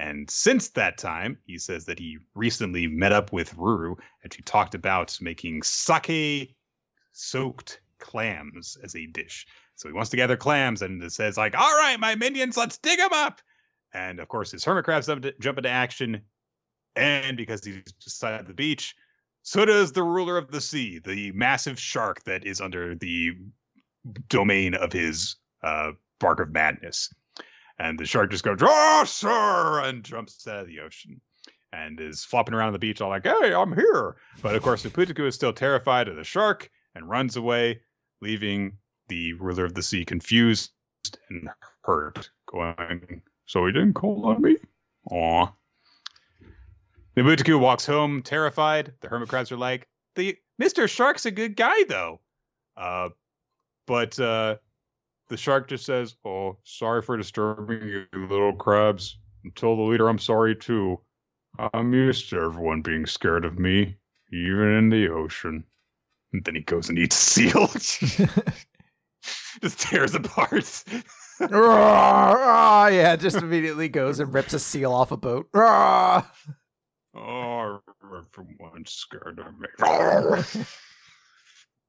And 0.00 0.30
since 0.30 0.70
that 0.70 0.96
time, 0.96 1.36
he 1.44 1.58
says 1.58 1.84
that 1.84 1.98
he 1.98 2.16
recently 2.34 2.86
met 2.86 3.12
up 3.12 3.34
with 3.34 3.54
Ruru 3.54 3.96
and 4.22 4.32
she 4.32 4.40
talked 4.40 4.74
about 4.74 5.18
making 5.20 5.62
sake 5.62 6.56
soaked 7.12 7.82
clams 7.98 8.78
as 8.82 8.96
a 8.96 9.06
dish. 9.06 9.46
So 9.76 9.90
he 9.90 9.92
wants 9.92 10.08
to 10.10 10.16
gather 10.16 10.38
clams 10.38 10.80
and 10.80 11.02
it 11.02 11.12
says, 11.12 11.36
like, 11.36 11.54
all 11.54 11.76
right, 11.76 12.00
my 12.00 12.14
minions, 12.14 12.56
let's 12.56 12.78
dig 12.78 12.98
them 12.98 13.12
up. 13.12 13.42
And 13.92 14.20
of 14.20 14.28
course, 14.28 14.50
his 14.52 14.64
hermit 14.64 14.86
crabs 14.86 15.06
jump 15.06 15.58
into 15.58 15.68
action. 15.68 16.22
And 16.96 17.36
because 17.36 17.62
he's 17.62 17.92
beside 18.02 18.46
the 18.46 18.54
beach, 18.54 18.94
so 19.42 19.66
does 19.66 19.92
the 19.92 20.02
ruler 20.02 20.38
of 20.38 20.50
the 20.50 20.62
sea, 20.62 20.98
the 20.98 21.30
massive 21.32 21.78
shark 21.78 22.24
that 22.24 22.46
is 22.46 22.62
under 22.62 22.94
the 22.94 23.32
domain 24.28 24.74
of 24.74 24.94
his 24.94 25.36
uh, 25.62 25.92
bark 26.20 26.40
of 26.40 26.50
madness. 26.52 27.12
And 27.80 27.98
the 27.98 28.04
shark 28.04 28.30
just 28.30 28.44
goes, 28.44 28.58
oh, 28.60 29.04
sir, 29.06 29.80
and 29.82 30.04
jumps 30.04 30.46
out 30.46 30.60
of 30.60 30.66
the 30.66 30.80
ocean 30.80 31.18
and 31.72 31.98
is 31.98 32.22
flopping 32.22 32.52
around 32.52 32.66
on 32.66 32.72
the 32.74 32.78
beach, 32.78 33.00
all 33.00 33.08
like, 33.08 33.24
hey, 33.24 33.54
I'm 33.54 33.74
here. 33.74 34.16
But 34.42 34.54
of 34.54 34.62
course, 34.62 34.84
Naputaku 34.84 35.26
is 35.26 35.34
still 35.34 35.54
terrified 35.54 36.06
of 36.06 36.16
the 36.16 36.24
shark 36.24 36.70
and 36.94 37.08
runs 37.08 37.38
away, 37.38 37.80
leaving 38.20 38.76
the 39.08 39.32
ruler 39.32 39.64
of 39.64 39.72
the 39.72 39.82
sea 39.82 40.04
confused 40.04 40.72
and 41.30 41.48
hurt, 41.82 42.28
going, 42.44 43.22
So 43.46 43.64
he 43.64 43.72
didn't 43.72 43.94
call 43.94 44.26
on 44.26 44.42
me? 44.42 44.58
Aw. 45.10 45.50
Nabutaku 47.16 47.58
walks 47.58 47.86
home 47.86 48.22
terrified. 48.22 48.92
The 49.00 49.08
hermit 49.08 49.30
crabs 49.30 49.52
are 49.52 49.56
like, 49.56 49.88
the 50.16 50.36
Mr. 50.60 50.86
Shark's 50.86 51.24
a 51.24 51.30
good 51.30 51.56
guy 51.56 51.84
though. 51.88 52.20
Uh, 52.76 53.08
but 53.86 54.20
uh, 54.20 54.56
the 55.30 55.36
shark 55.36 55.68
just 55.68 55.86
says, 55.86 56.16
"Oh, 56.24 56.58
sorry 56.64 57.00
for 57.00 57.16
disturbing 57.16 57.88
you, 57.88 58.06
little 58.12 58.52
crabs. 58.52 59.16
Tell 59.54 59.76
the 59.76 59.82
leader 59.82 60.08
I'm 60.08 60.18
sorry 60.18 60.54
too. 60.54 61.00
I'm 61.72 61.94
used 61.94 62.28
to 62.30 62.36
everyone 62.36 62.82
being 62.82 63.06
scared 63.06 63.46
of 63.46 63.58
me, 63.58 63.96
even 64.32 64.74
in 64.74 64.90
the 64.90 65.08
ocean." 65.08 65.64
And 66.32 66.44
then 66.44 66.56
he 66.56 66.60
goes 66.60 66.88
and 66.88 66.98
eats 66.98 67.16
a 67.16 67.24
seal. 67.24 67.68
just 69.62 69.80
tears 69.80 70.14
apart. 70.14 70.84
oh, 71.40 72.86
yeah, 72.86 73.16
just 73.16 73.36
immediately 73.36 73.88
goes 73.88 74.20
and 74.20 74.34
rips 74.34 74.52
a 74.52 74.58
seal 74.58 74.92
off 74.92 75.12
a 75.12 75.16
boat. 75.16 75.48
Oh, 75.54 76.26
everyone's 78.04 78.92
scared 78.92 79.40
of 79.40 79.58
me. 79.58 79.68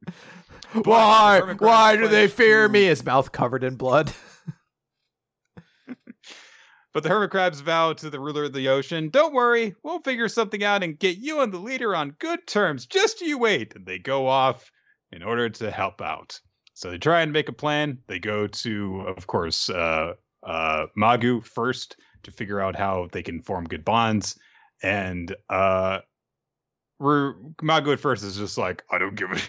why? 0.83 1.41
Why 1.57 1.95
do 1.97 2.07
they 2.07 2.27
fear 2.27 2.67
me? 2.67 2.85
His 2.85 3.05
mouth 3.05 3.31
covered 3.31 3.63
in 3.63 3.75
blood. 3.75 4.11
but 6.93 7.03
the 7.03 7.09
hermit 7.09 7.31
crabs 7.31 7.59
vow 7.61 7.93
to 7.93 8.09
the 8.09 8.19
ruler 8.19 8.45
of 8.45 8.53
the 8.53 8.69
ocean, 8.69 9.09
"Don't 9.09 9.33
worry, 9.33 9.75
we'll 9.83 10.01
figure 10.01 10.29
something 10.29 10.63
out 10.63 10.83
and 10.83 10.99
get 10.99 11.17
you 11.17 11.41
and 11.41 11.53
the 11.53 11.59
leader 11.59 11.95
on 11.95 12.11
good 12.19 12.45
terms. 12.47 12.85
Just 12.85 13.21
you 13.21 13.37
wait." 13.37 13.75
And 13.75 13.85
they 13.85 13.99
go 13.99 14.27
off 14.27 14.71
in 15.11 15.23
order 15.23 15.49
to 15.49 15.71
help 15.71 16.01
out. 16.01 16.39
So 16.73 16.89
they 16.89 16.97
try 16.97 17.21
and 17.21 17.33
make 17.33 17.49
a 17.49 17.53
plan. 17.53 17.99
They 18.07 18.19
go 18.19 18.47
to, 18.47 19.01
of 19.01 19.27
course, 19.27 19.69
uh, 19.69 20.13
uh, 20.41 20.85
Magu 20.97 21.45
first 21.45 21.97
to 22.23 22.31
figure 22.31 22.61
out 22.61 22.75
how 22.75 23.09
they 23.11 23.21
can 23.21 23.41
form 23.41 23.65
good 23.65 23.83
bonds 23.83 24.39
and 24.81 25.35
uh 25.49 25.99
Magu 27.01 27.93
at 27.93 27.99
first 27.99 28.23
is 28.23 28.37
just 28.37 28.59
like, 28.59 28.83
I 28.91 28.99
don't 28.99 29.15
give 29.15 29.31
a 29.31 29.39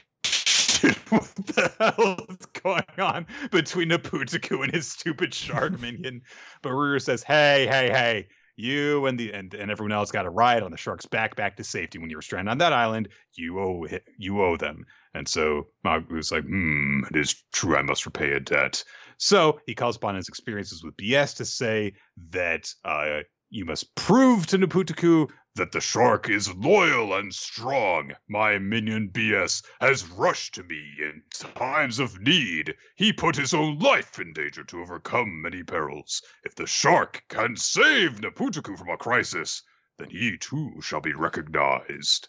what 1.10 1.34
the 1.36 1.72
hell 1.78 2.26
is 2.28 2.46
going 2.46 2.82
on 2.98 3.26
between 3.50 3.90
Naputaku 3.90 4.62
and 4.62 4.72
his 4.72 4.88
stupid 4.88 5.32
shark 5.32 5.78
minion. 5.80 6.22
But 6.62 6.70
Ruru 6.70 7.00
says, 7.00 7.22
Hey, 7.22 7.66
hey, 7.70 7.90
hey, 7.90 8.28
you 8.56 9.06
and 9.06 9.18
the 9.18 9.32
and, 9.32 9.54
and 9.54 9.70
everyone 9.70 9.92
else 9.92 10.10
got 10.10 10.26
a 10.26 10.30
ride 10.30 10.62
on 10.62 10.70
the 10.70 10.76
shark's 10.76 11.06
back 11.06 11.36
back 11.36 11.56
to 11.56 11.64
safety 11.64 11.98
when 11.98 12.10
you 12.10 12.16
were 12.16 12.22
stranded 12.22 12.50
on 12.50 12.58
that 12.58 12.72
island. 12.72 13.08
You 13.34 13.60
owe 13.60 13.86
you 14.18 14.42
owe 14.42 14.56
them. 14.56 14.84
And 15.14 15.28
so 15.28 15.68
Magu's 15.84 16.32
like, 16.32 16.44
hmm, 16.44 17.02
it 17.10 17.16
is 17.16 17.42
true, 17.52 17.76
I 17.76 17.82
must 17.82 18.06
repay 18.06 18.32
a 18.32 18.40
debt. 18.40 18.82
So 19.18 19.60
he 19.66 19.74
calls 19.74 19.96
upon 19.96 20.16
his 20.16 20.28
experiences 20.28 20.82
with 20.82 20.96
BS 20.96 21.36
to 21.36 21.44
say 21.44 21.94
that 22.30 22.72
uh, 22.84 23.20
you 23.50 23.64
must 23.66 23.94
prove 23.94 24.46
to 24.48 24.58
Naputaku 24.58 25.28
that 25.54 25.72
the 25.72 25.80
shark 25.80 26.30
is 26.30 26.54
loyal 26.54 27.14
and 27.14 27.34
strong. 27.34 28.12
My 28.28 28.58
minion 28.58 29.10
BS 29.10 29.62
has 29.80 30.08
rushed 30.08 30.54
to 30.54 30.62
me 30.62 30.82
in 30.98 31.22
times 31.30 31.98
of 31.98 32.20
need. 32.20 32.74
He 32.96 33.12
put 33.12 33.36
his 33.36 33.52
own 33.52 33.78
life 33.78 34.18
in 34.18 34.32
danger 34.32 34.64
to 34.64 34.80
overcome 34.80 35.42
many 35.42 35.62
perils. 35.62 36.22
If 36.44 36.54
the 36.54 36.66
shark 36.66 37.22
can 37.28 37.56
save 37.56 38.20
Naputaku 38.20 38.78
from 38.78 38.88
a 38.88 38.96
crisis, 38.96 39.62
then 39.98 40.08
he 40.08 40.38
too 40.38 40.80
shall 40.80 41.00
be 41.00 41.12
recognized. 41.12 42.28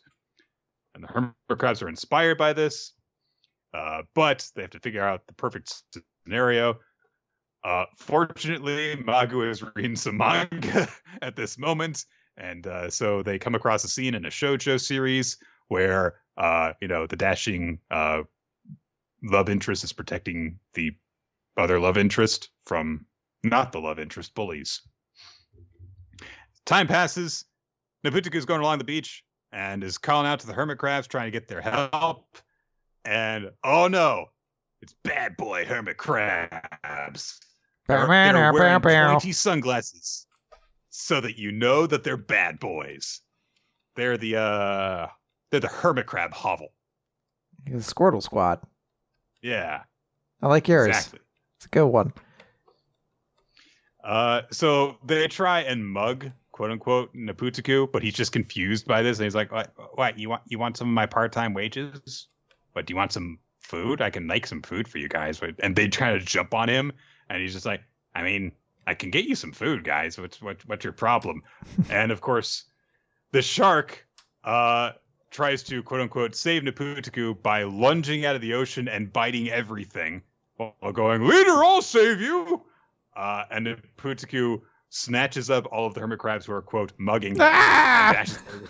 And 0.94 1.04
the 1.04 1.08
hermit 1.08 1.34
crabs 1.58 1.82
are 1.82 1.90
inspired 1.90 2.38
by 2.38 2.54
this, 2.54 2.94
uh, 3.74 4.04
but 4.14 4.48
they 4.56 4.64
have 4.64 4.72
to 4.72 4.80
figure 4.80 5.04
out 5.04 5.26
the 5.28 5.34
perfect 5.34 5.82
scenario. 6.26 6.80
Uh, 7.64 7.86
fortunately, 7.98 8.98
Magu 8.98 9.50
is 9.50 9.64
reading 9.76 9.96
some 9.96 10.18
manga 10.18 10.90
at 11.22 11.38
this 11.38 11.58
moment, 11.58 12.06
and 12.38 12.66
uh, 12.68 12.90
so 12.90 13.24
they 13.24 13.40
come 13.40 13.56
across 13.56 13.84
a 13.84 13.88
scene 13.88 14.16
in 14.16 14.26
a 14.26 14.30
shoujo 14.30 14.80
series 14.80 15.38
where 15.68 16.16
uh, 16.38 16.74
you 16.82 16.88
know 16.88 17.08
the 17.08 17.16
dashing 17.16 17.80
uh, 17.92 18.24
love 19.24 19.50
interest 19.50 19.84
is 19.84 19.94
protecting 19.94 20.60
the 20.74 20.92
other 21.58 21.80
love 21.80 21.98
interest 21.98 22.50
from 22.66 23.06
not 23.44 23.72
the 23.72 23.80
love 23.80 24.00
interest 24.00 24.34
bullies. 24.34 24.82
Time 26.66 26.88
passes. 26.88 27.46
Naputaku 28.06 28.36
is 28.36 28.46
going 28.46 28.62
along 28.62 28.80
the 28.80 28.84
beach 28.84 29.24
and 29.52 29.84
is 29.84 29.98
calling 29.98 30.28
out 30.28 30.40
to 30.40 30.48
the 30.48 30.54
hermit 30.54 30.78
crabs 30.78 31.08
trying 31.08 31.28
to 31.28 31.32
get 31.32 31.48
their 31.48 31.62
help. 31.62 32.38
And 33.06 33.52
oh 33.64 33.88
no, 33.88 34.28
it's 34.82 34.96
bad 35.04 35.38
boy 35.38 35.66
hermit 35.66 35.98
crabs. 35.98 37.40
They're, 37.88 38.08
they're 38.34 38.54
wearing 38.54 38.82
pointy 38.82 39.32
sunglasses 39.34 40.26
so 40.96 41.20
that 41.20 41.40
you 41.40 41.52
know 41.52 41.88
that 41.88 42.04
they're 42.04 42.18
bad 42.18 42.60
boys. 42.60 43.22
They're 43.96 44.16
the 44.16 44.38
uh 44.38 45.08
they're 45.50 45.60
the 45.60 45.68
hermit 45.68 46.06
crab 46.06 46.34
hovel. 46.34 46.72
The 47.66 47.78
Squirtle 47.78 48.22
Squad. 48.22 48.60
Yeah. 49.42 49.82
I 50.42 50.48
like 50.48 50.68
yours. 50.68 50.90
Exactly. 50.90 51.20
It's 51.58 51.66
a 51.66 51.70
good 51.70 51.88
one. 51.88 52.14
Uh 54.04 54.42
so 54.52 54.98
they 55.04 55.28
try 55.28 55.62
and 55.62 55.86
mug 55.86 56.30
quote 56.52 56.70
unquote 56.70 57.14
Naputaku, 57.16 57.92
but 57.92 58.04
he's 58.04 58.14
just 58.14 58.32
confused 58.32 58.86
by 58.86 59.02
this 59.02 59.18
and 59.18 59.24
he's 59.24 59.36
like, 59.36 59.52
What 59.52 59.74
what, 59.96 60.20
you 60.20 60.30
want 60.30 60.44
you 60.48 60.60
want 60.60 60.78
some 60.78 60.90
of 60.90 60.94
my 60.94 61.08
part 61.08 61.32
time 61.32 61.56
wages? 61.56 62.28
What 62.74 62.86
do 62.86 62.92
you 62.92 62.98
want 62.98 63.12
some 63.12 63.40
food? 63.62 64.00
I 64.00 64.12
can 64.12 64.28
make 64.28 64.46
some 64.46 64.62
food 64.62 64.88
for 64.88 65.00
you 65.00 65.10
guys. 65.10 65.42
And 65.60 65.76
they 65.76 65.88
try 65.88 66.12
to 66.12 66.20
jump 66.20 66.54
on 66.54 66.70
him 66.70 66.92
and 67.30 67.42
he's 67.42 67.54
just 67.54 67.66
like, 67.66 67.82
I 68.14 68.22
mean, 68.22 68.52
I 68.86 68.94
can 68.94 69.10
get 69.10 69.26
you 69.26 69.36
some 69.36 69.52
food, 69.52 69.84
guys. 69.84 70.18
What's 70.18 70.42
what, 70.42 70.58
what's 70.68 70.84
your 70.84 70.94
problem? 70.94 71.44
and 71.90 72.12
of 72.12 72.22
course, 72.22 72.66
the 73.32 73.42
shark 73.42 74.06
uh, 74.44 74.92
tries 75.32 75.64
to 75.64 75.84
quote 75.84 76.02
unquote 76.02 76.36
save 76.36 76.64
Naputaku 76.64 77.42
by 77.42 77.64
lunging 77.64 78.26
out 78.26 78.36
of 78.36 78.42
the 78.42 78.54
ocean 78.54 78.88
and 78.88 79.12
biting 79.12 79.50
everything 79.50 80.24
while 80.58 80.94
going, 80.94 81.28
"Leader, 81.28 81.64
I'll 81.64 81.82
save 81.82 82.22
you." 82.22 82.64
Uh, 83.16 83.44
and 83.52 83.68
Naputaku 83.68 84.62
snatches 84.90 85.50
up 85.50 85.68
all 85.72 85.88
of 85.88 85.96
the 85.96 86.00
hermit 86.00 86.20
crabs 86.20 86.46
who 86.46 86.54
are 86.54 86.62
quote 86.62 86.94
mugging 87.00 87.36
ah! 87.40 88.24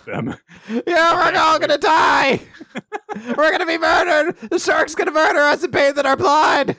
them. 0.06 0.34
yeah, 0.86 1.14
we're 1.14 1.38
all 1.38 1.58
gonna 1.58 1.76
die. 1.76 2.40
we're 3.36 3.50
gonna 3.50 3.66
be 3.66 3.78
murdered. 3.78 4.36
The 4.48 4.58
shark's 4.58 4.94
gonna 4.94 5.10
murder 5.10 5.40
us 5.40 5.62
and 5.62 5.72
bathe 5.72 5.98
in 5.98 6.06
our 6.06 6.16
blood. 6.16 6.76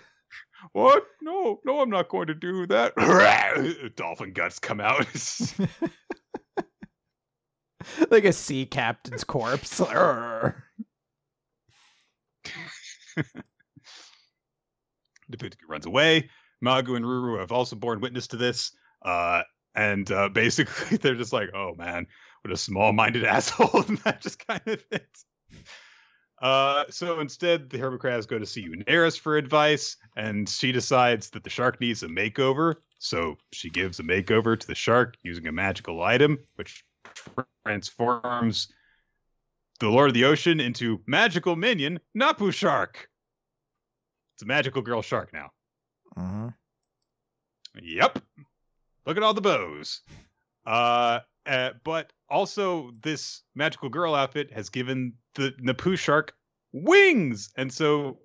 What? 0.76 1.08
No, 1.22 1.62
no, 1.64 1.80
I'm 1.80 1.90
not 1.90 2.10
going 2.10 2.28
to 2.28 2.36
do 2.36 2.68
that. 2.68 2.94
Dolphin 3.96 4.34
guts 4.34 4.60
come 4.60 4.82
out. 4.82 5.08
like 8.10 8.26
a 8.26 8.34
sea 8.34 8.66
captain's 8.66 9.24
corpse. 9.24 9.80
Naputaku 9.80 10.52
runs 15.70 15.86
away. 15.86 16.30
Magu 16.62 16.98
and 16.98 17.06
Ruru 17.06 17.40
have 17.40 17.54
also 17.54 17.78
borne 17.78 18.02
witness 18.02 18.28
to 18.28 18.36
this. 18.36 18.74
Uh, 19.02 19.44
and 19.76 20.12
uh, 20.12 20.28
basically, 20.28 20.98
they're 20.98 21.16
just 21.16 21.32
like, 21.32 21.52
oh 21.56 21.74
man, 21.78 22.06
what 22.42 22.52
a 22.52 22.58
small 22.58 22.92
minded 22.92 23.24
asshole. 23.24 23.84
and 23.88 23.98
that 24.00 24.20
just 24.20 24.46
kind 24.46 24.62
of 24.68 24.82
fits. 24.92 25.24
Uh, 26.46 26.86
so 26.92 27.22
instead, 27.22 27.72
the 27.72 27.80
hermit 27.80 28.00
crabs 28.00 28.28
go 28.28 28.38
to 28.38 28.46
see 28.46 28.70
Unaris 28.70 29.20
for 29.20 29.36
advice, 29.36 29.98
and 30.16 30.48
she 30.48 30.72
decides 30.72 31.32
that 31.32 31.44
the 31.44 31.50
shark 31.50 31.82
needs 31.82 32.04
a 32.04 32.08
makeover. 32.08 32.76
So 33.00 33.38
she 33.52 33.72
gives 33.72 34.00
a 34.00 34.04
makeover 34.04 34.60
to 34.60 34.68
the 34.68 34.76
shark 34.76 35.16
using 35.24 35.48
a 35.48 35.52
magical 35.52 36.04
item, 36.04 36.38
which 36.54 36.86
transforms 37.66 38.72
the 39.80 39.90
Lord 39.90 40.10
of 40.10 40.14
the 40.14 40.26
Ocean 40.26 40.60
into 40.60 41.02
magical 41.08 41.56
minion 41.56 42.00
Napu 42.14 42.52
Shark. 42.52 43.10
It's 44.36 44.44
a 44.44 44.46
magical 44.46 44.84
girl 44.84 45.02
shark 45.02 45.34
now. 45.34 45.50
Uh-huh. 46.16 46.52
Yep. 47.82 48.20
Look 49.08 49.18
at 49.18 49.24
all 49.24 49.34
the 49.34 49.42
bows. 49.42 50.02
Uh, 50.64 51.22
uh, 51.46 51.72
but 51.84 52.12
also 52.30 52.92
this 53.02 53.42
magical 53.56 53.90
girl 53.90 54.16
outfit 54.16 54.52
has 54.52 54.70
given 54.70 55.14
the 55.36 55.54
Napu 55.60 55.96
shark 55.96 56.34
wings, 56.72 57.52
and 57.58 57.72
so 57.72 58.20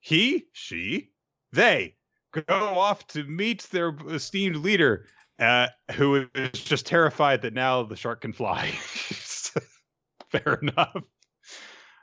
he, 0.00 0.46
she, 0.52 1.10
they 1.52 1.94
go 2.32 2.44
off 2.48 3.06
to 3.08 3.24
meet 3.24 3.62
their 3.70 3.96
esteemed 4.08 4.56
leader, 4.56 5.06
uh, 5.38 5.68
who 5.92 6.26
is 6.34 6.64
just 6.64 6.86
terrified 6.86 7.42
that 7.42 7.54
now 7.54 7.82
the 7.82 7.96
shark 7.96 8.20
can 8.20 8.32
fly. 8.32 8.70
Fair 10.30 10.58
enough. 10.62 11.02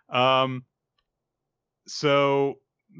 Um, 0.10 0.64
so 1.88 2.56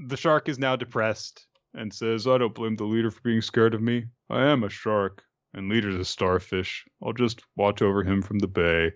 the 0.08 0.18
shark 0.18 0.50
is 0.50 0.60
now 0.60 0.76
depressed 0.76 1.48
and 1.74 1.94
says, 1.94 2.28
I 2.28 2.38
don't 2.38 2.54
blame 2.54 2.76
the 2.76 2.84
leader 2.84 3.12
for 3.12 3.22
being 3.22 3.42
scared 3.42 3.74
of 3.74 3.82
me. 3.82 4.06
I 4.30 4.46
am 4.46 4.64
a 4.64 4.70
shark, 4.70 5.24
and 5.56 5.70
leader's 5.70 5.96
a 5.96 6.06
starfish. 6.06 6.86
I'll 7.04 7.14
just 7.14 7.42
watch 7.56 7.82
over 7.82 8.04
him 8.04 8.22
from 8.22 8.40
the 8.40 8.48
bay. 8.48 8.92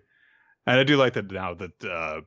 And 0.68 0.80
I 0.80 0.84
do 0.84 0.98
like 0.98 1.14
that 1.14 1.32
now 1.32 1.56
that 1.56 1.84
uh, 1.84 2.22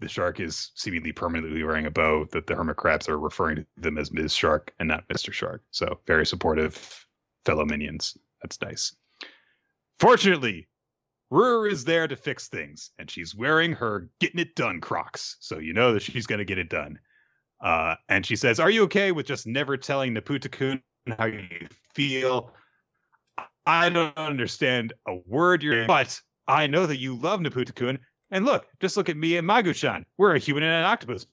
the 0.00 0.08
shark 0.08 0.40
is 0.40 0.72
seemingly 0.74 1.12
permanently 1.12 1.62
wearing 1.62 1.86
a 1.86 1.90
bow, 1.90 2.26
that 2.32 2.46
the 2.46 2.54
hermit 2.54 2.76
crabs 2.76 3.08
are 3.08 3.18
referring 3.18 3.56
to 3.56 3.66
them 3.76 3.98
as 3.98 4.12
Ms. 4.12 4.34
Shark 4.34 4.72
and 4.78 4.88
not 4.88 5.08
Mr. 5.08 5.32
Shark. 5.32 5.62
So 5.70 6.00
very 6.06 6.26
supportive 6.26 7.06
fellow 7.44 7.64
minions. 7.64 8.16
That's 8.42 8.60
nice. 8.60 8.94
Fortunately, 9.98 10.68
Ruru 11.32 11.70
is 11.70 11.84
there 11.84 12.08
to 12.08 12.16
fix 12.16 12.48
things, 12.48 12.90
and 12.98 13.10
she's 13.10 13.34
wearing 13.34 13.72
her 13.74 14.10
getting 14.18 14.40
it 14.40 14.56
done 14.56 14.80
Crocs, 14.80 15.36
so 15.40 15.58
you 15.58 15.72
know 15.72 15.94
that 15.94 16.02
she's 16.02 16.26
going 16.26 16.40
to 16.40 16.44
get 16.44 16.58
it 16.58 16.68
done. 16.68 16.98
Uh, 17.62 17.94
and 18.08 18.26
she 18.26 18.34
says, 18.34 18.58
"Are 18.58 18.70
you 18.70 18.84
okay 18.84 19.12
with 19.12 19.26
just 19.26 19.46
never 19.46 19.76
telling 19.76 20.14
Naputakun 20.14 20.82
how 21.18 21.26
you 21.26 21.68
feel? 21.94 22.52
I 23.66 23.88
don't 23.88 24.16
understand 24.16 24.92
a 25.06 25.16
word 25.26 25.62
you're, 25.62 25.74
saying, 25.74 25.86
but 25.86 26.20
I 26.46 26.66
know 26.66 26.86
that 26.86 26.98
you 26.98 27.16
love 27.16 27.40
Naputakun. 27.40 27.98
And 28.30 28.44
look, 28.44 28.66
just 28.80 28.96
look 28.96 29.08
at 29.08 29.16
me 29.16 29.36
and 29.36 29.48
Maguchan. 29.48 30.04
We're 30.16 30.34
a 30.34 30.38
human 30.38 30.62
and 30.62 30.72
an 30.72 30.84
octopus. 30.84 31.26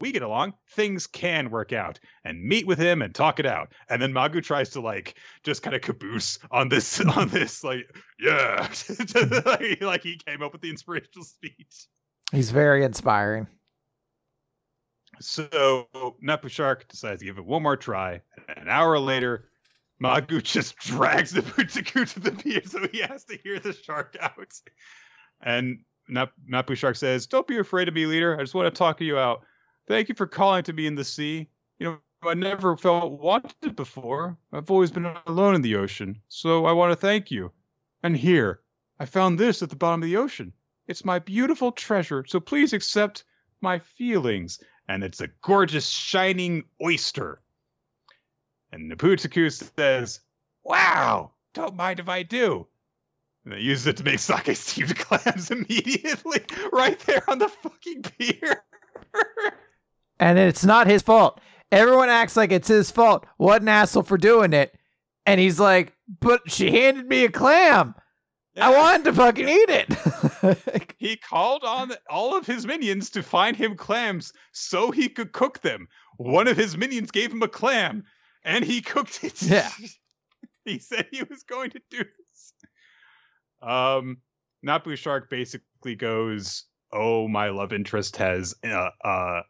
We 0.00 0.12
get 0.12 0.22
along. 0.22 0.54
Things 0.70 1.06
can 1.06 1.50
work 1.50 1.72
out. 1.72 2.00
And 2.24 2.42
meet 2.42 2.66
with 2.66 2.78
him 2.78 3.02
and 3.02 3.14
talk 3.14 3.38
it 3.38 3.46
out. 3.46 3.72
And 3.88 4.00
then 4.00 4.12
Magu 4.12 4.42
tries 4.42 4.70
to 4.70 4.80
like 4.80 5.16
just 5.42 5.62
kind 5.62 5.76
of 5.76 5.82
caboose 5.82 6.38
on 6.50 6.68
this 6.68 7.00
on 7.16 7.28
this 7.28 7.62
like 7.62 7.94
yeah, 8.18 8.68
like 9.80 10.02
he 10.02 10.18
came 10.24 10.42
up 10.42 10.52
with 10.52 10.62
the 10.62 10.70
inspirational 10.70 11.24
speech. 11.24 11.86
He's 12.32 12.50
very 12.50 12.84
inspiring. 12.84 13.48
So 15.20 15.86
Napu 16.22 16.48
Shark 16.48 16.88
decides 16.88 17.20
to 17.20 17.26
give 17.26 17.36
it 17.36 17.44
one 17.44 17.62
more 17.62 17.76
try. 17.76 18.22
An 18.56 18.68
hour 18.68 18.98
later, 18.98 19.49
Magu 20.02 20.42
just 20.42 20.76
drags 20.78 21.32
the 21.32 21.42
Butaku 21.42 22.10
to 22.12 22.20
the 22.20 22.32
pier, 22.32 22.62
so 22.64 22.86
he 22.90 23.00
has 23.00 23.24
to 23.24 23.38
hear 23.42 23.58
the 23.58 23.72
shark 23.72 24.16
out. 24.20 24.52
And 25.42 25.80
Nap- 26.08 26.32
Napu 26.46 26.74
Shark 26.74 26.96
says, 26.96 27.26
Don't 27.26 27.46
be 27.46 27.58
afraid 27.58 27.88
of 27.88 27.94
me, 27.94 28.06
leader. 28.06 28.36
I 28.36 28.42
just 28.42 28.54
want 28.54 28.72
to 28.72 28.78
talk 28.78 28.98
to 28.98 29.04
you 29.04 29.18
out. 29.18 29.42
Thank 29.88 30.08
you 30.08 30.14
for 30.14 30.26
calling 30.26 30.62
to 30.64 30.72
me 30.72 30.86
in 30.86 30.94
the 30.94 31.04
sea. 31.04 31.48
You 31.78 31.86
know, 31.86 31.98
I 32.28 32.34
never 32.34 32.76
felt 32.76 33.12
wanted 33.12 33.76
before. 33.76 34.36
I've 34.52 34.70
always 34.70 34.90
been 34.90 35.06
alone 35.26 35.54
in 35.54 35.62
the 35.62 35.76
ocean. 35.76 36.20
So 36.28 36.66
I 36.66 36.72
want 36.72 36.92
to 36.92 36.96
thank 36.96 37.30
you. 37.30 37.52
And 38.02 38.16
here, 38.16 38.60
I 38.98 39.06
found 39.06 39.38
this 39.38 39.62
at 39.62 39.70
the 39.70 39.76
bottom 39.76 40.02
of 40.02 40.08
the 40.08 40.16
ocean. 40.16 40.52
It's 40.86 41.04
my 41.04 41.18
beautiful 41.18 41.72
treasure, 41.72 42.24
so 42.26 42.40
please 42.40 42.72
accept 42.72 43.24
my 43.60 43.78
feelings. 43.78 44.60
And 44.88 45.04
it's 45.04 45.20
a 45.20 45.28
gorgeous, 45.42 45.88
shining 45.88 46.64
oyster. 46.82 47.40
And 48.72 48.90
Naputaku 48.90 49.50
says, 49.76 50.20
Wow, 50.64 51.32
don't 51.54 51.76
mind 51.76 52.00
if 52.00 52.08
I 52.08 52.22
do. 52.22 52.66
And 53.44 53.54
they 53.54 53.60
use 53.60 53.86
it 53.86 53.96
to 53.96 54.04
make 54.04 54.18
sake 54.18 54.54
steamed 54.56 54.96
clams 54.98 55.50
immediately, 55.50 56.40
right 56.72 56.98
there 57.00 57.28
on 57.28 57.38
the 57.38 57.48
fucking 57.48 58.02
pier. 58.02 58.64
and 60.18 60.38
it's 60.38 60.64
not 60.64 60.86
his 60.86 61.02
fault. 61.02 61.40
Everyone 61.72 62.08
acts 62.08 62.36
like 62.36 62.52
it's 62.52 62.68
his 62.68 62.90
fault. 62.90 63.26
What 63.36 63.62
an 63.62 63.68
asshole 63.68 64.02
for 64.02 64.18
doing 64.18 64.52
it. 64.52 64.74
And 65.24 65.40
he's 65.40 65.60
like, 65.60 65.94
but 66.20 66.50
she 66.50 66.70
handed 66.70 67.06
me 67.06 67.24
a 67.24 67.30
clam. 67.30 67.94
I 68.60 68.76
wanted 68.76 69.04
to 69.04 69.12
fucking 69.12 69.48
eat 69.48 69.68
it. 69.68 70.92
he 70.98 71.16
called 71.16 71.62
on 71.62 71.92
all 72.08 72.36
of 72.36 72.46
his 72.46 72.66
minions 72.66 73.10
to 73.10 73.22
find 73.22 73.56
him 73.56 73.76
clams 73.76 74.32
so 74.52 74.90
he 74.90 75.08
could 75.08 75.32
cook 75.32 75.60
them. 75.60 75.86
One 76.16 76.48
of 76.48 76.56
his 76.56 76.76
minions 76.76 77.12
gave 77.12 77.32
him 77.32 77.42
a 77.42 77.48
clam 77.48 78.04
and 78.44 78.64
he 78.64 78.80
cooked 78.80 79.22
it. 79.22 79.42
Yeah. 79.42 79.70
he 80.64 80.78
said 80.78 81.08
he 81.10 81.22
was 81.22 81.42
going 81.44 81.70
to 81.70 81.80
do 81.90 81.98
this. 81.98 82.52
Um, 83.62 84.18
Napu 84.62 84.96
Shark 84.96 85.30
basically 85.30 85.96
goes, 85.96 86.64
"Oh, 86.92 87.28
my 87.28 87.50
love 87.50 87.72
interest 87.72 88.16
has 88.16 88.54
uh, 88.64 88.90
uh, 89.04 89.42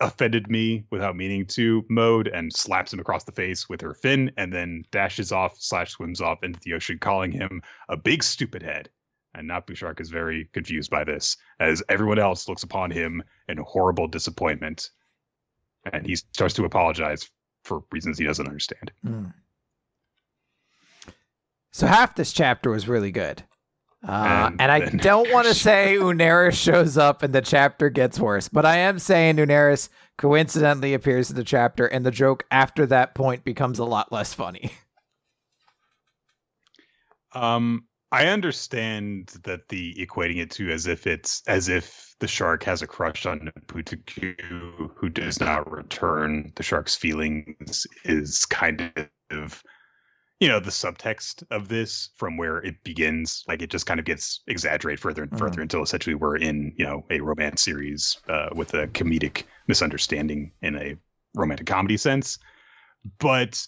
offended 0.00 0.50
me 0.50 0.84
without 0.90 1.16
meaning 1.16 1.46
to." 1.46 1.84
Mode 1.88 2.28
and 2.28 2.52
slaps 2.52 2.92
him 2.92 3.00
across 3.00 3.24
the 3.24 3.32
face 3.32 3.68
with 3.68 3.80
her 3.80 3.94
fin, 3.94 4.32
and 4.36 4.52
then 4.52 4.84
dashes 4.90 5.32
off 5.32 5.56
slash 5.58 5.92
swims 5.92 6.20
off 6.20 6.42
into 6.42 6.60
the 6.60 6.74
ocean, 6.74 6.98
calling 6.98 7.32
him 7.32 7.62
a 7.88 7.96
big 7.96 8.22
stupid 8.22 8.62
head. 8.62 8.88
And 9.34 9.48
Napu 9.48 9.74
Shark 9.74 10.00
is 10.00 10.10
very 10.10 10.50
confused 10.52 10.90
by 10.90 11.04
this, 11.04 11.38
as 11.58 11.82
everyone 11.88 12.18
else 12.18 12.48
looks 12.48 12.64
upon 12.64 12.90
him 12.90 13.22
in 13.48 13.56
horrible 13.56 14.06
disappointment. 14.06 14.90
And 15.90 16.06
he 16.06 16.16
starts 16.16 16.54
to 16.54 16.64
apologize 16.64 17.28
for 17.62 17.82
reasons 17.92 18.18
he 18.18 18.24
doesn't 18.24 18.46
understand. 18.46 18.92
Mm. 19.06 19.32
So 21.70 21.86
half 21.86 22.14
this 22.14 22.32
chapter 22.32 22.70
was 22.70 22.88
really 22.88 23.10
good. 23.10 23.42
Uh, 24.06 24.50
and, 24.50 24.60
and 24.60 24.72
I 24.72 24.80
don't 25.02 25.32
want 25.32 25.46
to 25.46 25.54
say 25.54 25.96
Unaris 25.98 26.54
shows 26.54 26.98
up 26.98 27.22
and 27.22 27.34
the 27.34 27.40
chapter 27.40 27.88
gets 27.88 28.18
worse, 28.18 28.48
but 28.48 28.66
I 28.66 28.78
am 28.78 28.98
saying 28.98 29.36
Unaris 29.36 29.88
coincidentally 30.18 30.94
appears 30.94 31.30
in 31.30 31.36
the 31.36 31.44
chapter, 31.44 31.86
and 31.86 32.04
the 32.04 32.10
joke 32.10 32.44
after 32.50 32.86
that 32.86 33.14
point 33.14 33.44
becomes 33.44 33.78
a 33.78 33.84
lot 33.84 34.12
less 34.12 34.34
funny. 34.34 34.72
Um, 37.34 37.86
I 38.12 38.26
understand 38.26 39.32
that 39.44 39.70
the 39.70 39.94
equating 39.94 40.36
it 40.36 40.50
to 40.52 40.70
as 40.70 40.86
if 40.86 41.06
it's 41.06 41.42
as 41.46 41.70
if 41.70 42.14
the 42.20 42.28
shark 42.28 42.62
has 42.64 42.82
a 42.82 42.86
crush 42.86 43.24
on 43.24 43.50
Putaku 43.66 44.90
who 44.94 45.08
does 45.08 45.40
not 45.40 45.70
return 45.72 46.52
the 46.56 46.62
shark's 46.62 46.94
feelings 46.94 47.86
is 48.04 48.44
kind 48.44 48.92
of 49.30 49.62
you 50.40 50.48
know 50.48 50.60
the 50.60 50.70
subtext 50.70 51.42
of 51.50 51.68
this 51.68 52.10
from 52.16 52.36
where 52.36 52.58
it 52.58 52.84
begins 52.84 53.44
like 53.48 53.62
it 53.62 53.70
just 53.70 53.86
kind 53.86 53.98
of 53.98 54.04
gets 54.04 54.42
exaggerated 54.46 55.00
further 55.00 55.22
and 55.22 55.38
further 55.38 55.60
mm. 55.60 55.62
until 55.62 55.82
essentially 55.82 56.14
we're 56.14 56.36
in 56.36 56.74
you 56.76 56.84
know 56.84 57.06
a 57.10 57.20
romance 57.20 57.62
series 57.62 58.18
uh, 58.28 58.50
with 58.54 58.74
a 58.74 58.88
comedic 58.88 59.44
misunderstanding 59.68 60.52
in 60.60 60.76
a 60.76 60.96
romantic 61.34 61.66
comedy 61.66 61.96
sense 61.96 62.38
but 63.18 63.66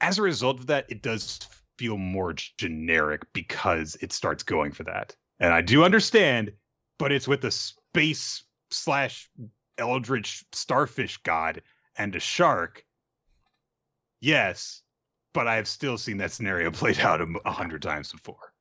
as 0.00 0.18
a 0.18 0.22
result 0.22 0.58
of 0.58 0.66
that 0.66 0.86
it 0.88 1.02
does 1.02 1.38
feel 1.78 1.96
more 1.96 2.34
generic 2.58 3.22
because 3.32 3.96
it 4.00 4.12
starts 4.12 4.42
going 4.42 4.72
for 4.72 4.84
that 4.84 5.14
and 5.40 5.54
i 5.54 5.62
do 5.62 5.84
understand 5.84 6.52
but 6.98 7.12
it's 7.12 7.28
with 7.28 7.44
a 7.44 7.50
space 7.50 8.44
slash 8.70 9.30
eldritch 9.78 10.44
starfish 10.52 11.16
god 11.18 11.62
and 11.96 12.14
a 12.16 12.20
shark 12.20 12.84
yes 14.20 14.82
but 15.38 15.46
I 15.46 15.54
have 15.54 15.68
still 15.68 15.98
seen 15.98 16.16
that 16.18 16.32
scenario 16.32 16.70
played 16.72 16.98
out 16.98 17.20
a 17.20 17.52
hundred 17.52 17.82
times 17.82 18.10
before. 18.10 18.52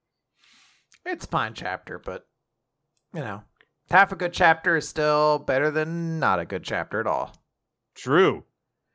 It's 1.06 1.26
a 1.26 1.28
fine 1.28 1.56
chapter, 1.56 2.00
but 2.00 2.28
you 3.14 3.22
know, 3.22 3.42
half 3.90 4.12
a 4.12 4.16
good 4.16 4.32
chapter 4.32 4.78
is 4.78 4.88
still 4.88 5.40
better 5.40 5.72
than 5.72 6.20
not 6.20 6.40
a 6.40 6.46
good 6.46 6.64
chapter 6.64 7.00
at 7.00 7.08
all. 7.08 7.36
True. 7.96 8.44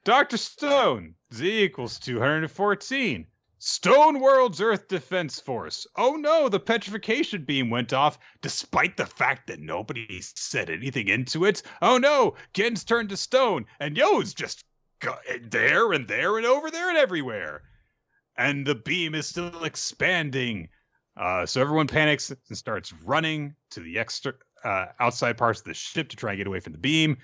Dr. 0.04 0.36
Stone, 0.36 1.14
Z 1.34 1.64
equals 1.64 1.98
214. 1.98 3.26
Stone 3.64 4.18
World's 4.18 4.60
Earth 4.60 4.88
Defense 4.88 5.38
Force. 5.38 5.86
Oh 5.94 6.16
no, 6.16 6.48
the 6.48 6.58
petrification 6.58 7.44
beam 7.44 7.70
went 7.70 7.92
off 7.92 8.18
despite 8.40 8.96
the 8.96 9.06
fact 9.06 9.46
that 9.46 9.60
nobody 9.60 10.20
said 10.20 10.68
anything 10.68 11.06
into 11.06 11.44
it. 11.44 11.62
Oh 11.80 11.96
no, 11.96 12.34
Gen's 12.54 12.82
turned 12.82 13.10
to 13.10 13.16
stone 13.16 13.66
and 13.78 13.96
Yo's 13.96 14.34
just 14.34 14.64
there 15.48 15.92
and 15.92 16.08
there 16.08 16.38
and 16.38 16.44
over 16.44 16.72
there 16.72 16.88
and 16.88 16.98
everywhere 16.98 17.62
and 18.36 18.66
the 18.66 18.74
beam 18.74 19.14
is 19.14 19.28
still 19.28 19.62
expanding. 19.62 20.68
Uh, 21.16 21.46
so 21.46 21.60
everyone 21.60 21.86
panics 21.86 22.30
and 22.30 22.58
starts 22.58 22.92
running 23.04 23.54
to 23.70 23.78
the 23.78 24.00
extra 24.00 24.32
uh, 24.64 24.86
outside 24.98 25.38
parts 25.38 25.60
of 25.60 25.66
the 25.66 25.74
ship 25.74 26.08
to 26.08 26.16
try 26.16 26.32
and 26.32 26.38
get 26.38 26.48
away 26.48 26.58
from 26.58 26.72
the 26.72 26.80
beam. 26.80 27.18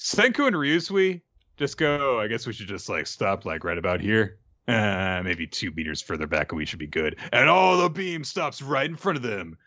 Senku 0.00 0.48
and 0.48 0.56
Ryusui 0.56 1.20
just 1.56 1.76
go. 1.76 2.18
I 2.18 2.26
guess 2.26 2.44
we 2.44 2.52
should 2.52 2.66
just 2.66 2.88
like 2.88 3.06
stop 3.06 3.44
like 3.44 3.62
right 3.62 3.78
about 3.78 4.00
here. 4.00 4.40
Uh, 4.68 5.20
maybe 5.24 5.46
two 5.46 5.72
meters 5.72 6.00
further 6.00 6.26
back, 6.26 6.52
and 6.52 6.56
we 6.56 6.64
should 6.64 6.78
be 6.78 6.86
good. 6.86 7.18
And 7.32 7.48
all 7.48 7.78
the 7.78 7.90
beam 7.90 8.22
stops 8.22 8.62
right 8.62 8.88
in 8.88 8.96
front 8.96 9.16
of 9.16 9.22
them 9.22 9.58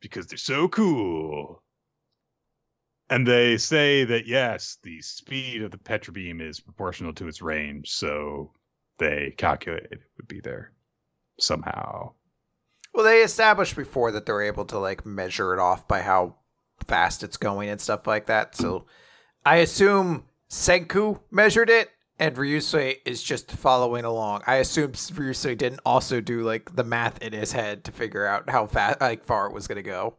because 0.00 0.26
they're 0.26 0.38
so 0.38 0.68
cool. 0.68 1.62
And 3.10 3.26
they 3.26 3.56
say 3.56 4.04
that 4.04 4.26
yes, 4.26 4.78
the 4.82 5.02
speed 5.02 5.62
of 5.62 5.70
the 5.70 5.78
Petra 5.78 6.12
beam 6.12 6.40
is 6.40 6.60
proportional 6.60 7.12
to 7.14 7.28
its 7.28 7.42
range. 7.42 7.90
So 7.90 8.52
they 8.98 9.34
calculated 9.36 9.92
it 9.92 10.00
would 10.16 10.28
be 10.28 10.40
there 10.40 10.72
somehow. 11.38 12.12
Well, 12.94 13.04
they 13.04 13.22
established 13.22 13.76
before 13.76 14.12
that 14.12 14.26
they're 14.26 14.42
able 14.42 14.66
to 14.66 14.78
like 14.78 15.04
measure 15.04 15.52
it 15.52 15.58
off 15.58 15.88
by 15.88 16.02
how 16.02 16.36
fast 16.86 17.22
it's 17.22 17.36
going 17.36 17.68
and 17.68 17.80
stuff 17.80 18.06
like 18.06 18.26
that. 18.26 18.54
So 18.54 18.86
I 19.44 19.56
assume 19.56 20.24
Senku 20.48 21.20
measured 21.30 21.70
it 21.70 21.90
and 22.22 22.36
Ryusui 22.36 22.98
is 23.04 23.20
just 23.20 23.50
following 23.50 24.04
along. 24.04 24.42
I 24.46 24.56
assume 24.56 24.92
Ryusui 24.92 25.58
didn't 25.58 25.80
also 25.84 26.20
do 26.20 26.42
like 26.42 26.76
the 26.76 26.84
math 26.84 27.20
in 27.20 27.32
his 27.32 27.50
head 27.50 27.82
to 27.84 27.92
figure 27.92 28.24
out 28.24 28.48
how 28.48 28.68
fast 28.68 29.00
like 29.00 29.24
far 29.24 29.48
it 29.48 29.52
was 29.52 29.66
going 29.66 29.76
to 29.76 29.82
go. 29.82 30.14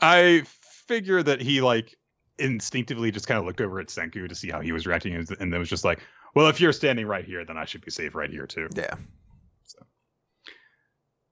I 0.00 0.44
figure 0.88 1.22
that 1.22 1.42
he 1.42 1.60
like 1.60 1.94
instinctively 2.38 3.10
just 3.10 3.26
kind 3.26 3.38
of 3.38 3.44
looked 3.44 3.60
over 3.60 3.80
at 3.80 3.88
Senku 3.88 4.26
to 4.26 4.34
see 4.34 4.48
how 4.48 4.62
he 4.62 4.72
was 4.72 4.86
reacting 4.86 5.14
and 5.14 5.52
then 5.52 5.58
was 5.58 5.68
just 5.68 5.84
like, 5.84 6.00
well, 6.34 6.48
if 6.48 6.58
you're 6.58 6.72
standing 6.72 7.06
right 7.06 7.26
here, 7.26 7.44
then 7.44 7.58
I 7.58 7.66
should 7.66 7.84
be 7.84 7.90
safe 7.90 8.14
right 8.14 8.30
here 8.30 8.46
too. 8.46 8.70
Yeah. 8.74 8.94
So 9.64 9.84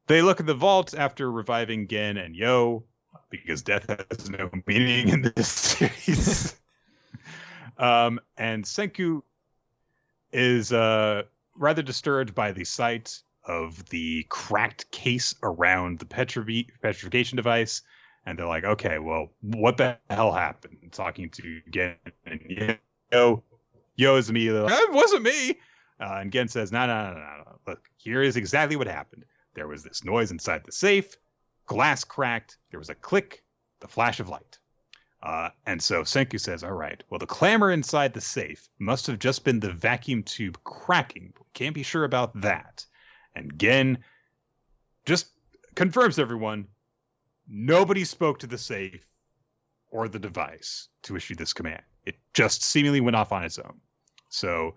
they 0.06 0.20
look 0.20 0.38
at 0.38 0.44
the 0.44 0.52
vault 0.52 0.92
after 0.94 1.32
reviving 1.32 1.88
Gen 1.88 2.18
and 2.18 2.36
Yo 2.36 2.84
because 3.30 3.62
death 3.62 3.86
has 4.10 4.28
no 4.28 4.50
meaning 4.66 5.08
in 5.08 5.32
this 5.34 5.48
series. 5.48 6.61
Um, 7.78 8.20
and 8.36 8.64
Senku 8.64 9.22
is 10.32 10.72
uh, 10.72 11.22
rather 11.56 11.82
disturbed 11.82 12.34
by 12.34 12.52
the 12.52 12.64
sight 12.64 13.22
of 13.44 13.84
the 13.90 14.24
cracked 14.28 14.90
case 14.90 15.34
around 15.42 15.98
the 15.98 16.04
petrifi- 16.04 16.68
petrification 16.80 17.36
device. 17.36 17.82
And 18.24 18.38
they're 18.38 18.46
like, 18.46 18.64
okay, 18.64 18.98
well, 18.98 19.30
what 19.40 19.76
the 19.76 19.98
hell 20.08 20.32
happened? 20.32 20.76
Talking 20.92 21.28
to 21.30 21.60
Gen 21.70 21.96
and 22.24 22.76
Yo, 23.10 23.42
Yo 23.96 24.16
is 24.16 24.30
immediately 24.30 24.60
like, 24.60 24.72
it 24.72 24.92
wasn't 24.92 25.24
me. 25.24 25.58
Uh, 26.00 26.18
and 26.20 26.32
Gen 26.32 26.48
says, 26.48 26.70
no, 26.70 26.86
no, 26.86 27.12
no, 27.12 27.18
no. 27.18 27.58
Look, 27.66 27.80
here 27.96 28.22
is 28.22 28.36
exactly 28.36 28.76
what 28.76 28.86
happened. 28.86 29.24
There 29.54 29.66
was 29.66 29.82
this 29.82 30.04
noise 30.04 30.30
inside 30.30 30.62
the 30.64 30.72
safe, 30.72 31.16
glass 31.66 32.04
cracked, 32.04 32.58
there 32.70 32.78
was 32.78 32.90
a 32.90 32.94
click, 32.94 33.44
the 33.80 33.88
flash 33.88 34.20
of 34.20 34.28
light. 34.28 34.58
Uh, 35.22 35.50
and 35.66 35.80
so 35.80 36.02
Senku 36.02 36.40
says, 36.40 36.64
all 36.64 36.72
right, 36.72 37.02
well, 37.08 37.18
the 37.18 37.26
clamor 37.26 37.70
inside 37.70 38.12
the 38.12 38.20
safe 38.20 38.68
must 38.78 39.06
have 39.06 39.20
just 39.20 39.44
been 39.44 39.60
the 39.60 39.72
vacuum 39.72 40.24
tube 40.24 40.58
cracking. 40.64 41.32
We 41.38 41.46
can't 41.54 41.74
be 41.74 41.84
sure 41.84 42.04
about 42.04 42.40
that. 42.40 42.84
And 43.36 43.56
Gen 43.58 43.98
just 45.06 45.28
confirms 45.74 46.18
everyone 46.18 46.66
nobody 47.48 48.04
spoke 48.04 48.40
to 48.40 48.46
the 48.46 48.58
safe 48.58 49.06
or 49.90 50.08
the 50.08 50.18
device 50.18 50.88
to 51.02 51.16
issue 51.16 51.36
this 51.36 51.52
command. 51.52 51.82
It 52.04 52.16
just 52.34 52.64
seemingly 52.64 53.00
went 53.00 53.16
off 53.16 53.30
on 53.30 53.44
its 53.44 53.58
own. 53.58 53.80
So 54.28 54.74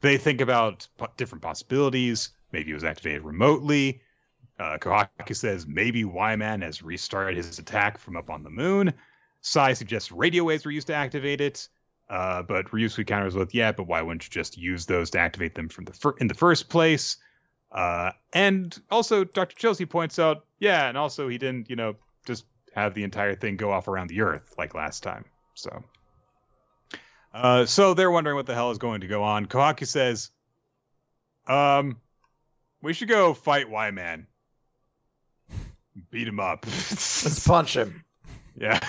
they 0.00 0.18
think 0.18 0.40
about 0.40 0.86
different 1.16 1.42
possibilities. 1.42 2.30
Maybe 2.52 2.72
it 2.72 2.74
was 2.74 2.84
activated 2.84 3.22
remotely. 3.22 4.02
Uh, 4.58 4.76
Kohaku 4.78 5.34
says 5.34 5.66
maybe 5.66 6.04
Why-Man 6.04 6.62
has 6.62 6.82
restarted 6.82 7.36
his 7.36 7.58
attack 7.58 7.96
from 7.96 8.16
up 8.16 8.28
on 8.28 8.42
the 8.42 8.50
moon. 8.50 8.92
Sai 9.40 9.72
suggests 9.72 10.10
radio 10.12 10.44
waves 10.44 10.64
were 10.64 10.70
used 10.70 10.88
to 10.88 10.94
activate 10.94 11.40
it, 11.40 11.68
uh, 12.08 12.42
but 12.42 12.66
Ryusui 12.66 13.06
counters 13.06 13.34
with, 13.34 13.54
yeah, 13.54 13.72
but 13.72 13.86
why 13.86 14.02
wouldn't 14.02 14.24
you 14.24 14.30
just 14.30 14.56
use 14.56 14.86
those 14.86 15.10
to 15.10 15.18
activate 15.18 15.54
them 15.54 15.68
from 15.68 15.84
the 15.84 15.92
fir- 15.92 16.16
in 16.18 16.26
the 16.26 16.34
first 16.34 16.68
place? 16.68 17.16
Uh, 17.70 18.12
and 18.32 18.80
also, 18.90 19.24
Dr. 19.24 19.56
Chelsea 19.56 19.86
points 19.86 20.18
out, 20.18 20.44
yeah, 20.58 20.88
and 20.88 20.96
also 20.96 21.28
he 21.28 21.38
didn't, 21.38 21.68
you 21.68 21.76
know, 21.76 21.96
just 22.26 22.46
have 22.74 22.94
the 22.94 23.04
entire 23.04 23.34
thing 23.34 23.56
go 23.56 23.70
off 23.70 23.88
around 23.88 24.08
the 24.08 24.22
Earth 24.22 24.54
like 24.56 24.74
last 24.74 25.02
time. 25.02 25.24
So, 25.54 25.84
uh, 27.34 27.66
so 27.66 27.94
they're 27.94 28.10
wondering 28.10 28.36
what 28.36 28.46
the 28.46 28.54
hell 28.54 28.70
is 28.70 28.78
going 28.78 29.02
to 29.02 29.06
go 29.06 29.22
on. 29.22 29.46
Kohaku 29.46 29.86
says, 29.86 30.30
um, 31.46 32.00
we 32.80 32.92
should 32.92 33.08
go 33.08 33.34
fight 33.34 33.68
Why-Man. 33.68 34.26
Beat 36.10 36.28
him 36.28 36.40
up. 36.40 36.64
Let's 36.64 37.46
punch 37.46 37.76
him. 37.76 38.04
Yeah. 38.60 38.80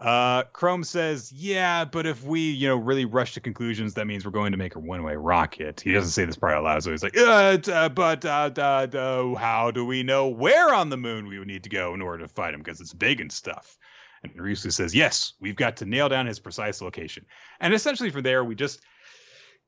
Uh, 0.00 0.44
Chrome 0.52 0.84
says, 0.84 1.32
"Yeah, 1.32 1.84
but 1.84 2.06
if 2.06 2.22
we, 2.22 2.52
you 2.52 2.68
know, 2.68 2.76
really 2.76 3.04
rush 3.04 3.34
to 3.34 3.40
conclusions, 3.40 3.94
that 3.94 4.06
means 4.06 4.24
we're 4.24 4.30
going 4.30 4.52
to 4.52 4.58
make 4.58 4.76
a 4.76 4.78
one-way 4.78 5.16
rocket." 5.16 5.80
He 5.80 5.92
doesn't 5.92 6.10
say 6.10 6.24
this 6.24 6.36
part 6.36 6.52
out 6.52 6.62
loud, 6.62 6.84
so 6.84 6.92
he's 6.92 7.02
like, 7.02 7.16
uh, 7.18 7.88
"But 7.88 8.24
uh, 8.24 8.50
uh, 8.56 8.60
uh, 8.60 9.34
how 9.34 9.72
do 9.72 9.84
we 9.84 10.04
know 10.04 10.28
where 10.28 10.72
on 10.72 10.88
the 10.90 10.96
moon 10.96 11.26
we 11.26 11.38
would 11.38 11.48
need 11.48 11.64
to 11.64 11.68
go 11.68 11.94
in 11.94 12.02
order 12.02 12.22
to 12.22 12.28
fight 12.28 12.54
him? 12.54 12.60
Because 12.60 12.80
it's 12.80 12.94
big 12.94 13.20
and 13.20 13.32
stuff." 13.32 13.76
And 14.22 14.32
Ryusui 14.34 14.72
says, 14.72 14.94
"Yes, 14.94 15.32
we've 15.40 15.56
got 15.56 15.78
to 15.78 15.84
nail 15.84 16.08
down 16.08 16.26
his 16.26 16.38
precise 16.38 16.80
location." 16.80 17.26
And 17.58 17.74
essentially, 17.74 18.10
from 18.10 18.22
there, 18.22 18.44
we 18.44 18.54
just 18.54 18.80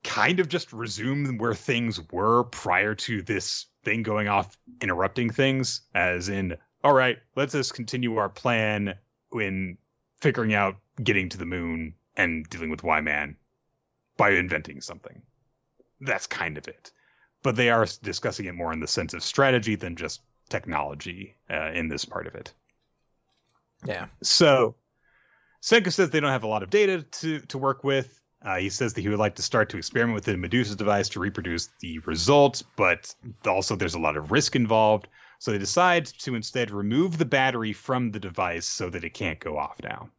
kind 0.05 0.39
of 0.39 0.47
just 0.47 0.71
resume 0.71 1.39
where 1.39 1.53
things 1.53 1.99
were 2.09 2.45
prior 2.45 2.95
to 2.95 3.21
this 3.21 3.65
thing 3.83 4.01
going 4.01 4.29
off, 4.29 4.57
interrupting 4.79 5.29
things. 5.29 5.81
As 5.93 6.29
in, 6.29 6.55
all 6.83 6.93
right, 6.93 7.17
let's 7.35 7.53
just 7.53 7.73
continue 7.73 8.17
our 8.17 8.29
plan 8.29 8.95
in 9.33 9.77
figuring 10.19 10.53
out 10.53 10.77
getting 11.03 11.29
to 11.29 11.37
the 11.37 11.45
moon 11.45 11.93
and 12.15 12.47
dealing 12.49 12.69
with 12.69 12.83
Why-Man 12.83 13.35
by 14.17 14.31
inventing 14.31 14.81
something. 14.81 15.21
That's 15.99 16.27
kind 16.27 16.57
of 16.57 16.67
it. 16.67 16.91
But 17.43 17.55
they 17.55 17.69
are 17.69 17.87
discussing 18.03 18.45
it 18.45 18.55
more 18.55 18.73
in 18.73 18.79
the 18.79 18.87
sense 18.87 19.13
of 19.13 19.23
strategy 19.23 19.75
than 19.75 19.95
just 19.95 20.21
technology 20.49 21.35
uh, 21.49 21.71
in 21.73 21.87
this 21.87 22.05
part 22.05 22.27
of 22.27 22.35
it. 22.35 22.53
Yeah. 23.85 24.07
So 24.21 24.75
Senku 25.61 25.91
says 25.91 26.09
they 26.09 26.19
don't 26.19 26.31
have 26.31 26.43
a 26.43 26.47
lot 26.47 26.63
of 26.63 26.69
data 26.69 27.03
to, 27.03 27.39
to 27.39 27.57
work 27.57 27.83
with. 27.83 28.19
Uh, 28.43 28.57
he 28.57 28.69
says 28.69 28.93
that 28.93 29.01
he 29.01 29.09
would 29.09 29.19
like 29.19 29.35
to 29.35 29.43
start 29.43 29.69
to 29.69 29.77
experiment 29.77 30.15
with 30.15 30.25
the 30.25 30.35
Medusa 30.35 30.75
device 30.75 31.09
to 31.09 31.19
reproduce 31.19 31.69
the 31.79 31.99
results, 31.99 32.63
but 32.75 33.13
also 33.45 33.75
there's 33.75 33.93
a 33.93 33.99
lot 33.99 34.17
of 34.17 34.31
risk 34.31 34.55
involved. 34.55 35.07
So 35.41 35.49
they 35.49 35.57
decide 35.57 36.05
to 36.05 36.35
instead 36.35 36.69
remove 36.69 37.17
the 37.17 37.25
battery 37.25 37.73
from 37.73 38.11
the 38.11 38.19
device 38.19 38.67
so 38.67 38.91
that 38.91 39.03
it 39.03 39.15
can't 39.15 39.39
go 39.39 39.57
off 39.57 39.75
now. 39.81 40.11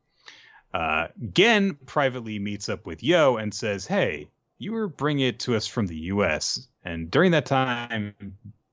Uh, 0.74 1.06
Gen 1.32 1.74
privately 1.86 2.40
meets 2.40 2.68
up 2.68 2.86
with 2.86 3.04
Yo 3.04 3.36
and 3.36 3.54
says, 3.54 3.86
Hey, 3.86 4.26
you 4.58 4.72
were 4.72 4.88
bringing 4.88 5.28
it 5.28 5.38
to 5.38 5.54
us 5.54 5.68
from 5.68 5.86
the 5.86 5.96
US. 5.96 6.66
And 6.84 7.08
during 7.08 7.30
that 7.30 7.46
time, 7.46 8.16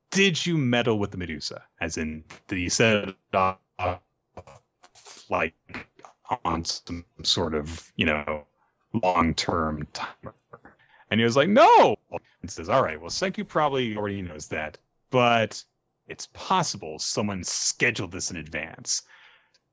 did 0.10 0.44
you 0.44 0.58
meddle 0.58 0.98
with 0.98 1.12
the 1.12 1.18
Medusa? 1.18 1.62
As 1.82 2.00
in, 2.00 2.24
did 2.48 2.58
you 2.58 2.72
set 2.72 3.14
off 3.32 3.60
like 5.30 5.54
on 6.44 6.66
some 6.66 7.06
sort 7.22 7.54
of, 7.54 7.92
you 7.96 8.08
know, 8.08 8.48
long 9.04 9.36
term 9.36 9.88
timer? 9.94 10.34
And 11.12 11.20
he 11.20 11.24
was 11.24 11.36
like, 11.36 11.50
No. 11.50 11.96
And 12.42 12.50
says, 12.50 12.70
All 12.70 12.82
right, 12.82 13.00
well, 13.00 13.12
Senku 13.12 13.48
probably 13.48 13.96
already 13.96 14.24
knows 14.24 14.48
that. 14.48 14.80
But 15.12 15.64
it's 16.10 16.28
possible 16.34 17.00
someone 17.00 17.44
scheduled 17.44 18.12
this 18.12 18.32
in 18.32 18.38
advance. 18.38 19.04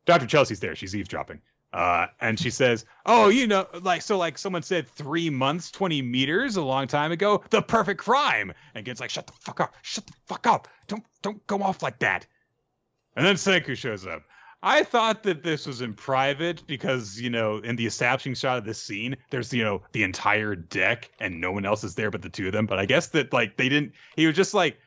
Dr. 0.05 0.27
Chelsea's 0.27 0.61
there. 0.61 0.77
She's 0.77 0.95
eavesdropping. 0.95 1.41
Uh, 1.73 2.07
and 2.21 2.39
she 2.39 2.49
says, 2.49 2.87
"Oh, 3.05 3.29
you 3.29 3.47
know, 3.47 3.67
like 3.83 4.01
so, 4.01 4.17
like 4.17 4.39
someone 4.39 4.63
said, 4.63 4.89
three 4.89 5.29
months, 5.29 5.71
twenty 5.71 6.01
meters, 6.01 6.57
a 6.57 6.63
long 6.63 6.87
time 6.87 7.13
ago, 7.13 7.43
the 7.51 7.61
perfect 7.61 8.01
crime." 8.01 8.53
And 8.75 8.87
Gen's 8.87 9.01
like, 9.01 9.11
"Shut 9.11 9.27
the 9.27 9.33
fuck 9.33 9.61
up! 9.61 9.75
Shut 9.83 10.07
the 10.07 10.15
fuck 10.27 10.47
up! 10.47 10.69
Don't 10.87 11.05
don't 11.23 11.45
go 11.47 11.63
off 11.63 11.83
like 11.83 11.99
that." 11.99 12.27
And 13.17 13.27
then 13.27 13.35
Senku 13.35 13.77
shows 13.77 14.07
up. 14.07 14.23
I 14.63 14.85
thought 14.85 15.23
that 15.25 15.43
this 15.43 15.67
was 15.67 15.81
in 15.81 15.93
private 15.93 16.67
because 16.67 17.21
you 17.21 17.31
know, 17.31 17.59
in 17.59 17.77
the 17.77 17.87
establishing 17.87 18.35
shot 18.35 18.59
of 18.59 18.65
this 18.65 18.81
scene, 18.81 19.17
there's 19.31 19.53
you 19.53 19.63
know 19.63 19.83
the 19.93 20.03
entire 20.03 20.55
deck 20.55 21.11
and 21.21 21.41
no 21.41 21.53
one 21.53 21.67
else 21.67 21.85
is 21.85 21.95
there 21.95 22.11
but 22.11 22.23
the 22.23 22.31
two 22.31 22.47
of 22.47 22.53
them. 22.53 22.67
But 22.67 22.79
I 22.79 22.87
guess 22.87 23.09
that 23.09 23.33
like 23.33 23.57
they 23.57 23.69
didn't. 23.69 23.93
He 24.15 24.27
was 24.27 24.37
just 24.37 24.55
like 24.55 24.79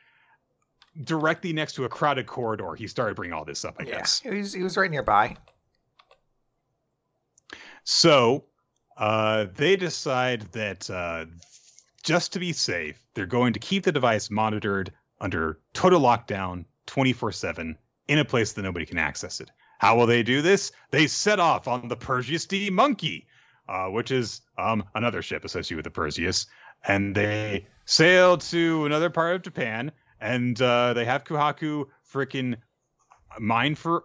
directly 1.04 1.52
next 1.52 1.74
to 1.74 1.84
a 1.84 1.88
crowded 1.88 2.26
corridor, 2.26 2.74
he 2.74 2.86
started 2.86 3.16
bringing 3.16 3.32
all 3.32 3.44
this 3.44 3.64
up, 3.64 3.76
I 3.78 3.84
yeah. 3.84 3.98
guess. 3.98 4.20
He 4.20 4.30
was, 4.30 4.52
he 4.52 4.62
was 4.62 4.76
right 4.76 4.90
nearby. 4.90 5.36
So 7.84 8.44
uh, 8.96 9.46
they 9.54 9.76
decide 9.76 10.42
that 10.52 10.88
uh, 10.90 11.26
just 12.02 12.34
to 12.34 12.38
be 12.38 12.52
safe, 12.52 13.02
they're 13.14 13.26
going 13.26 13.54
to 13.54 13.58
keep 13.58 13.84
the 13.84 13.92
device 13.92 14.30
monitored 14.30 14.92
under 15.20 15.58
total 15.72 16.00
lockdown 16.00 16.64
24 16.86 17.32
7 17.32 17.76
in 18.08 18.18
a 18.18 18.24
place 18.24 18.52
that 18.52 18.62
nobody 18.62 18.86
can 18.86 18.98
access 18.98 19.40
it. 19.40 19.50
How 19.78 19.96
will 19.96 20.06
they 20.06 20.22
do 20.22 20.42
this? 20.42 20.72
They 20.90 21.06
set 21.06 21.40
off 21.40 21.66
on 21.66 21.88
the 21.88 21.96
Perseus 21.96 22.46
D 22.46 22.68
Monkey, 22.68 23.26
uh, 23.68 23.86
which 23.86 24.10
is 24.10 24.42
um, 24.58 24.84
another 24.94 25.22
ship 25.22 25.44
associated 25.44 25.76
with 25.76 25.84
the 25.84 25.90
Perseus, 25.90 26.46
and 26.86 27.14
they 27.14 27.66
sail 27.86 28.36
to 28.36 28.84
another 28.84 29.10
part 29.10 29.36
of 29.36 29.42
Japan 29.42 29.92
and 30.20 30.60
uh, 30.60 30.92
they 30.94 31.04
have 31.04 31.24
Kohaku 31.24 31.86
freaking 32.12 32.56
mine 33.38 33.74
for 33.74 34.04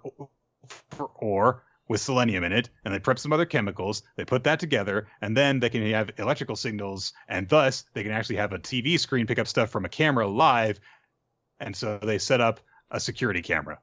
for 0.90 1.12
ore 1.16 1.64
with 1.88 2.02
selenium 2.02 2.44
in 2.44 2.52
it, 2.52 2.70
and 2.84 2.94
they 2.94 3.00
prep 3.00 3.20
some 3.20 3.34
other 3.34 3.46
chemicals. 3.46 4.02
They 4.16 4.26
put 4.26 4.46
that 4.46 4.60
together, 4.60 5.08
and 5.22 5.38
then 5.38 5.60
they 5.60 5.70
can 5.70 5.86
have 5.92 6.12
electrical 6.18 6.56
signals, 6.56 7.14
and 7.28 7.48
thus 7.48 7.86
they 7.94 8.04
can 8.04 8.12
actually 8.12 8.38
have 8.38 8.54
a 8.54 8.60
TV 8.60 9.00
screen 9.00 9.28
pick 9.28 9.38
up 9.40 9.48
stuff 9.48 9.70
from 9.70 9.86
a 9.86 9.90
camera 9.90 10.28
live. 10.28 10.80
And 11.60 11.76
so 11.76 12.00
they 12.02 12.18
set 12.18 12.42
up 12.42 12.60
a 12.90 13.00
security 13.00 13.42
camera 13.42 13.80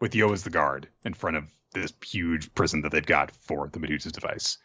with 0.00 0.14
Yo 0.14 0.32
as 0.32 0.42
the 0.42 0.50
guard 0.50 0.88
in 1.04 1.14
front 1.14 1.36
of 1.36 1.44
this 1.72 1.92
huge 2.04 2.52
prison 2.54 2.82
that 2.82 2.92
they've 2.92 3.04
got 3.04 3.30
for 3.30 3.68
the 3.68 3.78
Medusa's 3.78 4.12
device. 4.12 4.58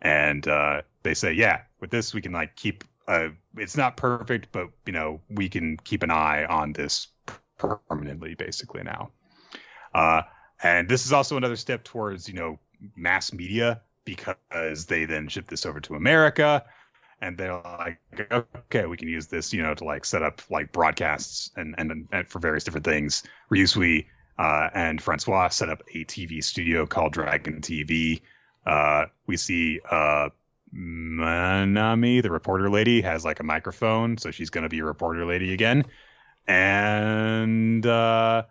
and 0.00 0.46
uh, 0.48 0.82
they 1.02 1.14
say, 1.14 1.32
yeah, 1.32 1.62
with 1.80 1.90
this 1.90 2.14
we 2.14 2.20
can 2.20 2.32
like 2.32 2.56
keep. 2.56 2.84
Uh, 3.06 3.28
it's 3.56 3.76
not 3.76 3.96
perfect, 3.96 4.48
but 4.52 4.68
you 4.86 4.92
know 4.92 5.20
we 5.30 5.48
can 5.48 5.76
keep 5.78 6.02
an 6.02 6.10
eye 6.10 6.44
on 6.44 6.72
this 6.72 7.08
permanently, 7.58 8.34
basically 8.34 8.82
now. 8.82 9.10
Uh, 9.94 10.22
and 10.62 10.88
this 10.88 11.04
is 11.04 11.12
also 11.12 11.36
another 11.36 11.56
step 11.56 11.84
towards 11.84 12.28
you 12.28 12.34
know 12.34 12.58
mass 12.96 13.32
media 13.32 13.80
because 14.04 14.86
they 14.86 15.04
then 15.04 15.28
ship 15.28 15.46
this 15.48 15.64
over 15.64 15.80
to 15.80 15.94
America 15.94 16.64
and 17.20 17.38
they're 17.38 17.54
like, 17.54 17.98
okay, 18.32 18.84
we 18.84 18.96
can 18.96 19.08
use 19.08 19.28
this, 19.28 19.52
you 19.52 19.62
know, 19.62 19.74
to 19.74 19.84
like 19.84 20.04
set 20.04 20.22
up 20.22 20.42
like 20.50 20.72
broadcasts 20.72 21.50
and 21.56 21.74
and, 21.78 22.06
and 22.12 22.28
for 22.28 22.38
various 22.38 22.64
different 22.64 22.84
things. 22.84 23.22
Ryusui 23.50 24.06
uh, 24.38 24.68
and 24.74 25.00
Francois 25.00 25.48
set 25.48 25.70
up 25.70 25.82
a 25.94 26.04
TV 26.04 26.42
studio 26.42 26.86
called 26.86 27.12
Dragon 27.12 27.60
TV. 27.60 28.20
Uh, 28.66 29.06
we 29.26 29.36
see 29.36 29.80
uh, 29.90 30.28
Minami, 30.74 32.22
the 32.22 32.30
reporter 32.30 32.68
lady, 32.68 33.00
has 33.02 33.24
like 33.24 33.40
a 33.40 33.44
microphone, 33.44 34.18
so 34.18 34.30
she's 34.30 34.50
to 34.64 34.68
be 34.68 34.80
a 34.80 34.84
reporter 34.84 35.24
lady 35.24 35.52
again. 35.52 35.84
And 36.46 37.86
uh, 37.86 38.44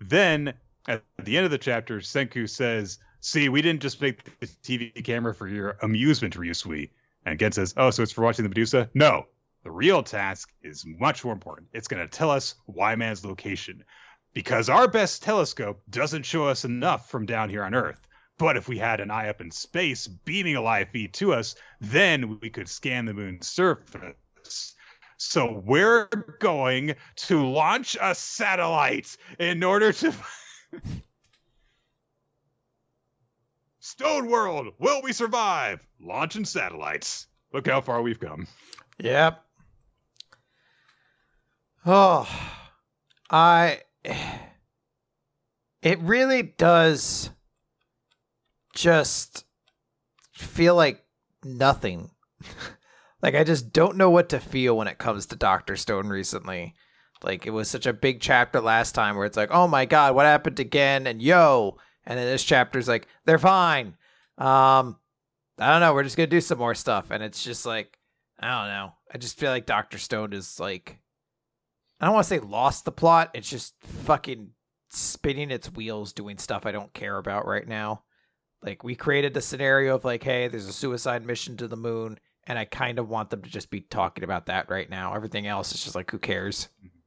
then 0.00 0.54
at 0.88 1.04
the 1.22 1.36
end 1.36 1.44
of 1.44 1.50
the 1.50 1.58
chapter, 1.58 1.98
Senku 1.98 2.48
says, 2.48 2.98
"See, 3.20 3.48
we 3.48 3.62
didn't 3.62 3.82
just 3.82 4.00
make 4.00 4.24
the 4.40 4.46
TV 4.46 5.04
camera 5.04 5.34
for 5.34 5.46
your 5.46 5.76
amusement, 5.82 6.34
Ryusui." 6.34 6.90
And 7.24 7.38
Gen 7.38 7.52
says, 7.52 7.74
"Oh, 7.76 7.90
so 7.90 8.02
it's 8.02 8.12
for 8.12 8.24
watching 8.24 8.44
the 8.44 8.48
Medusa?" 8.48 8.90
No, 8.94 9.26
the 9.62 9.70
real 9.70 10.02
task 10.02 10.50
is 10.62 10.86
much 10.86 11.24
more 11.24 11.34
important. 11.34 11.68
It's 11.74 11.88
to 11.88 12.08
tell 12.08 12.30
us 12.30 12.54
Why-Man's 12.64 13.24
location, 13.24 13.84
because 14.32 14.68
our 14.68 14.88
best 14.88 15.22
telescope 15.22 15.82
doesn't 15.90 16.24
show 16.24 16.46
us 16.46 16.64
enough 16.64 17.10
from 17.10 17.26
down 17.26 17.50
here 17.50 17.62
on 17.62 17.74
Earth. 17.74 18.07
But 18.38 18.56
if 18.56 18.68
we 18.68 18.78
had 18.78 19.00
an 19.00 19.10
eye 19.10 19.28
up 19.28 19.40
in 19.40 19.50
space 19.50 20.06
beaming 20.06 20.54
a 20.54 20.62
live 20.62 20.90
feed 20.90 21.12
to 21.14 21.34
us, 21.34 21.56
then 21.80 22.38
we 22.40 22.50
could 22.50 22.68
scan 22.68 23.04
the 23.04 23.12
moon's 23.12 23.48
surface. 23.48 24.74
So 25.16 25.60
we're 25.64 26.06
going 26.38 26.94
to 27.16 27.44
launch 27.44 27.96
a 28.00 28.14
satellite 28.14 29.16
in 29.40 29.64
order 29.64 29.92
to. 29.92 30.14
Stone 33.80 34.28
World, 34.28 34.74
will 34.78 35.02
we 35.02 35.12
survive? 35.12 35.80
Launching 36.00 36.44
satellites. 36.44 37.26
Look 37.52 37.66
how 37.66 37.80
far 37.80 38.00
we've 38.02 38.20
come. 38.20 38.46
Yep. 38.98 39.44
Oh, 41.84 42.28
I. 43.30 43.80
It 45.80 46.00
really 46.00 46.42
does 46.42 47.30
just 48.82 49.44
feel 50.32 50.74
like 50.74 51.04
nothing. 51.44 52.10
like, 53.22 53.34
I 53.34 53.44
just 53.44 53.72
don't 53.72 53.96
know 53.96 54.10
what 54.10 54.28
to 54.30 54.40
feel 54.40 54.76
when 54.76 54.88
it 54.88 54.98
comes 54.98 55.26
to 55.26 55.36
Dr. 55.36 55.76
Stone 55.76 56.08
recently. 56.08 56.74
Like, 57.22 57.46
it 57.46 57.50
was 57.50 57.68
such 57.68 57.86
a 57.86 57.92
big 57.92 58.20
chapter 58.20 58.60
last 58.60 58.94
time 58.94 59.16
where 59.16 59.26
it's 59.26 59.36
like, 59.36 59.50
oh 59.50 59.66
my 59.66 59.86
god, 59.86 60.14
what 60.14 60.26
happened 60.26 60.60
again? 60.60 61.06
And 61.06 61.20
yo. 61.20 61.78
And 62.06 62.18
then 62.18 62.26
this 62.26 62.44
chapter's 62.44 62.88
like, 62.88 63.06
they're 63.26 63.38
fine. 63.38 63.96
Um, 64.38 64.96
I 65.58 65.72
don't 65.72 65.80
know. 65.80 65.92
We're 65.92 66.04
just 66.04 66.16
gonna 66.16 66.28
do 66.28 66.40
some 66.40 66.58
more 66.58 66.74
stuff, 66.74 67.10
and 67.10 67.22
it's 67.22 67.42
just 67.42 67.66
like 67.66 67.98
I 68.38 68.46
don't 68.48 68.68
know. 68.72 68.92
I 69.12 69.18
just 69.18 69.38
feel 69.38 69.50
like 69.50 69.66
Doctor 69.66 69.98
Stone 69.98 70.32
is 70.32 70.60
like 70.60 70.98
I 72.00 72.06
don't 72.06 72.14
want 72.14 72.24
to 72.24 72.28
say 72.28 72.38
lost 72.38 72.84
the 72.84 72.92
plot. 72.92 73.30
It's 73.34 73.50
just 73.50 73.74
fucking 73.82 74.50
spinning 74.90 75.50
its 75.50 75.72
wheels, 75.72 76.12
doing 76.12 76.38
stuff 76.38 76.64
I 76.64 76.72
don't 76.72 76.92
care 76.94 77.18
about 77.18 77.46
right 77.46 77.66
now. 77.66 78.04
Like 78.62 78.82
we 78.82 78.94
created 78.94 79.34
the 79.34 79.40
scenario 79.40 79.94
of 79.94 80.04
like, 80.04 80.22
hey, 80.22 80.48
there's 80.48 80.66
a 80.66 80.72
suicide 80.72 81.24
mission 81.24 81.56
to 81.58 81.68
the 81.68 81.76
moon, 81.76 82.18
and 82.46 82.58
I 82.58 82.64
kind 82.64 82.98
of 82.98 83.08
want 83.08 83.30
them 83.30 83.42
to 83.42 83.50
just 83.50 83.70
be 83.70 83.80
talking 83.80 84.24
about 84.24 84.46
that 84.46 84.68
right 84.68 84.88
now. 84.88 85.14
Everything 85.14 85.46
else 85.46 85.72
is 85.72 85.82
just 85.82 85.94
like, 85.94 86.10
who 86.10 86.18
cares? 86.18 86.68
Mm-hmm. 86.78 86.98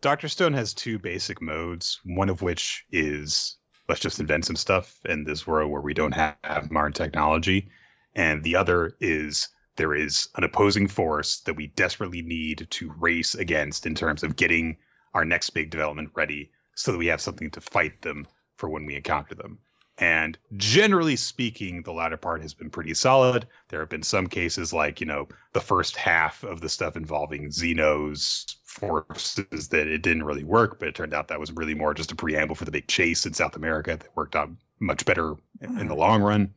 Doctor 0.00 0.28
Stone 0.28 0.54
has 0.54 0.72
two 0.72 0.98
basic 0.98 1.42
modes, 1.42 2.00
one 2.04 2.30
of 2.30 2.40
which 2.40 2.86
is 2.90 3.58
let's 3.86 4.00
just 4.00 4.18
invent 4.18 4.46
some 4.46 4.56
stuff 4.56 4.98
in 5.04 5.24
this 5.24 5.46
world 5.46 5.70
where 5.70 5.82
we 5.82 5.92
don't 5.92 6.14
have 6.14 6.70
modern 6.70 6.92
technology. 6.92 7.68
And 8.14 8.42
the 8.42 8.56
other 8.56 8.96
is 9.00 9.48
there 9.76 9.94
is 9.94 10.28
an 10.36 10.44
opposing 10.44 10.88
force 10.88 11.40
that 11.40 11.56
we 11.56 11.66
desperately 11.68 12.22
need 12.22 12.66
to 12.70 12.92
race 12.98 13.34
against 13.34 13.86
in 13.86 13.94
terms 13.94 14.22
of 14.22 14.36
getting 14.36 14.78
our 15.12 15.24
next 15.24 15.50
big 15.50 15.70
development 15.70 16.10
ready 16.14 16.50
so 16.76 16.92
that 16.92 16.98
we 16.98 17.08
have 17.08 17.20
something 17.20 17.50
to 17.50 17.60
fight 17.60 18.00
them 18.00 18.26
for 18.56 18.68
when 18.70 18.86
we 18.86 18.96
encounter 18.96 19.34
them. 19.34 19.58
And 20.00 20.38
generally 20.56 21.16
speaking, 21.16 21.82
the 21.82 21.92
latter 21.92 22.16
part 22.16 22.40
has 22.40 22.54
been 22.54 22.70
pretty 22.70 22.94
solid. 22.94 23.46
There 23.68 23.80
have 23.80 23.90
been 23.90 24.02
some 24.02 24.28
cases 24.28 24.72
like, 24.72 24.98
you 24.98 25.06
know, 25.06 25.28
the 25.52 25.60
first 25.60 25.94
half 25.94 26.42
of 26.42 26.62
the 26.62 26.70
stuff 26.70 26.96
involving 26.96 27.48
Xeno's 27.48 28.56
forces 28.64 29.68
that 29.68 29.86
it 29.86 30.00
didn't 30.00 30.22
really 30.22 30.42
work, 30.42 30.78
but 30.78 30.88
it 30.88 30.94
turned 30.94 31.12
out 31.12 31.28
that 31.28 31.38
was 31.38 31.52
really 31.52 31.74
more 31.74 31.92
just 31.92 32.12
a 32.12 32.16
preamble 32.16 32.54
for 32.54 32.64
the 32.64 32.70
big 32.70 32.88
chase 32.88 33.26
in 33.26 33.34
South 33.34 33.56
America 33.56 33.98
that 33.98 34.16
worked 34.16 34.34
out 34.34 34.48
much 34.78 35.04
better 35.04 35.34
in 35.60 35.86
the 35.86 35.94
long 35.94 36.22
run. 36.22 36.54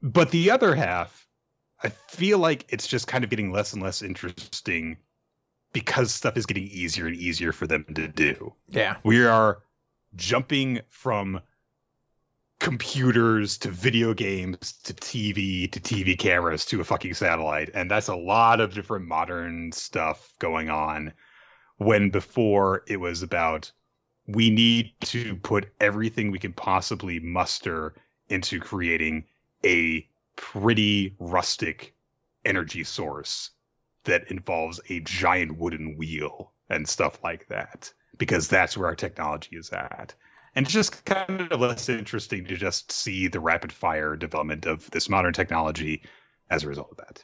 But 0.00 0.30
the 0.30 0.52
other 0.52 0.74
half, 0.74 1.28
I 1.82 1.90
feel 1.90 2.38
like 2.38 2.64
it's 2.70 2.86
just 2.86 3.06
kind 3.06 3.22
of 3.22 3.28
getting 3.28 3.52
less 3.52 3.74
and 3.74 3.82
less 3.82 4.00
interesting 4.00 4.96
because 5.74 6.14
stuff 6.14 6.38
is 6.38 6.46
getting 6.46 6.68
easier 6.68 7.06
and 7.06 7.16
easier 7.16 7.52
for 7.52 7.66
them 7.66 7.84
to 7.96 8.08
do. 8.08 8.54
Yeah. 8.70 8.96
We 9.04 9.26
are 9.26 9.58
jumping 10.14 10.80
from 10.88 11.42
computers 12.58 13.58
to 13.58 13.70
video 13.70 14.14
games 14.14 14.72
to 14.84 14.94
TV 14.94 15.70
to 15.70 15.80
TV 15.80 16.18
cameras 16.18 16.64
to 16.66 16.80
a 16.80 16.84
fucking 16.84 17.14
satellite. 17.14 17.70
And 17.74 17.90
that's 17.90 18.08
a 18.08 18.16
lot 18.16 18.60
of 18.60 18.74
different 18.74 19.06
modern 19.06 19.72
stuff 19.72 20.32
going 20.38 20.70
on. 20.70 21.12
When 21.76 22.10
before 22.10 22.82
it 22.86 22.98
was 22.98 23.22
about 23.22 23.70
we 24.26 24.50
need 24.50 24.92
to 25.00 25.36
put 25.36 25.68
everything 25.80 26.30
we 26.30 26.38
can 26.38 26.52
possibly 26.52 27.20
muster 27.20 27.94
into 28.28 28.58
creating 28.58 29.24
a 29.64 30.08
pretty 30.34 31.14
rustic 31.18 31.94
energy 32.44 32.84
source 32.84 33.50
that 34.04 34.30
involves 34.30 34.80
a 34.88 35.00
giant 35.00 35.58
wooden 35.58 35.96
wheel 35.96 36.52
and 36.68 36.88
stuff 36.88 37.22
like 37.22 37.46
that 37.48 37.92
because 38.18 38.48
that's 38.48 38.76
where 38.76 38.88
our 38.88 38.94
technology 38.94 39.56
is 39.56 39.70
at 39.70 40.14
and 40.56 40.64
it's 40.64 40.72
just 40.72 41.04
kind 41.04 41.52
of 41.52 41.60
less 41.60 41.88
interesting 41.88 42.46
to 42.46 42.56
just 42.56 42.90
see 42.90 43.28
the 43.28 43.38
rapid 43.38 43.72
fire 43.72 44.16
development 44.16 44.64
of 44.64 44.90
this 44.90 45.08
modern 45.08 45.34
technology 45.34 46.02
as 46.50 46.64
a 46.64 46.68
result 46.68 46.88
of 46.90 46.96
that. 46.96 47.22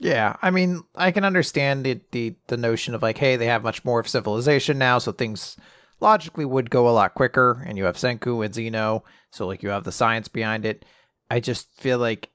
Yeah, 0.00 0.36
I 0.40 0.50
mean, 0.50 0.82
I 0.94 1.10
can 1.10 1.24
understand 1.24 1.84
the, 1.84 2.00
the 2.12 2.36
the 2.46 2.56
notion 2.56 2.94
of 2.94 3.02
like, 3.02 3.18
hey, 3.18 3.36
they 3.36 3.46
have 3.46 3.62
much 3.62 3.84
more 3.84 4.00
of 4.00 4.08
civilization 4.08 4.78
now, 4.78 4.98
so 4.98 5.12
things 5.12 5.56
logically 6.00 6.44
would 6.44 6.70
go 6.70 6.88
a 6.88 6.90
lot 6.90 7.14
quicker, 7.14 7.62
and 7.66 7.76
you 7.76 7.84
have 7.84 7.96
Senku 7.96 8.44
and 8.44 8.54
Xeno, 8.54 9.02
so 9.30 9.46
like 9.46 9.62
you 9.62 9.68
have 9.68 9.84
the 9.84 9.92
science 9.92 10.28
behind 10.28 10.64
it. 10.64 10.84
I 11.30 11.40
just 11.40 11.68
feel 11.74 11.98
like 11.98 12.30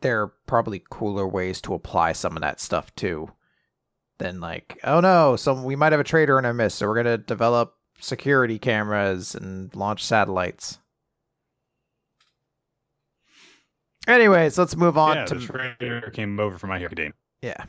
there 0.00 0.22
are 0.22 0.32
probably 0.46 0.82
cooler 0.88 1.28
ways 1.28 1.60
to 1.62 1.74
apply 1.74 2.12
some 2.12 2.36
of 2.36 2.40
that 2.40 2.60
stuff 2.60 2.94
too 2.94 3.30
than 4.18 4.40
like, 4.40 4.78
oh 4.84 5.00
no, 5.00 5.36
some 5.36 5.64
we 5.64 5.76
might 5.76 5.92
have 5.92 6.00
a 6.00 6.04
traitor 6.04 6.38
in 6.38 6.46
our 6.46 6.54
midst, 6.54 6.78
so 6.78 6.86
we're 6.86 6.94
gonna 6.94 7.18
develop 7.18 7.74
security 8.00 8.58
cameras 8.58 9.34
and 9.34 9.74
launch 9.74 10.04
satellites. 10.04 10.78
Anyways, 14.06 14.58
let's 14.58 14.76
move 14.76 14.96
on 14.96 15.16
yeah, 15.16 15.24
to 15.26 15.34
the 15.34 15.46
trader 15.46 16.10
came 16.10 16.40
over 16.40 16.58
from 16.58 16.70
My 16.70 16.78
Hero 16.78 16.86
Academia. 16.88 17.12
yeah. 17.42 17.64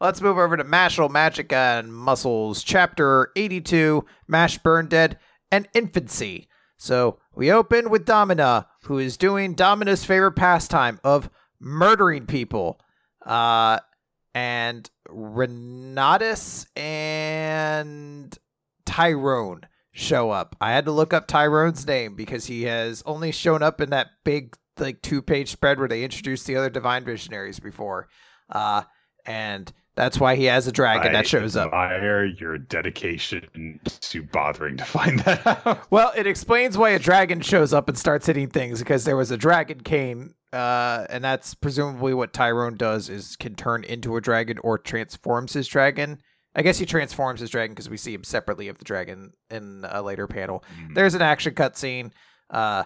Let's 0.00 0.22
move 0.22 0.38
over 0.38 0.56
to 0.56 0.64
Mashle, 0.64 1.10
Magic, 1.10 1.52
and 1.52 1.94
Muscles, 1.94 2.62
Chapter 2.62 3.32
82, 3.36 4.06
Mash 4.28 4.58
Burnedead, 4.58 5.16
and 5.52 5.68
Infancy. 5.74 6.48
So 6.78 7.18
we 7.34 7.52
open 7.52 7.90
with 7.90 8.06
Domina, 8.06 8.66
who 8.84 8.98
is 8.98 9.18
doing 9.18 9.52
Domina's 9.52 10.02
favorite 10.02 10.32
pastime 10.32 10.98
of 11.04 11.28
murdering 11.60 12.24
people. 12.24 12.80
Uh, 13.26 13.80
and 14.34 14.88
Renatus 15.08 16.66
and 16.76 18.36
Tyrone 18.90 19.62
show 19.92 20.30
up. 20.30 20.56
I 20.60 20.72
had 20.72 20.84
to 20.86 20.92
look 20.92 21.12
up 21.14 21.26
Tyrone's 21.28 21.86
name 21.86 22.16
because 22.16 22.46
he 22.46 22.64
has 22.64 23.02
only 23.06 23.30
shown 23.30 23.62
up 23.62 23.80
in 23.80 23.90
that 23.90 24.08
big 24.24 24.56
like 24.78 25.00
two 25.02 25.22
page 25.22 25.48
spread 25.48 25.78
where 25.78 25.88
they 25.88 26.02
introduced 26.02 26.46
the 26.46 26.56
other 26.56 26.70
divine 26.70 27.04
visionaries 27.04 27.60
before. 27.60 28.08
Uh 28.48 28.82
and 29.26 29.72
that's 29.94 30.18
why 30.18 30.34
he 30.34 30.44
has 30.44 30.66
a 30.66 30.72
dragon 30.72 31.08
I 31.08 31.12
that 31.12 31.26
shows 31.26 31.56
up. 31.56 31.72
I 31.72 31.94
admire 31.94 32.24
your 32.24 32.58
dedication 32.58 33.78
to 33.84 34.22
bothering 34.22 34.78
to 34.78 34.84
find 34.84 35.18
that 35.20 35.46
out. 35.66 35.90
Well, 35.90 36.12
it 36.16 36.26
explains 36.26 36.78
why 36.78 36.90
a 36.90 36.98
dragon 36.98 37.40
shows 37.40 37.72
up 37.72 37.88
and 37.88 37.98
starts 37.98 38.26
hitting 38.26 38.48
things 38.48 38.78
because 38.78 39.04
there 39.04 39.16
was 39.16 39.30
a 39.30 39.36
dragon 39.36 39.80
cane, 39.82 40.34
uh, 40.52 41.06
and 41.10 41.22
that's 41.22 41.54
presumably 41.54 42.14
what 42.14 42.32
Tyrone 42.32 42.76
does 42.76 43.10
is 43.10 43.36
can 43.36 43.54
turn 43.54 43.84
into 43.84 44.16
a 44.16 44.20
dragon 44.20 44.58
or 44.58 44.78
transforms 44.78 45.52
his 45.52 45.68
dragon. 45.68 46.20
I 46.54 46.62
guess 46.62 46.78
he 46.78 46.86
transforms 46.86 47.40
his 47.40 47.50
dragon 47.50 47.74
because 47.74 47.88
we 47.88 47.96
see 47.96 48.12
him 48.12 48.24
separately 48.24 48.68
of 48.68 48.78
the 48.78 48.84
dragon 48.84 49.32
in 49.50 49.84
a 49.88 50.02
later 50.02 50.26
panel. 50.26 50.64
Mm. 50.80 50.94
There's 50.94 51.14
an 51.14 51.22
action 51.22 51.54
cutscene. 51.54 52.10
Uh, 52.48 52.84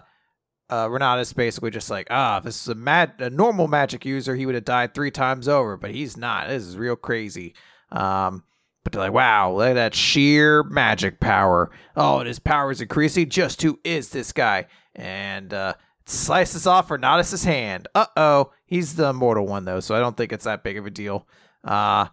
uh, 0.69 0.87
Renatus 0.87 1.35
basically 1.35 1.71
just 1.71 1.89
like, 1.89 2.07
ah, 2.09 2.39
this 2.39 2.61
is 2.61 2.67
a 2.67 2.75
mad, 2.75 3.13
a 3.19 3.29
normal 3.29 3.67
magic 3.67 4.05
user, 4.05 4.35
he 4.35 4.45
would 4.45 4.55
have 4.55 4.65
died 4.65 4.93
three 4.93 5.11
times 5.11 5.47
over, 5.47 5.77
but 5.77 5.91
he's 5.91 6.17
not. 6.17 6.47
This 6.47 6.63
is 6.63 6.77
real 6.77 6.95
crazy. 6.95 7.53
Um, 7.91 8.43
but 8.83 8.93
they're 8.93 9.01
like, 9.01 9.13
wow, 9.13 9.51
look 9.51 9.69
at 9.69 9.73
that 9.73 9.95
sheer 9.95 10.63
magic 10.63 11.19
power. 11.19 11.71
Oh, 11.95 12.19
and 12.19 12.27
his 12.27 12.39
power 12.39 12.71
is 12.71 12.81
increasing. 12.81 13.29
Just 13.29 13.61
who 13.61 13.79
is 13.83 14.09
this 14.09 14.31
guy? 14.31 14.67
And 14.95 15.53
uh, 15.53 15.73
slices 16.05 16.67
off 16.67 16.89
Renatus's 16.89 17.43
hand. 17.43 17.87
Uh 17.95 18.05
oh, 18.15 18.51
he's 18.65 18.95
the 18.95 19.09
immortal 19.09 19.47
one 19.47 19.65
though, 19.65 19.79
so 19.79 19.95
I 19.95 19.99
don't 19.99 20.15
think 20.15 20.31
it's 20.31 20.45
that 20.45 20.63
big 20.63 20.77
of 20.77 20.85
a 20.85 20.91
deal. 20.91 21.27
Uh, 21.63 22.07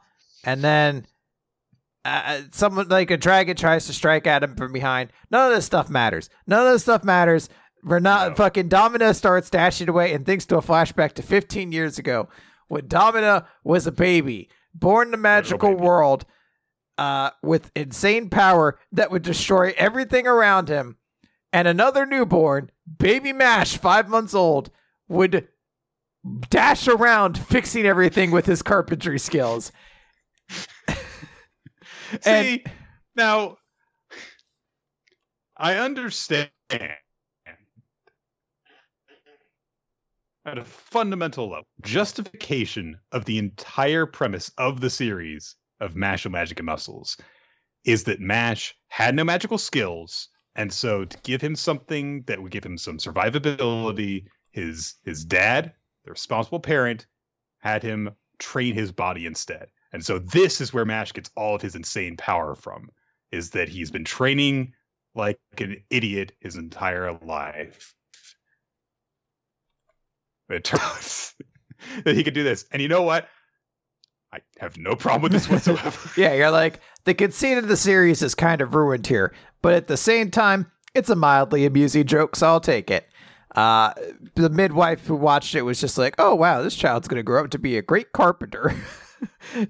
and 0.44 0.62
then 0.62 1.06
uh, 2.04 2.40
someone 2.52 2.88
like 2.88 3.10
a 3.10 3.16
dragon 3.16 3.56
tries 3.56 3.86
to 3.86 3.92
strike 3.92 4.26
at 4.26 4.42
him 4.42 4.56
from 4.56 4.72
behind. 4.72 5.10
None 5.30 5.50
of 5.50 5.54
this 5.56 5.66
stuff 5.66 5.88
matters. 5.88 6.28
None 6.46 6.66
of 6.66 6.72
this 6.72 6.82
stuff 6.82 7.04
matters. 7.04 7.48
We're 7.84 7.98
not 8.00 8.30
No. 8.30 8.34
fucking 8.36 8.68
Domina 8.68 9.14
starts 9.14 9.50
dashing 9.50 9.88
away 9.88 10.12
and 10.12 10.24
thinks 10.26 10.46
to 10.46 10.56
a 10.56 10.62
flashback 10.62 11.12
to 11.14 11.22
15 11.22 11.72
years 11.72 11.98
ago 11.98 12.28
when 12.68 12.86
Domina 12.88 13.46
was 13.64 13.86
a 13.86 13.92
baby, 13.92 14.48
born 14.74 15.08
in 15.08 15.14
a 15.14 15.18
magical 15.18 15.74
world, 15.74 16.24
uh, 16.98 17.30
with 17.42 17.70
insane 17.74 18.28
power 18.30 18.78
that 18.92 19.10
would 19.10 19.22
destroy 19.22 19.74
everything 19.76 20.26
around 20.26 20.68
him. 20.68 20.96
And 21.52 21.66
another 21.68 22.06
newborn, 22.06 22.70
baby 22.98 23.32
Mash, 23.32 23.76
five 23.76 24.08
months 24.08 24.34
old, 24.34 24.70
would 25.08 25.48
dash 26.50 26.86
around 26.88 27.36
fixing 27.38 27.84
everything 27.84 28.30
with 28.30 28.46
his 28.46 28.62
carpentry 28.62 29.18
skills. 29.18 29.72
And- 32.24 32.46
See, 32.46 32.64
now 33.16 33.56
I 35.56 35.74
understand 35.76 36.50
at 40.44 40.58
a 40.58 40.64
fundamental 40.64 41.50
level 41.50 41.66
justification 41.82 42.98
of 43.12 43.24
the 43.24 43.38
entire 43.38 44.06
premise 44.06 44.50
of 44.58 44.80
the 44.80 44.90
series 44.90 45.56
of 45.80 45.94
Mash 45.96 46.26
of 46.26 46.32
Magic 46.32 46.58
and 46.58 46.66
Muscles 46.66 47.16
is 47.84 48.04
that 48.04 48.20
Mash 48.20 48.74
had 48.88 49.14
no 49.14 49.24
magical 49.24 49.58
skills, 49.58 50.28
and 50.54 50.72
so 50.72 51.04
to 51.04 51.18
give 51.22 51.40
him 51.40 51.56
something 51.56 52.22
that 52.26 52.40
would 52.42 52.52
give 52.52 52.64
him 52.64 52.78
some 52.78 52.98
survivability, 52.98 54.24
his 54.50 54.94
his 55.04 55.24
dad, 55.24 55.72
the 56.04 56.10
responsible 56.10 56.60
parent, 56.60 57.06
had 57.58 57.82
him 57.82 58.10
train 58.38 58.74
his 58.74 58.92
body 58.92 59.26
instead. 59.26 59.68
And 59.92 60.04
so 60.04 60.18
this 60.18 60.60
is 60.60 60.72
where 60.72 60.84
Mash 60.84 61.12
gets 61.12 61.30
all 61.36 61.54
of 61.54 61.62
his 61.62 61.74
insane 61.74 62.16
power 62.16 62.54
from, 62.54 62.90
is 63.30 63.50
that 63.50 63.68
he's 63.68 63.90
been 63.90 64.04
training 64.04 64.72
like 65.14 65.38
an 65.58 65.82
idiot 65.90 66.32
his 66.40 66.56
entire 66.56 67.12
life. 67.12 67.94
It 70.48 70.64
turns 70.64 71.34
that 72.04 72.14
he 72.14 72.24
could 72.24 72.34
do 72.34 72.42
this. 72.42 72.64
And 72.72 72.80
you 72.80 72.88
know 72.88 73.02
what? 73.02 73.28
I 74.32 74.38
have 74.58 74.78
no 74.78 74.94
problem 74.96 75.22
with 75.22 75.32
this 75.32 75.48
whatsoever. 75.50 76.10
Yeah, 76.16 76.32
you're 76.32 76.50
like, 76.50 76.80
the 77.04 77.14
conceit 77.14 77.58
of 77.58 77.68
the 77.68 77.76
series 77.76 78.22
is 78.22 78.34
kind 78.34 78.62
of 78.62 78.74
ruined 78.74 79.06
here, 79.06 79.34
but 79.60 79.74
at 79.74 79.88
the 79.88 79.96
same 79.96 80.30
time, 80.30 80.70
it's 80.94 81.10
a 81.10 81.16
mildly 81.16 81.66
amusing 81.66 82.06
joke, 82.06 82.36
so 82.36 82.46
I'll 82.46 82.60
take 82.60 82.90
it. 82.90 83.06
Uh, 83.54 83.92
the 84.34 84.48
midwife 84.48 85.06
who 85.06 85.14
watched 85.14 85.54
it 85.54 85.62
was 85.62 85.80
just 85.80 85.98
like, 85.98 86.14
oh, 86.18 86.34
wow, 86.34 86.62
this 86.62 86.74
child's 86.74 87.08
going 87.08 87.18
to 87.18 87.22
grow 87.22 87.44
up 87.44 87.50
to 87.50 87.58
be 87.58 87.76
a 87.76 87.82
great 87.82 88.12
carpenter. 88.12 88.74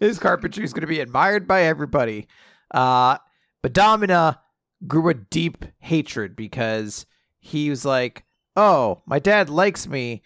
His 0.01 0.19
carpentry 0.19 0.65
is 0.65 0.73
going 0.73 0.83
to 0.83 0.87
be 0.87 1.01
admired 1.01 1.47
by 1.47 1.63
everybody. 1.63 2.29
Uh, 2.71 3.19
but 3.63 3.73
Domina 3.73 4.41
grew 4.87 5.09
a 5.09 5.15
deep 5.15 5.65
hatred 5.79 6.37
because 6.37 7.07
he 7.39 7.71
was 7.71 7.85
like, 7.85 8.25
oh, 8.57 9.03
my 9.07 9.19
dad 9.19 9.49
likes 9.49 9.87
me, 9.87 10.23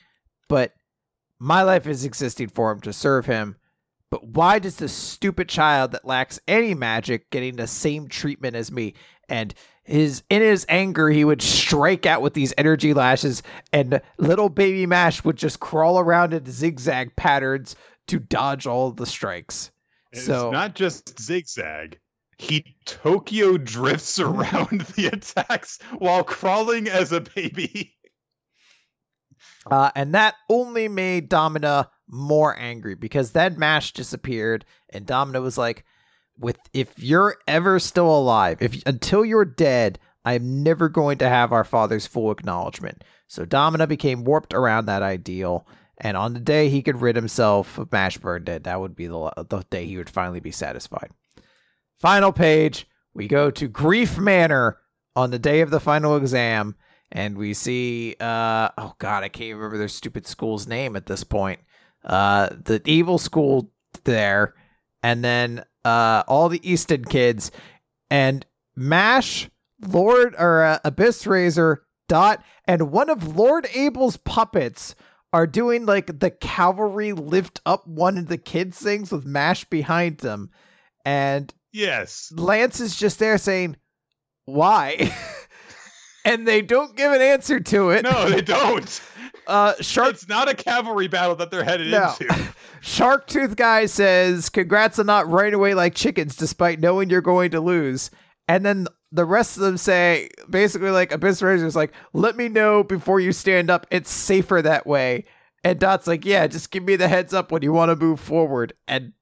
but 0.48 0.72
my 1.38 1.62
life 1.62 1.86
is 1.86 2.04
existing 2.04 2.48
for 2.48 2.70
him 2.70 2.80
to 2.80 2.92
serve 2.92 3.26
him. 3.26 3.56
But 4.10 4.26
why 4.28 4.58
does 4.58 4.76
this 4.76 4.92
stupid 4.92 5.48
child 5.48 5.92
that 5.92 6.04
lacks 6.04 6.40
any 6.46 6.74
magic 6.74 7.30
getting 7.30 7.56
the 7.56 7.66
same 7.66 8.08
treatment 8.08 8.54
as 8.54 8.70
me? 8.70 8.94
And 9.28 9.52
his 9.82 10.22
in 10.30 10.42
his 10.42 10.66
anger, 10.68 11.10
he 11.10 11.24
would 11.24 11.42
strike 11.42 12.06
out 12.06 12.22
with 12.22 12.34
these 12.34 12.54
energy 12.58 12.94
lashes, 12.94 13.42
and 13.72 14.00
little 14.18 14.48
baby 14.48 14.86
Mash 14.86 15.24
would 15.24 15.36
just 15.36 15.60
crawl 15.60 15.98
around 15.98 16.32
in 16.34 16.46
zigzag 16.46 17.14
patterns 17.16 17.76
to 18.08 18.18
dodge 18.18 18.66
all 18.66 18.90
the 18.90 19.06
strikes. 19.06 19.70
It's 20.12 20.24
So- 20.26 20.50
not 20.50 20.74
just 20.74 21.20
zigzag. 21.20 21.98
He 22.38 22.76
Tokyo 22.84 23.56
drifts 23.56 24.18
around 24.20 24.82
the 24.94 25.06
attacks 25.06 25.78
while 25.98 26.22
crawling 26.22 26.86
as 26.88 27.12
a 27.12 27.20
baby. 27.22 27.94
Uh, 29.70 29.90
and 29.94 30.14
that 30.14 30.34
only 30.48 30.88
made 30.88 31.28
Domina 31.28 31.90
more 32.08 32.56
angry 32.58 32.94
because 32.94 33.32
then 33.32 33.58
Mash 33.58 33.92
disappeared, 33.92 34.64
and 34.90 35.06
Domina 35.06 35.40
was 35.40 35.58
like, 35.58 35.84
"With 36.38 36.58
if 36.72 36.96
you're 36.98 37.36
ever 37.48 37.78
still 37.80 38.10
alive, 38.16 38.58
if 38.60 38.80
until 38.86 39.24
you're 39.24 39.44
dead, 39.44 39.98
I'm 40.24 40.62
never 40.62 40.88
going 40.88 41.18
to 41.18 41.28
have 41.28 41.52
our 41.52 41.64
father's 41.64 42.06
full 42.06 42.30
acknowledgement." 42.30 43.02
So 43.26 43.44
Domina 43.44 43.86
became 43.88 44.24
warped 44.24 44.54
around 44.54 44.86
that 44.86 45.02
ideal, 45.02 45.66
and 45.98 46.16
on 46.16 46.34
the 46.34 46.40
day 46.40 46.68
he 46.68 46.82
could 46.82 47.00
rid 47.00 47.16
himself 47.16 47.78
of 47.78 47.90
Mash 47.92 48.18
Burnedead, 48.18 48.64
that 48.64 48.80
would 48.80 48.94
be 48.94 49.06
the 49.06 49.32
the 49.48 49.64
day 49.70 49.86
he 49.86 49.96
would 49.96 50.10
finally 50.10 50.40
be 50.40 50.50
satisfied. 50.50 51.10
Final 51.98 52.32
page, 52.32 52.86
we 53.14 53.26
go 53.26 53.50
to 53.50 53.68
Grief 53.68 54.18
Manor 54.18 54.78
on 55.14 55.30
the 55.30 55.38
day 55.38 55.62
of 55.62 55.70
the 55.70 55.80
final 55.80 56.16
exam 56.16 56.76
and 57.10 57.38
we 57.38 57.54
see 57.54 58.14
uh 58.20 58.68
oh 58.76 58.94
god 58.98 59.22
i 59.22 59.28
can't 59.28 59.54
remember 59.54 59.78
their 59.78 59.88
stupid 59.88 60.26
school's 60.26 60.66
name 60.66 60.96
at 60.96 61.06
this 61.06 61.24
point. 61.24 61.60
Uh 62.04 62.48
the 62.64 62.82
evil 62.84 63.18
school 63.18 63.70
there 64.04 64.54
and 65.02 65.24
then 65.24 65.64
uh 65.84 66.22
all 66.28 66.48
the 66.48 66.70
easton 66.70 67.04
kids 67.04 67.50
and 68.10 68.44
mash 68.74 69.48
lord 69.88 70.34
or 70.38 70.62
uh, 70.62 70.78
abyss 70.84 71.26
razor 71.26 71.84
dot 72.08 72.42
and 72.66 72.92
one 72.92 73.08
of 73.08 73.36
lord 73.36 73.66
abel's 73.74 74.16
puppets 74.18 74.94
are 75.32 75.46
doing 75.46 75.86
like 75.86 76.20
the 76.20 76.30
cavalry 76.30 77.12
lift 77.12 77.60
up 77.66 77.86
one 77.86 78.16
of 78.18 78.28
the 78.28 78.38
kids 78.38 78.78
things 78.78 79.10
with 79.12 79.24
mash 79.26 79.64
behind 79.64 80.18
them 80.18 80.50
and 81.04 81.52
Yes. 81.72 82.32
Lance 82.34 82.80
is 82.80 82.96
just 82.96 83.18
there 83.18 83.36
saying, 83.36 83.76
"Why?" 84.46 85.14
and 86.24 86.48
they 86.48 86.62
don't 86.62 86.96
give 86.96 87.12
an 87.12 87.20
answer 87.20 87.60
to 87.60 87.90
it. 87.90 88.02
No, 88.02 88.28
they 88.30 88.40
don't. 88.42 89.00
Uh, 89.46 89.74
Shark 89.80 90.10
It's 90.14 90.28
not 90.28 90.48
a 90.48 90.54
cavalry 90.54 91.06
battle 91.06 91.36
that 91.36 91.52
they're 91.52 91.62
headed 91.62 91.88
No. 91.92 92.12
into. 92.20 92.34
Shark 92.80 93.28
Tooth 93.28 93.54
guy 93.54 93.86
says, 93.86 94.48
"Congrats 94.48 94.98
on 94.98 95.06
not 95.06 95.28
running 95.28 95.54
away 95.54 95.72
like 95.74 95.94
chickens, 95.94 96.34
despite 96.34 96.80
knowing 96.80 97.10
you're 97.10 97.20
going 97.20 97.52
to 97.52 97.60
lose." 97.60 98.10
And 98.48 98.66
then 98.66 98.88
the 99.16 99.24
rest 99.24 99.56
of 99.56 99.62
them 99.62 99.76
say, 99.76 100.28
basically, 100.48 100.90
like 100.90 101.12
Abyss 101.12 101.42
Razor 101.42 101.66
is 101.66 101.76
like, 101.76 101.92
"Let 102.12 102.36
me 102.36 102.48
know 102.48 102.84
before 102.84 103.18
you 103.20 103.32
stand 103.32 103.70
up. 103.70 103.86
It's 103.90 104.10
safer 104.10 104.62
that 104.62 104.86
way." 104.86 105.24
And 105.64 105.78
Dot's 105.78 106.06
like, 106.06 106.24
"Yeah, 106.24 106.46
just 106.46 106.70
give 106.70 106.84
me 106.84 106.96
the 106.96 107.08
heads 107.08 107.34
up 107.34 107.50
when 107.50 107.62
you 107.62 107.72
want 107.72 107.90
to 107.90 107.96
move 107.96 108.20
forward." 108.20 108.74
And 108.86 109.12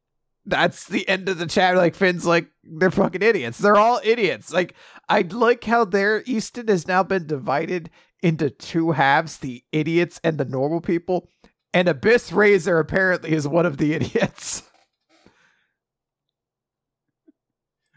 that's 0.46 0.86
the 0.86 1.08
end 1.08 1.28
of 1.28 1.38
the 1.38 1.46
chat. 1.46 1.76
Like 1.76 1.94
Finn's 1.94 2.26
like, 2.26 2.48
they're 2.64 2.90
fucking 2.90 3.22
idiots. 3.22 3.58
They're 3.58 3.76
all 3.76 4.00
idiots. 4.04 4.52
Like 4.52 4.74
I 5.08 5.22
like 5.22 5.64
how 5.64 5.84
their 5.84 6.22
Easton 6.26 6.68
has 6.68 6.86
now 6.86 7.02
been 7.02 7.26
divided 7.26 7.90
into 8.22 8.50
two 8.50 8.92
halves: 8.92 9.38
the 9.38 9.62
idiots 9.72 10.20
and 10.24 10.38
the 10.38 10.44
normal 10.44 10.80
people. 10.80 11.28
And 11.72 11.88
Abyss 11.88 12.32
Razor 12.32 12.78
apparently 12.78 13.32
is 13.32 13.48
one 13.48 13.66
of 13.66 13.78
the 13.78 13.94
idiots. 13.94 14.62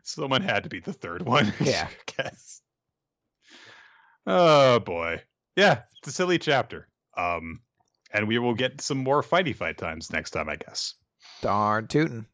Someone 0.07 0.41
had 0.41 0.63
to 0.63 0.69
be 0.69 0.79
the 0.79 0.93
third 0.93 1.21
one. 1.23 1.53
Yeah. 1.59 1.87
I 1.89 2.23
guess. 2.23 2.61
Oh 4.25 4.79
boy. 4.79 5.21
Yeah, 5.55 5.81
it's 5.97 6.07
a 6.07 6.11
silly 6.11 6.39
chapter. 6.39 6.87
Um, 7.15 7.61
and 8.11 8.27
we 8.27 8.37
will 8.37 8.53
get 8.53 8.79
some 8.79 8.99
more 8.99 9.21
fighty 9.21 9.55
fight 9.55 9.77
times 9.77 10.11
next 10.11 10.31
time, 10.31 10.47
I 10.47 10.55
guess. 10.55 10.93
Darn 11.41 11.87
tootin'. 11.87 12.25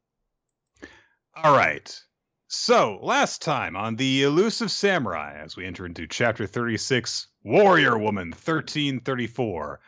All 1.35 1.55
right. 1.55 1.99
So, 2.47 2.99
last 3.01 3.41
time 3.41 3.75
on 3.75 3.95
the 3.95 4.21
Elusive 4.23 4.69
Samurai, 4.69 5.39
as 5.43 5.55
we 5.57 5.65
enter 5.65 5.87
into 5.87 6.05
chapter 6.05 6.45
36, 6.45 7.27
Warrior 7.43 7.97
Woman 7.97 8.29
1334, 8.29 9.79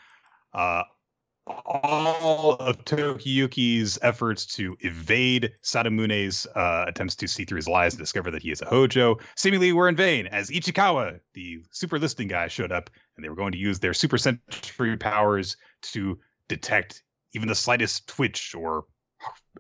uh, 0.54 0.84
all 1.48 2.54
of 2.54 2.84
Tokiyuki's 2.86 4.00
efforts 4.02 4.46
to 4.56 4.76
evade 4.80 5.52
Sadamune's 5.62 6.48
uh, 6.56 6.86
attempts 6.88 7.16
to 7.18 7.28
see 7.28 7.46
through 7.46 7.58
his 7.58 7.68
lies 7.68 7.94
and 7.94 8.00
discover 8.00 8.32
that 8.32 8.42
he 8.42 8.52
is 8.52 8.62
a 8.62 8.66
Hojo 8.66 9.18
seemingly 9.36 9.72
were 9.72 9.88
in 9.88 9.96
vain, 9.96 10.28
as 10.28 10.50
Ichikawa, 10.50 11.20
the 11.34 11.64
super 11.72 12.00
listing 12.00 12.28
guy, 12.28 12.48
showed 12.48 12.72
up 12.72 12.90
and 13.16 13.24
they 13.24 13.30
were 13.30 13.36
going 13.36 13.52
to 13.52 13.58
use 13.58 13.80
their 13.80 13.94
super 13.94 14.18
sensory 14.18 14.98
powers 14.98 15.58
to 15.82 16.20
detect 16.48 17.04
even 17.34 17.48
the 17.48 17.56
slightest 17.56 18.08
twitch 18.08 18.56
or 18.56 18.86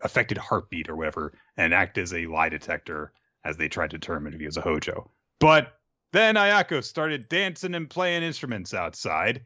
affected 0.01 0.37
heartbeat 0.37 0.89
or 0.89 0.95
whatever 0.95 1.37
and 1.57 1.73
act 1.73 1.97
as 1.97 2.13
a 2.13 2.25
lie 2.27 2.49
detector 2.49 3.11
as 3.43 3.57
they 3.57 3.67
tried 3.67 3.91
to 3.91 3.97
determine 3.97 4.33
if 4.33 4.39
he 4.39 4.45
was 4.45 4.57
a 4.57 4.61
Hojo. 4.61 5.11
But 5.39 5.73
Then 6.11 6.35
Ayako 6.35 6.81
started 6.81 7.27
dancing 7.27 7.75
and 7.75 7.89
playing 7.89 8.23
instruments 8.23 8.73
outside. 8.73 9.43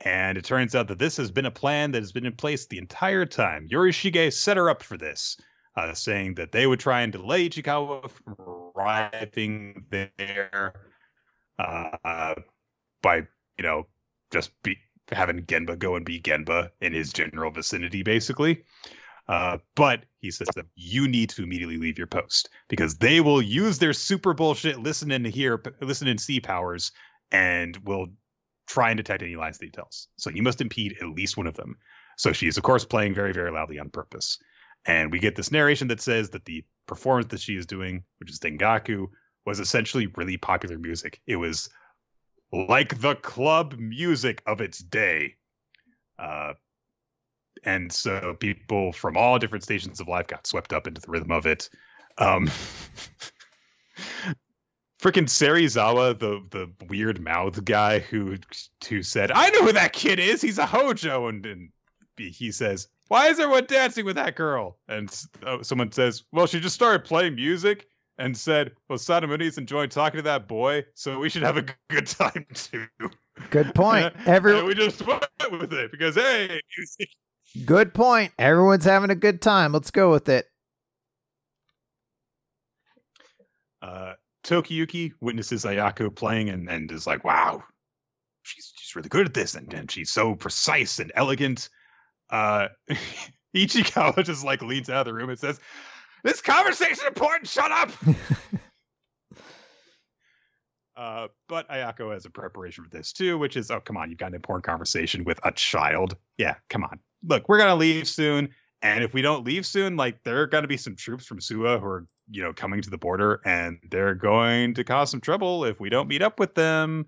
And 0.00 0.36
it 0.36 0.44
turns 0.44 0.74
out 0.74 0.88
that 0.88 0.98
this 0.98 1.16
has 1.16 1.30
been 1.30 1.46
a 1.46 1.50
plan 1.50 1.92
that 1.92 2.02
has 2.02 2.12
been 2.12 2.26
in 2.26 2.36
place 2.36 2.66
the 2.66 2.78
entire 2.78 3.24
time. 3.24 3.68
Yorishige 3.68 4.32
set 4.32 4.56
her 4.56 4.68
up 4.68 4.82
for 4.82 4.96
this, 4.96 5.36
uh, 5.76 5.94
saying 5.94 6.34
that 6.34 6.52
they 6.52 6.66
would 6.66 6.80
try 6.80 7.02
and 7.02 7.12
delay 7.12 7.48
Ichikawa 7.48 8.10
from 8.10 8.36
arriving 8.76 9.86
there 9.90 10.74
uh, 11.58 12.34
by, 13.02 13.16
you 13.16 13.62
know, 13.62 13.86
just 14.30 14.50
be 14.62 14.76
having 15.12 15.42
Genba 15.42 15.78
go 15.78 15.96
and 15.96 16.04
be 16.04 16.20
Genba 16.20 16.70
in 16.80 16.92
his 16.92 17.12
general 17.12 17.50
vicinity, 17.50 18.02
basically. 18.02 18.64
Uh, 19.28 19.58
but 19.74 20.04
he 20.20 20.30
says 20.30 20.48
that 20.54 20.66
you 20.74 21.08
need 21.08 21.30
to 21.30 21.42
immediately 21.42 21.78
leave 21.78 21.98
your 21.98 22.06
post 22.06 22.48
because 22.68 22.98
they 22.98 23.20
will 23.20 23.42
use 23.42 23.78
their 23.78 23.92
super 23.92 24.34
bullshit 24.34 24.78
listen 24.78 25.10
and 25.10 25.26
hear, 25.26 25.60
listen 25.80 26.06
and 26.06 26.20
see 26.20 26.38
powers, 26.38 26.92
and 27.32 27.76
will 27.78 28.06
try 28.66 28.90
and 28.90 28.96
detect 28.96 29.22
any 29.22 29.36
lies 29.36 29.58
details. 29.58 30.08
So 30.16 30.30
you 30.30 30.42
must 30.42 30.60
impede 30.60 30.96
at 31.00 31.08
least 31.08 31.36
one 31.36 31.46
of 31.46 31.54
them. 31.54 31.76
So 32.16 32.32
she's 32.32 32.56
of 32.56 32.62
course 32.62 32.84
playing 32.84 33.14
very 33.14 33.32
very 33.32 33.50
loudly 33.50 33.78
on 33.78 33.90
purpose, 33.90 34.38
and 34.84 35.10
we 35.12 35.18
get 35.18 35.36
this 35.36 35.52
narration 35.52 35.88
that 35.88 36.00
says 36.00 36.30
that 36.30 36.44
the 36.44 36.64
performance 36.86 37.28
that 37.28 37.40
she 37.40 37.56
is 37.56 37.66
doing, 37.66 38.04
which 38.18 38.30
is 38.30 38.38
Dengaku, 38.38 39.08
was 39.44 39.60
essentially 39.60 40.08
really 40.16 40.36
popular 40.36 40.78
music. 40.78 41.20
It 41.26 41.36
was 41.36 41.68
like 42.52 43.00
the 43.00 43.14
club 43.14 43.74
music 43.78 44.42
of 44.46 44.60
its 44.60 44.78
day. 44.78 45.34
Uh, 46.18 46.54
and 47.64 47.92
so 47.92 48.34
people 48.38 48.92
from 48.92 49.16
all 49.16 49.38
different 49.38 49.64
stations 49.64 50.00
of 50.00 50.08
life 50.08 50.26
got 50.26 50.46
swept 50.46 50.72
up 50.72 50.86
into 50.86 51.00
the 51.00 51.10
rhythm 51.10 51.32
of 51.32 51.46
it. 51.46 51.68
Um, 52.18 52.50
freaking 55.06 55.28
Serizawa, 55.28 56.18
the 56.18 56.42
the 56.50 56.86
weird 56.86 57.20
mouth 57.20 57.64
guy 57.64 58.00
who 58.00 58.36
who 58.88 59.02
said, 59.02 59.30
"I 59.30 59.50
know 59.50 59.62
who 59.62 59.72
that 59.72 59.92
kid 59.92 60.18
is. 60.18 60.42
He's 60.42 60.58
a 60.58 60.66
Hojo," 60.66 61.28
and, 61.28 61.46
and 61.46 61.70
he 62.16 62.50
says, 62.50 62.88
"Why 63.08 63.28
is 63.28 63.38
everyone 63.38 63.66
dancing 63.66 64.04
with 64.04 64.16
that 64.16 64.34
girl?" 64.34 64.78
And 64.88 65.08
uh, 65.44 65.62
someone 65.62 65.92
says, 65.92 66.24
"Well, 66.32 66.46
she 66.46 66.58
just 66.58 66.74
started 66.74 67.04
playing 67.04 67.36
music." 67.36 67.86
And 68.18 68.34
said, 68.34 68.72
"Well, 68.88 68.98
Sadamune's 68.98 69.58
enjoying 69.58 69.90
talking 69.90 70.16
to 70.18 70.22
that 70.22 70.48
boy, 70.48 70.86
so 70.94 71.18
we 71.18 71.28
should 71.28 71.42
have 71.42 71.58
a 71.58 71.66
good 71.88 72.06
time 72.06 72.46
too." 72.54 72.86
Good 73.50 73.74
point. 73.74 74.14
Every 74.24 74.62
we 74.62 74.74
just 74.74 75.06
went 75.06 75.26
with 75.52 75.72
it 75.72 75.92
because 75.92 76.14
hey, 76.14 76.60
Good 77.64 77.94
point. 77.94 78.32
Everyone's 78.38 78.84
having 78.84 79.10
a 79.10 79.14
good 79.14 79.40
time. 79.40 79.72
Let's 79.72 79.90
go 79.90 80.10
with 80.10 80.28
it. 80.28 80.46
Uh, 83.80 84.14
Tokiyuki 84.46 85.12
witnesses 85.20 85.64
Ayako 85.64 86.14
playing 86.14 86.48
and, 86.48 86.68
and 86.68 86.90
is 86.92 87.06
like, 87.06 87.24
wow, 87.24 87.64
she's, 88.42 88.72
she's 88.76 88.94
really 88.94 89.08
good 89.08 89.26
at 89.26 89.34
this. 89.34 89.54
And, 89.54 89.72
and 89.74 89.90
she's 89.90 90.10
so 90.10 90.34
precise 90.34 91.00
and 91.00 91.12
elegant. 91.14 91.68
Uh, 92.30 92.68
Ichikawa 93.56 94.24
just 94.24 94.44
like 94.44 94.62
leans 94.62 94.88
out 94.88 95.00
of 95.00 95.06
the 95.06 95.14
room 95.14 95.30
and 95.30 95.38
says, 95.38 95.58
this 96.22 96.40
conversation 96.40 97.06
important. 97.06 97.48
Shut 97.48 97.70
up. 97.70 97.90
Uh, 100.96 101.28
but 101.46 101.68
Ayako 101.68 102.14
has 102.14 102.24
a 102.24 102.30
preparation 102.30 102.82
for 102.82 102.88
this 102.88 103.12
too, 103.12 103.36
which 103.36 103.56
is, 103.56 103.70
oh, 103.70 103.80
come 103.80 103.98
on, 103.98 104.08
you've 104.08 104.18
got 104.18 104.28
an 104.28 104.34
important 104.34 104.64
conversation 104.64 105.24
with 105.24 105.38
a 105.44 105.52
child. 105.52 106.16
Yeah, 106.38 106.54
come 106.70 106.84
on. 106.84 107.00
Look, 107.22 107.50
we're 107.50 107.58
going 107.58 107.68
to 107.68 107.74
leave 107.74 108.08
soon. 108.08 108.48
And 108.80 109.04
if 109.04 109.12
we 109.12 109.20
don't 109.20 109.44
leave 109.44 109.66
soon, 109.66 109.96
like 109.96 110.22
there 110.24 110.40
are 110.40 110.46
going 110.46 110.62
to 110.62 110.68
be 110.68 110.78
some 110.78 110.96
troops 110.96 111.26
from 111.26 111.40
Suwa 111.40 111.78
who 111.78 111.86
are, 111.86 112.06
you 112.30 112.42
know, 112.42 112.52
coming 112.52 112.82
to 112.82 112.90
the 112.90 112.98
border 112.98 113.40
and 113.44 113.78
they're 113.90 114.14
going 114.14 114.74
to 114.74 114.84
cause 114.84 115.10
some 115.10 115.20
trouble 115.20 115.64
if 115.64 115.80
we 115.80 115.88
don't 115.88 116.08
meet 116.08 116.22
up 116.22 116.40
with 116.40 116.54
them. 116.54 117.06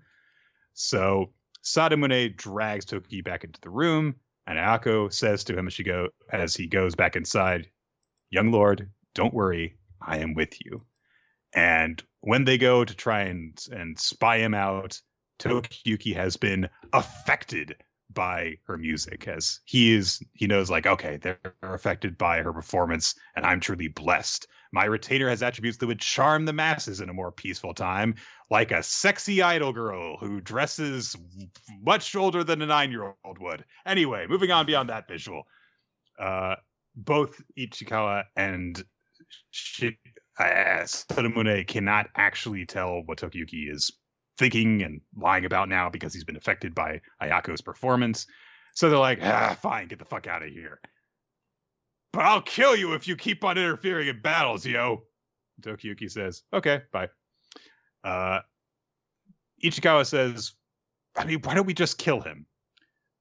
So 0.73 1.33
Sadamune 1.63 2.35
drags 2.35 2.85
Toki 2.85 3.21
back 3.21 3.43
into 3.43 3.59
the 3.61 3.69
room 3.69 4.15
and 4.47 4.57
Ayako 4.57 5.11
says 5.11 5.43
to 5.45 5.57
him 5.57 5.67
as 5.67 5.73
she 5.73 5.83
go 5.83 6.09
as 6.31 6.55
he 6.55 6.67
goes 6.67 6.95
back 6.95 7.15
inside, 7.15 7.69
Young 8.29 8.51
Lord, 8.51 8.89
don't 9.13 9.33
worry, 9.33 9.75
I 10.01 10.19
am 10.19 10.33
with 10.33 10.63
you. 10.65 10.83
And 11.53 12.01
when 12.21 12.45
they 12.45 12.57
go 12.57 12.85
to 12.85 12.95
try 12.95 13.21
and 13.23 13.59
and 13.71 13.99
spy 13.99 14.37
him 14.37 14.53
out, 14.53 15.01
Tokiyuki 15.39 16.15
has 16.15 16.37
been 16.37 16.69
affected 16.93 17.75
by 18.13 18.57
her 18.65 18.77
music 18.77 19.27
as 19.27 19.59
he 19.65 19.93
is 19.93 20.19
he 20.33 20.47
knows 20.47 20.69
like 20.69 20.87
okay 20.87 21.17
they're 21.17 21.37
affected 21.61 22.17
by 22.17 22.41
her 22.41 22.51
performance 22.51 23.13
and 23.35 23.45
i'm 23.45 23.59
truly 23.59 23.87
blessed 23.87 24.47
my 24.71 24.85
retainer 24.85 25.29
has 25.29 25.41
attributes 25.41 25.77
that 25.77 25.87
would 25.87 25.99
charm 25.99 26.45
the 26.45 26.53
masses 26.53 27.01
in 27.01 27.09
a 27.09 27.13
more 27.13 27.31
peaceful 27.31 27.73
time 27.73 28.15
like 28.49 28.71
a 28.71 28.83
sexy 28.83 29.41
idol 29.41 29.73
girl 29.73 30.17
who 30.17 30.41
dresses 30.41 31.15
much 31.81 32.15
older 32.15 32.43
than 32.43 32.61
a 32.61 32.65
nine-year-old 32.65 33.39
would 33.39 33.63
anyway 33.85 34.25
moving 34.27 34.51
on 34.51 34.65
beyond 34.65 34.89
that 34.89 35.07
visual 35.07 35.43
uh 36.19 36.55
both 36.95 37.41
ichikawa 37.57 38.23
and 38.35 38.83
Sh- 39.51 39.91
uh, 40.39 40.83
Sadamune 40.85 41.67
cannot 41.67 42.07
actually 42.15 42.65
tell 42.65 43.01
what 43.05 43.19
Tokiyuki 43.19 43.71
is 43.71 43.91
thinking 44.37 44.81
and 44.81 45.01
lying 45.15 45.45
about 45.45 45.69
now 45.69 45.89
because 45.89 46.13
he's 46.13 46.23
been 46.23 46.37
affected 46.37 46.73
by 46.73 47.01
Ayako's 47.21 47.61
performance. 47.61 48.25
So 48.73 48.89
they're 48.89 48.97
like, 48.97 49.19
ah, 49.21 49.57
fine, 49.61 49.87
get 49.87 49.99
the 49.99 50.05
fuck 50.05 50.27
out 50.27 50.43
of 50.43 50.49
here. 50.49 50.79
But 52.11 52.25
I'll 52.25 52.41
kill 52.41 52.75
you 52.75 52.93
if 52.93 53.07
you 53.07 53.15
keep 53.15 53.43
on 53.43 53.57
interfering 53.57 54.07
in 54.07 54.21
battles, 54.21 54.65
yo. 54.65 55.03
Tokiyuki 55.61 56.09
says, 56.09 56.43
okay, 56.53 56.81
bye. 56.91 57.09
Uh, 58.03 58.39
Ichikawa 59.63 60.05
says, 60.05 60.53
I 61.15 61.25
mean, 61.25 61.39
why 61.43 61.53
don't 61.53 61.67
we 61.67 61.73
just 61.73 61.97
kill 61.97 62.21
him? 62.21 62.45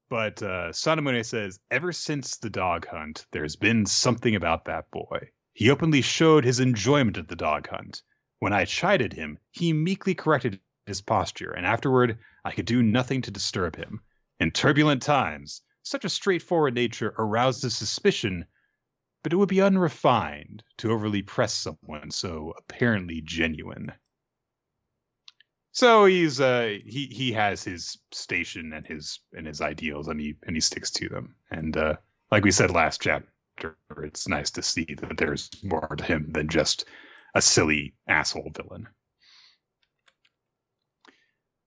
But 0.08 0.42
uh, 0.42 0.70
Sadamune 0.70 1.24
says, 1.24 1.58
ever 1.70 1.92
since 1.92 2.38
the 2.38 2.48
dog 2.48 2.86
hunt, 2.86 3.26
there's 3.32 3.56
been 3.56 3.84
something 3.84 4.34
about 4.34 4.64
that 4.66 4.90
boy. 4.90 5.30
He 5.52 5.70
openly 5.70 6.00
showed 6.00 6.44
his 6.44 6.60
enjoyment 6.60 7.18
of 7.18 7.28
the 7.28 7.36
dog 7.36 7.68
hunt. 7.68 8.02
When 8.38 8.52
I 8.52 8.64
chided 8.64 9.12
him, 9.12 9.38
he 9.50 9.72
meekly 9.72 10.14
corrected 10.14 10.60
his 10.86 11.02
posture, 11.02 11.50
and 11.50 11.66
afterward 11.66 12.18
I 12.44 12.52
could 12.52 12.66
do 12.66 12.82
nothing 12.82 13.22
to 13.22 13.30
disturb 13.30 13.76
him. 13.76 14.00
In 14.40 14.52
turbulent 14.52 15.02
times, 15.02 15.60
such 15.82 16.04
a 16.04 16.08
straightforward 16.08 16.74
nature 16.74 17.14
arouses 17.18 17.76
suspicion, 17.76 18.46
but 19.22 19.32
it 19.32 19.36
would 19.36 19.48
be 19.48 19.60
unrefined 19.60 20.62
to 20.78 20.92
overly 20.92 21.22
press 21.22 21.54
someone 21.54 22.10
so 22.10 22.54
apparently 22.58 23.20
genuine. 23.22 23.92
So 25.72 26.06
he's 26.06 26.40
uh 26.40 26.78
he 26.84 27.06
he 27.06 27.32
has 27.32 27.62
his 27.62 27.98
station 28.10 28.72
and 28.72 28.86
his 28.86 29.20
and 29.32 29.46
his 29.46 29.60
ideals 29.60 30.08
and 30.08 30.20
he 30.20 30.34
and 30.44 30.56
he 30.56 30.60
sticks 30.60 30.90
to 30.92 31.08
them. 31.08 31.34
And 31.50 31.76
uh 31.76 31.96
like 32.30 32.44
we 32.44 32.50
said 32.50 32.70
last 32.70 33.00
chapter, 33.00 33.76
it's 34.02 34.28
nice 34.28 34.50
to 34.52 34.62
see 34.62 34.86
that 35.00 35.16
there's 35.16 35.50
more 35.62 35.94
to 35.96 36.04
him 36.04 36.30
than 36.32 36.48
just 36.48 36.84
a 37.34 37.42
silly 37.42 37.94
asshole 38.08 38.50
villain. 38.56 38.88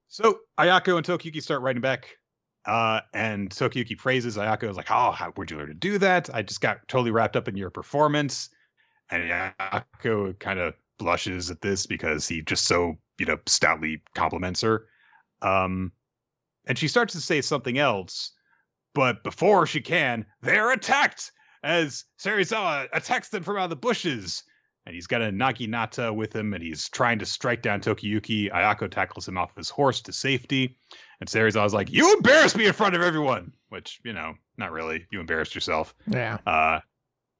So 0.07 0.39
Ayako 0.59 0.97
and 0.97 1.05
Tokiyuki 1.05 1.41
start 1.41 1.61
writing 1.61 1.81
back, 1.81 2.17
uh, 2.65 3.01
and 3.13 3.49
Tokiyuki 3.49 3.97
praises 3.97 4.37
Ayako. 4.37 4.69
Is 4.69 4.77
like, 4.77 4.91
"Oh, 4.91 5.11
how 5.11 5.33
would 5.35 5.49
you 5.49 5.57
learn 5.57 5.67
to 5.67 5.73
do 5.73 5.97
that? 5.97 6.29
I 6.33 6.41
just 6.41 6.61
got 6.61 6.87
totally 6.87 7.11
wrapped 7.11 7.35
up 7.35 7.47
in 7.47 7.57
your 7.57 7.69
performance." 7.69 8.49
And 9.09 9.23
Ayako 9.29 10.37
kind 10.39 10.59
of 10.59 10.73
blushes 10.97 11.49
at 11.49 11.61
this 11.61 11.85
because 11.85 12.27
he 12.27 12.41
just 12.41 12.65
so 12.65 12.97
you 13.17 13.25
know 13.25 13.39
stoutly 13.47 14.01
compliments 14.15 14.61
her. 14.61 14.85
Um, 15.41 15.91
and 16.65 16.77
she 16.77 16.87
starts 16.87 17.13
to 17.13 17.21
say 17.21 17.41
something 17.41 17.79
else, 17.79 18.31
but 18.93 19.23
before 19.23 19.65
she 19.65 19.81
can, 19.81 20.25
they're 20.41 20.71
attacked 20.71 21.31
as 21.63 22.05
Serizawa 22.19 22.87
attacks 22.93 23.29
them 23.29 23.43
from 23.43 23.57
out 23.57 23.65
of 23.65 23.69
the 23.71 23.75
bushes. 23.75 24.43
And 24.85 24.95
he's 24.95 25.07
got 25.07 25.21
a 25.21 25.25
Naginata 25.25 26.13
with 26.13 26.35
him, 26.35 26.53
and 26.53 26.63
he's 26.63 26.89
trying 26.89 27.19
to 27.19 27.25
strike 27.25 27.61
down 27.61 27.81
Tokiyuki. 27.81 28.51
Ayako 28.51 28.89
tackles 28.89 29.27
him 29.27 29.37
off 29.37 29.55
his 29.55 29.69
horse 29.69 30.01
to 30.01 30.13
safety. 30.13 30.77
And 31.19 31.29
Serizawa's 31.29 31.73
like, 31.73 31.91
You 31.91 32.15
embarrassed 32.15 32.57
me 32.57 32.65
in 32.65 32.73
front 32.73 32.95
of 32.95 33.01
everyone! 33.01 33.53
Which, 33.69 34.01
you 34.03 34.13
know, 34.13 34.33
not 34.57 34.71
really. 34.71 35.05
You 35.11 35.19
embarrassed 35.19 35.53
yourself. 35.53 35.93
Yeah. 36.07 36.39
Uh, 36.47 36.79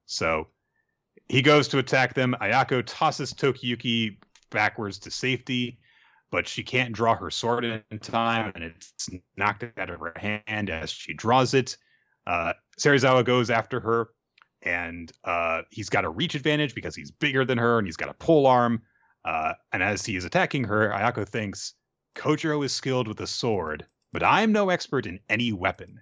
so 0.05 0.47
he 1.27 1.41
goes 1.41 1.69
to 1.69 1.79
attack 1.79 2.13
them. 2.13 2.35
Ayako 2.39 2.83
tosses 2.85 3.33
Tokiyuki 3.33 4.17
backwards 4.51 4.99
to 4.99 5.11
safety, 5.11 5.79
but 6.29 6.47
she 6.47 6.63
can't 6.63 6.93
draw 6.93 7.15
her 7.15 7.31
sword 7.31 7.65
in 7.65 7.99
time, 7.99 8.51
and 8.53 8.63
it's 8.63 9.09
knocked 9.35 9.63
out 9.77 9.89
of 9.89 9.99
her 9.99 10.13
hand 10.45 10.69
as 10.69 10.91
she 10.91 11.13
draws 11.13 11.53
it. 11.53 11.77
Uh, 12.27 12.53
Serizawa 12.79 13.25
goes 13.25 13.49
after 13.49 13.79
her, 13.79 14.09
and 14.61 15.11
uh, 15.23 15.61
he's 15.69 15.89
got 15.89 16.05
a 16.05 16.09
reach 16.09 16.35
advantage 16.35 16.75
because 16.75 16.95
he's 16.95 17.11
bigger 17.11 17.45
than 17.45 17.57
her 17.57 17.77
and 17.77 17.87
he's 17.87 17.97
got 17.97 18.09
a 18.09 18.13
pole 18.13 18.45
arm. 18.45 18.81
Uh, 19.25 19.53
and 19.71 19.83
as 19.83 20.05
he 20.05 20.15
is 20.15 20.25
attacking 20.25 20.63
her, 20.65 20.89
Ayako 20.89 21.27
thinks 21.27 21.73
Kojiro 22.15 22.63
is 22.65 22.73
skilled 22.73 23.07
with 23.07 23.19
a 23.21 23.27
sword, 23.27 23.85
but 24.13 24.23
I'm 24.23 24.51
no 24.51 24.69
expert 24.69 25.05
in 25.05 25.19
any 25.29 25.53
weapon. 25.53 26.01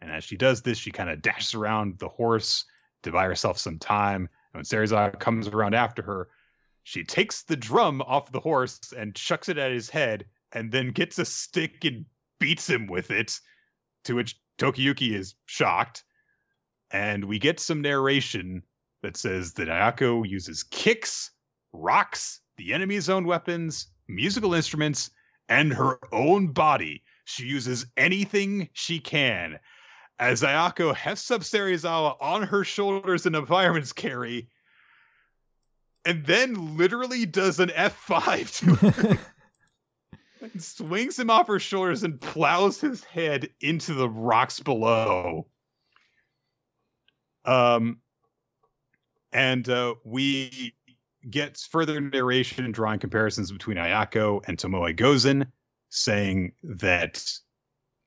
And 0.00 0.10
as 0.10 0.24
she 0.24 0.36
does 0.36 0.62
this, 0.62 0.78
she 0.78 0.90
kind 0.90 1.10
of 1.10 1.22
dashes 1.22 1.54
around 1.54 1.98
the 1.98 2.08
horse 2.08 2.64
to 3.02 3.10
buy 3.10 3.24
herself 3.24 3.58
some 3.58 3.78
time. 3.78 4.28
And 4.52 4.54
when 4.54 4.64
Serizawa 4.64 5.18
comes 5.18 5.48
around 5.48 5.74
after 5.74 6.02
her, 6.02 6.28
She 6.88 7.04
takes 7.04 7.42
the 7.42 7.56
drum 7.56 8.00
off 8.00 8.32
the 8.32 8.40
horse 8.40 8.94
and 8.96 9.14
chucks 9.14 9.50
it 9.50 9.58
at 9.58 9.72
his 9.72 9.90
head, 9.90 10.24
and 10.52 10.72
then 10.72 10.92
gets 10.92 11.18
a 11.18 11.26
stick 11.26 11.84
and 11.84 12.06
beats 12.40 12.66
him 12.66 12.86
with 12.86 13.10
it. 13.10 13.38
To 14.04 14.14
which 14.14 14.40
Tokiyuki 14.56 15.12
is 15.14 15.34
shocked. 15.44 16.02
And 16.90 17.24
we 17.26 17.38
get 17.38 17.60
some 17.60 17.82
narration 17.82 18.62
that 19.02 19.16
says 19.16 19.54
that 19.54 19.68
Ayako 19.68 20.28
uses 20.28 20.62
kicks, 20.62 21.30
rocks, 21.72 22.40
the 22.56 22.72
enemy's 22.72 23.08
own 23.08 23.26
weapons, 23.26 23.88
musical 24.08 24.54
instruments, 24.54 25.10
and 25.48 25.72
her 25.72 25.98
own 26.12 26.48
body. 26.48 27.02
She 27.24 27.44
uses 27.44 27.86
anything 27.96 28.68
she 28.72 29.00
can. 29.00 29.58
As 30.18 30.42
Ayako 30.42 30.94
hefts 30.94 31.30
up 31.30 31.42
Serizawa 31.42 32.16
on 32.20 32.42
her 32.42 32.64
shoulders 32.64 33.26
in 33.26 33.34
a 33.34 33.46
fireman's 33.46 33.92
carry, 33.92 34.48
and 36.04 36.24
then 36.24 36.76
literally 36.76 37.26
does 37.26 37.60
an 37.60 37.68
F5 37.68 38.58
to 38.60 38.90
her. 38.90 39.18
and 40.40 40.62
swings 40.62 41.18
him 41.18 41.30
off 41.30 41.46
her 41.48 41.58
shoulders 41.58 42.02
and 42.02 42.20
plows 42.20 42.80
his 42.80 43.04
head 43.04 43.50
into 43.60 43.94
the 43.94 44.08
rocks 44.08 44.60
below. 44.60 45.46
Um, 47.48 48.00
and 49.32 49.66
uh, 49.68 49.94
we 50.04 50.74
get 51.28 51.56
further 51.56 52.00
narration 52.00 52.70
drawing 52.72 52.98
comparisons 52.98 53.50
between 53.50 53.78
Ayako 53.78 54.46
and 54.46 54.58
Tomoe 54.58 54.94
Gozen, 54.94 55.46
saying 55.88 56.52
that 56.62 57.24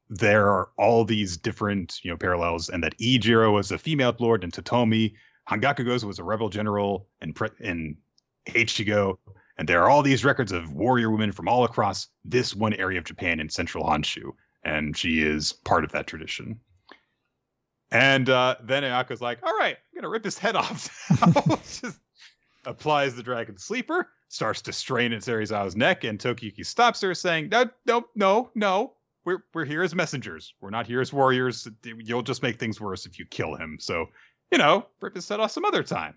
there 0.09 0.47
are 0.47 0.69
all 0.77 1.05
these 1.05 1.37
different, 1.37 1.99
you 2.03 2.11
know, 2.11 2.17
parallels, 2.17 2.69
and 2.69 2.83
that 2.83 2.97
Ijiro 2.99 3.51
was 3.53 3.71
a 3.71 3.79
female 3.79 4.15
lord, 4.19 4.43
and 4.43 4.53
Totomi 4.53 5.13
Hangaku 5.49 5.87
Gozen 5.87 6.03
was 6.03 6.19
a 6.19 6.23
rebel 6.23 6.49
general, 6.49 7.07
and 7.19 7.35
pre- 7.35 7.49
and 7.59 7.97
and 8.45 9.67
there 9.67 9.83
are 9.83 9.89
all 9.89 10.03
these 10.03 10.23
records 10.25 10.51
of 10.51 10.71
warrior 10.73 11.09
women 11.09 11.31
from 11.31 11.47
all 11.47 11.63
across 11.63 12.07
this 12.25 12.55
one 12.55 12.73
area 12.73 12.99
of 12.99 13.05
Japan 13.05 13.39
in 13.39 13.49
central 13.49 13.85
Honshu, 13.85 14.33
and 14.63 14.95
she 14.95 15.21
is 15.21 15.53
part 15.53 15.83
of 15.83 15.91
that 15.93 16.07
tradition. 16.07 16.59
And 17.91 18.29
uh, 18.29 18.55
then 18.63 18.83
Ayako's 18.83 19.21
like, 19.21 19.39
"All 19.43 19.57
right, 19.57 19.75
I'm 19.75 19.95
gonna 19.95 20.09
rip 20.09 20.23
his 20.23 20.37
head 20.37 20.55
off." 20.55 20.89
Just 21.81 21.99
applies 22.65 23.15
the 23.15 23.23
dragon 23.23 23.57
sleeper, 23.57 24.07
starts 24.29 24.61
to 24.63 24.73
strain 24.73 25.11
at 25.11 25.21
Serizawa's 25.21 25.75
neck, 25.75 26.05
and 26.05 26.17
Tokiyuki 26.17 26.65
stops 26.65 27.01
her, 27.01 27.13
saying, 27.13 27.49
"No, 27.49 27.69
no, 27.85 28.05
no, 28.15 28.51
no. 28.55 28.93
We're 29.25 29.43
we're 29.53 29.65
here 29.65 29.83
as 29.83 29.93
messengers. 29.93 30.53
We're 30.61 30.69
not 30.69 30.87
here 30.87 31.01
as 31.01 31.11
warriors. 31.11 31.67
You'll 31.83 32.23
just 32.23 32.41
make 32.41 32.59
things 32.59 32.79
worse 32.79 33.05
if 33.05 33.19
you 33.19 33.25
kill 33.25 33.55
him. 33.55 33.77
So, 33.79 34.07
you 34.51 34.57
know, 34.57 34.85
rip 35.01 35.15
his 35.15 35.27
head 35.27 35.41
off 35.41 35.51
some 35.51 35.65
other 35.65 35.83
time." 35.83 36.15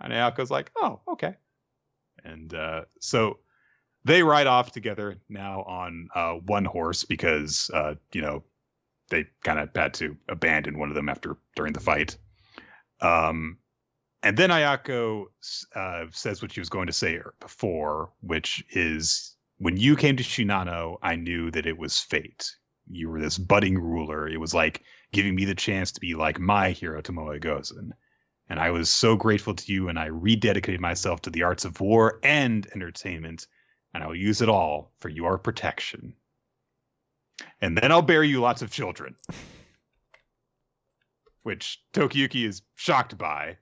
And 0.00 0.12
Ayako's 0.12 0.50
like, 0.50 0.70
"Oh, 0.76 1.00
okay." 1.08 1.34
And 2.24 2.52
uh, 2.52 2.82
so 3.00 3.38
they 4.04 4.22
ride 4.22 4.46
off 4.46 4.70
together 4.70 5.16
now 5.30 5.62
on 5.62 6.08
uh, 6.14 6.34
one 6.34 6.66
horse 6.66 7.04
because 7.04 7.70
uh, 7.72 7.94
you 8.12 8.20
know 8.20 8.44
they 9.08 9.26
kind 9.44 9.58
of 9.58 9.70
had 9.74 9.94
to 9.94 10.16
abandon 10.28 10.78
one 10.78 10.88
of 10.88 10.94
them 10.94 11.08
after 11.08 11.36
during 11.54 11.72
the 11.72 11.80
fight. 11.80 12.16
Um, 13.00 13.58
and 14.22 14.36
then 14.36 14.50
Ayako 14.50 15.26
uh, 15.74 16.06
says 16.10 16.42
what 16.42 16.52
she 16.52 16.60
was 16.60 16.68
going 16.68 16.86
to 16.86 16.92
say 16.92 17.20
before, 17.40 18.10
which 18.20 18.64
is 18.70 19.36
when 19.58 19.76
you 19.76 19.96
came 19.96 20.16
to 20.16 20.22
Shinano, 20.22 20.96
I 21.02 21.16
knew 21.16 21.50
that 21.52 21.66
it 21.66 21.78
was 21.78 22.00
fate. 22.00 22.56
You 22.88 23.08
were 23.08 23.20
this 23.20 23.38
budding 23.38 23.78
ruler. 23.78 24.28
It 24.28 24.40
was 24.40 24.54
like 24.54 24.82
giving 25.12 25.34
me 25.34 25.44
the 25.44 25.54
chance 25.54 25.92
to 25.92 26.00
be 26.00 26.14
like 26.14 26.38
my 26.38 26.70
hero, 26.70 27.00
Tomoe 27.02 27.40
Gozen. 27.40 27.90
And 28.48 28.60
I 28.60 28.70
was 28.70 28.92
so 28.92 29.16
grateful 29.16 29.54
to 29.54 29.72
you, 29.72 29.88
and 29.88 29.98
I 29.98 30.08
rededicated 30.08 30.78
myself 30.78 31.22
to 31.22 31.30
the 31.30 31.42
arts 31.42 31.64
of 31.64 31.80
war 31.80 32.20
and 32.22 32.66
entertainment, 32.74 33.46
and 33.92 34.04
I 34.04 34.06
will 34.06 34.16
use 34.16 34.40
it 34.40 34.48
all 34.48 34.92
for 34.98 35.08
your 35.08 35.36
protection 35.36 36.14
and 37.60 37.76
then 37.76 37.92
I'll 37.92 38.02
bear 38.02 38.22
you 38.22 38.40
lots 38.40 38.62
of 38.62 38.70
children. 38.70 39.14
Which 41.42 41.80
Tokiyuki 41.92 42.44
is 42.44 42.62
shocked 42.74 43.16
by, 43.16 43.58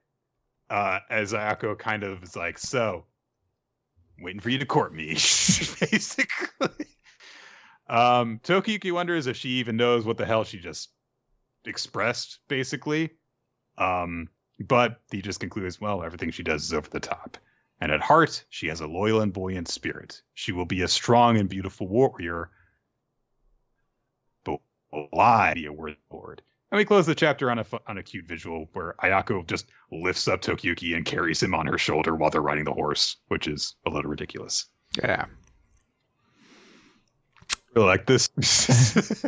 uh, 0.69 0.99
as 1.09 1.33
Ayako 1.33 1.77
kind 1.77 2.03
of 2.03 2.23
is 2.23 2.35
like, 2.35 2.57
so, 2.57 3.05
waiting 4.19 4.41
for 4.41 4.49
you 4.49 4.57
to 4.59 4.65
court 4.65 4.93
me, 4.93 5.09
basically. 5.09 6.87
Um, 7.87 8.39
Tokiyuki 8.43 8.91
wonders 8.91 9.27
if 9.27 9.37
she 9.37 9.49
even 9.49 9.77
knows 9.77 10.05
what 10.05 10.17
the 10.17 10.25
hell 10.25 10.43
she 10.43 10.59
just 10.59 10.89
expressed, 11.65 12.39
basically. 12.47 13.11
Um, 13.77 14.29
but 14.59 15.01
he 15.11 15.21
just 15.21 15.39
concludes, 15.39 15.79
well, 15.79 16.03
everything 16.03 16.31
she 16.31 16.43
does 16.43 16.63
is 16.63 16.73
over 16.73 16.89
the 16.89 16.99
top. 16.99 17.37
And 17.79 17.91
at 17.91 18.01
heart, 18.01 18.45
she 18.49 18.67
has 18.67 18.79
a 18.79 18.87
loyal 18.87 19.21
and 19.21 19.33
buoyant 19.33 19.67
spirit. 19.67 20.21
She 20.33 20.53
will 20.53 20.65
be 20.65 20.81
a 20.81 20.87
strong 20.87 21.37
and 21.37 21.49
beautiful 21.49 21.87
warrior 21.87 22.49
lie 25.13 25.53
be 25.53 25.65
a 25.65 25.73
word 25.73 25.97
board. 26.09 26.41
And 26.71 26.77
we 26.77 26.85
close 26.85 27.05
the 27.05 27.15
chapter 27.15 27.51
on 27.51 27.59
a 27.59 27.65
on 27.87 27.97
a 27.97 28.03
cute 28.03 28.25
visual 28.25 28.69
where 28.73 28.95
Ayako 29.03 29.45
just 29.47 29.67
lifts 29.91 30.27
up 30.27 30.41
Tokiyuki 30.41 30.95
and 30.95 31.05
carries 31.05 31.41
him 31.41 31.53
on 31.53 31.67
her 31.67 31.77
shoulder 31.77 32.15
while 32.15 32.31
they're 32.31 32.41
riding 32.41 32.65
the 32.65 32.73
horse, 32.73 33.17
which 33.27 33.47
is 33.47 33.75
a 33.85 33.89
little 33.89 34.09
ridiculous. 34.09 34.65
Yeah. 35.01 35.25
I 37.75 37.79
like 37.79 38.05
this. 38.05 38.29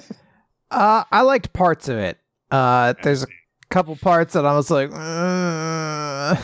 uh, 0.72 1.04
I 1.12 1.22
liked 1.22 1.54
parts 1.54 1.90
of 1.90 1.98
it. 1.98 2.18
Uh, 2.50 2.94
there's 3.04 3.24
a 3.24 3.28
couple 3.70 3.96
parts 3.98 4.34
that 4.34 4.46
I 4.46 4.56
was 4.56 4.72
like, 4.72 4.90
uh, 4.94 6.36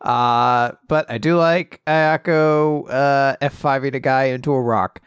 uh 0.00 0.72
but 0.88 1.10
I 1.10 1.18
do 1.18 1.36
like 1.36 1.82
Ayako 1.86 2.88
uh, 2.88 3.36
F5ing 3.42 3.94
a 3.94 4.00
guy 4.00 4.24
into 4.24 4.52
a 4.52 4.60
rock. 4.62 5.00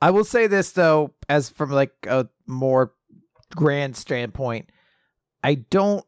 I 0.00 0.10
will 0.10 0.24
say 0.24 0.46
this 0.46 0.72
though, 0.72 1.14
as 1.28 1.48
from 1.48 1.70
like 1.70 1.92
a 2.08 2.28
more 2.46 2.92
grand 3.54 3.96
standpoint, 3.96 4.70
I 5.42 5.54
don't. 5.54 6.04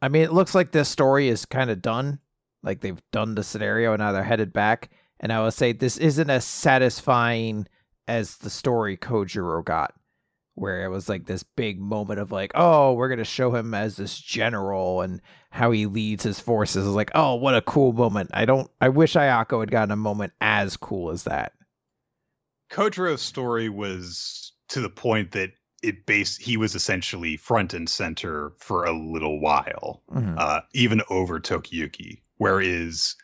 I 0.00 0.08
mean, 0.08 0.22
it 0.22 0.32
looks 0.32 0.54
like 0.54 0.70
this 0.70 0.88
story 0.88 1.28
is 1.28 1.44
kind 1.44 1.70
of 1.70 1.82
done. 1.82 2.20
Like 2.62 2.80
they've 2.80 3.02
done 3.12 3.34
the 3.34 3.42
scenario 3.42 3.92
and 3.92 4.00
now 4.00 4.12
they're 4.12 4.22
headed 4.22 4.52
back. 4.52 4.90
And 5.20 5.32
I 5.32 5.40
will 5.40 5.50
say 5.50 5.72
this 5.72 5.96
isn't 5.96 6.30
as 6.30 6.44
satisfying 6.44 7.66
as 8.06 8.36
the 8.36 8.50
story 8.50 8.96
Kojiro 8.96 9.64
got, 9.64 9.94
where 10.54 10.84
it 10.84 10.88
was 10.88 11.08
like 11.08 11.26
this 11.26 11.42
big 11.42 11.80
moment 11.80 12.20
of 12.20 12.30
like, 12.30 12.52
oh, 12.54 12.92
we're 12.92 13.08
gonna 13.08 13.24
show 13.24 13.54
him 13.54 13.74
as 13.74 13.96
this 13.96 14.18
general 14.18 15.00
and 15.00 15.20
how 15.50 15.72
he 15.72 15.86
leads 15.86 16.22
his 16.22 16.38
forces. 16.38 16.86
Is 16.86 16.94
like, 16.94 17.10
oh, 17.14 17.34
what 17.34 17.56
a 17.56 17.62
cool 17.62 17.92
moment. 17.92 18.30
I 18.32 18.44
don't. 18.44 18.70
I 18.80 18.90
wish 18.90 19.14
Ayako 19.14 19.60
had 19.60 19.72
gotten 19.72 19.90
a 19.90 19.96
moment 19.96 20.32
as 20.40 20.76
cool 20.76 21.10
as 21.10 21.24
that. 21.24 21.52
Kojiro's 22.70 23.22
story 23.22 23.68
was 23.68 24.52
to 24.68 24.80
the 24.80 24.90
point 24.90 25.32
that 25.32 25.52
it 25.82 26.06
base 26.06 26.36
he 26.36 26.56
was 26.56 26.74
essentially 26.74 27.36
front 27.36 27.72
and 27.72 27.88
center 27.88 28.52
for 28.58 28.84
a 28.84 28.92
little 28.92 29.40
while, 29.40 30.02
mm-hmm. 30.10 30.34
uh, 30.36 30.60
even 30.74 31.02
over 31.08 31.38
Tokiyuki. 31.40 32.22
Whereas 32.36 33.16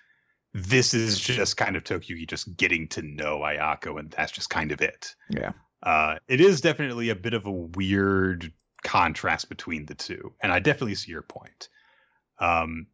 this 0.53 0.95
is 0.95 1.19
just 1.19 1.57
kind 1.57 1.77
of 1.77 1.85
Tokiyuki 1.85 2.29
just 2.29 2.57
getting 2.57 2.89
to 2.89 3.03
know 3.03 3.41
Ayako, 3.41 3.99
and 3.99 4.11
that's 4.11 4.33
just 4.33 4.51
kind 4.51 4.71
of 4.73 4.81
it. 4.81 5.15
Yeah. 5.29 5.53
Uh, 5.83 6.16
it 6.29 6.41
is 6.41 6.61
definitely 6.61 7.11
a 7.11 7.16
bit 7.16 7.35
of 7.35 7.47
a 7.47 7.51
weird 7.51 8.53
contrast 8.85 9.49
between 9.49 9.87
the 9.87 9.95
two, 9.95 10.33
and 10.41 10.53
I 10.53 10.61
definitely 10.61 10.95
see 10.95 11.11
your 11.11 11.23
point. 11.23 11.69
Um, 12.39 12.87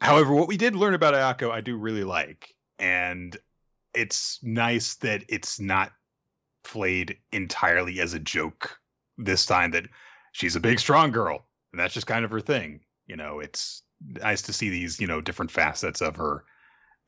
however, 0.00 0.34
what 0.34 0.48
we 0.48 0.56
did 0.56 0.74
learn 0.74 0.94
about 0.94 1.14
Ayako, 1.14 1.50
I 1.50 1.60
do 1.60 1.76
really 1.76 2.04
like, 2.04 2.54
and 2.78 3.36
it's 3.96 4.38
nice 4.42 4.94
that 4.96 5.24
it's 5.28 5.58
not 5.58 5.92
played 6.62 7.16
entirely 7.32 8.00
as 8.00 8.14
a 8.14 8.18
joke 8.18 8.78
this 9.18 9.46
time 9.46 9.70
that 9.70 9.86
she's 10.32 10.56
a 10.56 10.60
big 10.60 10.78
strong 10.78 11.10
girl 11.10 11.46
and 11.72 11.80
that's 11.80 11.94
just 11.94 12.06
kind 12.06 12.24
of 12.24 12.30
her 12.30 12.40
thing 12.40 12.80
you 13.06 13.16
know? 13.16 13.40
It's 13.40 13.82
nice 14.00 14.42
to 14.42 14.52
see 14.52 14.68
these 14.68 15.00
you 15.00 15.06
know 15.06 15.20
different 15.20 15.50
facets 15.50 16.02
of 16.02 16.16
her 16.16 16.44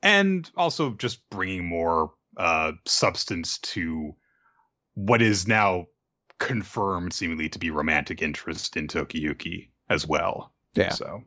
and 0.01 0.49
also 0.57 0.91
just 0.91 1.29
bringing 1.29 1.67
more 1.67 2.13
uh 2.37 2.71
substance 2.85 3.59
to 3.59 4.15
what 4.95 5.21
is 5.21 5.47
now 5.47 5.85
confirmed 6.39 7.13
seemingly 7.13 7.49
to 7.49 7.59
be 7.59 7.69
romantic 7.69 8.21
interest 8.21 8.77
in 8.77 8.87
Tokiyuki 8.87 9.69
as 9.89 10.07
well. 10.07 10.53
Yeah. 10.73 10.93
So 10.93 11.23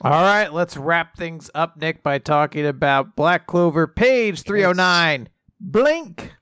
all 0.00 0.10
right, 0.10 0.52
let's 0.52 0.76
wrap 0.76 1.16
things 1.16 1.50
up, 1.54 1.76
Nick, 1.76 2.02
by 2.02 2.18
talking 2.18 2.66
about 2.66 3.16
Black 3.16 3.46
Clover, 3.46 3.86
page 3.86 4.42
309. 4.42 5.28
Blink. 5.60 6.32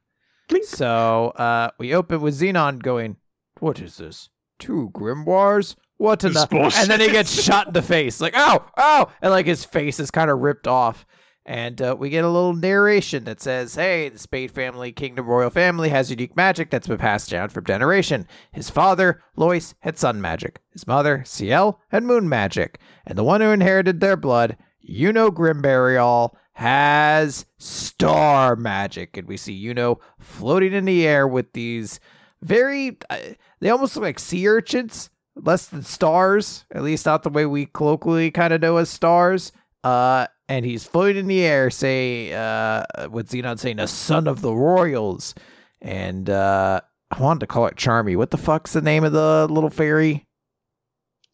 Blink. 0.48 0.64
So 0.66 1.28
uh, 1.36 1.70
we 1.78 1.94
open 1.94 2.20
with 2.20 2.38
Zenon 2.38 2.82
going, 2.82 3.16
What 3.60 3.80
is 3.80 3.96
this? 3.96 4.28
Two 4.58 4.90
grimoires? 4.94 5.76
What 5.98 6.24
in 6.24 6.34
the. 6.34 6.72
And 6.76 6.90
then 6.90 7.00
he 7.00 7.10
gets 7.10 7.42
shot 7.42 7.68
in 7.68 7.72
the 7.72 7.82
face. 7.82 8.20
Like, 8.20 8.34
oh, 8.36 8.66
oh. 8.76 9.10
And 9.22 9.30
like 9.30 9.46
his 9.46 9.64
face 9.64 9.98
is 9.98 10.10
kind 10.10 10.30
of 10.30 10.40
ripped 10.40 10.66
off. 10.66 11.06
And 11.46 11.80
uh, 11.80 11.94
we 11.96 12.10
get 12.10 12.24
a 12.24 12.28
little 12.28 12.54
narration 12.54 13.22
that 13.24 13.40
says, 13.40 13.76
Hey, 13.76 14.08
the 14.08 14.18
Spade 14.18 14.50
family, 14.50 14.90
Kingdom 14.90 15.26
Royal 15.26 15.48
family, 15.48 15.90
has 15.90 16.10
unique 16.10 16.36
magic 16.36 16.70
that's 16.70 16.88
been 16.88 16.98
passed 16.98 17.30
down 17.30 17.50
from 17.50 17.64
generation. 17.64 18.26
His 18.50 18.68
father, 18.68 19.22
Lois, 19.36 19.76
had 19.78 19.96
sun 19.96 20.20
magic. 20.20 20.60
His 20.72 20.88
mother, 20.88 21.22
Ciel, 21.24 21.78
had 21.90 22.02
moon 22.02 22.28
magic. 22.28 22.80
And 23.06 23.16
the 23.16 23.22
one 23.22 23.40
who 23.40 23.50
inherited 23.50 24.00
their 24.00 24.16
blood, 24.16 24.56
Yuno 24.90 25.30
Grinberryall 25.30 26.34
has 26.54 27.46
star 27.58 28.56
magic. 28.56 29.16
And 29.16 29.28
we 29.28 29.36
see 29.36 29.64
Yuno 29.64 30.00
floating 30.18 30.72
in 30.72 30.84
the 30.84 31.06
air 31.06 31.28
with 31.28 31.52
these 31.52 32.00
very, 32.42 32.98
uh, 33.08 33.18
they 33.60 33.70
almost 33.70 33.94
look 33.94 34.02
like 34.02 34.18
sea 34.18 34.48
urchins, 34.48 35.10
less 35.36 35.68
than 35.68 35.84
stars, 35.84 36.64
at 36.72 36.82
least 36.82 37.06
not 37.06 37.22
the 37.22 37.30
way 37.30 37.46
we 37.46 37.66
colloquially 37.66 38.32
kind 38.32 38.52
of 38.52 38.60
know 38.60 38.78
as 38.78 38.90
stars. 38.90 39.52
Uh, 39.84 40.26
and 40.48 40.64
he's 40.64 40.84
floating 40.84 41.20
in 41.20 41.26
the 41.26 41.42
air, 41.42 41.70
say, 41.70 42.32
uh, 42.32 42.84
with 43.10 43.30
Zenon 43.30 43.58
saying, 43.58 43.78
a 43.78 43.86
son 43.86 44.26
of 44.26 44.40
the 44.40 44.52
royals. 44.52 45.34
And, 45.80 46.30
uh, 46.30 46.80
I 47.10 47.20
wanted 47.20 47.40
to 47.40 47.46
call 47.46 47.66
it 47.66 47.76
Charmy. 47.76 48.16
What 48.16 48.30
the 48.30 48.38
fuck's 48.38 48.72
the 48.72 48.80
name 48.80 49.04
of 49.04 49.12
the 49.12 49.46
little 49.50 49.70
fairy? 49.70 50.26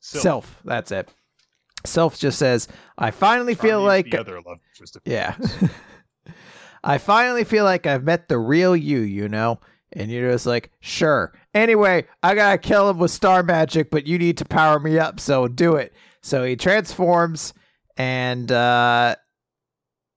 Sylph. 0.01 0.23
Self. 0.23 0.61
That's 0.65 0.93
it. 0.93 1.09
Sylph 1.85 2.19
just 2.19 2.39
says, 2.39 2.69
I 2.99 3.11
finally 3.11 3.55
feel 3.55 3.81
Charmy 3.81 3.83
is 3.83 3.89
like 3.89 4.11
the 4.11 4.21
other 4.21 4.41
love 4.43 4.59
interest 4.73 4.99
yeah. 5.05 5.37
I 6.85 6.99
finally 6.99 7.45
feel 7.45 7.65
like 7.65 7.87
I've 7.87 8.05
met 8.05 8.29
the 8.29 8.39
real 8.39 8.77
you, 8.77 9.01
you 9.01 9.29
know? 9.29 9.61
And 9.93 10.11
you're 10.11 10.31
just 10.31 10.47
like, 10.47 10.71
sure. 10.81 11.33
Anyway, 11.55 12.07
I 12.23 12.35
gotta 12.35 12.59
kill 12.59 12.91
him 12.91 12.99
with 12.99 13.11
star 13.11 13.43
magic, 13.43 13.91
but 13.91 14.07
you 14.07 14.19
need 14.19 14.39
to 14.39 14.45
power 14.45 14.81
me 14.81 14.99
up, 14.99 15.21
so 15.21 15.49
do 15.49 15.77
it. 15.77 15.93
So 16.23 16.45
he 16.45 16.57
transforms 16.57 17.53
and 17.97 18.51
uh 18.51 19.17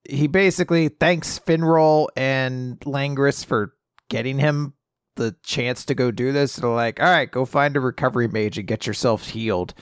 he 0.08 0.28
basically 0.28 0.88
thanks 0.88 1.40
Finral 1.40 2.08
and 2.16 2.78
Langris 2.80 3.44
for 3.44 3.74
getting 4.08 4.38
him 4.38 4.74
the 5.16 5.34
chance 5.42 5.84
to 5.86 5.94
go 5.94 6.12
do 6.12 6.30
this. 6.30 6.56
They're 6.56 6.70
like, 6.70 7.00
all 7.00 7.06
right, 7.06 7.30
go 7.30 7.44
find 7.44 7.76
a 7.76 7.80
recovery 7.80 8.28
mage 8.28 8.58
and 8.58 8.68
get 8.68 8.86
yourself 8.86 9.28
healed. 9.28 9.74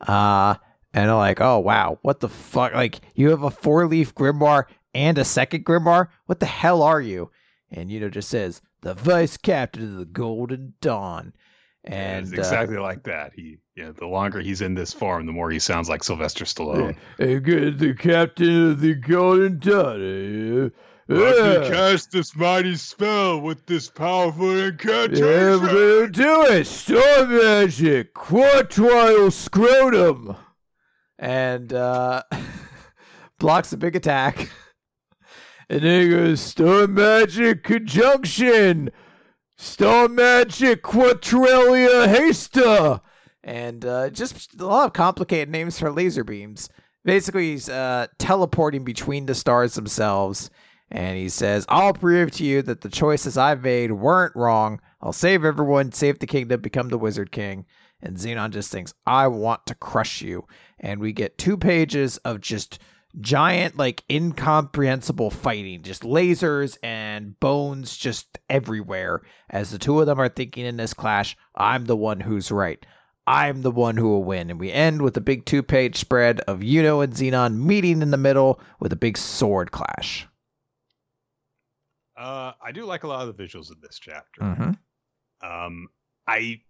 Uh 0.00 0.54
and 0.92 1.08
they're 1.08 1.16
like, 1.16 1.40
oh 1.40 1.58
wow, 1.58 1.98
what 2.02 2.20
the 2.20 2.28
fuck? 2.28 2.72
Like, 2.72 3.00
you 3.14 3.30
have 3.30 3.42
a 3.42 3.50
four 3.50 3.86
leaf 3.86 4.14
grimoire 4.14 4.64
and 4.94 5.18
a 5.18 5.24
second 5.24 5.64
grimoire? 5.64 6.08
What 6.26 6.40
the 6.40 6.46
hell 6.46 6.82
are 6.82 7.00
you? 7.00 7.30
And 7.70 7.90
you 7.90 7.98
know, 7.98 8.08
just 8.08 8.28
says, 8.28 8.62
the 8.82 8.94
vice 8.94 9.36
captain 9.36 9.92
of 9.92 9.98
the 9.98 10.04
Golden 10.04 10.74
Dawn. 10.80 11.32
And 11.84 12.24
it's 12.26 12.32
uh, 12.32 12.38
exactly 12.38 12.78
like 12.78 13.02
that. 13.04 13.32
He, 13.34 13.58
yeah, 13.76 13.90
the 13.90 14.06
longer 14.06 14.40
he's 14.40 14.62
in 14.62 14.74
this 14.74 14.92
form, 14.92 15.26
the 15.26 15.32
more 15.32 15.50
he 15.50 15.58
sounds 15.58 15.88
like 15.88 16.02
Sylvester 16.02 16.44
Stallone. 16.44 16.96
I 17.18 17.34
got 17.34 17.78
the 17.78 17.94
captain 17.94 18.70
of 18.70 18.80
the 18.80 18.94
Golden 18.94 19.58
Dawn. 19.58 20.72
uh, 21.10 21.14
I 21.14 21.56
uh, 21.56 21.68
cast 21.68 22.10
this 22.10 22.34
mighty 22.34 22.76
spell 22.76 23.40
with 23.40 23.66
this 23.66 23.90
powerful 23.90 24.56
incantation. 24.56 25.26
Yeah, 25.26 25.56
we're 25.60 26.06
gonna 26.06 26.10
do 26.10 26.42
it. 26.46 26.66
Star 26.66 27.26
magic, 27.26 28.14
quartile 28.14 29.30
scrotum, 29.30 30.36
and 31.18 31.72
uh, 31.74 32.22
blocks 33.38 33.74
a 33.74 33.76
big 33.76 33.94
attack. 33.94 34.48
And 35.68 35.82
then 35.82 36.02
he 36.02 36.08
goes 36.10 36.40
star 36.40 36.86
magic 36.86 37.64
conjunction, 37.64 38.90
star 39.56 40.08
magic 40.08 40.82
quadrilia 40.82 42.06
hasta, 42.08 43.00
and 43.42 43.84
uh, 43.84 44.10
just 44.10 44.60
a 44.60 44.66
lot 44.66 44.86
of 44.86 44.92
complicated 44.92 45.50
names 45.50 45.78
for 45.78 45.90
laser 45.90 46.24
beams. 46.24 46.68
Basically, 47.04 47.50
he's 47.52 47.68
uh, 47.68 48.06
teleporting 48.18 48.84
between 48.84 49.26
the 49.26 49.34
stars 49.34 49.74
themselves. 49.74 50.50
And 50.90 51.16
he 51.18 51.28
says, 51.28 51.66
I'll 51.68 51.92
prove 51.92 52.30
to 52.32 52.44
you 52.44 52.62
that 52.62 52.82
the 52.82 52.88
choices 52.88 53.36
I've 53.36 53.62
made 53.62 53.90
weren't 53.90 54.36
wrong. 54.36 54.80
I'll 55.00 55.12
save 55.12 55.44
everyone, 55.44 55.92
save 55.92 56.18
the 56.18 56.26
kingdom, 56.26 56.60
become 56.60 56.88
the 56.88 56.98
Wizard 56.98 57.32
King. 57.32 57.66
And 58.00 58.16
Zenon 58.16 58.50
just 58.50 58.70
thinks, 58.70 58.94
I 59.06 59.26
want 59.26 59.66
to 59.66 59.74
crush 59.74 60.22
you. 60.22 60.46
And 60.78 61.00
we 61.00 61.12
get 61.12 61.38
two 61.38 61.56
pages 61.56 62.18
of 62.18 62.40
just 62.40 62.78
giant, 63.20 63.76
like 63.76 64.02
incomprehensible 64.10 65.30
fighting, 65.30 65.82
just 65.82 66.02
lasers 66.02 66.76
and 66.82 67.38
bones 67.40 67.96
just 67.96 68.38
everywhere. 68.48 69.22
As 69.50 69.70
the 69.70 69.78
two 69.78 70.00
of 70.00 70.06
them 70.06 70.20
are 70.20 70.28
thinking 70.28 70.64
in 70.64 70.76
this 70.76 70.94
clash, 70.94 71.36
I'm 71.54 71.84
the 71.84 71.96
one 71.96 72.20
who's 72.20 72.50
right. 72.50 72.84
I'm 73.26 73.62
the 73.62 73.70
one 73.70 73.96
who 73.96 74.08
will 74.08 74.24
win. 74.24 74.50
And 74.50 74.60
we 74.60 74.70
end 74.70 75.02
with 75.02 75.16
a 75.16 75.22
big 75.22 75.46
two 75.46 75.62
page 75.62 75.96
spread 75.96 76.40
of 76.40 76.60
Yuno 76.60 77.02
and 77.02 77.14
Zenon 77.14 77.56
meeting 77.56 78.02
in 78.02 78.10
the 78.10 78.16
middle 78.16 78.60
with 78.80 78.92
a 78.92 78.96
big 78.96 79.16
sword 79.16 79.70
clash. 79.70 80.26
Uh, 82.16 82.52
I 82.62 82.72
do 82.72 82.84
like 82.84 83.04
a 83.04 83.08
lot 83.08 83.26
of 83.26 83.36
the 83.36 83.42
visuals 83.42 83.72
in 83.72 83.78
this 83.80 83.98
chapter. 83.98 84.42
Mm-hmm. 84.42 85.46
Um, 85.46 85.88
I 86.26 86.60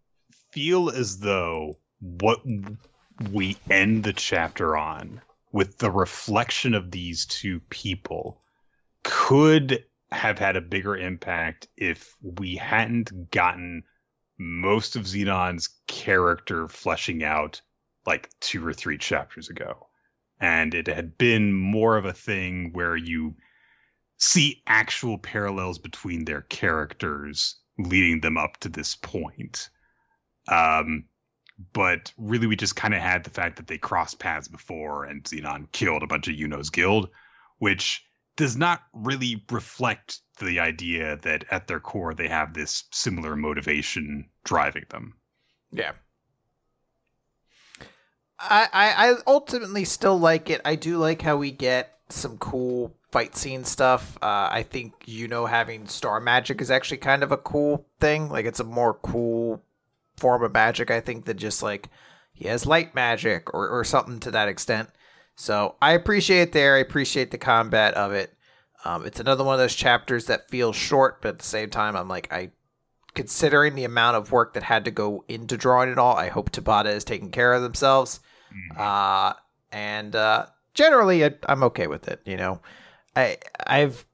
feel 0.53 0.91
as 0.91 1.19
though 1.19 1.79
what 2.01 2.41
we 3.31 3.57
end 3.69 4.05
the 4.05 4.13
chapter 4.13 4.77
on 4.77 5.21
with 5.55 5.79
the 5.79 5.91
reflection 5.91 6.75
of 6.75 6.91
these 6.91 7.27
two 7.27 7.61
people 7.71 8.43
could 9.05 9.85
have 10.11 10.37
had 10.37 10.57
a 10.57 10.61
bigger 10.61 10.97
impact 10.97 11.69
if 11.77 12.17
we 12.21 12.57
hadn't 12.57 13.31
gotten 13.31 13.85
most 14.37 14.97
of 14.97 15.07
Zenon's 15.07 15.69
character 15.87 16.67
fleshing 16.67 17.23
out 17.23 17.63
like 18.05 18.29
two 18.41 18.67
or 18.67 18.73
three 18.73 18.99
chapters 18.99 19.49
ago. 19.49 19.87
And 20.41 20.75
it 20.75 20.89
had 20.89 21.17
been 21.17 21.53
more 21.53 21.97
of 21.97 22.05
a 22.05 22.13
thing 22.13 22.73
where 22.73 22.97
you 22.97 23.37
see 24.19 24.61
actual 24.67 25.19
parallels 25.19 25.79
between 25.79 26.25
their 26.25 26.43
characters 26.43 27.61
leading 27.79 28.23
them 28.23 28.37
up 28.37 28.57
to 28.59 28.69
this 28.69 28.97
point. 28.97 29.69
Um, 30.49 31.05
but 31.73 32.13
really, 32.19 32.47
we 32.47 32.57
just 32.57 32.77
kind 32.77 32.95
of 32.95 33.01
had 33.01 33.25
the 33.25 33.31
fact 33.31 33.57
that 33.57 33.67
they 33.67 33.79
crossed 33.79 34.19
paths 34.19 34.49
before 34.49 35.05
and 35.05 35.25
Zenon 35.25 35.71
killed 35.73 36.03
a 36.03 36.07
bunch 36.07 36.29
of 36.29 36.35
Yuno's 36.35 36.71
guild, 36.71 37.09
which 37.59 38.05
does 38.37 38.57
not 38.57 38.83
really 38.93 39.45
reflect 39.51 40.21
the 40.41 40.59
idea 40.59 41.17
that 41.23 41.45
at 41.51 41.69
their 41.69 41.81
core 41.81 42.15
they 42.15 42.29
have 42.29 42.55
this 42.55 42.85
similar 42.91 43.37
motivation 43.37 44.29
driving 44.45 44.85
them. 44.91 45.15
Yeah. 45.71 45.93
I, 48.39 48.69
I 48.73 49.11
I 49.11 49.15
ultimately 49.27 49.85
still 49.85 50.19
like 50.19 50.51
it. 50.51 50.61
I 50.65 50.75
do 50.75 50.99
like 50.99 51.23
how 51.23 51.37
we 51.37 51.53
get 51.53 51.99
some 52.09 52.37
cool 52.39 52.97
fight 53.11 53.37
scene 53.37 53.65
stuff. 53.65 54.19
Uh, 54.21 54.49
I 54.51 54.65
think 54.69 54.93
you 55.07 55.29
know 55.29 55.47
having 55.47 55.87
star 55.87 56.21
magic 56.21 56.61
is 56.61 56.71
actually 56.71 56.99
kind 56.99 57.23
of 57.23 57.31
a 57.31 57.37
cool 57.37 57.87
thing. 58.01 58.29
Like 58.29 58.45
it's 58.45 58.61
a 58.61 58.65
more 58.65 58.95
cool 58.95 59.63
form 60.17 60.43
of 60.43 60.53
magic. 60.53 60.91
I 60.91 61.01
think 61.01 61.25
than 61.25 61.39
just 61.39 61.63
like 61.63 61.89
he 62.33 62.49
has 62.49 62.67
light 62.67 62.95
magic 62.95 63.53
or 63.55 63.69
or 63.69 63.85
something 63.85 64.21
to 64.21 64.31
that 64.33 64.49
extent. 64.49 64.91
So 65.37 65.77
I 65.83 65.93
appreciate 65.93 66.53
there. 66.53 66.77
I 66.77 66.81
appreciate 66.81 67.31
the 67.31 67.39
combat 67.39 67.95
of 67.95 68.13
it. 68.13 68.33
Um, 68.85 69.07
it's 69.07 69.21
another 69.21 69.45
one 69.45 69.55
of 69.55 69.61
those 69.61 69.75
chapters 69.75 70.27
that 70.27 70.51
feels 70.51 70.77
short, 70.77 71.23
but 71.23 71.29
at 71.29 71.39
the 71.39 71.45
same 71.45 71.71
time, 71.71 71.97
I'm 71.97 72.09
like 72.09 72.33
I 72.33 72.51
considering 73.15 73.75
the 73.75 73.85
amount 73.85 74.17
of 74.17 74.33
work 74.33 74.55
that 74.55 74.65
had 74.65 74.85
to 74.85 74.91
go 74.91 75.25
into 75.29 75.57
drawing 75.57 75.89
it 75.89 75.99
all, 75.99 76.17
I 76.17 76.29
hope 76.29 76.51
Tabata 76.51 76.87
is 76.87 77.05
taking 77.05 77.31
care 77.31 77.53
of 77.53 77.63
themselves. 77.63 78.21
Uh, 78.77 79.33
and 79.73 80.15
uh, 80.15 80.47
generally, 80.75 81.25
I, 81.25 81.35
I'm 81.49 81.63
okay 81.65 81.87
with 81.87 82.09
it. 82.09 82.21
You 82.25 82.37
know, 82.37 82.61
I 83.17 83.39
I've 83.67 84.05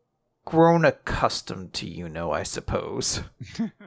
grown 0.45 0.85
accustomed 0.85 1.73
to 1.75 1.87
you 1.87 2.09
know, 2.09 2.31
I 2.31 2.43
suppose. 2.45 3.23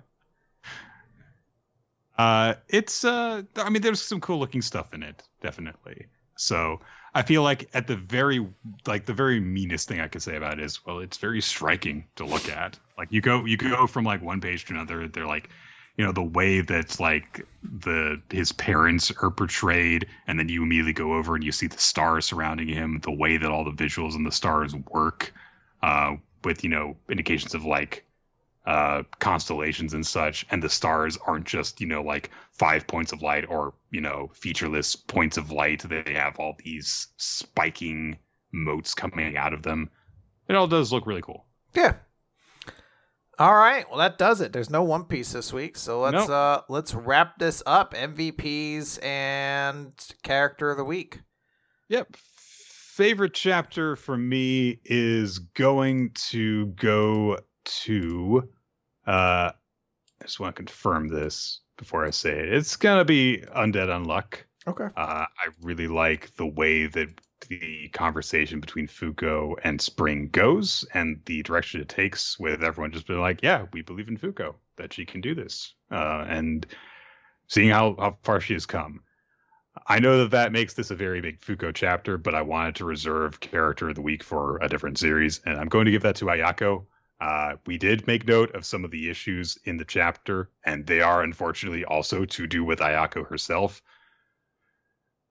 Uh, 2.17 2.55
it's 2.69 3.03
uh, 3.03 3.41
I 3.57 3.69
mean, 3.69 3.81
there's 3.81 4.01
some 4.01 4.21
cool 4.21 4.39
looking 4.39 4.61
stuff 4.61 4.93
in 4.93 5.03
it, 5.03 5.23
definitely. 5.41 6.07
So 6.35 6.79
I 7.15 7.21
feel 7.21 7.43
like 7.43 7.69
at 7.73 7.87
the 7.87 7.95
very 7.95 8.45
like 8.87 9.05
the 9.05 9.13
very 9.13 9.39
meanest 9.39 9.87
thing 9.87 9.99
I 9.99 10.07
could 10.07 10.21
say 10.21 10.35
about 10.35 10.59
it 10.59 10.65
is 10.65 10.85
well, 10.85 10.99
it's 10.99 11.17
very 11.17 11.41
striking 11.41 12.05
to 12.15 12.25
look 12.25 12.49
at. 12.49 12.77
Like 12.97 13.11
you 13.11 13.21
go 13.21 13.45
you 13.45 13.57
go 13.57 13.87
from 13.87 14.03
like 14.03 14.21
one 14.21 14.41
page 14.41 14.65
to 14.65 14.73
another. 14.73 15.07
They're 15.07 15.27
like, 15.27 15.49
you 15.97 16.05
know, 16.05 16.11
the 16.11 16.23
way 16.23 16.61
that's 16.61 16.99
like 16.99 17.45
the 17.61 18.21
his 18.29 18.51
parents 18.51 19.11
are 19.21 19.31
portrayed, 19.31 20.07
and 20.27 20.39
then 20.39 20.49
you 20.49 20.63
immediately 20.63 20.93
go 20.93 21.13
over 21.13 21.35
and 21.35 21.43
you 21.43 21.51
see 21.51 21.67
the 21.67 21.77
stars 21.77 22.25
surrounding 22.25 22.67
him. 22.67 22.99
The 23.01 23.11
way 23.11 23.37
that 23.37 23.51
all 23.51 23.63
the 23.63 23.71
visuals 23.71 24.15
and 24.15 24.25
the 24.25 24.31
stars 24.31 24.75
work, 24.91 25.33
uh, 25.81 26.15
with 26.43 26.63
you 26.63 26.69
know 26.69 26.95
indications 27.09 27.53
of 27.53 27.63
like 27.63 28.05
uh, 28.65 29.03
constellations 29.19 29.93
and 29.93 30.05
such, 30.05 30.45
and 30.49 30.63
the 30.63 30.69
stars 30.69 31.17
aren't 31.27 31.45
just 31.45 31.81
you 31.81 31.87
know 31.87 32.01
like 32.01 32.29
five 32.51 32.87
points 32.87 33.11
of 33.11 33.21
light 33.21 33.45
or 33.49 33.73
you 33.91 34.01
know 34.01 34.29
featureless 34.33 34.95
points 34.95 35.37
of 35.37 35.51
light. 35.51 35.83
They 35.83 36.13
have 36.13 36.39
all 36.39 36.55
these 36.63 37.07
spiking 37.17 38.17
motes 38.51 38.93
coming 38.93 39.35
out 39.35 39.53
of 39.53 39.63
them. 39.63 39.89
It 40.47 40.55
all 40.55 40.67
does 40.67 40.93
look 40.93 41.05
really 41.05 41.21
cool. 41.21 41.45
Yeah. 41.73 41.95
All 43.39 43.55
right. 43.55 43.89
Well, 43.89 43.97
that 43.97 44.17
does 44.17 44.41
it. 44.41 44.53
There's 44.53 44.69
no 44.69 44.83
One 44.83 45.05
Piece 45.05 45.33
this 45.33 45.51
week, 45.51 45.75
so 45.75 46.01
let's 46.01 46.29
uh 46.29 46.61
let's 46.69 46.93
wrap 46.93 47.39
this 47.39 47.63
up. 47.65 47.93
MVPs 47.93 49.03
and 49.03 49.91
character 50.21 50.71
of 50.71 50.77
the 50.77 50.83
week. 50.83 51.19
Yep. 51.89 52.15
Favorite 52.15 53.33
chapter 53.33 53.95
for 53.95 54.15
me 54.15 54.79
is 54.85 55.39
going 55.39 56.11
to 56.29 56.67
go 56.67 57.39
to. 57.65 58.49
Uh, 59.05 59.51
I 59.51 60.25
just 60.25 60.39
want 60.39 60.55
to 60.55 60.61
confirm 60.61 61.09
this 61.09 61.61
before 61.77 62.05
I 62.05 62.11
say 62.11 62.39
it. 62.39 62.53
It's 62.53 62.75
gonna 62.77 63.05
be 63.05 63.43
Undead 63.55 63.89
Unluck. 63.89 64.43
Okay. 64.65 64.85
Uh, 64.95 65.25
I 65.25 65.47
really 65.61 65.87
like 65.87 66.33
the 66.35 66.45
way 66.45 66.87
that 66.87 67.09
the 67.49 67.89
conversation 67.89 68.61
between 68.61 68.87
Fuko 68.87 69.55
and 69.63 69.81
Spring 69.81 70.29
goes 70.29 70.85
and 70.93 71.19
the 71.25 71.43
direction 71.43 71.81
it 71.81 71.89
takes, 71.89 72.39
with 72.39 72.63
everyone 72.63 72.91
just 72.91 73.07
being 73.07 73.19
like, 73.19 73.43
"Yeah, 73.43 73.65
we 73.73 73.81
believe 73.81 74.07
in 74.07 74.17
Fuko 74.17 74.55
that 74.77 74.93
she 74.93 75.05
can 75.05 75.19
do 75.19 75.35
this," 75.35 75.73
uh, 75.91 76.25
and 76.27 76.65
seeing 77.47 77.69
how 77.69 77.95
how 77.99 78.17
far 78.23 78.39
she 78.39 78.53
has 78.53 78.65
come. 78.65 79.01
I 79.87 79.99
know 79.99 80.19
that 80.19 80.31
that 80.31 80.51
makes 80.51 80.75
this 80.75 80.91
a 80.91 80.95
very 80.95 81.19
big 81.19 81.41
Fuko 81.41 81.73
chapter, 81.73 82.17
but 82.17 82.35
I 82.35 82.43
wanted 82.43 82.75
to 82.75 82.85
reserve 82.85 83.39
character 83.39 83.89
of 83.89 83.95
the 83.95 84.01
week 84.01 84.23
for 84.23 84.59
a 84.61 84.69
different 84.69 84.97
series, 84.97 85.41
and 85.45 85.57
I'm 85.59 85.67
going 85.67 85.85
to 85.85 85.91
give 85.91 86.03
that 86.03 86.15
to 86.17 86.25
Ayako. 86.25 86.85
Uh, 87.23 87.55
we 87.65 87.77
did 87.77 88.05
make 88.05 88.27
note 88.27 88.53
of 88.53 88.65
some 88.65 88.83
of 88.83 88.91
the 88.91 89.09
issues 89.09 89.57
in 89.63 89.77
the 89.77 89.85
chapter, 89.85 90.49
and 90.65 90.85
they 90.85 90.99
are 90.99 91.23
unfortunately 91.23 91.85
also 91.85 92.25
to 92.25 92.45
do 92.45 92.65
with 92.65 92.79
Ayako 92.79 93.25
herself. 93.25 93.81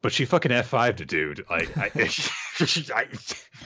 But 0.00 0.10
she 0.10 0.24
fucking 0.24 0.52
F5 0.52 0.96
to 0.96 1.04
dude. 1.04 1.44
Like, 1.50 1.76
I, 1.76 1.90
I, 2.94 3.08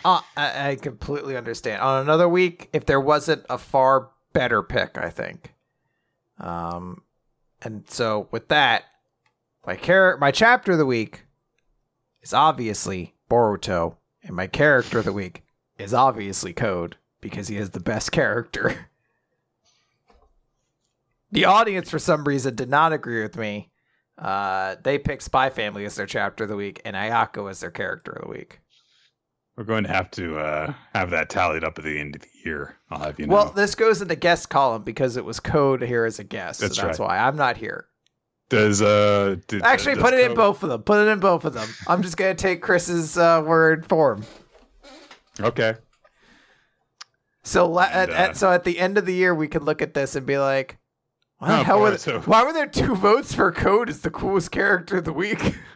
Uh, 0.04 0.20
I, 0.36 0.70
I 0.70 0.74
completely 0.74 1.36
understand. 1.36 1.80
On 1.80 2.02
another 2.02 2.28
week, 2.28 2.68
if 2.72 2.84
there 2.86 3.00
wasn't 3.00 3.46
a 3.48 3.58
far 3.58 4.10
better 4.32 4.60
pick, 4.60 4.98
I 4.98 5.10
think. 5.10 5.54
Um, 6.40 7.02
and 7.62 7.88
so 7.88 8.26
with 8.32 8.48
that, 8.48 8.86
my 9.64 9.76
char- 9.76 10.16
my 10.16 10.32
chapter 10.32 10.72
of 10.72 10.78
the 10.78 10.84
week 10.86 11.26
is 12.22 12.34
obviously 12.34 13.14
Boruto, 13.30 13.98
and 14.24 14.34
my 14.34 14.48
character 14.48 14.98
of 14.98 15.04
the 15.04 15.12
week 15.12 15.44
is 15.78 15.94
obviously 15.94 16.52
Code 16.52 16.96
because 17.26 17.48
he 17.48 17.56
is 17.56 17.70
the 17.70 17.80
best 17.80 18.12
character. 18.12 18.86
the 21.32 21.44
audience, 21.44 21.90
for 21.90 21.98
some 21.98 22.24
reason, 22.24 22.54
did 22.54 22.70
not 22.70 22.92
agree 22.92 23.22
with 23.22 23.36
me. 23.36 23.70
Uh, 24.16 24.76
they 24.82 24.96
picked 24.96 25.22
Spy 25.22 25.50
Family 25.50 25.84
as 25.84 25.96
their 25.96 26.06
chapter 26.06 26.44
of 26.44 26.50
the 26.50 26.56
week, 26.56 26.80
and 26.84 26.94
Ayako 26.94 27.50
as 27.50 27.60
their 27.60 27.72
character 27.72 28.12
of 28.12 28.22
the 28.22 28.30
week. 28.30 28.60
we're 29.56 29.64
going 29.64 29.82
to 29.84 29.90
have 29.90 30.10
to 30.12 30.38
uh, 30.38 30.72
have 30.94 31.10
that 31.10 31.28
tallied 31.28 31.64
up 31.64 31.78
at 31.78 31.84
the 31.84 31.98
end 31.98 32.14
of 32.14 32.22
the 32.22 32.28
year. 32.44 32.76
I'll 32.90 33.00
have 33.00 33.18
you 33.18 33.26
know. 33.26 33.34
Well, 33.34 33.50
this 33.50 33.74
goes 33.74 34.00
in 34.00 34.08
the 34.08 34.16
guest 34.16 34.48
column 34.48 34.84
because 34.84 35.16
it 35.16 35.24
was 35.24 35.40
Code 35.40 35.82
here 35.82 36.04
as 36.04 36.18
a 36.18 36.24
guest. 36.24 36.60
That's 36.60 36.76
so 36.76 36.86
that's 36.86 37.00
right. 37.00 37.08
why 37.08 37.18
I'm 37.18 37.36
not 37.36 37.56
here. 37.56 37.88
does 38.48 38.80
uh 38.80 39.36
did, 39.48 39.62
Actually, 39.62 39.96
does 39.96 40.04
put 40.04 40.14
it 40.14 40.30
in 40.30 40.36
both 40.36 40.62
of 40.62 40.68
them. 40.70 40.82
Put 40.82 41.06
it 41.06 41.10
in 41.10 41.18
both 41.18 41.44
of 41.44 41.52
them. 41.52 41.68
I'm 41.88 42.02
just 42.02 42.16
gonna 42.16 42.34
take 42.34 42.62
Chris's 42.62 43.18
uh, 43.18 43.42
word 43.44 43.84
for 43.86 44.14
him. 44.14 44.24
Okay. 45.40 45.74
So 47.46 47.68
la- 47.68 47.82
at, 47.84 48.08
And, 48.08 48.10
uh, 48.10 48.14
at, 48.14 48.36
so 48.36 48.52
at 48.52 48.64
the 48.64 48.78
end 48.78 48.98
of 48.98 49.06
the 49.06 49.14
year, 49.14 49.34
we 49.34 49.48
could 49.48 49.62
look 49.62 49.80
at 49.80 49.94
this 49.94 50.16
and 50.16 50.26
be 50.26 50.36
like, 50.38 50.78
why 51.38 51.60
Oh, 51.60 51.62
hell 51.62 51.80
were 51.80 51.96
there, 51.96 52.20
why 52.20 52.44
were 52.44 52.52
there 52.52 52.66
two 52.66 52.94
votes 52.96 53.34
for 53.34 53.52
Code 53.52 53.88
as 53.88 54.00
the 54.00 54.10
coolest 54.10 54.50
character 54.50 54.98
of 54.98 55.04
the 55.04 55.12
week? 55.12 55.54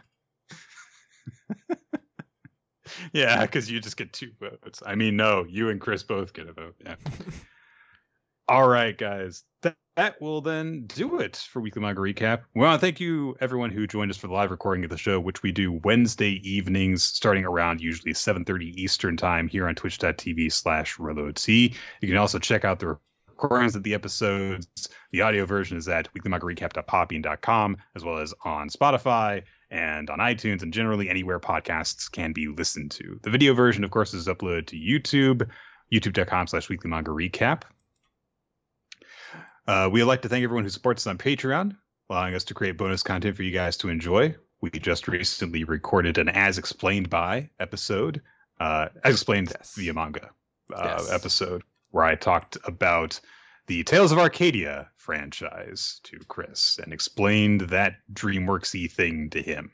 Yeah, 3.13 3.41
because 3.41 3.69
you 3.69 3.79
just 3.79 3.97
get 3.97 4.13
two 4.13 4.31
votes. 4.39 4.81
I 4.85 4.95
mean, 4.95 5.15
no, 5.15 5.45
you 5.47 5.69
and 5.69 5.81
Chris 5.81 6.03
both 6.03 6.33
get 6.33 6.47
a 6.47 6.53
vote. 6.53 6.75
Yeah. 6.83 6.95
All 8.47 8.67
right, 8.67 8.97
guys. 8.97 9.43
That, 9.63 9.75
that 9.95 10.21
will 10.21 10.41
then 10.41 10.85
do 10.87 11.19
it 11.19 11.35
for 11.35 11.61
Weekly 11.61 11.81
Manga 11.81 11.99
Recap. 11.99 12.41
We 12.55 12.61
want 12.61 12.79
to 12.79 12.85
thank 12.85 12.99
you, 12.99 13.35
everyone 13.41 13.71
who 13.71 13.85
joined 13.87 14.09
us 14.09 14.17
for 14.17 14.27
the 14.27 14.33
live 14.33 14.51
recording 14.51 14.83
of 14.83 14.89
the 14.89 14.97
show, 14.97 15.19
which 15.19 15.43
we 15.43 15.51
do 15.51 15.73
Wednesday 15.83 16.39
evenings, 16.49 17.03
starting 17.03 17.45
around 17.45 17.81
usually 17.81 18.13
7.30 18.13 18.75
Eastern 18.75 19.17
Time 19.17 19.47
here 19.47 19.67
on 19.67 19.75
twitch.tv 19.75 20.51
slash 20.51 20.97
T. 21.35 21.75
You 22.01 22.07
can 22.07 22.17
also 22.17 22.39
check 22.39 22.63
out 22.63 22.79
the 22.79 22.97
recordings 23.27 23.75
of 23.75 23.83
the 23.83 23.93
episodes. 23.93 24.67
The 25.11 25.21
audio 25.21 25.45
version 25.45 25.77
is 25.77 25.87
at 25.87 26.07
weeklymangarecap.podbean.com, 26.13 27.77
as 27.95 28.05
well 28.05 28.19
as 28.19 28.33
on 28.45 28.69
Spotify 28.69 29.43
and 29.71 30.09
on 30.09 30.19
iTunes 30.19 30.61
and 30.61 30.73
generally 30.73 31.09
anywhere 31.09 31.39
podcasts 31.39 32.11
can 32.11 32.33
be 32.33 32.47
listened 32.47 32.91
to. 32.91 33.19
The 33.23 33.29
video 33.29 33.53
version, 33.53 33.83
of 33.83 33.91
course, 33.91 34.13
is 34.13 34.27
uploaded 34.27 34.67
to 34.67 34.77
YouTube, 34.77 35.49
youtube.com 35.91 36.47
slash 36.47 36.69
weekly 36.69 36.89
manga 36.89 37.11
recap. 37.11 37.63
Uh, 39.67 39.89
we 39.91 40.01
would 40.01 40.07
like 40.07 40.21
to 40.23 40.29
thank 40.29 40.43
everyone 40.43 40.63
who 40.63 40.69
supports 40.69 41.03
us 41.05 41.09
on 41.09 41.17
Patreon, 41.17 41.75
allowing 42.09 42.33
us 42.35 42.43
to 42.45 42.53
create 42.53 42.77
bonus 42.77 43.03
content 43.03 43.35
for 43.35 43.43
you 43.43 43.51
guys 43.51 43.77
to 43.77 43.89
enjoy. 43.89 44.35
We 44.61 44.69
just 44.71 45.07
recently 45.07 45.63
recorded 45.63 46.17
an 46.17 46.29
As 46.29 46.57
Explained 46.57 47.09
By 47.09 47.49
episode, 47.59 48.21
uh, 48.59 48.89
As 49.03 49.15
Explained 49.15 49.51
Yes. 49.55 49.73
via 49.75 49.93
manga 49.93 50.29
uh, 50.73 50.95
Yes. 50.99 51.11
episode, 51.11 51.63
where 51.91 52.05
I 52.05 52.15
talked 52.15 52.57
about 52.65 53.19
the 53.67 53.83
Tales 53.83 54.11
of 54.11 54.17
Arcadia 54.19 54.89
franchise 54.97 55.99
to 56.03 56.17
Chris 56.27 56.79
and 56.83 56.91
explained 56.93 57.61
that 57.61 57.95
DreamWorksy 58.13 58.91
thing 58.91 59.29
to 59.31 59.41
him. 59.41 59.71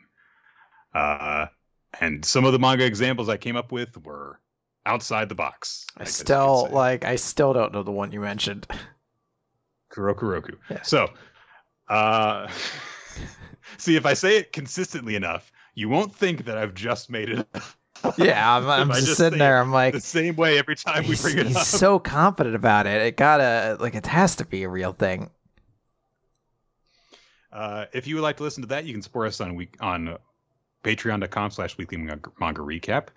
Uh, 0.94 1.48
and 2.00 2.24
some 2.24 2.46
of 2.46 2.52
the 2.54 2.60
manga 2.60 2.86
examples 2.86 3.30
I 3.30 3.38
came 3.38 3.56
up 3.56 3.72
with 3.72 3.98
were 4.06 4.40
outside 4.86 5.30
the 5.30 5.36
box. 5.36 5.86
I 5.96 6.04
could 6.04 6.14
still 6.14 6.70
like. 6.72 7.06
I 7.06 7.16
still 7.16 7.54
don't 7.54 7.74
know 7.74 7.84
the 7.84 7.92
one 7.92 8.12
you 8.12 8.20
mentioned. 8.20 8.68
Kuroku 9.92 10.24
Roku. 10.24 10.54
Yeah. 10.70 10.82
So, 10.82 11.10
uh, 11.90 12.48
see 13.78 13.96
if 13.96 14.06
I 14.06 14.14
say 14.14 14.38
it 14.38 14.52
consistently 14.52 15.16
enough, 15.16 15.52
you 15.76 15.90
won't 15.90 16.16
think 16.16 16.46
that 16.46 16.58
I've 16.58 16.74
just 16.74 17.10
made 17.10 17.30
it 17.30 17.48
yeah, 18.18 18.58
I'm, 18.58 18.70
I'm 18.70 18.90
just, 18.90 19.06
just 19.06 19.18
sitting 19.18 19.40
there. 19.40 19.60
I'm 19.60 19.72
like, 19.72 19.94
the 19.94 20.02
same 20.02 20.36
way 20.36 20.58
every 20.58 20.76
time 20.76 21.08
we 21.08 21.16
bring 21.16 21.38
it 21.38 21.48
he's 21.48 21.56
up. 21.56 21.64
so 21.64 22.00
confident 22.00 22.56
about 22.56 22.88
it. 22.88 23.02
It 23.02 23.18
gotta 23.18 23.78
like 23.80 23.96
it 23.96 24.06
has 24.08 24.36
to 24.38 24.46
be 24.46 24.64
a 24.64 24.70
real 24.70 24.94
thing. 24.94 25.30
Uh, 27.52 27.86
if 27.94 28.08
you 28.08 28.16
would 28.16 28.22
like 28.22 28.38
to 28.38 28.44
listen 28.44 28.62
to 28.64 28.68
that, 28.68 28.86
you 28.86 28.94
can 28.94 29.02
support 29.02 29.28
us 29.28 29.42
on 29.42 29.56
week 29.56 29.76
on 29.80 30.18
patreon.com 30.84 31.52
slash 31.52 31.78
weekly 31.78 31.98
manga 31.98 32.62
recap. 32.62 33.08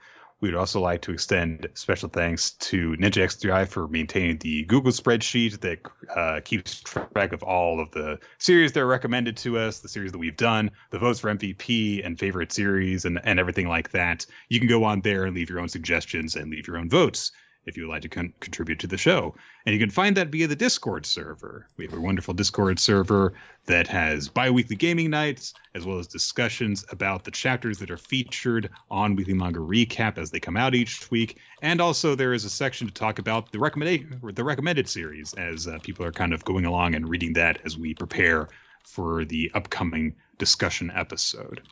We 0.41 0.49
would 0.49 0.59
also 0.59 0.81
like 0.81 1.03
to 1.03 1.13
extend 1.13 1.69
special 1.75 2.09
thanks 2.09 2.53
to 2.53 2.93
Ninja 2.93 3.25
X3i 3.25 3.69
for 3.69 3.89
maintaining 3.89 4.39
the 4.39 4.65
Google 4.65 4.91
spreadsheet 4.91 5.61
that 5.61 5.81
uh, 6.17 6.41
keeps 6.43 6.81
track 6.81 7.33
of 7.33 7.43
all 7.43 7.79
of 7.79 7.91
the 7.91 8.19
series 8.39 8.73
that 8.73 8.81
are 8.81 8.87
recommended 8.87 9.37
to 9.39 9.59
us, 9.59 9.81
the 9.81 9.89
series 9.89 10.13
that 10.13 10.19
we've 10.19 10.37
done, 10.37 10.71
the 10.91 10.99
votes 10.99 11.21
for 11.21 11.35
MVP 11.35 12.05
and 12.05 12.19
favorite 12.19 12.53
series, 12.53 13.05
and, 13.05 13.21
and 13.25 13.39
everything 13.39 13.69
like 13.69 13.91
that. 13.91 14.25
You 14.49 14.59
can 14.59 14.69
go 14.69 14.85
on 14.85 15.03
there 15.03 15.27
and 15.27 15.37
leave 15.37 15.51
your 15.51 15.61
own 15.61 15.69
suggestions 15.69 16.37
and 16.37 16.51
leave 16.51 16.67
your 16.67 16.79
own 16.79 16.89
votes 16.89 17.33
if 17.67 17.77
you 17.77 17.85
would 17.85 17.93
like 17.93 18.03
to 18.03 18.09
con- 18.09 18.33
contribute 18.41 18.79
to 18.81 18.87
the 18.87 18.97
show. 18.97 19.35
And 19.67 19.75
you 19.75 19.81
can 19.81 19.91
find 19.91 20.17
that 20.17 20.29
via 20.29 20.47
the 20.47 20.57
Discord 20.57 21.05
server. 21.05 21.67
We 21.77 21.85
have 21.85 21.95
a 21.95 22.01
wonderful 22.01 22.35
Discord 22.35 22.79
server 22.79 23.35
that 23.67 23.87
has 23.89 24.29
bi 24.29 24.51
weekly 24.51 24.77
gaming 24.77 25.11
nights, 25.11 25.55
as 25.75 25.85
well 25.85 25.99
as 25.99 26.07
discussions 26.07 26.85
about 26.91 27.25
the 27.25 27.31
chapters 27.31 27.79
that 27.79 27.91
are 27.91 27.97
featured 27.97 28.71
on 28.91 29.15
Weekly 29.15 29.35
Manga 29.35 29.61
Recap 29.61 30.19
as 30.19 30.31
they 30.31 30.41
come 30.41 30.57
out 30.57 30.75
each 30.75 31.11
week. 31.11 31.39
And 31.63 31.81
also, 31.81 32.15
there 32.15 32.33
is 32.33 32.45
a 32.45 32.51
section 32.51 32.87
to 32.87 32.95
talk 32.95 33.19
about 33.19 33.53
the 33.53 33.59
recommended, 33.59 34.21
the 34.35 34.45
recommended 34.45 34.89
series, 34.89 35.35
as 35.35 35.69
uh, 35.69 35.79
people 35.83 36.05
are 36.05 36.13
kind 36.13 36.33
of 36.33 36.45
going 36.45 36.65
along 36.65 36.95
and 36.95 37.09
reading 37.09 37.35
that 37.35 37.61
as 37.65 37.77
we 37.77 37.95
prepare 37.95 38.49
for 38.83 39.25
the 39.25 39.51
upcoming 39.55 40.15
discussion 40.39 40.91
episode. 40.95 41.63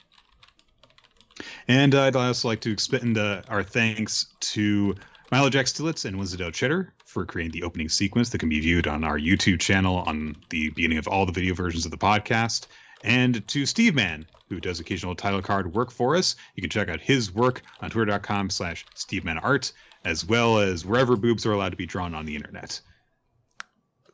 And 1.69 1.95
I'd 1.95 2.17
also 2.17 2.49
like 2.49 2.61
to 2.63 2.73
extend 2.73 3.17
uh, 3.17 3.43
our 3.49 3.63
thanks 3.63 4.35
to 4.41 4.95
Milo 5.31 5.51
Jack 5.51 5.67
Stillitz 5.67 6.07
and 6.07 6.17
Winslow 6.17 6.51
Cheddar 6.51 6.95
for 7.05 7.27
creating 7.27 7.53
the 7.53 7.63
opening 7.63 7.89
sequence 7.89 8.31
that 8.31 8.39
can 8.39 8.49
be 8.49 8.61
viewed 8.61 8.87
on 8.87 9.05
our 9.05 9.19
YouTube 9.19 9.61
channel 9.61 9.97
on 10.07 10.35
the 10.49 10.71
beginning 10.71 10.97
of 10.97 11.07
all 11.07 11.27
the 11.27 11.33
video 11.33 11.55
versions 11.55 11.85
of 11.85 11.91
the 11.91 11.99
podcast. 11.99 12.67
And 13.05 13.47
to 13.49 13.67
Steve 13.67 13.95
Mann, 13.95 14.27
who 14.49 14.59
does 14.61 14.81
occasional 14.81 15.15
title 15.15 15.43
card 15.43 15.75
work 15.75 15.91
for 15.91 16.17
us. 16.17 16.35
You 16.55 16.63
can 16.63 16.71
check 16.71 16.89
out 16.89 17.01
his 17.01 17.35
work 17.35 17.63
on 17.81 17.91
twitter.com 17.91 18.51
slash 18.51 18.87
stevemanart, 18.95 19.73
as 20.05 20.25
well 20.25 20.59
as 20.59 20.87
wherever 20.87 21.17
boobs 21.17 21.45
are 21.45 21.53
allowed 21.53 21.71
to 21.71 21.77
be 21.77 21.87
drawn 21.87 22.15
on 22.15 22.25
the 22.25 22.35
internet. 22.35 22.81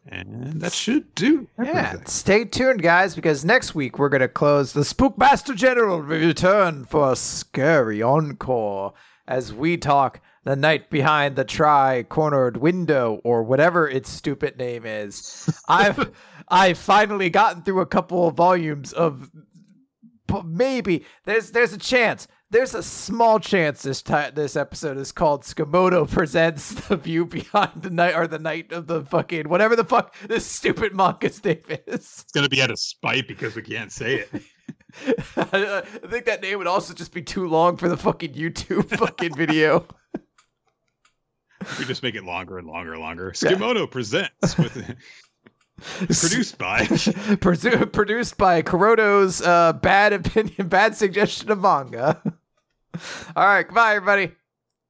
And 0.07 0.61
that 0.61 0.73
should 0.73 1.15
do. 1.15 1.49
Yeah, 1.63 1.97
stay 2.05 2.45
tuned, 2.45 2.83
guys, 2.83 3.15
because 3.15 3.45
next 3.45 3.75
week 3.75 3.99
we're 3.99 4.11
gonna 4.11 4.29
close 4.29 4.73
the 4.73 4.83
Spookmaster 4.83 5.57
General 5.57 6.03
return 6.03 6.85
for 6.85 7.13
a 7.13 7.17
scary 7.17 8.03
encore 8.03 8.93
as 9.27 9.55
we 9.55 9.79
talk 9.79 10.21
the 10.45 10.57
night 10.57 10.91
behind 10.91 11.37
the 11.37 11.45
tri-cornered 11.45 12.59
window 12.59 13.21
or 13.25 13.43
whatever 13.43 13.89
its 13.89 14.11
stupid 14.11 14.59
name 14.59 14.85
is. 14.87 15.51
I've 15.69 16.13
I've 16.49 16.79
finally 16.79 17.31
gotten 17.31 17.63
through 17.63 17.81
a 17.81 17.87
couple 17.87 18.29
of 18.29 18.37
volumes 18.37 18.93
of 18.93 19.31
maybe 20.45 21.05
there's 21.25 21.51
there's 21.51 21.73
a 21.73 21.79
chance. 21.79 22.29
There's 22.51 22.75
a 22.75 22.83
small 22.85 23.41
chance 23.41 23.83
this 23.83 24.03
ti- 24.03 24.31
this 24.35 24.55
episode 24.55 24.97
is 24.97 25.11
called 25.11 25.43
Skamoto 25.43 26.09
presents 26.09 26.73
the 26.89 26.97
view 26.97 27.27
behind 27.27 27.83
the 27.83 27.91
night 27.91 28.15
or 28.15 28.29
the 28.29 28.39
night 28.39 28.71
of 28.73 28.87
the 28.87 29.03
fucking 29.03 29.49
whatever 29.49 29.75
the 29.75 29.85
fuck 29.85 30.15
this 30.29 30.47
stupid 30.47 30.93
manga's 30.93 31.43
name 31.43 31.63
is. 31.69 32.23
It's 32.23 32.33
going 32.33 32.45
to 32.45 32.51
be 32.51 32.63
out 32.63 32.71
of 32.71 32.79
spite 32.79 33.27
because 33.27 33.57
we 33.57 33.63
can't 33.63 33.91
say 33.91 34.17
it. 34.17 34.31
I 35.37 35.81
think 35.81 36.27
that 36.27 36.43
name 36.43 36.59
would 36.59 36.69
also 36.69 36.95
just 36.95 37.13
be 37.13 37.23
too 37.23 37.49
long 37.49 37.77
for 37.77 37.89
the 37.89 37.97
fucking 37.97 38.35
YouTube 38.35 38.97
fucking 38.97 39.35
video. 39.35 39.87
We 41.79 41.85
just 41.85 42.03
make 42.03 42.15
it 42.15 42.25
longer 42.25 42.59
and 42.59 42.67
longer 42.67 42.93
and 42.93 43.01
longer. 43.01 43.31
Skimoto 43.33 43.91
presents 43.91 44.57
with 44.59 44.75
produced 46.21 46.59
by 46.59 46.87
produced 47.93 48.37
by 48.37 48.63
Kuroto's 48.63 49.43
uh, 49.43 49.73
bad 49.75 50.13
opinion, 50.13 50.69
bad 50.69 50.97
suggestion 50.97 51.51
of 51.51 51.61
manga. 51.61 52.21
All 53.35 53.47
right, 53.47 53.67
goodbye, 53.67 53.97
everybody. 53.97 54.33